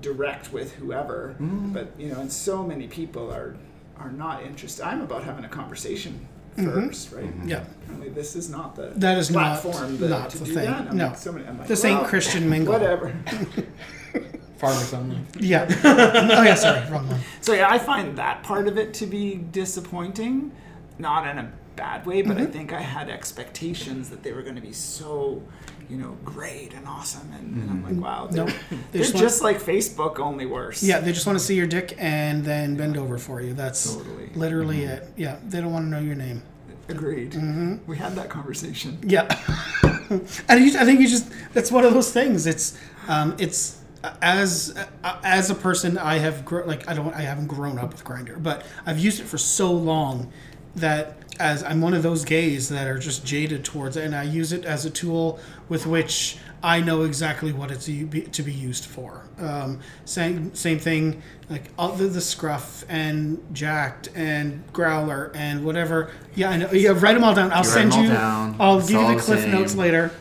direct 0.01 0.53
with 0.53 0.73
whoever. 0.75 1.35
Mm-hmm. 1.41 1.73
But 1.73 1.91
you 1.97 2.09
know, 2.13 2.19
and 2.19 2.31
so 2.31 2.63
many 2.63 2.87
people 2.87 3.31
are 3.33 3.55
are 3.99 4.11
not 4.11 4.43
interested. 4.43 4.85
I'm 4.85 5.01
about 5.01 5.23
having 5.23 5.43
a 5.43 5.49
conversation 5.49 6.27
first, 6.55 7.11
right? 7.11 7.25
Mm-hmm. 7.25 7.49
yeah 7.49 7.63
Apparently 7.83 8.09
this 8.09 8.35
is 8.35 8.49
not 8.49 8.75
the 8.75 8.91
That 8.95 9.17
is 9.17 9.29
not- 9.31 9.61
platform 9.61 9.97
that, 9.97 10.09
not 10.09 10.29
to 10.31 10.37
the 10.39 10.45
do 10.45 10.53
thing. 10.53 10.65
that. 10.65 10.87
I'm 10.89 10.97
No. 10.97 11.07
like, 11.07 11.17
so 11.17 11.31
many, 11.31 11.47
I'm 11.47 11.57
like, 11.57 11.67
This 11.67 11.83
ain't 11.85 12.03
Christian 12.05 12.47
mingle. 12.53 12.73
Whatever. 12.73 13.13
Farmers 14.57 14.91
only. 14.93 15.17
yeah 15.39 15.67
oh 15.83 16.41
yeah 16.43 16.55
sorry 16.55 16.79
wrong 16.91 17.07
one 17.07 17.19
So 17.41 17.53
yeah, 17.53 17.69
I 17.69 17.77
find 17.77 18.17
that 18.17 18.41
part 18.41 18.67
of 18.67 18.77
it 18.77 18.91
to 18.95 19.05
be 19.05 19.35
disappointing, 19.35 20.51
not 20.99 21.27
in 21.27 21.37
a 21.37 21.51
bad 21.75 22.05
way, 22.05 22.21
but 22.23 22.37
I 22.37 22.41
Mm-hmm. 22.41 22.51
think 22.51 22.73
I 22.73 22.81
had 22.81 23.09
expectations 23.09 24.09
that 24.09 24.23
they 24.23 24.31
were 24.33 24.41
going 24.41 24.55
to 24.55 24.61
be 24.61 24.73
so, 24.73 25.43
you 25.89 25.97
know, 25.97 26.17
great 26.25 26.73
and 26.73 26.87
awesome, 26.87 27.31
and, 27.33 27.61
and 27.61 27.69
I'm 27.69 27.83
like, 27.83 28.03
wow, 28.03 28.27
they're, 28.27 28.45
Nope. 28.45 28.55
They 28.69 28.77
they're 28.99 29.01
just 29.01 29.15
just, 29.17 29.41
like 29.43 29.61
Facebook, 29.61 30.19
only 30.19 30.45
worse. 30.47 30.81
yeah 30.83 30.99
they 30.99 31.11
just 31.11 31.27
want 31.27 31.37
to 31.37 31.43
see 31.45 31.55
your 31.55 31.67
dick 31.67 31.93
and 31.99 32.43
then 32.43 32.75
bend 32.75 32.97
over 32.97 33.17
for 33.19 33.41
you 33.41 33.53
that's 33.53 33.93
Totally. 33.95 34.29
literally 34.35 34.83
it 34.83 35.07
yeah 35.15 35.37
they 35.47 35.61
don't 35.61 35.71
want 35.71 35.85
to 35.85 35.89
know 35.89 35.99
your 35.99 36.15
name 36.15 36.41
agreed. 36.89 37.31
Mm-hmm. 37.33 37.75
We 37.85 37.97
had 37.97 38.15
that 38.15 38.29
conversation. 38.29 38.97
Yeah, 39.03 39.27
and 40.49 40.63
you, 40.65 40.79
I 40.79 40.85
think 40.85 40.99
you 41.01 41.07
just 41.07 41.29
that's 41.53 41.69
one 41.71 41.83
of 41.85 41.93
those 41.93 42.11
things. 42.13 42.47
It's 42.47 42.77
um, 43.09 43.35
it's 43.37 43.81
as 44.21 44.73
uh, 45.03 45.19
as 45.23 45.49
a 45.49 45.55
person, 45.55 45.97
I 45.97 46.17
have 46.19 46.45
gro- 46.45 46.65
like 46.65 46.87
I 46.89 46.93
don't 46.93 47.13
I 47.13 47.21
haven't 47.21 47.47
grown 47.47 47.77
up 47.77 47.91
with 47.91 48.03
Grindr, 48.05 48.41
but 48.41 48.65
I've 48.85 48.99
used 48.99 49.19
it 49.19 49.25
for 49.25 49.37
so 49.37 49.71
long 49.71 50.31
that 50.77 51.13
as 51.39 51.63
I'm 51.63 51.81
one 51.81 51.93
of 51.93 52.01
those 52.01 52.25
gays 52.25 52.69
that 52.69 52.87
are 52.87 52.97
just 52.97 53.23
jaded 53.25 53.63
towards 53.63 53.95
it, 53.97 54.03
and 54.05 54.15
I 54.15 54.23
use 54.23 54.51
it 54.51 54.65
as 54.65 54.85
a 54.85 54.89
tool 54.89 55.39
with 55.69 55.85
which 55.85 56.37
I 56.63 56.81
know 56.81 57.03
exactly 57.03 57.51
what 57.51 57.69
it's 57.69 57.85
to 57.85 58.43
be 58.43 58.51
used 58.53 58.85
for. 58.85 59.21
Um, 59.39 59.79
same 60.05 60.55
same 60.55 60.79
thing, 60.79 61.21
like 61.49 61.69
all 61.77 61.89
the, 61.91 62.05
the 62.07 62.21
scruff 62.21 62.83
and 62.89 63.39
Jack'd 63.53 64.09
and 64.15 64.63
Growlr 64.73 65.35
and 65.35 65.63
whatever. 65.63 66.11
Yeah, 66.35 66.49
I 66.49 66.57
know. 66.57 66.71
Yeah, 66.71 66.91
write 66.91 67.13
them 67.13 67.23
all 67.23 67.35
down. 67.35 67.51
I'll 67.51 67.59
You 67.59 67.69
send 67.69 67.93
you. 67.93 68.07
down. 68.07 68.55
I'll 68.59 68.79
It's 68.79 68.89
give 68.89 69.01
you 69.01 69.07
the 69.07 69.15
the 69.15 69.21
cliff 69.21 69.41
same. 69.41 69.51
notes 69.51 69.75
later. 69.75 70.11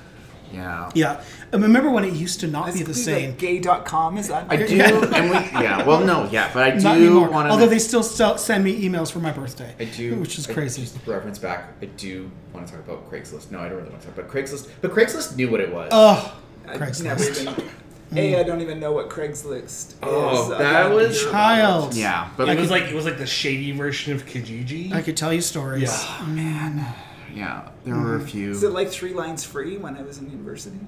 Yeah. 0.52 0.90
Yeah, 0.94 1.22
I 1.62 1.66
remember 1.66 1.90
when 1.90 2.04
it 2.04 2.12
used 2.14 2.40
to 2.40 2.46
not 2.46 2.68
Is 2.68 2.74
be 2.76 2.80
it 2.80 2.84
the 2.84 2.92
like 2.92 2.96
same. 3.02 3.34
Gay.com 3.36 4.18
is 4.18 4.28
that? 4.28 4.46
I 4.50 4.56
do, 4.56 4.64
and 4.82 5.30
we, 5.30 5.36
yeah. 5.62 5.84
Well, 5.86 6.00
no, 6.00 6.28
yeah, 6.30 6.50
but 6.52 6.62
I 6.62 6.74
Not 6.78 6.94
do 6.96 7.20
want 7.20 7.32
to. 7.48 7.50
Although 7.52 7.66
they 7.66 7.78
still 7.78 8.02
sell, 8.02 8.38
send 8.38 8.62
me 8.64 8.86
emails 8.88 9.10
for 9.10 9.18
my 9.20 9.32
birthday. 9.32 9.74
I 9.78 9.84
do, 9.84 10.16
which 10.16 10.38
is 10.38 10.48
I- 10.48 10.52
crazy. 10.54 10.82
just 10.82 11.02
to 11.02 11.10
reference 11.10 11.38
back, 11.38 11.72
I 11.82 11.86
do 11.86 12.30
want 12.52 12.66
to 12.66 12.72
talk 12.74 12.84
about 12.84 13.10
Craigslist. 13.10 13.50
No, 13.50 13.58
I 13.60 13.68
don't 13.68 13.78
really 13.78 13.90
want 13.90 14.00
to 14.02 14.06
talk 14.08 14.18
about 14.18 14.30
Craigslist, 14.30 14.68
but 14.80 14.92
Craigslist 14.92 15.36
knew 15.36 15.50
what 15.50 15.60
it 15.60 15.72
was. 15.72 15.88
Oh, 15.92 16.38
I've 16.68 16.78
never 17.02 17.22
Craigslist. 17.22 17.42
even. 17.56 17.70
A, 18.14 18.38
I 18.38 18.44
don't 18.44 18.60
even 18.60 18.78
know 18.78 18.92
what 18.92 19.10
Craigslist 19.10 19.64
is. 19.64 19.94
Oh, 20.02 20.54
I 20.54 20.58
that 20.58 20.90
was- 20.94 21.20
heard 21.22 21.28
about 21.30 21.32
Child. 21.32 21.92
it. 21.94 21.98
yeah, 21.98 22.30
but 22.36 22.48
It 22.48 22.58
was 22.60 22.70
like 22.70 22.84
it 22.84 22.94
was 22.94 23.04
like 23.04 23.18
the 23.18 23.26
shady 23.26 23.72
version 23.72 24.14
of 24.14 24.24
Kijiji. 24.26 24.92
I 24.92 25.02
could 25.02 25.16
tell 25.16 25.32
you 25.32 25.40
stories. 25.40 25.82
Yeah. 25.82 26.18
Oh, 26.22 26.26
man. 26.26 26.94
Yeah, 27.34 27.68
there 27.84 27.94
were 27.96 28.14
a 28.14 28.18
Mm-hmm. 28.18 28.26
few. 28.28 28.50
Is 28.52 28.62
it 28.62 28.70
like 28.70 28.88
three 28.90 29.12
lines 29.12 29.42
free 29.44 29.76
when 29.76 29.96
I 29.96 30.02
was 30.02 30.18
in 30.18 30.30
university? 30.30 30.78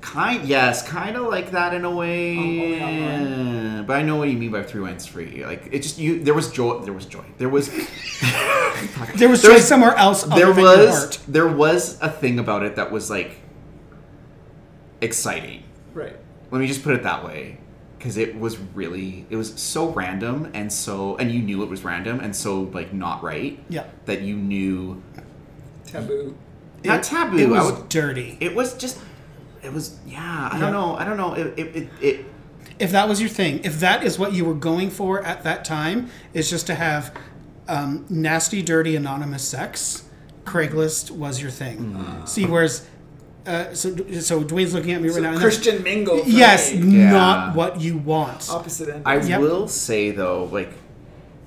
Kind, 0.00 0.46
yes, 0.46 0.86
kind 0.86 1.16
of 1.16 1.24
like 1.26 1.50
that 1.50 1.74
in 1.74 1.84
a 1.84 1.90
way. 1.90 2.36
Oh, 2.36 2.40
oh, 2.40 2.86
online. 2.86 3.86
but 3.86 3.96
I 3.96 4.02
know 4.02 4.16
what 4.16 4.28
you 4.28 4.36
mean 4.38 4.52
by 4.52 4.62
three 4.62 4.80
lines 4.80 5.04
free. 5.06 5.44
Like 5.44 5.68
it 5.72 5.82
just 5.82 5.98
you. 5.98 6.22
There 6.22 6.34
was 6.34 6.50
joy. 6.52 6.78
There 6.80 6.92
was 6.92 7.06
joy. 7.06 7.24
There 7.38 7.48
was. 7.48 7.70
There 9.16 9.28
was 9.30 9.40
There 9.40 9.52
joy 9.52 9.54
was- 9.56 9.66
somewhere 9.66 9.94
else. 9.96 10.24
Other 10.24 10.52
there 10.52 10.62
was. 10.62 11.16
There 11.26 11.48
was 11.48 11.98
a 12.02 12.10
thing 12.10 12.38
about 12.38 12.62
it 12.62 12.76
that 12.76 12.92
was 12.92 13.08
like 13.08 13.40
exciting. 15.00 15.62
Right. 15.94 16.16
Let 16.50 16.60
me 16.60 16.66
just 16.66 16.82
put 16.84 16.94
it 16.94 17.02
that 17.02 17.24
way, 17.24 17.58
because 17.98 18.16
it 18.16 18.38
was 18.38 18.58
really. 18.74 19.26
It 19.30 19.36
was 19.36 19.58
so 19.60 19.88
random 19.90 20.50
and 20.54 20.72
so, 20.72 21.16
and 21.16 21.30
you 21.30 21.40
knew 21.40 21.62
it 21.62 21.68
was 21.70 21.84
random 21.84 22.20
and 22.20 22.34
so 22.36 22.62
like 22.62 22.92
not 22.92 23.22
right. 23.22 23.58
Yeah. 23.68 23.86
That 24.04 24.22
you 24.22 24.36
knew. 24.36 25.02
Taboo. 25.86 26.36
Not 26.84 27.00
It- 27.00 27.02
taboo. 27.04 27.38
It 27.38 27.48
was 27.48 27.72
would- 27.72 27.88
dirty. 27.88 28.36
It 28.40 28.54
was 28.54 28.74
just. 28.76 28.98
It 29.66 29.72
was 29.72 29.98
yeah. 30.06 30.48
I 30.52 30.54
Yeah. 30.56 30.60
don't 30.60 30.72
know. 30.72 30.96
I 30.96 31.04
don't 31.04 31.16
know. 31.16 31.34
It 31.34 31.46
it, 31.58 31.76
it, 31.76 31.88
it 32.00 32.26
if 32.78 32.90
that 32.92 33.08
was 33.08 33.20
your 33.20 33.30
thing, 33.30 33.60
if 33.64 33.80
that 33.80 34.04
is 34.04 34.18
what 34.18 34.32
you 34.32 34.44
were 34.44 34.54
going 34.54 34.90
for 34.90 35.22
at 35.22 35.42
that 35.44 35.64
time, 35.64 36.08
is 36.34 36.48
just 36.50 36.66
to 36.68 36.74
have 36.74 37.14
um, 37.68 38.04
nasty, 38.08 38.62
dirty, 38.62 38.94
anonymous 38.96 39.42
sex, 39.42 40.04
Craigslist 40.44 41.10
was 41.10 41.40
your 41.40 41.50
thing. 41.50 42.22
See, 42.26 42.44
whereas, 42.44 42.86
uh, 43.46 43.72
so 43.74 43.96
so 44.20 44.44
Dwayne's 44.44 44.74
looking 44.74 44.92
at 44.92 45.00
me 45.02 45.08
right 45.08 45.14
So 45.16 45.20
now. 45.22 45.38
Christian 45.38 45.82
mingle. 45.82 46.22
yes. 46.26 46.72
Yeah. 46.72 47.10
not 47.10 47.56
what 47.56 47.80
you 47.80 47.96
want. 47.96 48.48
Opposite 48.50 48.88
end. 48.94 49.02
I 49.06 49.16
Yep. 49.20 49.40
will 49.40 49.68
say 49.68 50.10
though, 50.10 50.44
like, 50.44 50.72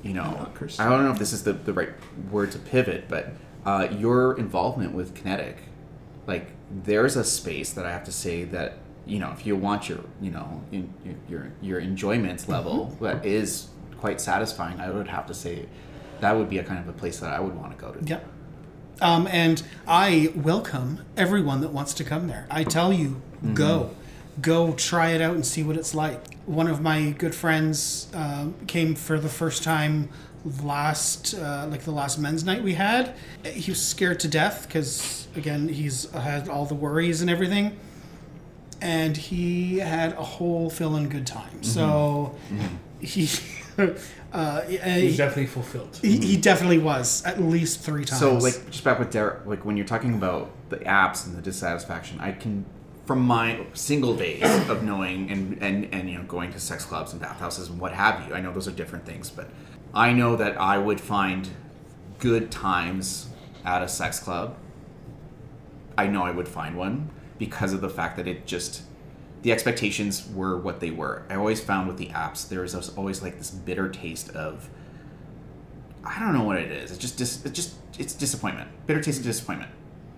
you 0.04 0.14
know. 0.14 0.50
I 0.80 0.90
don't 0.90 1.04
know 1.06 1.12
if 1.12 1.20
this 1.20 1.32
is 1.32 1.44
the, 1.44 1.54
the 1.54 1.74
right 1.74 1.92
word 2.32 2.52
to 2.54 2.60
pivot, 2.60 3.06
but 3.08 3.34
uh, 3.66 3.88
your 3.92 4.38
involvement 4.40 4.94
with 4.94 5.14
Kinetic, 5.16 5.58
like, 6.30 6.48
there's 6.84 7.16
a 7.16 7.24
space 7.24 7.74
that 7.74 7.86
I 7.86 7.92
have 7.92 8.06
to 8.06 8.12
say 8.12 8.46
that 8.46 8.78
you 9.06 9.18
know, 9.18 9.32
if 9.32 9.46
you 9.46 9.56
want 9.56 9.90
your, 9.90 10.00
you 10.22 10.30
know, 10.30 10.64
in, 10.72 10.94
your 11.28 11.52
your, 11.62 11.80
enjoyment 11.80 12.48
level 12.48 12.96
that 13.02 13.26
is 13.26 13.70
quite 13.98 14.22
satisfying, 14.22 14.80
I 14.80 14.92
would 14.92 15.08
have 15.08 15.26
to 15.28 15.34
say 15.34 15.66
that 16.20 16.38
would 16.38 16.48
be 16.48 16.60
a 16.60 16.64
kind 16.64 16.80
of 16.80 16.88
a 16.88 16.94
place 16.94 17.20
that 17.20 17.34
I 17.34 17.40
would 17.40 17.56
want 17.56 17.78
to 17.78 17.84
go 17.84 17.92
to. 17.92 18.06
Yep. 18.06 18.26
Um, 19.02 19.28
and 19.32 19.64
I 19.88 20.32
welcome 20.36 21.06
everyone 21.18 21.62
that 21.62 21.72
wants 21.72 21.94
to 21.96 22.04
come 22.04 22.28
there. 22.28 22.46
I 22.52 22.64
tell 22.64 22.94
you, 22.94 23.22
go, 23.54 23.96
go 24.42 24.74
try 24.74 25.12
it 25.12 25.22
out 25.22 25.36
and 25.36 25.46
see 25.46 25.64
what 25.64 25.78
it's 25.78 25.96
like. 25.96 26.36
One 26.46 26.68
of 26.68 26.82
my 26.82 27.12
good 27.12 27.34
friends 27.34 28.10
um, 28.14 28.56
came 28.68 28.96
for 28.96 29.20
the 29.20 29.30
first 29.30 29.64
time 29.64 30.10
last, 30.64 31.34
uh, 31.36 31.68
like 31.70 31.82
the 31.84 31.92
last 31.92 32.18
men's 32.18 32.44
night 32.44 32.64
we 32.64 32.74
had. 32.74 33.16
He 33.46 33.72
was 33.72 33.82
scared 33.86 34.20
to 34.22 34.28
death 34.28 34.68
because, 34.68 35.28
again, 35.36 35.70
he's 35.70 36.10
had 36.12 36.50
all 36.50 36.66
the 36.66 36.76
worries 36.76 37.22
and 37.22 37.30
everything. 37.30 37.78
And 38.82 39.18
he 39.18 39.80
had 39.80 40.14
a 40.14 40.24
whole 40.24 40.70
feeling 40.70 41.10
good 41.10 41.28
time. 41.28 41.64
So 41.64 42.36
he, 43.02 43.30
uh, 44.34 44.62
He's 44.62 44.82
he, 44.82 45.18
definitely 45.18 45.48
fulfilled. 45.48 46.00
he, 46.02 46.18
he 46.20 46.38
definitely 46.38 46.78
was 46.78 47.24
at 47.26 47.42
least 47.42 47.82
three 47.82 48.06
times. 48.06 48.22
So, 48.22 48.36
like, 48.36 48.70
just 48.70 48.84
back 48.86 49.00
with 49.00 49.12
Derek, 49.12 49.46
like 49.46 49.66
when 49.66 49.76
you're 49.76 49.86
talking 49.86 50.14
about 50.14 50.52
the 50.70 50.78
apps 50.78 51.26
and 51.26 51.36
the 51.36 51.42
dissatisfaction, 51.42 52.22
I 52.22 52.32
can, 52.32 52.66
from 53.06 53.22
my 53.22 53.66
single 53.74 54.16
days 54.16 54.44
of 54.70 54.84
knowing 54.84 55.30
and 55.32 55.62
and 55.62 55.94
and 55.94 56.10
you 56.10 56.18
know 56.18 56.24
going 56.24 56.54
to 56.54 56.60
sex 56.60 56.86
clubs 56.86 57.12
and 57.12 57.20
bathhouses 57.22 57.68
and 57.70 57.80
what 57.80 57.92
have 57.92 58.28
you, 58.28 58.34
I 58.34 58.40
know 58.40 58.54
those 58.54 58.68
are 58.68 58.72
different 58.72 59.06
things, 59.06 59.30
but 59.30 59.50
I 59.94 60.14
know 60.14 60.36
that 60.36 60.60
I 60.60 60.78
would 60.78 61.02
find 61.02 61.50
good 62.20 62.52
times 62.52 63.30
at 63.66 63.82
a 63.82 63.88
sex 63.88 64.20
club. 64.20 64.56
I 65.98 66.08
know 66.08 66.24
I 66.24 66.32
would 66.32 66.48
find 66.48 66.78
one 66.78 67.10
because 67.38 67.74
of 67.74 67.82
the 67.82 67.90
fact 67.90 68.18
that 68.18 68.28
it 68.28 68.46
just 68.46 68.84
the 69.42 69.52
expectations 69.54 70.28
were 70.34 70.58
what 70.58 70.80
they 70.82 70.92
were. 70.92 71.24
I 71.30 71.36
always 71.36 71.62
found 71.62 71.88
with 71.88 71.98
the 71.98 72.08
apps 72.08 72.48
there 72.48 72.62
was 72.62 72.76
always 72.98 73.22
like 73.22 73.38
this 73.38 73.52
bitter 73.52 73.90
taste 73.90 74.30
of 74.32 74.70
I 76.04 76.20
don't 76.20 76.34
know 76.34 76.44
what 76.44 76.58
it 76.58 76.72
is. 76.72 76.92
It's 76.92 77.00
just 77.00 77.18
dis- 77.18 77.44
it's 77.46 77.56
just 77.56 77.76
it's 77.98 78.14
disappointment. 78.14 78.70
Bitter 78.88 79.02
taste 79.02 79.20
of 79.20 79.26
disappointment. 79.26 79.72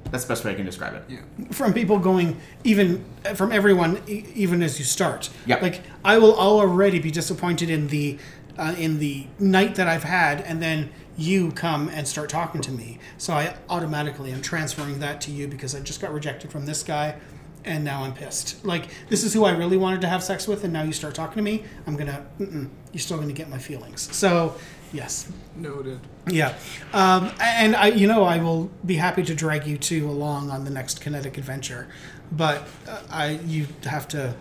That's 0.06 0.26
the 0.26 0.30
best 0.30 0.44
way 0.44 0.52
I 0.52 0.56
can 0.56 0.66
describe 0.66 0.94
it. 0.96 1.04
Yeah. 1.08 1.20
from 1.52 1.74
people 1.74 1.98
going 2.00 2.40
even 2.64 3.06
from 3.36 3.52
everyone 3.52 4.02
e- 4.08 4.26
even 4.36 4.62
as 4.64 4.78
you 4.80 4.84
start 4.86 5.30
Yeah. 5.46 5.60
like 5.62 5.82
i 6.04 6.18
will 6.18 6.36
already 6.36 7.00
be 7.00 7.12
disappointed 7.12 7.70
in 7.70 7.88
the 7.88 8.18
uh, 8.58 8.76
in 8.78 9.00
the 9.00 9.26
night 9.40 9.76
that 9.76 9.88
i've 9.88 10.04
had 10.04 10.42
and 10.42 10.62
then 10.62 10.90
you 11.18 11.52
come 11.52 11.90
and 11.90 12.08
start 12.08 12.30
talking 12.30 12.62
to 12.62 12.72
me 12.72 12.98
so 13.18 13.34
i 13.34 13.56
automatically 13.70 14.32
am 14.32 14.42
transferring 14.42 15.00
that 15.00 15.22
to 15.22 15.32
you 15.32 15.48
because 15.48 15.76
i 15.76 15.80
just 15.80 16.02
got 16.02 16.14
rejected 16.14 16.52
from 16.52 16.66
this 16.66 16.84
guy 16.84 17.16
and 17.64 17.84
now 17.84 18.04
i'm 18.04 18.14
pissed 18.14 18.64
like 18.66 18.88
this 19.10 19.24
is 19.24 19.34
who 19.34 19.44
i 19.44 19.52
really 19.52 19.78
wanted 19.78 20.02
to 20.02 20.08
have 20.08 20.24
sex 20.24 20.48
with 20.48 20.64
and 20.64 20.74
now 20.74 20.82
you 20.82 20.94
start 20.94 21.14
talking 21.14 21.36
to 21.36 21.42
me 21.44 21.64
i'm 21.86 21.96
gonna 21.96 22.26
you're 22.40 23.00
still 23.00 23.18
gonna 23.18 23.32
get 23.34 23.50
my 23.50 23.58
feelings 23.60 24.14
so 24.16 24.56
yes 24.94 25.32
Noted. 25.56 26.00
yeah, 26.28 26.56
um, 26.94 27.32
and 27.40 27.76
I, 27.76 27.88
you 27.88 28.08
know, 28.08 28.24
I 28.24 28.38
will 28.38 28.72
be 28.86 28.96
happy 28.96 29.24
to 29.24 29.36
drag 29.36 29.68
you 29.68 29.78
two 29.78 30.10
along 30.10 30.50
on 30.50 30.64
the 30.64 30.72
next 30.72 31.02
kinetic 31.02 31.38
adventure, 31.38 31.88
but 32.32 32.68
uh, 32.88 33.02
I, 33.10 33.30
you 33.46 33.68
have 33.84 34.08
to. 34.10 34.34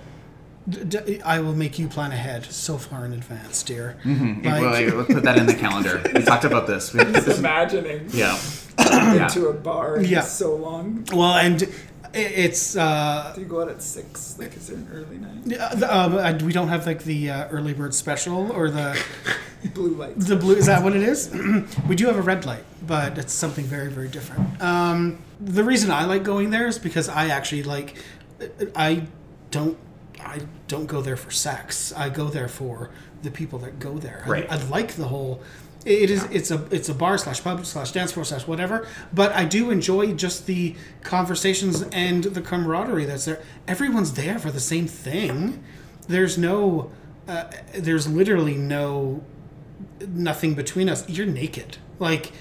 D- 0.68 0.84
d- 0.84 1.22
I 1.22 1.40
will 1.40 1.54
make 1.54 1.78
you 1.78 1.88
plan 1.88 2.12
ahead 2.12 2.44
so 2.44 2.76
far 2.78 3.04
in 3.04 3.12
advance, 3.12 3.62
dear. 3.62 3.96
Mm-hmm. 4.04 4.46
Like- 4.46 4.60
well, 4.62 4.96
let's 4.98 5.14
put 5.14 5.22
that 5.24 5.38
in 5.38 5.46
the 5.46 5.54
calendar. 5.54 6.02
We 6.14 6.22
talked 6.22 6.44
about 6.44 6.66
this. 6.66 6.92
We, 6.92 7.00
Just 7.04 7.38
imagining 7.38 8.08
yeah. 8.10 8.38
yeah. 8.78 9.22
into 9.24 9.48
a 9.48 9.54
bar 9.54 10.00
Yeah. 10.00 10.08
yeah. 10.08 10.20
so 10.20 10.54
long. 10.54 11.06
Well, 11.12 11.34
and 11.34 11.66
it's 12.12 12.76
uh, 12.76 13.32
Do 13.34 13.40
you 13.40 13.46
go 13.46 13.62
out 13.62 13.68
at 13.70 13.82
six? 13.82 14.36
Like, 14.38 14.54
is 14.56 14.68
it 14.70 14.76
an 14.76 14.88
early 14.92 15.18
night? 15.18 15.58
uh, 15.58 15.74
the- 15.74 15.96
um, 15.96 16.14
uh, 16.16 16.38
we 16.44 16.52
don't 16.52 16.68
have 16.68 16.86
like 16.86 17.04
the 17.04 17.30
uh, 17.30 17.48
early 17.48 17.72
bird 17.72 17.94
special 17.94 18.52
or 18.52 18.70
the 18.70 19.02
Blue 19.74 19.94
light. 19.94 20.18
the 20.18 20.36
blue. 20.36 20.54
Is 20.56 20.66
that 20.66 20.82
what 20.82 20.94
it 20.96 21.02
is? 21.02 21.30
we 21.88 21.94
do 21.94 22.06
have 22.06 22.16
a 22.16 22.22
red 22.22 22.46
light, 22.46 22.64
but 22.86 23.18
it's 23.18 23.32
something 23.32 23.64
very 23.66 23.90
very 23.90 24.08
different. 24.08 24.60
Um, 24.62 25.18
the 25.38 25.62
reason 25.64 25.90
I 25.90 26.04
like 26.06 26.22
going 26.22 26.48
there 26.50 26.66
is 26.66 26.78
because 26.78 27.08
I 27.10 27.28
actually 27.28 27.62
like. 27.64 27.96
I 28.74 29.06
don't. 29.50 29.76
I 30.24 30.40
don't 30.68 30.86
go 30.86 31.00
there 31.00 31.16
for 31.16 31.30
sex. 31.30 31.92
I 31.92 32.08
go 32.08 32.28
there 32.28 32.48
for 32.48 32.90
the 33.22 33.30
people 33.30 33.58
that 33.60 33.78
go 33.78 33.98
there. 33.98 34.24
Right. 34.26 34.50
I, 34.50 34.56
I 34.56 34.64
like 34.64 34.92
the 34.92 35.08
whole. 35.08 35.42
It 35.84 36.10
is. 36.10 36.24
It's 36.24 36.50
a. 36.50 36.66
It's 36.70 36.88
a 36.88 36.94
bar 36.94 37.16
slash 37.16 37.42
pub 37.42 37.64
slash 37.64 37.92
dance 37.92 38.12
floor 38.12 38.24
slash 38.24 38.46
whatever. 38.46 38.86
But 39.12 39.32
I 39.32 39.44
do 39.44 39.70
enjoy 39.70 40.12
just 40.12 40.46
the 40.46 40.76
conversations 41.02 41.82
and 41.92 42.24
the 42.24 42.42
camaraderie 42.42 43.06
that's 43.06 43.24
there. 43.24 43.42
Everyone's 43.66 44.12
there 44.12 44.38
for 44.38 44.50
the 44.50 44.60
same 44.60 44.86
thing. 44.86 45.62
There's 46.06 46.36
no. 46.36 46.92
Uh, 47.26 47.50
there's 47.74 48.08
literally 48.08 48.56
no 48.56 49.22
nothing 50.06 50.54
between 50.54 50.88
us. 50.88 51.08
You're 51.08 51.26
naked. 51.26 51.78
Like 51.98 52.32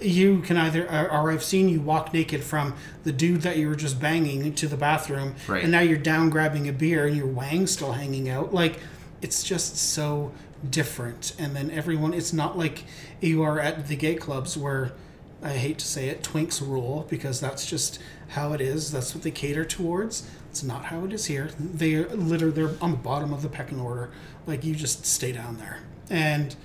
you 0.00 0.40
can 0.40 0.56
either, 0.56 0.84
or, 0.88 1.30
I've 1.30 1.42
seen 1.42 1.68
you 1.68 1.80
walk 1.80 2.12
naked 2.12 2.42
from 2.44 2.74
the 3.04 3.12
dude 3.12 3.42
that 3.42 3.56
you 3.56 3.68
were 3.68 3.76
just 3.76 4.00
banging 4.00 4.54
to 4.54 4.68
the 4.68 4.76
bathroom, 4.76 5.34
Right. 5.46 5.62
and 5.62 5.72
now 5.72 5.80
you're 5.80 5.98
down 5.98 6.30
grabbing 6.30 6.68
a 6.68 6.72
beer 6.72 7.06
and 7.06 7.16
your 7.16 7.26
wang's 7.26 7.72
still 7.72 7.92
hanging 7.92 8.28
out. 8.28 8.52
Like 8.54 8.78
it's 9.22 9.42
just 9.42 9.76
so 9.76 10.32
different. 10.68 11.34
And 11.38 11.54
then 11.56 11.70
everyone, 11.70 12.14
it's 12.14 12.32
not 12.32 12.56
like 12.58 12.84
you 13.20 13.42
are 13.42 13.58
at 13.60 13.88
the 13.88 13.96
gay 13.96 14.14
clubs 14.14 14.56
where. 14.56 14.92
I 15.40 15.52
hate 15.52 15.78
to 15.78 15.86
say 15.86 16.08
it, 16.08 16.24
twinks 16.24 16.60
rule 16.60 17.06
because 17.08 17.38
that's 17.38 17.64
just 17.64 18.00
how 18.30 18.54
it 18.54 18.60
is. 18.60 18.90
That's 18.90 19.14
what 19.14 19.22
they 19.22 19.30
cater 19.30 19.64
towards. 19.64 20.28
It's 20.50 20.64
not 20.64 20.86
how 20.86 21.04
it 21.04 21.12
is 21.12 21.26
here. 21.26 21.50
They 21.60 22.04
literally 22.06 22.52
they're 22.52 22.74
on 22.82 22.90
the 22.90 22.96
bottom 22.96 23.32
of 23.32 23.42
the 23.42 23.48
pecking 23.48 23.78
order. 23.78 24.10
Like 24.48 24.64
you 24.64 24.74
just 24.74 25.06
stay 25.06 25.30
down 25.30 25.58
there, 25.58 25.78
and 26.10 26.56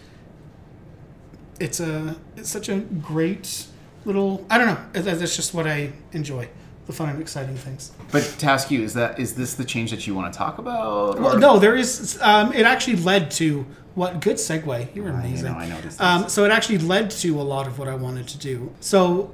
it's 1.59 1.79
a 1.79 2.15
it's 2.35 2.49
such 2.49 2.69
a 2.69 2.77
great 2.79 3.67
little 4.05 4.45
I 4.49 4.57
don't 4.57 4.67
know. 4.67 5.01
That- 5.01 5.19
That's 5.19 5.35
just 5.35 5.53
what 5.53 5.67
I 5.67 5.91
enjoy. 6.11 6.49
The 6.85 6.91
fun 6.91 7.07
and 7.09 7.21
exciting 7.21 7.55
things. 7.55 7.93
But 8.11 8.23
to 8.39 8.47
ask 8.47 8.69
you, 8.69 8.81
is 8.81 8.93
that 8.95 9.17
is 9.17 9.35
this 9.35 9.53
the 9.53 9.63
change 9.63 9.91
that 9.91 10.05
you 10.05 10.13
want 10.15 10.33
to 10.33 10.37
talk 10.37 10.57
about? 10.57 11.17
Well, 11.19 11.39
no, 11.39 11.57
there 11.57 11.75
is. 11.77 12.19
Um, 12.21 12.51
it 12.51 12.65
actually 12.65 12.97
led 12.97 13.31
to 13.31 13.65
what 13.95 14.19
good 14.19 14.35
segue. 14.35 14.93
You 14.93 15.03
were 15.03 15.09
amazing. 15.11 15.53
I 15.53 15.67
know, 15.69 15.75
I 15.75 15.81
know 15.81 15.89
Um, 15.99 16.29
so 16.29 16.43
it 16.43 16.51
actually 16.51 16.79
led 16.79 17.09
to 17.11 17.39
a 17.39 17.43
lot 17.43 17.67
of 17.67 17.79
what 17.79 17.87
I 17.87 17.95
wanted 17.95 18.27
to 18.29 18.37
do. 18.37 18.73
So 18.81 19.33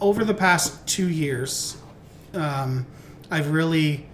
over 0.00 0.22
the 0.24 0.34
past 0.34 0.86
two 0.86 1.08
years, 1.08 1.78
um, 2.34 2.84
I've 3.30 3.50
really 3.50 4.06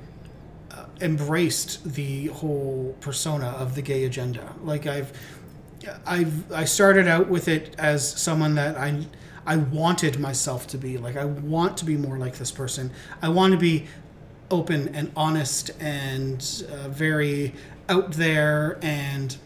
uh, 0.71 0.85
embraced 1.01 1.95
the 1.95 2.27
whole 2.27 2.97
persona 3.01 3.49
of 3.59 3.75
the 3.75 3.83
gay 3.83 4.05
agenda. 4.05 4.53
Like 4.63 4.87
I've, 4.87 5.13
I've 6.07 6.51
I 6.53 6.65
started 6.65 7.07
out 7.07 7.29
with 7.29 7.49
it 7.49 7.75
as 7.79 8.09
someone 8.09 8.55
that 8.57 8.77
I 8.77 9.07
I 9.47 9.57
wanted 9.57 10.19
myself 10.19 10.67
to 10.69 10.79
be. 10.79 10.99
Like 10.99 11.17
I 11.17 11.25
want 11.25 11.79
to 11.79 11.85
be 11.85 11.97
more 11.97 12.19
like 12.19 12.37
this 12.37 12.51
person. 12.51 12.91
I 13.23 13.29
want 13.29 13.53
to 13.53 13.59
be 13.59 13.87
open 14.51 14.95
and 14.95 15.13
honest 15.15 15.71
and 15.81 16.65
uh, 16.71 16.89
very 16.89 17.55
out 17.89 18.13
there 18.13 18.79
and 18.83 19.37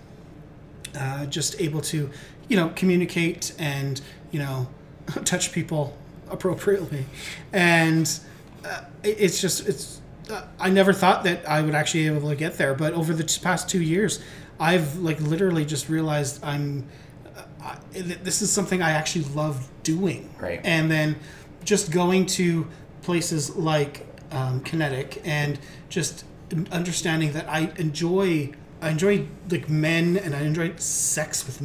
uh, 0.99 1.27
just 1.27 1.61
able 1.61 1.81
to, 1.81 2.11
you 2.49 2.57
know, 2.57 2.71
communicate 2.75 3.55
and 3.59 4.01
you 4.33 4.39
know, 4.39 4.69
touch 5.25 5.53
people 5.53 5.97
appropriately, 6.31 7.07
and 7.53 8.19
uh, 8.65 8.83
it's 9.05 9.41
just 9.41 9.69
it's. 9.69 10.01
Uh, 10.31 10.47
I 10.59 10.71
never 10.71 10.93
thought 10.93 11.25
that 11.25 11.49
I 11.49 11.63
would 11.63 11.75
actually 11.75 12.09
be 12.09 12.17
able 12.17 12.31
to 12.31 12.37
get 12.37 12.57
there, 12.57 12.75
but 12.75 12.95
over 12.95 13.13
the 13.13 13.41
past 13.43 13.69
two 13.69 13.83
years, 13.83 14.23
I've 14.63 14.97
like 14.99 15.21
literally 15.21 15.65
just 15.65 15.89
realized 15.89 16.43
I'm. 16.45 16.89
Uh, 17.37 17.43
I, 17.63 17.79
this 17.99 18.43
is 18.43 18.51
something 18.51 18.81
I 18.83 18.93
actually 18.93 19.25
love 19.35 19.69
doing, 19.83 20.33
Right. 20.39 20.61
and 20.65 20.91
then 20.91 21.17
just 21.65 21.91
going 21.91 22.27
to 22.27 22.67
places 23.03 23.57
like 23.57 24.07
um, 24.31 24.61
Kinetic 24.61 25.21
and 25.25 25.59
just 25.89 26.25
understanding 26.71 27.33
that 27.33 27.49
I 27.49 27.73
enjoy 27.77 28.53
I 28.81 28.91
enjoy 28.91 29.27
like 29.51 29.69
men 29.69 30.17
and 30.17 30.35
I 30.35 30.43
enjoy 30.43 30.75
sex 30.77 31.45
with 31.47 31.61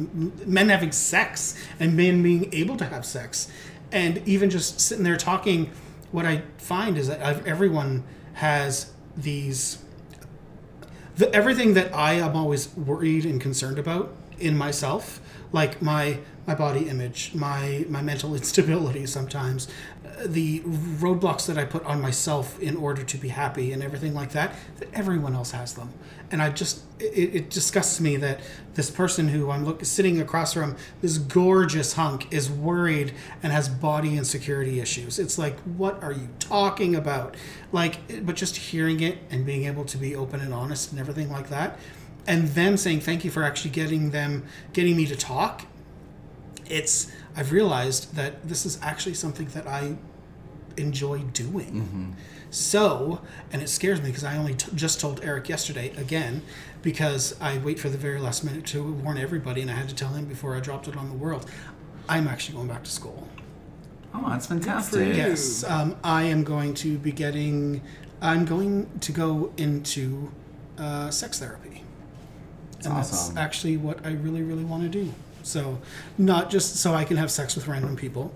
men 0.46 0.68
having 0.68 0.92
sex 0.92 1.54
and 1.80 1.96
men 1.96 2.22
being 2.22 2.52
able 2.54 2.76
to 2.76 2.84
have 2.86 3.04
sex 3.04 3.48
and 3.92 4.22
even 4.26 4.50
just 4.50 4.80
sitting 4.80 5.04
there 5.04 5.16
talking 5.16 5.70
what 6.10 6.24
I 6.24 6.42
find 6.58 6.96
is 6.96 7.08
that 7.08 7.20
I've, 7.22 7.46
everyone 7.46 8.04
has 8.34 8.92
these 9.16 9.78
the, 11.18 11.34
everything 11.34 11.74
that 11.74 11.94
I 11.94 12.14
am 12.14 12.36
always 12.36 12.74
worried 12.76 13.26
and 13.26 13.40
concerned 13.40 13.78
about 13.78 14.12
in 14.38 14.56
myself, 14.56 15.20
like 15.52 15.82
my 15.82 16.18
my 16.46 16.54
body 16.54 16.88
image, 16.88 17.32
my 17.34 17.84
my 17.88 18.00
mental 18.00 18.34
instability 18.40 19.04
sometimes, 19.04 19.68
uh, 20.06 20.24
the 20.24 20.60
roadblocks 20.60 21.46
that 21.46 21.58
I 21.58 21.64
put 21.64 21.84
on 21.84 22.00
myself 22.00 22.58
in 22.60 22.76
order 22.76 23.02
to 23.02 23.16
be 23.18 23.28
happy 23.28 23.72
and 23.72 23.82
everything 23.82 24.14
like 24.14 24.30
that, 24.30 24.54
that 24.78 24.88
everyone 24.94 25.34
else 25.34 25.50
has 25.50 25.74
them. 25.74 25.92
And 26.30 26.42
I 26.42 26.50
just 26.50 26.82
it, 27.00 27.34
it 27.34 27.50
disgusts 27.50 28.00
me 28.00 28.16
that 28.16 28.40
this 28.74 28.90
person 28.90 29.28
who 29.28 29.50
I'm 29.50 29.64
look, 29.64 29.84
sitting 29.84 30.20
across 30.20 30.52
from, 30.52 30.76
this 31.00 31.18
gorgeous 31.18 31.94
hunk, 31.94 32.32
is 32.32 32.50
worried 32.50 33.14
and 33.42 33.52
has 33.52 33.68
body 33.68 34.16
insecurity 34.16 34.80
issues. 34.80 35.18
It's 35.18 35.38
like, 35.38 35.58
what 35.60 36.02
are 36.02 36.12
you 36.12 36.28
talking 36.38 36.94
about? 36.94 37.36
Like, 37.72 38.24
but 38.24 38.36
just 38.36 38.56
hearing 38.56 39.00
it 39.00 39.18
and 39.30 39.44
being 39.44 39.64
able 39.64 39.84
to 39.86 39.96
be 39.96 40.14
open 40.14 40.40
and 40.40 40.52
honest 40.52 40.90
and 40.90 41.00
everything 41.00 41.30
like 41.30 41.48
that, 41.48 41.78
and 42.26 42.48
them 42.48 42.76
saying 42.76 43.00
thank 43.00 43.24
you 43.24 43.30
for 43.30 43.42
actually 43.42 43.70
getting 43.70 44.10
them, 44.10 44.44
getting 44.72 44.96
me 44.96 45.06
to 45.06 45.16
talk. 45.16 45.62
It's 46.68 47.10
I've 47.34 47.52
realized 47.52 48.14
that 48.16 48.46
this 48.46 48.66
is 48.66 48.78
actually 48.82 49.14
something 49.14 49.46
that 49.48 49.66
I 49.66 49.96
enjoy 50.76 51.18
doing. 51.20 51.82
Mm-hmm. 51.82 52.10
So, 52.50 53.20
and 53.52 53.62
it 53.62 53.68
scares 53.68 54.00
me 54.00 54.08
because 54.08 54.24
I 54.24 54.36
only 54.36 54.54
t- 54.54 54.70
just 54.74 55.00
told 55.00 55.22
Eric 55.22 55.48
yesterday 55.48 55.90
again 55.96 56.42
because 56.82 57.38
I 57.40 57.58
wait 57.58 57.78
for 57.78 57.88
the 57.88 57.98
very 57.98 58.20
last 58.20 58.44
minute 58.44 58.64
to 58.66 58.82
warn 58.82 59.18
everybody, 59.18 59.60
and 59.60 59.70
I 59.70 59.74
had 59.74 59.88
to 59.88 59.94
tell 59.94 60.10
him 60.10 60.24
before 60.24 60.56
I 60.56 60.60
dropped 60.60 60.88
it 60.88 60.96
on 60.96 61.08
the 61.08 61.16
world. 61.16 61.46
I'm 62.08 62.26
actually 62.26 62.56
going 62.56 62.68
back 62.68 62.84
to 62.84 62.90
school. 62.90 63.28
Oh, 64.14 64.24
that's 64.30 64.46
fantastic. 64.46 65.14
Yes, 65.14 65.62
um, 65.64 65.96
I 66.02 66.22
am 66.24 66.42
going 66.44 66.74
to 66.74 66.98
be 66.98 67.12
getting. 67.12 67.82
I'm 68.22 68.44
going 68.44 68.88
to 69.00 69.12
go 69.12 69.52
into 69.58 70.32
uh, 70.78 71.10
sex 71.10 71.38
therapy, 71.38 71.82
and 72.84 72.96
that's 72.96 73.36
actually 73.36 73.76
what 73.76 74.04
I 74.06 74.12
really, 74.12 74.42
really 74.42 74.64
want 74.64 74.82
to 74.84 74.88
do. 74.88 75.12
So, 75.42 75.78
not 76.16 76.50
just 76.50 76.76
so 76.76 76.94
I 76.94 77.04
can 77.04 77.16
have 77.18 77.30
sex 77.30 77.54
with 77.54 77.68
random 77.68 77.96
people. 77.96 78.32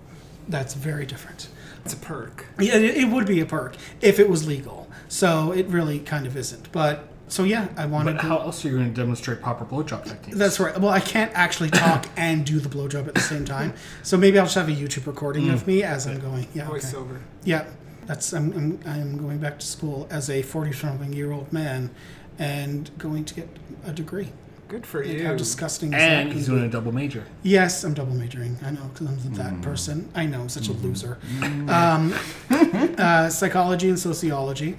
That's 0.47 0.73
very 0.73 1.05
different. 1.05 1.47
It's 1.85 1.93
a 1.93 1.97
perk. 1.97 2.45
Yeah, 2.59 2.75
it, 2.75 2.97
it 2.97 3.05
would 3.09 3.25
be 3.25 3.39
a 3.39 3.45
perk 3.45 3.75
if 4.01 4.19
it 4.19 4.29
was 4.29 4.47
legal. 4.47 4.87
So 5.09 5.51
it 5.51 5.67
really 5.67 5.99
kind 5.99 6.25
of 6.25 6.35
isn't. 6.37 6.71
But 6.71 7.07
so 7.27 7.43
yeah, 7.43 7.67
I 7.77 7.85
wanted 7.85 8.13
But 8.13 8.21
to. 8.21 8.27
how 8.27 8.37
else 8.39 8.63
are 8.63 8.69
you 8.69 8.77
going 8.77 8.93
to 8.93 8.95
demonstrate 8.95 9.41
proper 9.41 9.65
blowjob 9.65 10.05
techniques? 10.05 10.37
That's 10.37 10.59
right. 10.59 10.77
Well, 10.79 10.91
I 10.91 10.99
can't 10.99 11.31
actually 11.33 11.71
talk 11.71 12.07
and 12.17 12.45
do 12.45 12.59
the 12.59 12.69
blowjob 12.69 13.07
at 13.07 13.15
the 13.15 13.21
same 13.21 13.45
time. 13.45 13.73
So 14.01 14.17
maybe 14.17 14.39
I'll 14.39 14.45
just 14.45 14.55
have 14.55 14.69
a 14.69 14.71
YouTube 14.71 15.07
recording 15.07 15.49
of 15.49 15.63
mm. 15.63 15.67
me 15.67 15.83
as 15.83 16.07
I'm 16.07 16.19
going. 16.19 16.47
Yeah. 16.53 16.69
Okay. 16.69 16.79
Voiceover. 16.79 17.19
Yeah. 17.43 17.65
That's 18.05 18.33
I'm, 18.33 18.51
I'm 18.53 18.79
I'm 18.85 19.17
going 19.17 19.37
back 19.37 19.59
to 19.59 19.65
school 19.65 20.07
as 20.09 20.29
a 20.29 20.41
40 20.41 20.73
something 20.73 21.13
year 21.13 21.31
old 21.31 21.53
man 21.53 21.89
and 22.37 22.91
going 22.97 23.25
to 23.25 23.33
get 23.33 23.47
a 23.85 23.91
degree. 23.93 24.29
Good 24.73 24.87
for 24.87 25.05
Like, 25.05 25.19
you. 25.19 25.27
how 25.27 25.35
disgusting 25.35 25.93
is 25.93 26.01
And 26.01 26.31
that? 26.31 26.35
he's 26.35 26.47
doing 26.47 26.63
a 26.63 26.67
double 26.67 26.91
major. 26.91 27.23
Yes, 27.43 27.83
I'm 27.83 27.93
double 27.93 28.15
majoring. 28.15 28.57
I 28.65 28.71
know 28.71 28.89
because 28.91 29.05
I'm 29.07 29.33
that 29.35 29.61
person. 29.61 30.09
I 30.15 30.25
know, 30.25 30.41
I'm 30.41 30.49
such 30.49 30.67
a 30.67 30.71
loser. 30.71 31.19
Um, 31.67 32.11
uh, 32.97 33.29
psychology 33.29 33.89
and 33.89 33.99
sociology. 33.99 34.75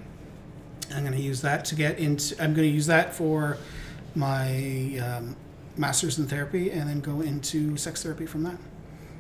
I'm 0.93 1.05
going 1.05 1.15
to 1.15 1.23
use 1.23 1.43
that 1.43 1.65
to 1.67 1.77
get 1.77 2.01
into. 2.01 2.35
I'm 2.43 2.55
going 2.55 2.67
to 2.69 2.75
use 2.75 2.87
that 2.87 3.15
for 3.15 3.57
my 4.17 4.99
um, 4.99 5.37
master's 5.77 6.19
in 6.19 6.27
therapy, 6.27 6.73
and 6.73 6.89
then 6.89 6.99
go 6.99 7.21
into 7.21 7.77
sex 7.77 8.03
therapy 8.03 8.27
from 8.27 8.43
that. 8.43 8.59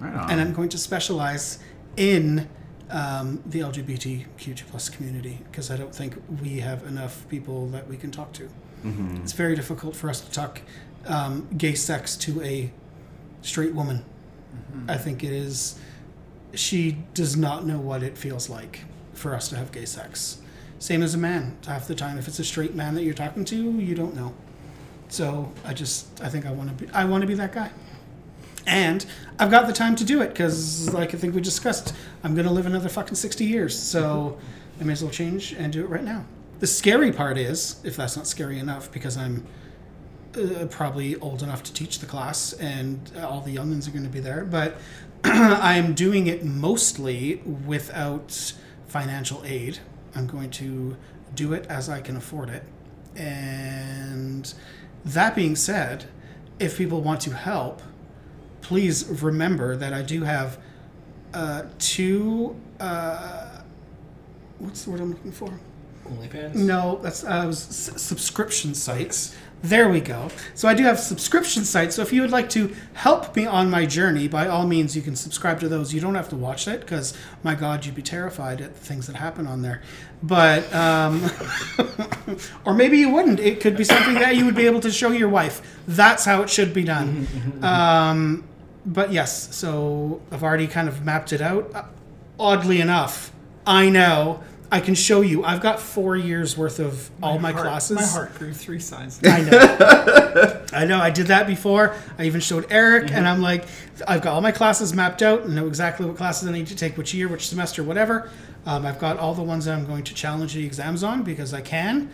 Right 0.00 0.12
on. 0.12 0.28
And 0.28 0.40
I'm 0.40 0.52
going 0.52 0.70
to 0.70 0.78
specialize 0.78 1.60
in 1.96 2.48
um, 2.90 3.40
the 3.46 3.60
LGBTQ 3.60 4.66
plus 4.66 4.88
community 4.88 5.38
because 5.52 5.70
I 5.70 5.76
don't 5.76 5.94
think 5.94 6.20
we 6.42 6.58
have 6.58 6.82
enough 6.82 7.28
people 7.28 7.68
that 7.68 7.86
we 7.86 7.96
can 7.96 8.10
talk 8.10 8.32
to. 8.32 8.48
It's 9.22 9.32
very 9.32 9.54
difficult 9.56 9.96
for 9.96 10.10
us 10.10 10.20
to 10.20 10.30
talk 10.30 10.60
um, 11.06 11.48
gay 11.56 11.74
sex 11.74 12.16
to 12.18 12.42
a 12.42 12.70
straight 13.42 13.74
woman. 13.74 14.04
I 14.88 14.96
think 14.96 15.24
it 15.24 15.32
is. 15.32 15.78
She 16.54 16.98
does 17.14 17.36
not 17.36 17.64
know 17.66 17.78
what 17.78 18.02
it 18.02 18.16
feels 18.16 18.48
like 18.48 18.80
for 19.12 19.34
us 19.34 19.48
to 19.48 19.56
have 19.56 19.72
gay 19.72 19.84
sex. 19.84 20.38
Same 20.78 21.02
as 21.02 21.14
a 21.14 21.18
man. 21.18 21.56
Half 21.66 21.88
the 21.88 21.94
time, 21.94 22.18
if 22.18 22.28
it's 22.28 22.38
a 22.38 22.44
straight 22.44 22.74
man 22.74 22.94
that 22.94 23.04
you're 23.04 23.14
talking 23.14 23.44
to, 23.46 23.56
you 23.56 23.94
don't 23.94 24.14
know. 24.14 24.34
So 25.08 25.52
I 25.64 25.72
just, 25.74 26.20
I 26.22 26.28
think 26.28 26.46
I 26.46 26.52
want 26.52 26.76
to 26.76 26.84
be, 26.84 26.92
I 26.92 27.04
want 27.04 27.22
to 27.22 27.26
be 27.26 27.34
that 27.34 27.52
guy. 27.52 27.70
And 28.66 29.04
I've 29.38 29.50
got 29.50 29.66
the 29.66 29.72
time 29.72 29.94
to 29.96 30.04
do 30.04 30.22
it 30.22 30.28
because, 30.28 30.92
like 30.92 31.14
I 31.14 31.18
think 31.18 31.34
we 31.34 31.40
discussed, 31.40 31.94
I'm 32.22 32.34
going 32.34 32.46
to 32.46 32.52
live 32.52 32.66
another 32.66 32.88
fucking 32.88 33.14
60 33.14 33.44
years. 33.44 33.78
So 33.78 34.38
I 34.80 34.84
may 34.84 34.92
as 34.92 35.02
well 35.02 35.12
change 35.12 35.52
and 35.52 35.72
do 35.72 35.84
it 35.84 35.88
right 35.88 36.04
now. 36.04 36.24
The 36.64 36.68
scary 36.68 37.12
part 37.12 37.36
is, 37.36 37.76
if 37.84 37.94
that's 37.96 38.16
not 38.16 38.26
scary 38.26 38.58
enough, 38.58 38.90
because 38.90 39.18
I'm 39.18 39.46
uh, 40.34 40.64
probably 40.70 41.14
old 41.16 41.42
enough 41.42 41.62
to 41.64 41.72
teach 41.74 41.98
the 41.98 42.06
class 42.06 42.54
and 42.54 43.12
all 43.22 43.42
the 43.42 43.54
youngins 43.54 43.86
are 43.86 43.90
going 43.90 44.04
to 44.04 44.10
be 44.10 44.20
there, 44.20 44.46
but 44.46 44.78
I'm 45.24 45.92
doing 45.92 46.26
it 46.26 46.42
mostly 46.42 47.42
without 47.66 48.54
financial 48.86 49.44
aid. 49.44 49.80
I'm 50.14 50.26
going 50.26 50.50
to 50.52 50.96
do 51.34 51.52
it 51.52 51.66
as 51.66 51.90
I 51.90 52.00
can 52.00 52.16
afford 52.16 52.48
it. 52.48 52.62
And 53.14 54.54
that 55.04 55.34
being 55.34 55.56
said, 55.56 56.06
if 56.58 56.78
people 56.78 57.02
want 57.02 57.20
to 57.20 57.34
help, 57.34 57.82
please 58.62 59.04
remember 59.22 59.76
that 59.76 59.92
I 59.92 60.00
do 60.00 60.22
have 60.22 60.58
uh, 61.34 61.64
two. 61.78 62.58
Uh, 62.80 63.60
what's 64.58 64.84
the 64.84 64.92
word 64.92 65.00
I'm 65.02 65.10
looking 65.10 65.32
for? 65.32 65.60
OnlyFans. 66.04 66.54
No, 66.54 66.98
that's 67.02 67.24
uh, 67.24 67.44
was 67.46 67.66
s- 67.68 68.00
subscription 68.02 68.74
sites. 68.74 69.34
There 69.62 69.88
we 69.88 70.00
go. 70.00 70.28
So 70.54 70.68
I 70.68 70.74
do 70.74 70.82
have 70.82 70.98
subscription 70.98 71.64
sites. 71.64 71.96
So 71.96 72.02
if 72.02 72.12
you 72.12 72.20
would 72.20 72.30
like 72.30 72.50
to 72.50 72.74
help 72.92 73.34
me 73.34 73.46
on 73.46 73.70
my 73.70 73.86
journey, 73.86 74.28
by 74.28 74.46
all 74.46 74.66
means, 74.66 74.94
you 74.94 75.00
can 75.00 75.16
subscribe 75.16 75.58
to 75.60 75.68
those. 75.68 75.94
You 75.94 76.02
don't 76.02 76.16
have 76.16 76.28
to 76.30 76.36
watch 76.36 76.68
it 76.68 76.80
because, 76.80 77.14
my 77.42 77.54
God, 77.54 77.86
you'd 77.86 77.94
be 77.94 78.02
terrified 78.02 78.60
at 78.60 78.74
the 78.74 78.80
things 78.80 79.06
that 79.06 79.16
happen 79.16 79.46
on 79.46 79.62
there. 79.62 79.80
But, 80.22 80.70
um, 80.74 81.30
or 82.66 82.74
maybe 82.74 82.98
you 82.98 83.08
wouldn't. 83.10 83.40
It 83.40 83.60
could 83.62 83.74
be 83.74 83.84
something 83.84 84.14
that 84.14 84.36
you 84.36 84.44
would 84.44 84.54
be 84.54 84.66
able 84.66 84.80
to 84.80 84.90
show 84.90 85.12
your 85.12 85.30
wife. 85.30 85.62
That's 85.88 86.26
how 86.26 86.42
it 86.42 86.50
should 86.50 86.74
be 86.74 86.84
done. 86.84 87.26
Um, 87.62 88.44
but 88.84 89.12
yes, 89.12 89.54
so 89.56 90.20
I've 90.30 90.42
already 90.42 90.66
kind 90.66 90.88
of 90.88 91.04
mapped 91.06 91.32
it 91.32 91.40
out. 91.40 91.70
Uh, 91.74 91.84
Oddly 92.38 92.80
enough, 92.82 93.32
I 93.66 93.88
know 93.88 94.42
I 94.72 94.80
can 94.80 94.94
show 94.94 95.20
you. 95.20 95.44
I've 95.44 95.60
got 95.60 95.78
four 95.78 96.16
years 96.16 96.56
worth 96.56 96.80
of 96.80 97.10
all 97.22 97.38
my, 97.38 97.52
heart- 97.52 97.64
classes. 97.64 97.96
My 97.96 98.04
heart 98.06 98.34
grew 98.36 98.52
three 98.52 98.80
sizes. 98.80 99.20
I 99.24 99.40
know. 99.42 100.64
I 100.72 100.84
know. 100.84 100.98
I 100.98 101.10
did 101.10 101.28
that 101.28 101.46
before. 101.46 101.94
I 102.18 102.24
even 102.24 102.40
showed 102.40 102.66
Eric, 102.70 103.12
and 103.12 103.28
I'm 103.28 103.40
like, 103.40 103.66
I've 104.08 104.22
got 104.22 104.34
all 104.34 104.40
my 104.40 104.52
classes 104.52 104.92
mapped 104.92 105.22
out 105.22 105.42
and 105.42 105.54
know 105.54 105.66
exactly 105.68 106.06
what 106.06 106.16
classes 106.16 106.48
I 106.48 106.52
need 106.52 106.66
to 106.68 106.76
take, 106.76 106.96
which 106.96 107.14
year, 107.14 107.28
which 107.28 107.46
semester, 107.48 107.84
whatever. 107.84 108.30
Um, 108.66 108.86
I've 108.86 108.98
got 108.98 109.18
all 109.18 109.34
the 109.34 109.42
ones 109.42 109.66
that 109.66 109.76
I'm 109.76 109.86
going 109.86 110.04
to 110.04 110.14
challenge 110.14 110.54
the 110.54 110.64
exams 110.64 111.04
on 111.04 111.22
because 111.22 111.52
I 111.52 111.60
can, 111.60 112.10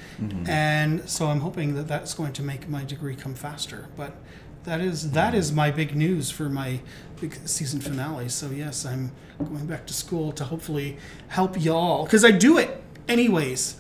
and 0.49 1.09
so 1.09 1.27
I'm 1.29 1.41
hoping 1.41 1.75
that 1.77 1.87
that's 1.87 2.13
going 2.13 2.33
to 2.35 2.43
make 2.43 2.69
my 2.69 2.85
degree 2.85 3.15
come 3.15 3.35
faster. 3.35 3.87
But 3.97 4.15
that 4.65 4.81
is 4.81 5.13
that 5.13 5.35
is 5.35 5.53
my 5.53 5.71
big 5.71 5.97
news 5.97 6.31
for 6.31 6.49
my 6.49 6.81
big 7.21 7.35
season 7.47 7.81
finale. 7.81 8.29
So 8.29 8.51
yes, 8.51 8.85
I'm 8.85 9.13
going 9.39 9.67
back 9.67 9.87
to 9.87 9.95
school 9.95 10.33
to 10.33 10.45
hopefully 10.45 10.97
help 11.29 11.61
y'all 11.61 12.05
because 12.05 12.25
I 12.25 12.31
do 12.31 12.59
it 12.59 12.83
anyways 13.09 13.77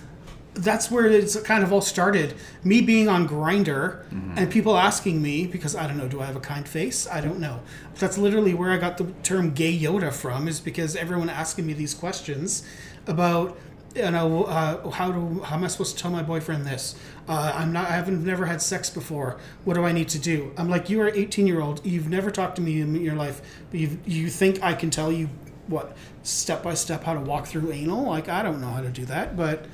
that's 0.54 0.90
where 0.90 1.06
it's 1.06 1.40
kind 1.42 1.62
of 1.62 1.72
all 1.72 1.80
started. 1.80 2.34
Me 2.64 2.80
being 2.80 3.08
on 3.08 3.28
Grindr 3.28 4.04
mm-hmm. 4.08 4.34
and 4.36 4.50
people 4.50 4.76
asking 4.76 5.22
me 5.22 5.46
because 5.46 5.76
I 5.76 5.86
don't 5.86 5.96
know, 5.96 6.08
do 6.08 6.20
I 6.20 6.26
have 6.26 6.36
a 6.36 6.40
kind 6.40 6.68
face? 6.68 7.06
I 7.06 7.20
don't 7.20 7.38
know. 7.38 7.60
But 7.92 8.00
that's 8.00 8.18
literally 8.18 8.54
where 8.54 8.70
I 8.70 8.76
got 8.76 8.98
the 8.98 9.04
term 9.22 9.52
"gay 9.52 9.76
Yoda" 9.76 10.12
from, 10.12 10.48
is 10.48 10.60
because 10.60 10.96
everyone 10.96 11.30
asking 11.30 11.66
me 11.66 11.72
these 11.72 11.94
questions 11.94 12.64
about 13.06 13.58
you 13.94 14.10
know 14.10 14.44
uh, 14.44 14.90
how 14.90 15.10
do 15.10 15.40
how 15.42 15.56
am 15.56 15.64
I 15.64 15.66
supposed 15.68 15.96
to 15.96 16.02
tell 16.02 16.10
my 16.10 16.22
boyfriend 16.22 16.66
this? 16.66 16.94
Uh, 17.28 17.52
I'm 17.54 17.72
not. 17.72 17.88
I 17.88 17.92
haven't 17.92 18.24
never 18.24 18.46
had 18.46 18.62
sex 18.62 18.90
before. 18.90 19.38
What 19.64 19.74
do 19.74 19.84
I 19.84 19.92
need 19.92 20.08
to 20.10 20.18
do? 20.18 20.52
I'm 20.56 20.68
like, 20.68 20.88
you 20.88 21.00
are 21.00 21.08
18 21.08 21.46
year 21.46 21.60
old. 21.60 21.84
You've 21.84 22.08
never 22.08 22.30
talked 22.30 22.56
to 22.56 22.62
me 22.62 22.80
in 22.80 22.94
your 22.96 23.16
life, 23.16 23.40
but 23.70 23.80
you 23.80 23.98
you 24.06 24.28
think 24.28 24.62
I 24.62 24.74
can 24.74 24.90
tell 24.90 25.10
you 25.10 25.28
what 25.66 25.96
step 26.22 26.62
by 26.62 26.74
step 26.74 27.04
how 27.04 27.14
to 27.14 27.20
walk 27.20 27.46
through 27.46 27.72
anal? 27.72 28.04
Like 28.04 28.28
I 28.28 28.42
don't 28.42 28.60
know 28.60 28.70
how 28.70 28.80
to 28.80 28.90
do 28.90 29.04
that, 29.06 29.36
but 29.36 29.66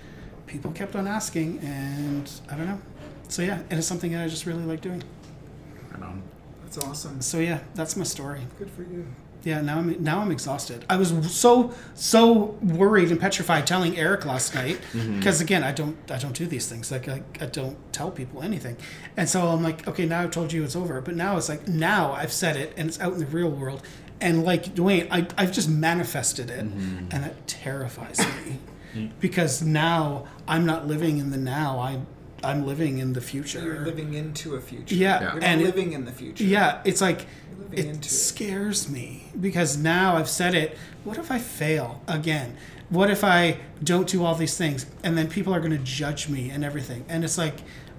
people 0.47 0.71
kept 0.73 0.97
on 0.97 1.07
asking, 1.07 1.59
and 1.61 2.31
I 2.51 2.57
don't 2.57 2.67
know. 2.67 2.81
So 3.29 3.43
yeah, 3.43 3.61
and 3.71 3.79
it's 3.79 3.87
something 3.87 4.13
that 4.13 4.25
I 4.25 4.29
just 4.29 4.47
really 4.47 4.65
like 4.65 4.81
doing. 4.81 5.03
Right 5.91 6.03
on. 6.03 6.23
That's 6.63 6.79
awesome. 6.79 7.21
So 7.21 7.39
yeah, 7.39 7.61
that's 7.75 7.97
my 7.97 8.05
story. 8.05 8.47
Good 8.59 8.71
for 8.71 8.83
you. 8.83 9.07
Yeah, 9.47 9.61
now 9.61 9.79
I'm 9.79 10.03
now 10.03 10.19
I'm 10.19 10.33
exhausted. 10.33 10.85
I 10.91 10.97
was 10.97 11.11
so 11.33 11.73
so 11.95 12.57
worried 12.61 13.13
and 13.13 13.21
petrified 13.21 13.65
telling 13.65 13.97
Eric 13.97 14.27
last 14.27 14.57
night 14.57 14.81
mm-hmm. 14.93 15.19
because 15.19 15.41
again 15.41 15.63
I 15.63 15.71
don't 15.71 15.97
I 16.11 16.19
don't 16.19 16.35
do 16.35 16.47
these 16.47 16.69
things. 16.69 16.91
Like 16.91 17.09
I, 17.09 17.23
I 17.41 17.47
don't 17.47 17.77
tell 17.93 18.11
people 18.11 18.43
anything, 18.43 18.77
and 19.17 19.29
so 19.29 19.47
I'm 19.47 19.63
like 19.63 19.87
okay 19.87 20.05
now 20.05 20.23
I've 20.23 20.33
told 20.33 20.53
you 20.53 20.65
it's 20.65 20.75
over, 20.75 21.01
but 21.01 21.15
now 21.15 21.37
it's 21.37 21.49
like 21.49 21.69
now 21.69 22.11
I've 22.11 22.33
said 22.33 22.57
it 22.57 22.75
and 22.77 22.89
it's 22.89 22.99
out 22.99 23.13
in 23.13 23.21
the 23.21 23.27
real 23.27 23.49
world, 23.49 23.83
and 24.21 24.43
like 24.43 24.75
Dwayne 24.75 25.07
I 25.13 25.29
I've 25.39 25.53
just 25.53 25.69
manifested 25.69 26.51
it, 26.51 26.65
mm-hmm. 26.65 27.07
and 27.13 27.25
it 27.25 27.37
terrifies 27.47 28.19
me. 28.19 28.59
Mm. 28.97 29.13
Because 29.21 29.63
now 29.63 30.27
I'm 30.49 30.67
not 30.67 30.89
living 30.89 31.19
in 31.19 31.31
the 31.31 31.37
now. 31.37 31.79
I 31.79 32.01
I'm 32.45 32.67
living 32.67 32.99
in 32.99 33.13
the 33.13 33.21
future. 33.21 33.61
You're 33.63 33.81
living 33.85 34.15
into 34.15 34.55
a 34.57 34.61
future. 34.61 34.95
Yeah, 34.95 35.21
You're 35.21 35.33
not 35.35 35.43
and 35.43 35.61
it- 35.61 35.65
living 35.65 35.93
in 35.93 36.05
the 36.05 36.13
future. 36.13 36.45
Yeah, 36.45 36.81
it's 36.85 37.01
like 37.01 37.27
it 37.73 37.85
into 37.87 37.99
it. 38.01 38.05
scares 38.11 38.89
me 38.89 39.29
because 39.41 39.77
now 39.77 40.17
I've 40.17 40.29
said 40.29 40.55
it. 40.55 40.77
What 41.05 41.19
if 41.19 41.31
I 41.31 41.39
fail 41.39 42.03
again? 42.07 42.57
What 42.89 43.11
if 43.11 43.25
I 43.25 43.59
don't 43.83 44.07
do 44.09 44.25
all 44.25 44.35
these 44.37 44.57
things 44.57 44.87
and 45.03 45.19
then 45.19 45.29
people 45.29 45.53
are 45.55 45.59
going 45.61 45.73
to 45.73 45.79
judge 45.79 46.29
me 46.29 46.51
and 46.51 46.65
everything? 46.65 47.05
And 47.09 47.25
it's 47.25 47.37
like, 47.39 47.57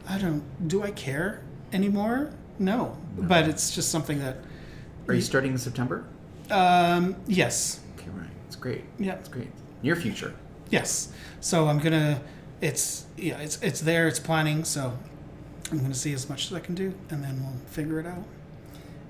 I 0.08 0.18
don't. 0.18 0.44
Do 0.68 0.84
I 0.84 0.92
care 0.92 1.42
anymore? 1.74 2.32
No. 2.60 2.98
But 3.18 3.48
it's 3.50 3.76
just 3.76 3.90
something 3.92 4.20
that. 4.20 4.38
Are 5.08 5.14
you 5.14 5.22
starting 5.22 5.52
in 5.52 5.58
September? 5.58 6.06
Um. 6.50 7.16
Yes. 7.28 7.82
Okay, 7.98 8.10
right. 8.16 8.30
It's 8.46 8.56
great. 8.56 8.84
Yeah. 8.98 9.16
It's 9.16 9.28
great. 9.30 9.50
Near 9.84 9.96
future. 9.98 10.34
Yes. 10.70 11.12
So 11.42 11.68
I'm 11.68 11.80
gonna. 11.80 12.22
It's 12.62 13.06
yeah. 13.18 13.40
It's 13.40 13.62
it's 13.62 13.82
there. 13.82 14.08
It's 14.08 14.20
planning. 14.20 14.64
So 14.64 14.98
I'm 15.72 15.80
gonna 15.80 15.94
see 15.94 16.14
as 16.14 16.30
much 16.30 16.48
as 16.48 16.54
I 16.54 16.60
can 16.60 16.76
do, 16.76 16.94
and 17.10 17.24
then 17.24 17.42
we'll 17.42 17.54
figure 17.68 18.00
it 18.00 18.06
out. 18.06 18.24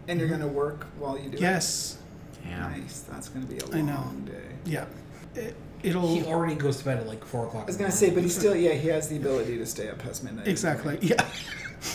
And 0.08 0.20
you're 0.20 0.30
mm-hmm. 0.30 0.40
gonna 0.40 0.54
work 0.54 0.88
while 0.98 1.18
you 1.18 1.30
do 1.30 1.38
it? 1.38 1.42
Yes. 1.42 1.98
Yeah. 2.46 2.60
Nice. 2.60 3.02
That's 3.02 3.30
gonna 3.30 3.46
be 3.46 3.58
a 3.58 3.76
I 3.76 3.82
know. 3.82 3.94
long 3.94 4.26
day. 4.26 4.56
Yeah. 4.66 4.86
It, 5.36 5.56
it'll. 5.84 6.16
He 6.16 6.24
already 6.26 6.56
goes 6.56 6.78
to 6.80 6.86
bed 6.86 6.98
at 6.98 7.08
like 7.08 7.24
four 7.26 7.48
o'clock. 7.48 7.64
I 7.64 7.68
was 7.68 7.78
gonna 7.78 7.92
say, 7.92 8.10
but 8.10 8.24
he 8.24 8.30
still, 8.30 8.56
yeah, 8.56 8.74
he 8.74 8.88
has 8.90 9.08
the 9.10 9.18
ability 9.18 9.58
to 9.58 9.66
stay 9.66 9.90
up 9.90 10.00
past 10.00 10.24
midnight. 10.24 10.48
Exactly. 10.48 10.98
Yeah. 11.02 11.26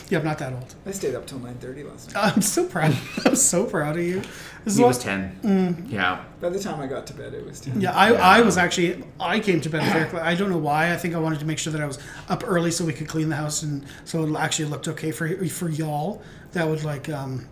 yeah, 0.09 0.19
I'm 0.19 0.25
not 0.25 0.39
that 0.39 0.53
old. 0.53 0.75
I 0.87 0.91
stayed 0.93 1.15
up 1.15 1.27
till 1.27 1.39
nine 1.41 1.55
thirty 1.57 1.83
last 1.83 2.15
night. 2.15 2.35
I'm 2.37 2.43
so 2.43 2.67
proud. 2.67 2.97
I'm 3.27 3.37
so 3.37 3.65
proud 3.65 3.97
of 3.97 4.03
you. 4.03 4.23
This 4.65 4.77
He 4.77 4.83
what- 4.83 4.89
was 4.89 4.99
10. 5.01 5.87
Yeah. 5.91 6.25
By 6.41 6.49
the 6.51 6.59
time 6.61 6.81
I 6.81 6.87
got 6.87 7.07
to 7.09 7.15
bed, 7.15 7.35
it 7.35 7.45
was 7.45 7.61
ten. 7.61 7.81
yeah, 7.81 7.93
I, 7.93 8.13
I 8.39 8.41
was 8.43 8.57
actually 8.57 9.03
I 9.19 9.41
came 9.41 9.61
to 9.61 9.69
bed 9.71 9.83
very 9.93 10.09
quickly. 10.09 10.21
I 10.29 10.35
don't 10.35 10.51
know 10.51 10.59
why. 10.59 10.93
I 10.93 10.97
think 10.97 11.15
I 11.15 11.19
wanted 11.19 11.41
to 11.41 11.47
make 11.47 11.59
sure 11.59 11.73
that 11.73 11.83
I 11.83 11.87
was 11.87 11.99
up 12.29 12.43
early 12.47 12.71
so 12.71 12.85
we 12.85 12.93
could 12.93 13.09
clean 13.09 13.29
the 13.29 13.37
house 13.37 13.63
and 13.63 13.85
so 14.05 14.25
it 14.25 14.37
actually 14.39 14.67
looked 14.69 14.89
okay 14.89 15.11
for 15.13 15.27
for 15.49 15.69
y'all. 15.69 16.23
That 16.53 16.69
would 16.69 16.85
like 16.85 17.09
um 17.09 17.47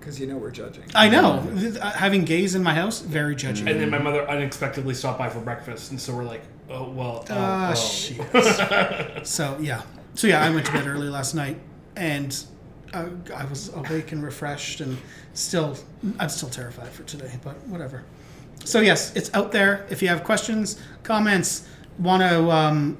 because 0.00 0.18
you 0.20 0.26
know 0.26 0.36
we're 0.38 0.50
judging. 0.52 0.84
I 0.94 1.08
know 1.10 1.44
Uh, 1.82 1.90
having 1.90 2.24
gays 2.24 2.54
in 2.54 2.62
my 2.62 2.72
house 2.74 3.00
very 3.00 3.34
judging. 3.36 3.68
And 3.68 3.78
then 3.80 3.90
my 3.90 3.98
mother 3.98 4.26
unexpectedly 4.28 4.94
stopped 4.94 5.18
by 5.18 5.28
for 5.28 5.40
breakfast, 5.40 5.90
and 5.90 6.00
so 6.00 6.14
we're 6.16 6.24
like, 6.24 6.42
oh 6.70 6.88
well. 6.90 7.24
Oh, 7.28 7.34
Ah, 7.36 7.72
oh. 7.72 7.74
shit. 7.74 9.26
so 9.26 9.58
yeah, 9.60 9.82
so 10.18 10.26
yeah, 10.26 10.42
I 10.42 10.50
went 10.50 10.66
to 10.66 10.72
bed 10.72 10.88
early 10.88 11.08
last 11.08 11.36
night, 11.36 11.60
and 11.94 12.36
uh, 12.92 13.06
I 13.36 13.44
was 13.44 13.72
awake 13.72 14.10
and 14.10 14.20
refreshed, 14.20 14.80
and 14.80 14.98
still, 15.32 15.76
I'm 16.18 16.28
still 16.28 16.48
terrified 16.48 16.88
for 16.88 17.04
today, 17.04 17.38
but 17.44 17.56
whatever. 17.68 18.02
So 18.64 18.80
yes, 18.80 19.14
it's 19.14 19.32
out 19.32 19.52
there. 19.52 19.86
If 19.90 20.02
you 20.02 20.08
have 20.08 20.24
questions, 20.24 20.82
comments, 21.04 21.68
want 22.00 22.22
to 22.22 22.50
um, 22.50 22.98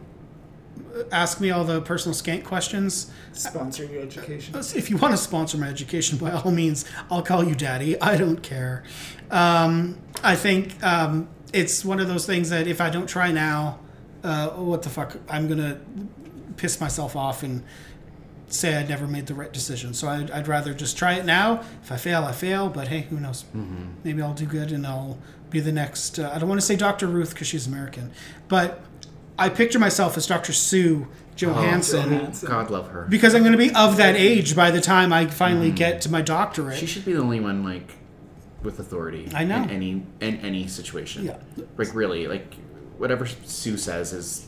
ask 1.10 1.40
me 1.40 1.50
all 1.50 1.64
the 1.64 1.80
personal 1.80 2.14
skank 2.14 2.44
questions. 2.44 3.10
Sponsor 3.32 3.86
your 3.86 4.02
education. 4.02 4.54
If 4.76 4.88
you 4.88 4.96
want 4.96 5.12
to 5.12 5.18
sponsor 5.18 5.58
my 5.58 5.66
education, 5.66 6.18
by 6.18 6.30
all 6.30 6.52
means, 6.52 6.84
I'll 7.10 7.22
call 7.22 7.42
you 7.42 7.56
daddy. 7.56 8.00
I 8.00 8.16
don't 8.16 8.44
care. 8.44 8.84
Um, 9.32 9.98
I 10.22 10.36
think 10.36 10.80
um, 10.84 11.28
it's 11.52 11.84
one 11.84 11.98
of 11.98 12.06
those 12.06 12.26
things 12.26 12.50
that 12.50 12.68
if 12.68 12.80
I 12.80 12.90
don't 12.90 13.08
try 13.08 13.32
now, 13.32 13.80
uh, 14.22 14.50
what 14.50 14.82
the 14.82 14.88
fuck? 14.88 15.16
I'm 15.28 15.48
gonna 15.48 15.80
piss 16.58 16.80
myself 16.80 17.16
off 17.16 17.42
and 17.42 17.62
say 18.48 18.76
I 18.76 18.82
never 18.86 19.06
made 19.06 19.26
the 19.26 19.34
right 19.34 19.52
decision. 19.52 19.94
So 19.94 20.08
I'd, 20.08 20.30
I'd 20.30 20.48
rather 20.48 20.74
just 20.74 20.96
try 20.98 21.14
it 21.14 21.24
now. 21.24 21.62
If 21.82 21.92
I 21.92 21.96
fail, 21.96 22.24
I 22.24 22.32
fail. 22.32 22.68
But 22.68 22.88
hey, 22.88 23.02
who 23.02 23.18
knows? 23.20 23.44
Maybe 24.04 24.20
I'll 24.22 24.34
do 24.34 24.46
good 24.46 24.72
and 24.72 24.86
I'll 24.86 25.18
be 25.50 25.60
the 25.60 25.72
next. 25.72 26.18
Uh, 26.18 26.30
I 26.34 26.38
don't 26.38 26.48
want 26.48 26.60
to 26.60 26.66
say 26.66 26.76
Dr. 26.76 27.06
Ruth 27.06 27.30
because 27.34 27.46
she's 27.46 27.66
American, 27.66 28.10
but 28.48 28.80
I 29.38 29.48
picture 29.48 29.78
myself 29.78 30.16
as 30.16 30.26
Dr. 30.26 30.52
Sue 30.52 31.06
Johansson 31.36 32.10
Johansson. 32.10 32.48
God 32.48 32.70
love 32.70 32.88
her. 32.88 33.06
because 33.08 33.32
I'm 33.34 33.42
going 33.42 33.52
to 33.52 33.58
be 33.58 33.72
of 33.74 33.96
that 33.98 34.16
age 34.16 34.56
by 34.56 34.72
the 34.72 34.80
time 34.80 35.12
I 35.12 35.26
finally 35.26 35.70
get 35.70 36.00
to 36.02 36.10
my 36.10 36.20
doctorate. 36.20 36.78
She 36.78 36.86
should 36.86 37.04
be 37.04 37.12
the 37.12 37.20
only 37.20 37.38
one 37.38 37.62
like 37.62 37.92
with 38.62 38.80
authority. 38.80 39.30
I 39.32 39.44
know. 39.44 39.62
In 39.62 39.70
any 39.70 39.90
in 40.20 40.36
any 40.38 40.66
situation. 40.66 41.26
Yeah. 41.26 41.36
Like 41.76 41.94
really, 41.94 42.26
like 42.26 42.54
whatever 42.96 43.26
Sue 43.26 43.76
says 43.76 44.12
is 44.12 44.47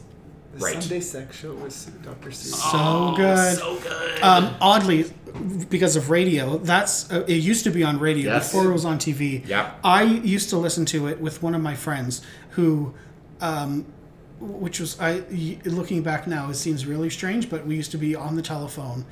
The 0.52 0.58
right. 0.64 0.82
Sunday 0.82 1.00
Sex 1.00 1.36
Show 1.36 1.54
with 1.54 2.02
Dr. 2.02 2.30
Seuss. 2.30 2.54
so 2.72 3.14
good. 3.16 3.56
So 3.58 3.76
good. 3.78 4.22
Um, 4.22 4.54
oddly, 4.60 5.04
because 5.68 5.94
of 5.96 6.10
radio, 6.10 6.58
that's 6.58 7.10
uh, 7.12 7.24
it 7.28 7.34
used 7.36 7.62
to 7.64 7.70
be 7.70 7.84
on 7.84 7.98
radio 8.00 8.32
Yes. 8.32 8.48
before 8.52 8.68
it 8.68 8.72
was 8.72 8.84
on 8.84 8.98
TV. 8.98 9.46
Yeah. 9.46 9.72
I 9.84 10.02
used 10.02 10.50
to 10.50 10.56
listen 10.56 10.84
to 10.86 11.06
it 11.06 11.20
with 11.20 11.40
one 11.42 11.54
of 11.54 11.62
my 11.62 11.74
friends 11.76 12.20
who, 12.50 12.94
um, 13.40 13.86
which 14.40 14.80
was 14.80 14.98
I 15.00 15.22
looking 15.64 16.02
back 16.02 16.26
now, 16.26 16.50
it 16.50 16.54
seems 16.54 16.84
really 16.84 17.10
strange, 17.10 17.48
but 17.48 17.64
we 17.64 17.76
used 17.76 17.92
to 17.92 17.98
be 17.98 18.16
on 18.16 18.34
the 18.34 18.42
telephone 18.42 19.04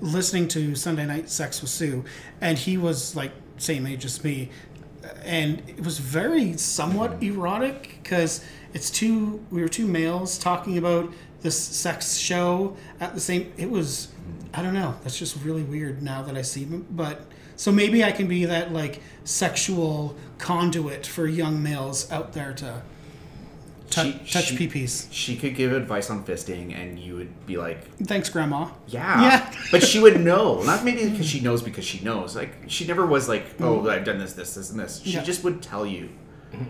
listening 0.00 0.46
to 0.48 0.74
Sunday 0.76 1.06
Night 1.06 1.28
Sex 1.28 1.60
with 1.60 1.70
Sue, 1.70 2.04
and 2.40 2.56
he 2.58 2.76
was 2.76 3.16
like 3.16 3.32
same 3.56 3.86
age 3.86 4.04
as 4.04 4.22
me, 4.22 4.50
and 5.24 5.62
it 5.66 5.84
was 5.84 5.98
very 5.98 6.56
somewhat 6.56 7.22
erotic 7.22 7.98
because 8.02 8.44
it's 8.72 8.90
two 8.90 9.44
we 9.50 9.62
were 9.62 9.68
two 9.68 9.86
males 9.86 10.38
talking 10.38 10.78
about 10.78 11.12
this 11.42 11.58
sex 11.58 12.16
show 12.16 12.76
at 13.00 13.14
the 13.14 13.20
same 13.20 13.52
it 13.56 13.70
was 13.70 14.08
i 14.52 14.62
don't 14.62 14.74
know 14.74 14.94
that's 15.02 15.18
just 15.18 15.36
really 15.44 15.62
weird 15.62 16.02
now 16.02 16.22
that 16.22 16.36
i 16.36 16.42
see 16.42 16.64
them 16.64 16.86
but 16.90 17.26
so 17.56 17.70
maybe 17.70 18.02
i 18.02 18.10
can 18.10 18.26
be 18.26 18.44
that 18.44 18.72
like 18.72 19.00
sexual 19.24 20.16
conduit 20.38 21.06
for 21.06 21.26
young 21.26 21.62
males 21.62 22.10
out 22.10 22.32
there 22.32 22.52
to 22.52 22.82
tou- 23.94 24.12
She- 24.24 24.32
touch 24.32 24.44
she- 24.46 24.56
peepees 24.56 25.06
she 25.10 25.36
could 25.36 25.54
give 25.54 25.72
advice 25.72 26.10
on 26.10 26.24
fisting, 26.24 26.74
and 26.76 26.98
you 26.98 27.14
would 27.16 27.46
be 27.46 27.56
like, 27.56 27.78
thanks 28.06 28.28
grandma 28.28 28.68
Yeah. 28.86 29.22
Yeah. 29.22 29.52
but 29.70 29.82
she 29.82 30.00
would 30.00 30.20
know. 30.20 30.62
Not 30.62 30.84
maybe 30.84 31.08
because 31.10 31.26
she 31.28 31.40
knows 31.40 31.62
because 31.62 31.84
she 31.84 32.02
knows. 32.04 32.34
Like 32.36 32.52
she 32.68 32.86
never 32.86 33.06
was 33.06 33.28
like, 33.28 33.58
mm. 33.58 33.64
oh, 33.64 33.88
I've 33.88 34.04
done 34.04 34.18
this, 34.18 34.32
this, 34.34 34.54
this, 34.54 34.70
and 34.70 34.78
this. 34.80 35.00
She 35.02 35.10
Yeah. 35.12 35.22
just 35.22 35.44
would 35.44 35.62
tell 35.62 35.86
you. 35.86 36.08
Mm-hmm. 36.52 36.64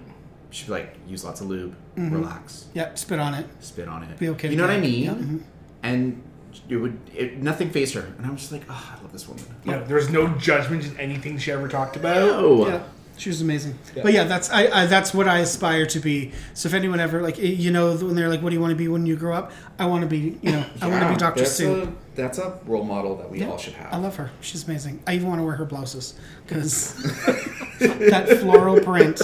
She'd 0.50 0.66
be 0.66 0.72
like, 0.72 0.96
use 1.08 1.24
lots 1.24 1.40
of 1.40 1.48
lube, 1.48 1.74
mm-hmm. 1.96 2.14
relax, 2.14 2.66
yep 2.74 2.96
spit 2.96 3.18
on 3.18 3.34
it 3.34 3.46
spit 3.60 3.88
on 3.88 4.04
it. 4.04 4.18
Be 4.18 4.28
okay 4.30 4.50
You 4.50 4.56
know 4.56 4.62
what 4.64 4.70
I 4.70 4.76
to 4.76 4.82
mean? 4.82 5.04
get- 5.04 5.16
yeah. 5.16 5.22
Mm-hmm. 5.22 5.38
And 5.82 6.22
it 6.68 6.76
would 6.76 6.98
it, 7.12 7.38
nothing 7.42 7.70
phased 7.70 7.94
her, 7.94 8.14
and 8.16 8.24
I 8.24 8.30
was 8.30 8.40
just 8.40 8.52
like, 8.52 8.62
oh, 8.70 8.94
I 8.96 9.02
love 9.02 9.12
this 9.12 9.26
woman. 9.28 9.44
Yeah, 9.64 9.78
there 9.78 9.96
was 9.96 10.10
no 10.10 10.28
judgment 10.38 10.84
in 10.84 10.96
anything 11.00 11.36
she 11.38 11.50
ever 11.50 11.66
talked 11.68 11.96
about. 11.96 12.16
Oh, 12.16 12.68
yeah 12.68 12.82
she 13.16 13.28
was 13.28 13.40
amazing 13.40 13.78
but 14.02 14.12
yeah 14.12 14.24
that's 14.24 14.50
I, 14.50 14.66
I 14.66 14.86
that's 14.86 15.14
what 15.14 15.28
i 15.28 15.38
aspire 15.38 15.86
to 15.86 16.00
be 16.00 16.32
so 16.52 16.68
if 16.68 16.74
anyone 16.74 17.00
ever 17.00 17.22
like 17.22 17.38
you 17.38 17.70
know 17.70 17.96
when 17.96 18.16
they're 18.16 18.28
like 18.28 18.42
what 18.42 18.50
do 18.50 18.54
you 18.54 18.60
want 18.60 18.72
to 18.72 18.76
be 18.76 18.88
when 18.88 19.06
you 19.06 19.16
grow 19.16 19.34
up 19.34 19.52
i 19.78 19.86
want 19.86 20.02
to 20.02 20.08
be 20.08 20.38
you 20.42 20.52
know 20.52 20.64
i 20.80 20.88
want 20.88 21.02
to 21.02 21.08
be 21.08 21.16
dr 21.16 21.38
that's 21.38 21.52
sue 21.52 21.82
A, 21.82 21.92
that's 22.14 22.38
a 22.38 22.58
role 22.66 22.84
model 22.84 23.16
that 23.16 23.30
we 23.30 23.42
all 23.44 23.58
should 23.58 23.74
have. 23.74 23.92
I 23.92 23.96
love 23.96 24.16
her. 24.16 24.30
She's 24.40 24.66
amazing. 24.66 25.02
I 25.06 25.14
even 25.14 25.28
want 25.28 25.40
to 25.40 25.44
wear 25.44 25.56
her 25.56 25.64
blouses 25.64 26.14
because 26.46 26.94
that 27.80 28.38
floral 28.40 28.80
print, 28.80 29.20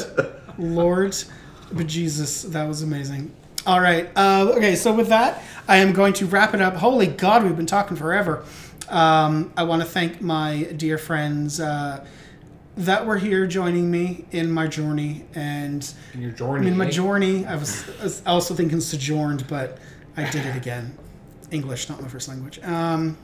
Lord, 0.59 1.17
but 1.73 1.87
Jesus, 1.87 2.43
that 2.43 2.67
was 2.67 2.83
amazing. 2.83 3.33
All 3.67 3.81
right. 3.81 4.11
Uh, 4.17 4.53
okay. 4.57 4.75
So 4.75 4.93
with 4.93 5.09
that, 5.09 5.43
I 5.69 5.77
am 5.77 5.93
going 5.93 6.15
to 6.15 6.27
wrap 6.27 6.55
it 6.55 6.61
up. 6.61 6.75
Holy 6.77 7.07
God, 7.07 7.45
we've 7.45 7.57
been 7.57 7.67
talking 7.67 7.97
forever. 7.97 8.45
Um, 8.89 9.53
I 9.57 9.63
want 9.63 9.83
to 9.83 9.89
thank 9.89 10.21
my 10.21 10.65
dear 10.77 10.99
friends 10.99 11.61
uh, 11.61 12.05
that 12.77 13.07
were 13.07 13.19
here 13.19 13.47
joining 13.47 13.91
me 13.91 14.25
in 14.31 14.51
my 14.51 14.67
journey 14.67 15.25
and 15.35 15.93
In 16.15 16.23
your 16.23 16.31
journey. 16.31 16.69
in 16.69 16.77
my 16.77 16.87
eh? 16.87 16.91
journey. 16.91 17.45
I 17.45 17.57
was, 17.57 17.89
I 18.01 18.05
was 18.05 18.23
also 18.27 18.55
thinking 18.55 18.81
sojourned, 18.81 19.47
but 19.49 19.79
I 20.17 20.31
did 20.31 20.47
it 20.47 20.57
again. 20.57 20.97
English, 21.51 21.89
not 21.89 22.01
my 22.01 22.09
first 22.09 22.29
language. 22.29 22.61
Um, 22.63 23.17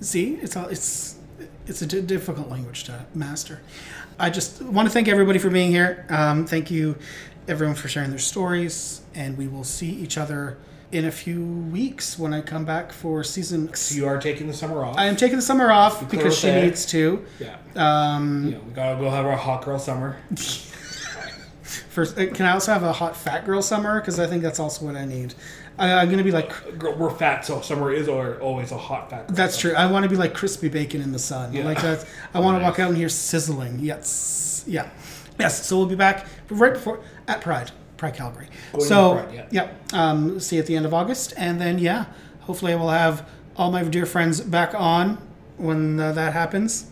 See, 0.00 0.34
it's 0.34 0.56
all 0.56 0.66
it's 0.68 1.16
it's 1.66 1.82
a 1.82 1.86
difficult 1.86 2.48
language 2.48 2.84
to 2.84 3.06
master. 3.14 3.60
I 4.18 4.30
just 4.30 4.62
want 4.62 4.86
to 4.86 4.92
thank 4.92 5.08
everybody 5.08 5.38
for 5.38 5.50
being 5.50 5.70
here. 5.70 6.06
Um, 6.08 6.46
thank 6.46 6.70
you, 6.70 6.96
everyone, 7.48 7.74
for 7.74 7.88
sharing 7.88 8.10
their 8.10 8.18
stories, 8.18 9.00
and 9.14 9.36
we 9.36 9.48
will 9.48 9.64
see 9.64 9.90
each 9.90 10.16
other 10.16 10.58
in 10.92 11.04
a 11.04 11.10
few 11.10 11.44
weeks 11.44 12.18
when 12.18 12.32
I 12.32 12.40
come 12.40 12.64
back 12.64 12.92
for 12.92 13.24
season. 13.24 13.72
So 13.74 13.94
you 13.94 14.06
are 14.06 14.20
taking 14.20 14.46
the 14.46 14.54
summer 14.54 14.84
off. 14.84 14.96
I 14.96 15.06
am 15.06 15.16
taking 15.16 15.36
the 15.36 15.42
summer 15.42 15.70
off 15.70 15.98
clear 15.98 16.08
because 16.08 16.38
she 16.38 16.50
needs 16.50 16.86
to. 16.86 17.24
yeah. 17.38 17.56
Um, 17.74 18.50
know, 18.50 18.60
we 18.60 18.72
gotta 18.72 18.98
go 19.00 19.10
have 19.10 19.26
our 19.26 19.36
hot 19.36 19.64
girl 19.64 19.78
summer. 19.78 20.16
first, 21.96 22.18
uh, 22.18 22.26
can 22.32 22.46
I 22.46 22.52
also 22.52 22.72
have 22.72 22.82
a 22.82 22.92
hot 22.92 23.16
fat 23.16 23.44
girl 23.44 23.62
summer? 23.62 24.00
Because 24.00 24.20
I 24.20 24.26
think 24.26 24.42
that's 24.42 24.60
also 24.60 24.86
what 24.86 24.96
I 24.96 25.04
need. 25.04 25.34
I, 25.78 25.92
I'm 25.92 26.10
gonna 26.10 26.24
be 26.24 26.30
like 26.30 26.78
Girl, 26.78 26.94
We're 26.96 27.10
fat, 27.10 27.44
so 27.44 27.60
summer 27.60 27.92
is 27.92 28.08
always 28.08 28.72
a 28.72 28.78
hot 28.78 29.10
fat. 29.10 29.26
Girl 29.26 29.36
That's 29.36 29.58
true. 29.58 29.74
I 29.74 29.90
want 29.90 30.04
to 30.04 30.08
be 30.08 30.16
like 30.16 30.34
crispy 30.34 30.68
bacon 30.68 31.02
in 31.02 31.12
the 31.12 31.18
sun. 31.18 31.52
Yeah. 31.52 31.64
Like 31.64 31.82
that. 31.82 32.06
I 32.32 32.40
want 32.40 32.58
to 32.58 32.64
walk 32.64 32.78
out 32.78 32.88
and 32.88 32.96
hear 32.96 33.08
sizzling. 33.08 33.80
Yes. 33.80 34.64
Yeah. 34.66 34.88
Yes. 35.38 35.66
So 35.66 35.76
we'll 35.76 35.86
be 35.86 35.96
back 35.96 36.26
right 36.48 36.72
before 36.72 37.00
at 37.28 37.40
Pride, 37.40 37.72
Pride 37.96 38.14
Calgary. 38.14 38.48
Going 38.72 38.84
so 38.84 39.14
Pride, 39.14 39.46
yeah. 39.50 39.70
Um, 39.92 40.38
see 40.40 40.56
you 40.56 40.62
at 40.62 40.66
the 40.66 40.76
end 40.76 40.86
of 40.86 40.92
August, 40.94 41.32
and 41.36 41.60
then 41.60 41.78
yeah, 41.78 42.06
hopefully 42.40 42.72
I 42.72 42.76
will 42.76 42.90
have 42.90 43.28
all 43.56 43.70
my 43.70 43.82
dear 43.84 44.06
friends 44.06 44.40
back 44.40 44.74
on 44.74 45.18
when 45.56 45.98
uh, 45.98 46.12
that 46.12 46.32
happens. 46.32 46.86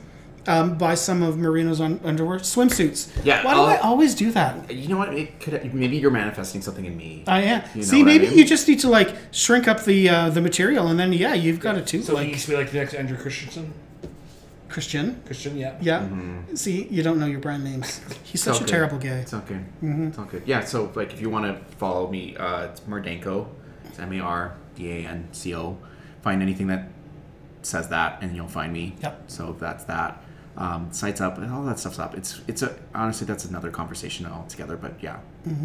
Um, 0.47 0.77
buy 0.77 0.95
some 0.95 1.23
of 1.23 1.39
Marino's 1.39 1.81
un- 1.81 2.01
underwear 2.05 2.39
swimsuits. 2.39 3.09
Yeah, 3.25 3.43
Why 3.45 3.55
do 3.55 3.61
I 3.61 3.75
I'll- 3.77 3.83
always 3.93 4.15
do 4.15 4.31
that? 4.33 4.71
You 4.71 4.89
know 4.89 4.99
what? 4.99 5.15
It 5.15 5.41
could 5.41 5.73
maybe 5.75 5.97
you're 5.97 6.11
manifesting 6.11 6.61
something 6.61 6.85
in 6.85 6.97
me. 6.99 7.25
I 7.27 7.41
am. 7.43 7.63
You 7.75 7.81
know 7.81 7.87
See, 7.87 8.03
what 8.03 8.11
I 8.11 8.13
maybe 8.13 8.29
mean? 8.29 8.39
you 8.39 8.45
just 8.45 8.69
need 8.69 8.81
to 8.81 8.91
like 8.91 9.15
shrink 9.31 9.67
up 9.69 9.85
the 9.85 10.09
uh, 10.11 10.29
the 10.31 10.43
material, 10.43 10.89
and 10.89 11.01
then 11.01 11.13
yeah, 11.15 11.33
you've 11.33 11.61
got 11.61 11.79
it 11.79 11.87
too. 11.87 12.03
So 12.03 12.17
he 12.17 12.25
like 12.25 12.29
used 12.35 12.45
to 12.45 12.51
be 12.51 12.57
like 12.59 12.71
the 12.71 12.77
next 12.79 12.93
Andrew 12.95 13.17
Christensen. 13.17 13.73
Christian. 14.75 15.23
Christian, 15.25 15.57
yeah. 15.57 15.79
Yeah. 15.81 16.07
See, 16.55 16.89
you 16.91 17.03
don't 17.05 17.21
know 17.21 17.27
your 17.27 17.39
brand 17.39 17.63
names. 17.65 18.01
He's 18.25 18.43
such 18.43 18.61
a 18.61 18.65
terrible 18.65 18.99
gay. 18.99 19.21
It's 19.21 19.33
all 19.33 19.41
good. 19.41 19.65
Mm-hmm. 19.83 20.09
It's 20.09 20.19
all 20.19 20.25
good. 20.25 20.43
Yeah. 20.47 20.65
So 20.65 20.91
like, 20.97 21.13
if 21.13 21.21
you 21.21 21.31
want 21.31 21.45
to 21.47 21.75
follow 21.77 22.11
me, 22.11 22.37
uh, 22.37 22.67
it's 22.67 22.81
Mardanco. 22.81 23.47
It's 23.85 23.99
M 24.01 24.13
A 24.13 24.19
R 24.21 24.57
D 24.75 24.91
A 24.91 25.09
N 25.09 25.29
C 25.31 25.55
O. 25.55 25.79
Find 26.23 26.43
anything 26.43 26.67
that 26.67 26.89
says 27.63 27.89
that, 27.91 28.19
and 28.21 28.35
you'll 28.35 28.49
find 28.49 28.73
me. 28.73 28.97
Yep. 29.01 29.23
So 29.29 29.57
that's 29.59 29.85
that. 29.85 30.21
Um, 30.57 30.93
sites 30.93 31.21
up 31.21 31.39
and 31.39 31.53
all 31.53 31.65
that 31.65 31.79
stuff's 31.81 31.99
up. 32.01 32.17
It's 32.17 32.41
it's 32.49 32.63
a 32.63 32.77
honestly 32.95 33.27
that's 33.29 33.45
another 33.45 33.71
conversation 33.71 34.27
altogether. 34.27 34.77
But 34.77 34.95
yeah, 35.01 35.19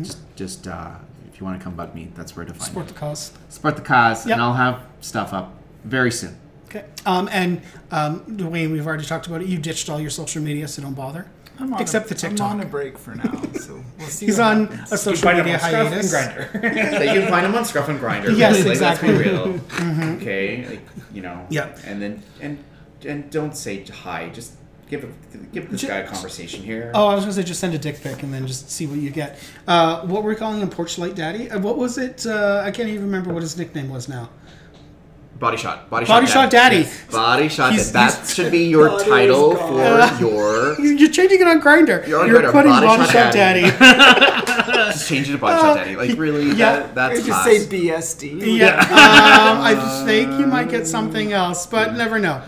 just 0.03 0.17
just 0.35 0.67
uh, 0.67 0.95
if 1.31 1.39
you 1.39 1.45
want 1.47 1.59
to 1.59 1.63
come 1.63 1.75
bug 1.75 1.93
me, 1.95 2.11
that's 2.15 2.35
where 2.35 2.45
to 2.45 2.53
find 2.53 2.63
Support 2.63 2.85
me. 2.87 2.91
the 2.93 2.99
cause. 2.99 3.31
Support 3.49 3.75
the 3.75 3.81
cause, 3.83 4.25
Yep. 4.27 4.33
and 4.35 4.41
I'll 4.43 4.53
have 4.53 4.81
stuff 5.01 5.33
up 5.33 5.53
very 5.83 6.11
soon. 6.11 6.35
Okay. 6.69 6.85
Um, 7.05 7.27
and 7.31 7.61
um, 7.91 8.21
Dwayne, 8.37 8.71
we've 8.71 8.85
already 8.85 9.05
talked 9.05 9.25
about 9.27 9.41
it. 9.41 9.47
You 9.47 9.57
ditched 9.57 9.89
all 9.89 9.99
your 9.99 10.11
social 10.11 10.41
media, 10.41 10.67
so 10.67 10.81
don't 10.81 10.93
bother. 10.93 11.25
I'm 11.59 11.73
on 11.73 11.81
Except 11.81 12.05
a, 12.05 12.09
the 12.09 12.15
TikTok. 12.15 12.51
I'm 12.51 12.59
on 12.59 12.65
a 12.65 12.69
break 12.69 12.97
for 12.97 13.15
now, 13.15 13.41
so 13.59 13.83
we'll 13.97 14.07
see. 14.07 14.27
He's 14.27 14.39
on 14.39 14.67
happens. 14.67 14.91
a 14.93 14.97
social 14.97 15.23
Find 15.23 15.39
him 15.39 15.45
media 15.45 15.59
on 15.59 15.69
Scruff 15.69 15.73
and 15.73 15.93
hiatus. 15.93 16.13
Grindr. 16.13 16.91
so 16.97 17.03
you 17.03 17.19
can 17.21 17.29
find 17.29 17.45
him 17.45 17.55
on 17.55 17.65
Scruff 17.65 17.89
and 17.89 17.99
Grindr. 17.99 18.37
Yes, 18.37 18.59
like, 18.59 18.67
exactly. 18.67 19.11
Let's 19.11 19.23
be 19.23 19.29
real. 19.29 19.59
Okay, 20.19 20.67
like 20.69 20.81
you 21.11 21.21
know. 21.21 21.45
Yeah. 21.49 21.75
And 21.85 22.01
then 22.01 22.23
and 22.39 22.63
and 23.05 23.29
don't 23.31 23.57
say 23.57 23.83
hi. 23.83 24.29
Just 24.29 24.53
give 24.89 25.03
a, 25.03 25.37
give 25.51 25.69
this 25.69 25.81
Ju- 25.81 25.87
guy 25.87 25.97
a 25.97 26.07
conversation 26.07 26.63
here. 26.63 26.91
Oh, 26.93 27.07
I 27.07 27.15
was 27.15 27.23
going 27.25 27.35
to 27.35 27.41
say 27.41 27.47
just 27.47 27.59
send 27.59 27.73
a 27.73 27.77
dick 27.77 28.01
pic 28.01 28.23
and 28.23 28.33
then 28.33 28.47
just 28.47 28.69
see 28.71 28.87
what 28.87 28.99
you 28.99 29.09
get. 29.09 29.39
Uh, 29.67 30.05
what 30.05 30.23
we're 30.23 30.35
calling 30.35 30.61
him? 30.61 30.69
Porchlight 30.69 31.15
Daddy? 31.15 31.49
Uh, 31.51 31.59
what 31.59 31.77
was 31.77 31.97
it? 31.97 32.25
Uh, 32.25 32.61
I 32.63 32.71
can't 32.71 32.89
even 32.89 33.03
remember 33.03 33.33
what 33.33 33.41
his 33.41 33.57
nickname 33.57 33.89
was 33.89 34.07
now. 34.07 34.29
Body 35.39 35.55
shot. 35.57 35.89
Body, 35.89 36.05
Body 36.05 36.27
Shot 36.27 36.49
Daddy. 36.49 36.85
Body 37.09 37.47
shot. 37.47 37.71
He's- 37.71 37.91
that 37.91 38.13
he's- 38.13 38.33
should 38.33 38.51
be 38.51 38.65
your 38.65 38.99
title 38.99 39.51
for 39.55 39.57
gone. 39.57 40.19
your. 40.19 40.79
You're 40.85 41.09
changing 41.09 41.39
it 41.39 41.47
on 41.47 41.61
Grindr. 41.61 42.05
You're 42.05 42.19
on 42.21 42.27
You're 42.27 42.41
Grindr. 42.41 42.51
putting 42.51 42.71
Body 42.71 42.87
Body, 42.87 43.03
Shot 43.05 43.11
Shot 43.13 43.33
Daddy. 43.33 43.61
Daddy. 43.61 44.35
Just 44.89 45.07
change 45.07 45.29
it 45.29 45.33
to 45.33 45.37
body 45.37 45.59
shot 45.61 45.75
daddy. 45.77 45.95
Like 45.95 46.17
really, 46.17 46.51
yeah. 46.51 46.79
that, 46.79 46.95
that's 46.95 47.13
Or 47.19 47.23
just 47.23 47.27
class. 47.27 47.45
say 47.45 47.65
BSD. 47.67 48.57
Yeah, 48.57 48.79
um, 48.79 49.61
I 49.61 50.03
think 50.05 50.39
you 50.39 50.45
might 50.47 50.69
get 50.69 50.85
something 50.87 51.31
else, 51.31 51.65
but 51.65 51.93
never 51.95 52.19
know. 52.19 52.41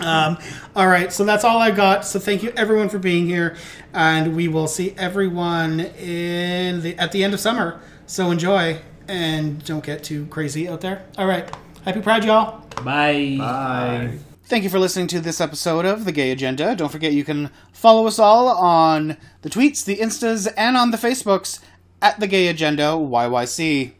Um, 0.00 0.38
all 0.74 0.86
right, 0.86 1.12
so 1.12 1.24
that's 1.24 1.44
all 1.44 1.58
I 1.58 1.70
got. 1.70 2.04
So 2.04 2.18
thank 2.18 2.42
you 2.42 2.52
everyone 2.56 2.88
for 2.88 2.98
being 2.98 3.26
here, 3.26 3.56
and 3.92 4.34
we 4.36 4.48
will 4.48 4.68
see 4.68 4.94
everyone 4.98 5.80
in 5.80 6.82
the 6.82 6.96
at 6.98 7.12
the 7.12 7.22
end 7.24 7.34
of 7.34 7.40
summer. 7.40 7.80
So 8.06 8.30
enjoy 8.30 8.78
and 9.08 9.64
don't 9.64 9.84
get 9.84 10.02
too 10.04 10.26
crazy 10.26 10.68
out 10.68 10.80
there. 10.80 11.04
All 11.18 11.26
right. 11.26 11.48
Happy 11.86 12.00
Pride, 12.00 12.24
y'all. 12.24 12.66
Bye. 12.82 13.36
Bye. 13.38 14.18
Thank 14.46 14.64
you 14.64 14.70
for 14.70 14.80
listening 14.80 15.06
to 15.06 15.20
this 15.20 15.40
episode 15.40 15.84
of 15.84 16.04
The 16.04 16.10
Gay 16.10 16.32
Agenda. 16.32 16.74
Don't 16.74 16.90
forget 16.90 17.12
you 17.12 17.22
can 17.22 17.48
follow 17.72 18.08
us 18.08 18.18
all 18.18 18.48
on 18.48 19.16
the 19.42 19.48
tweets, 19.48 19.84
the 19.84 19.98
Instas, 19.98 20.52
and 20.56 20.76
on 20.76 20.90
the 20.90 20.96
Facebooks 20.96 21.60
at 22.02 22.18
The 22.18 22.26
Gay 22.26 22.48
Agenda 22.48 22.86
YYC. 22.86 23.92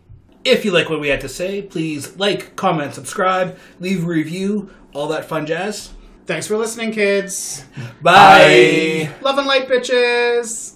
If 0.44 0.64
you 0.64 0.72
like 0.72 0.90
what 0.90 0.98
we 0.98 1.06
had 1.10 1.20
to 1.20 1.28
say, 1.28 1.62
please 1.62 2.16
like, 2.16 2.56
comment, 2.56 2.94
subscribe, 2.94 3.56
leave 3.78 4.02
a 4.02 4.06
review, 4.08 4.68
all 4.92 5.06
that 5.06 5.28
fun 5.28 5.46
jazz. 5.46 5.92
Thanks 6.24 6.48
for 6.48 6.56
listening, 6.56 6.90
kids. 6.90 7.64
Bye. 8.02 9.10
Love 9.22 9.38
and 9.38 9.46
light, 9.46 9.68
bitches. 9.68 10.75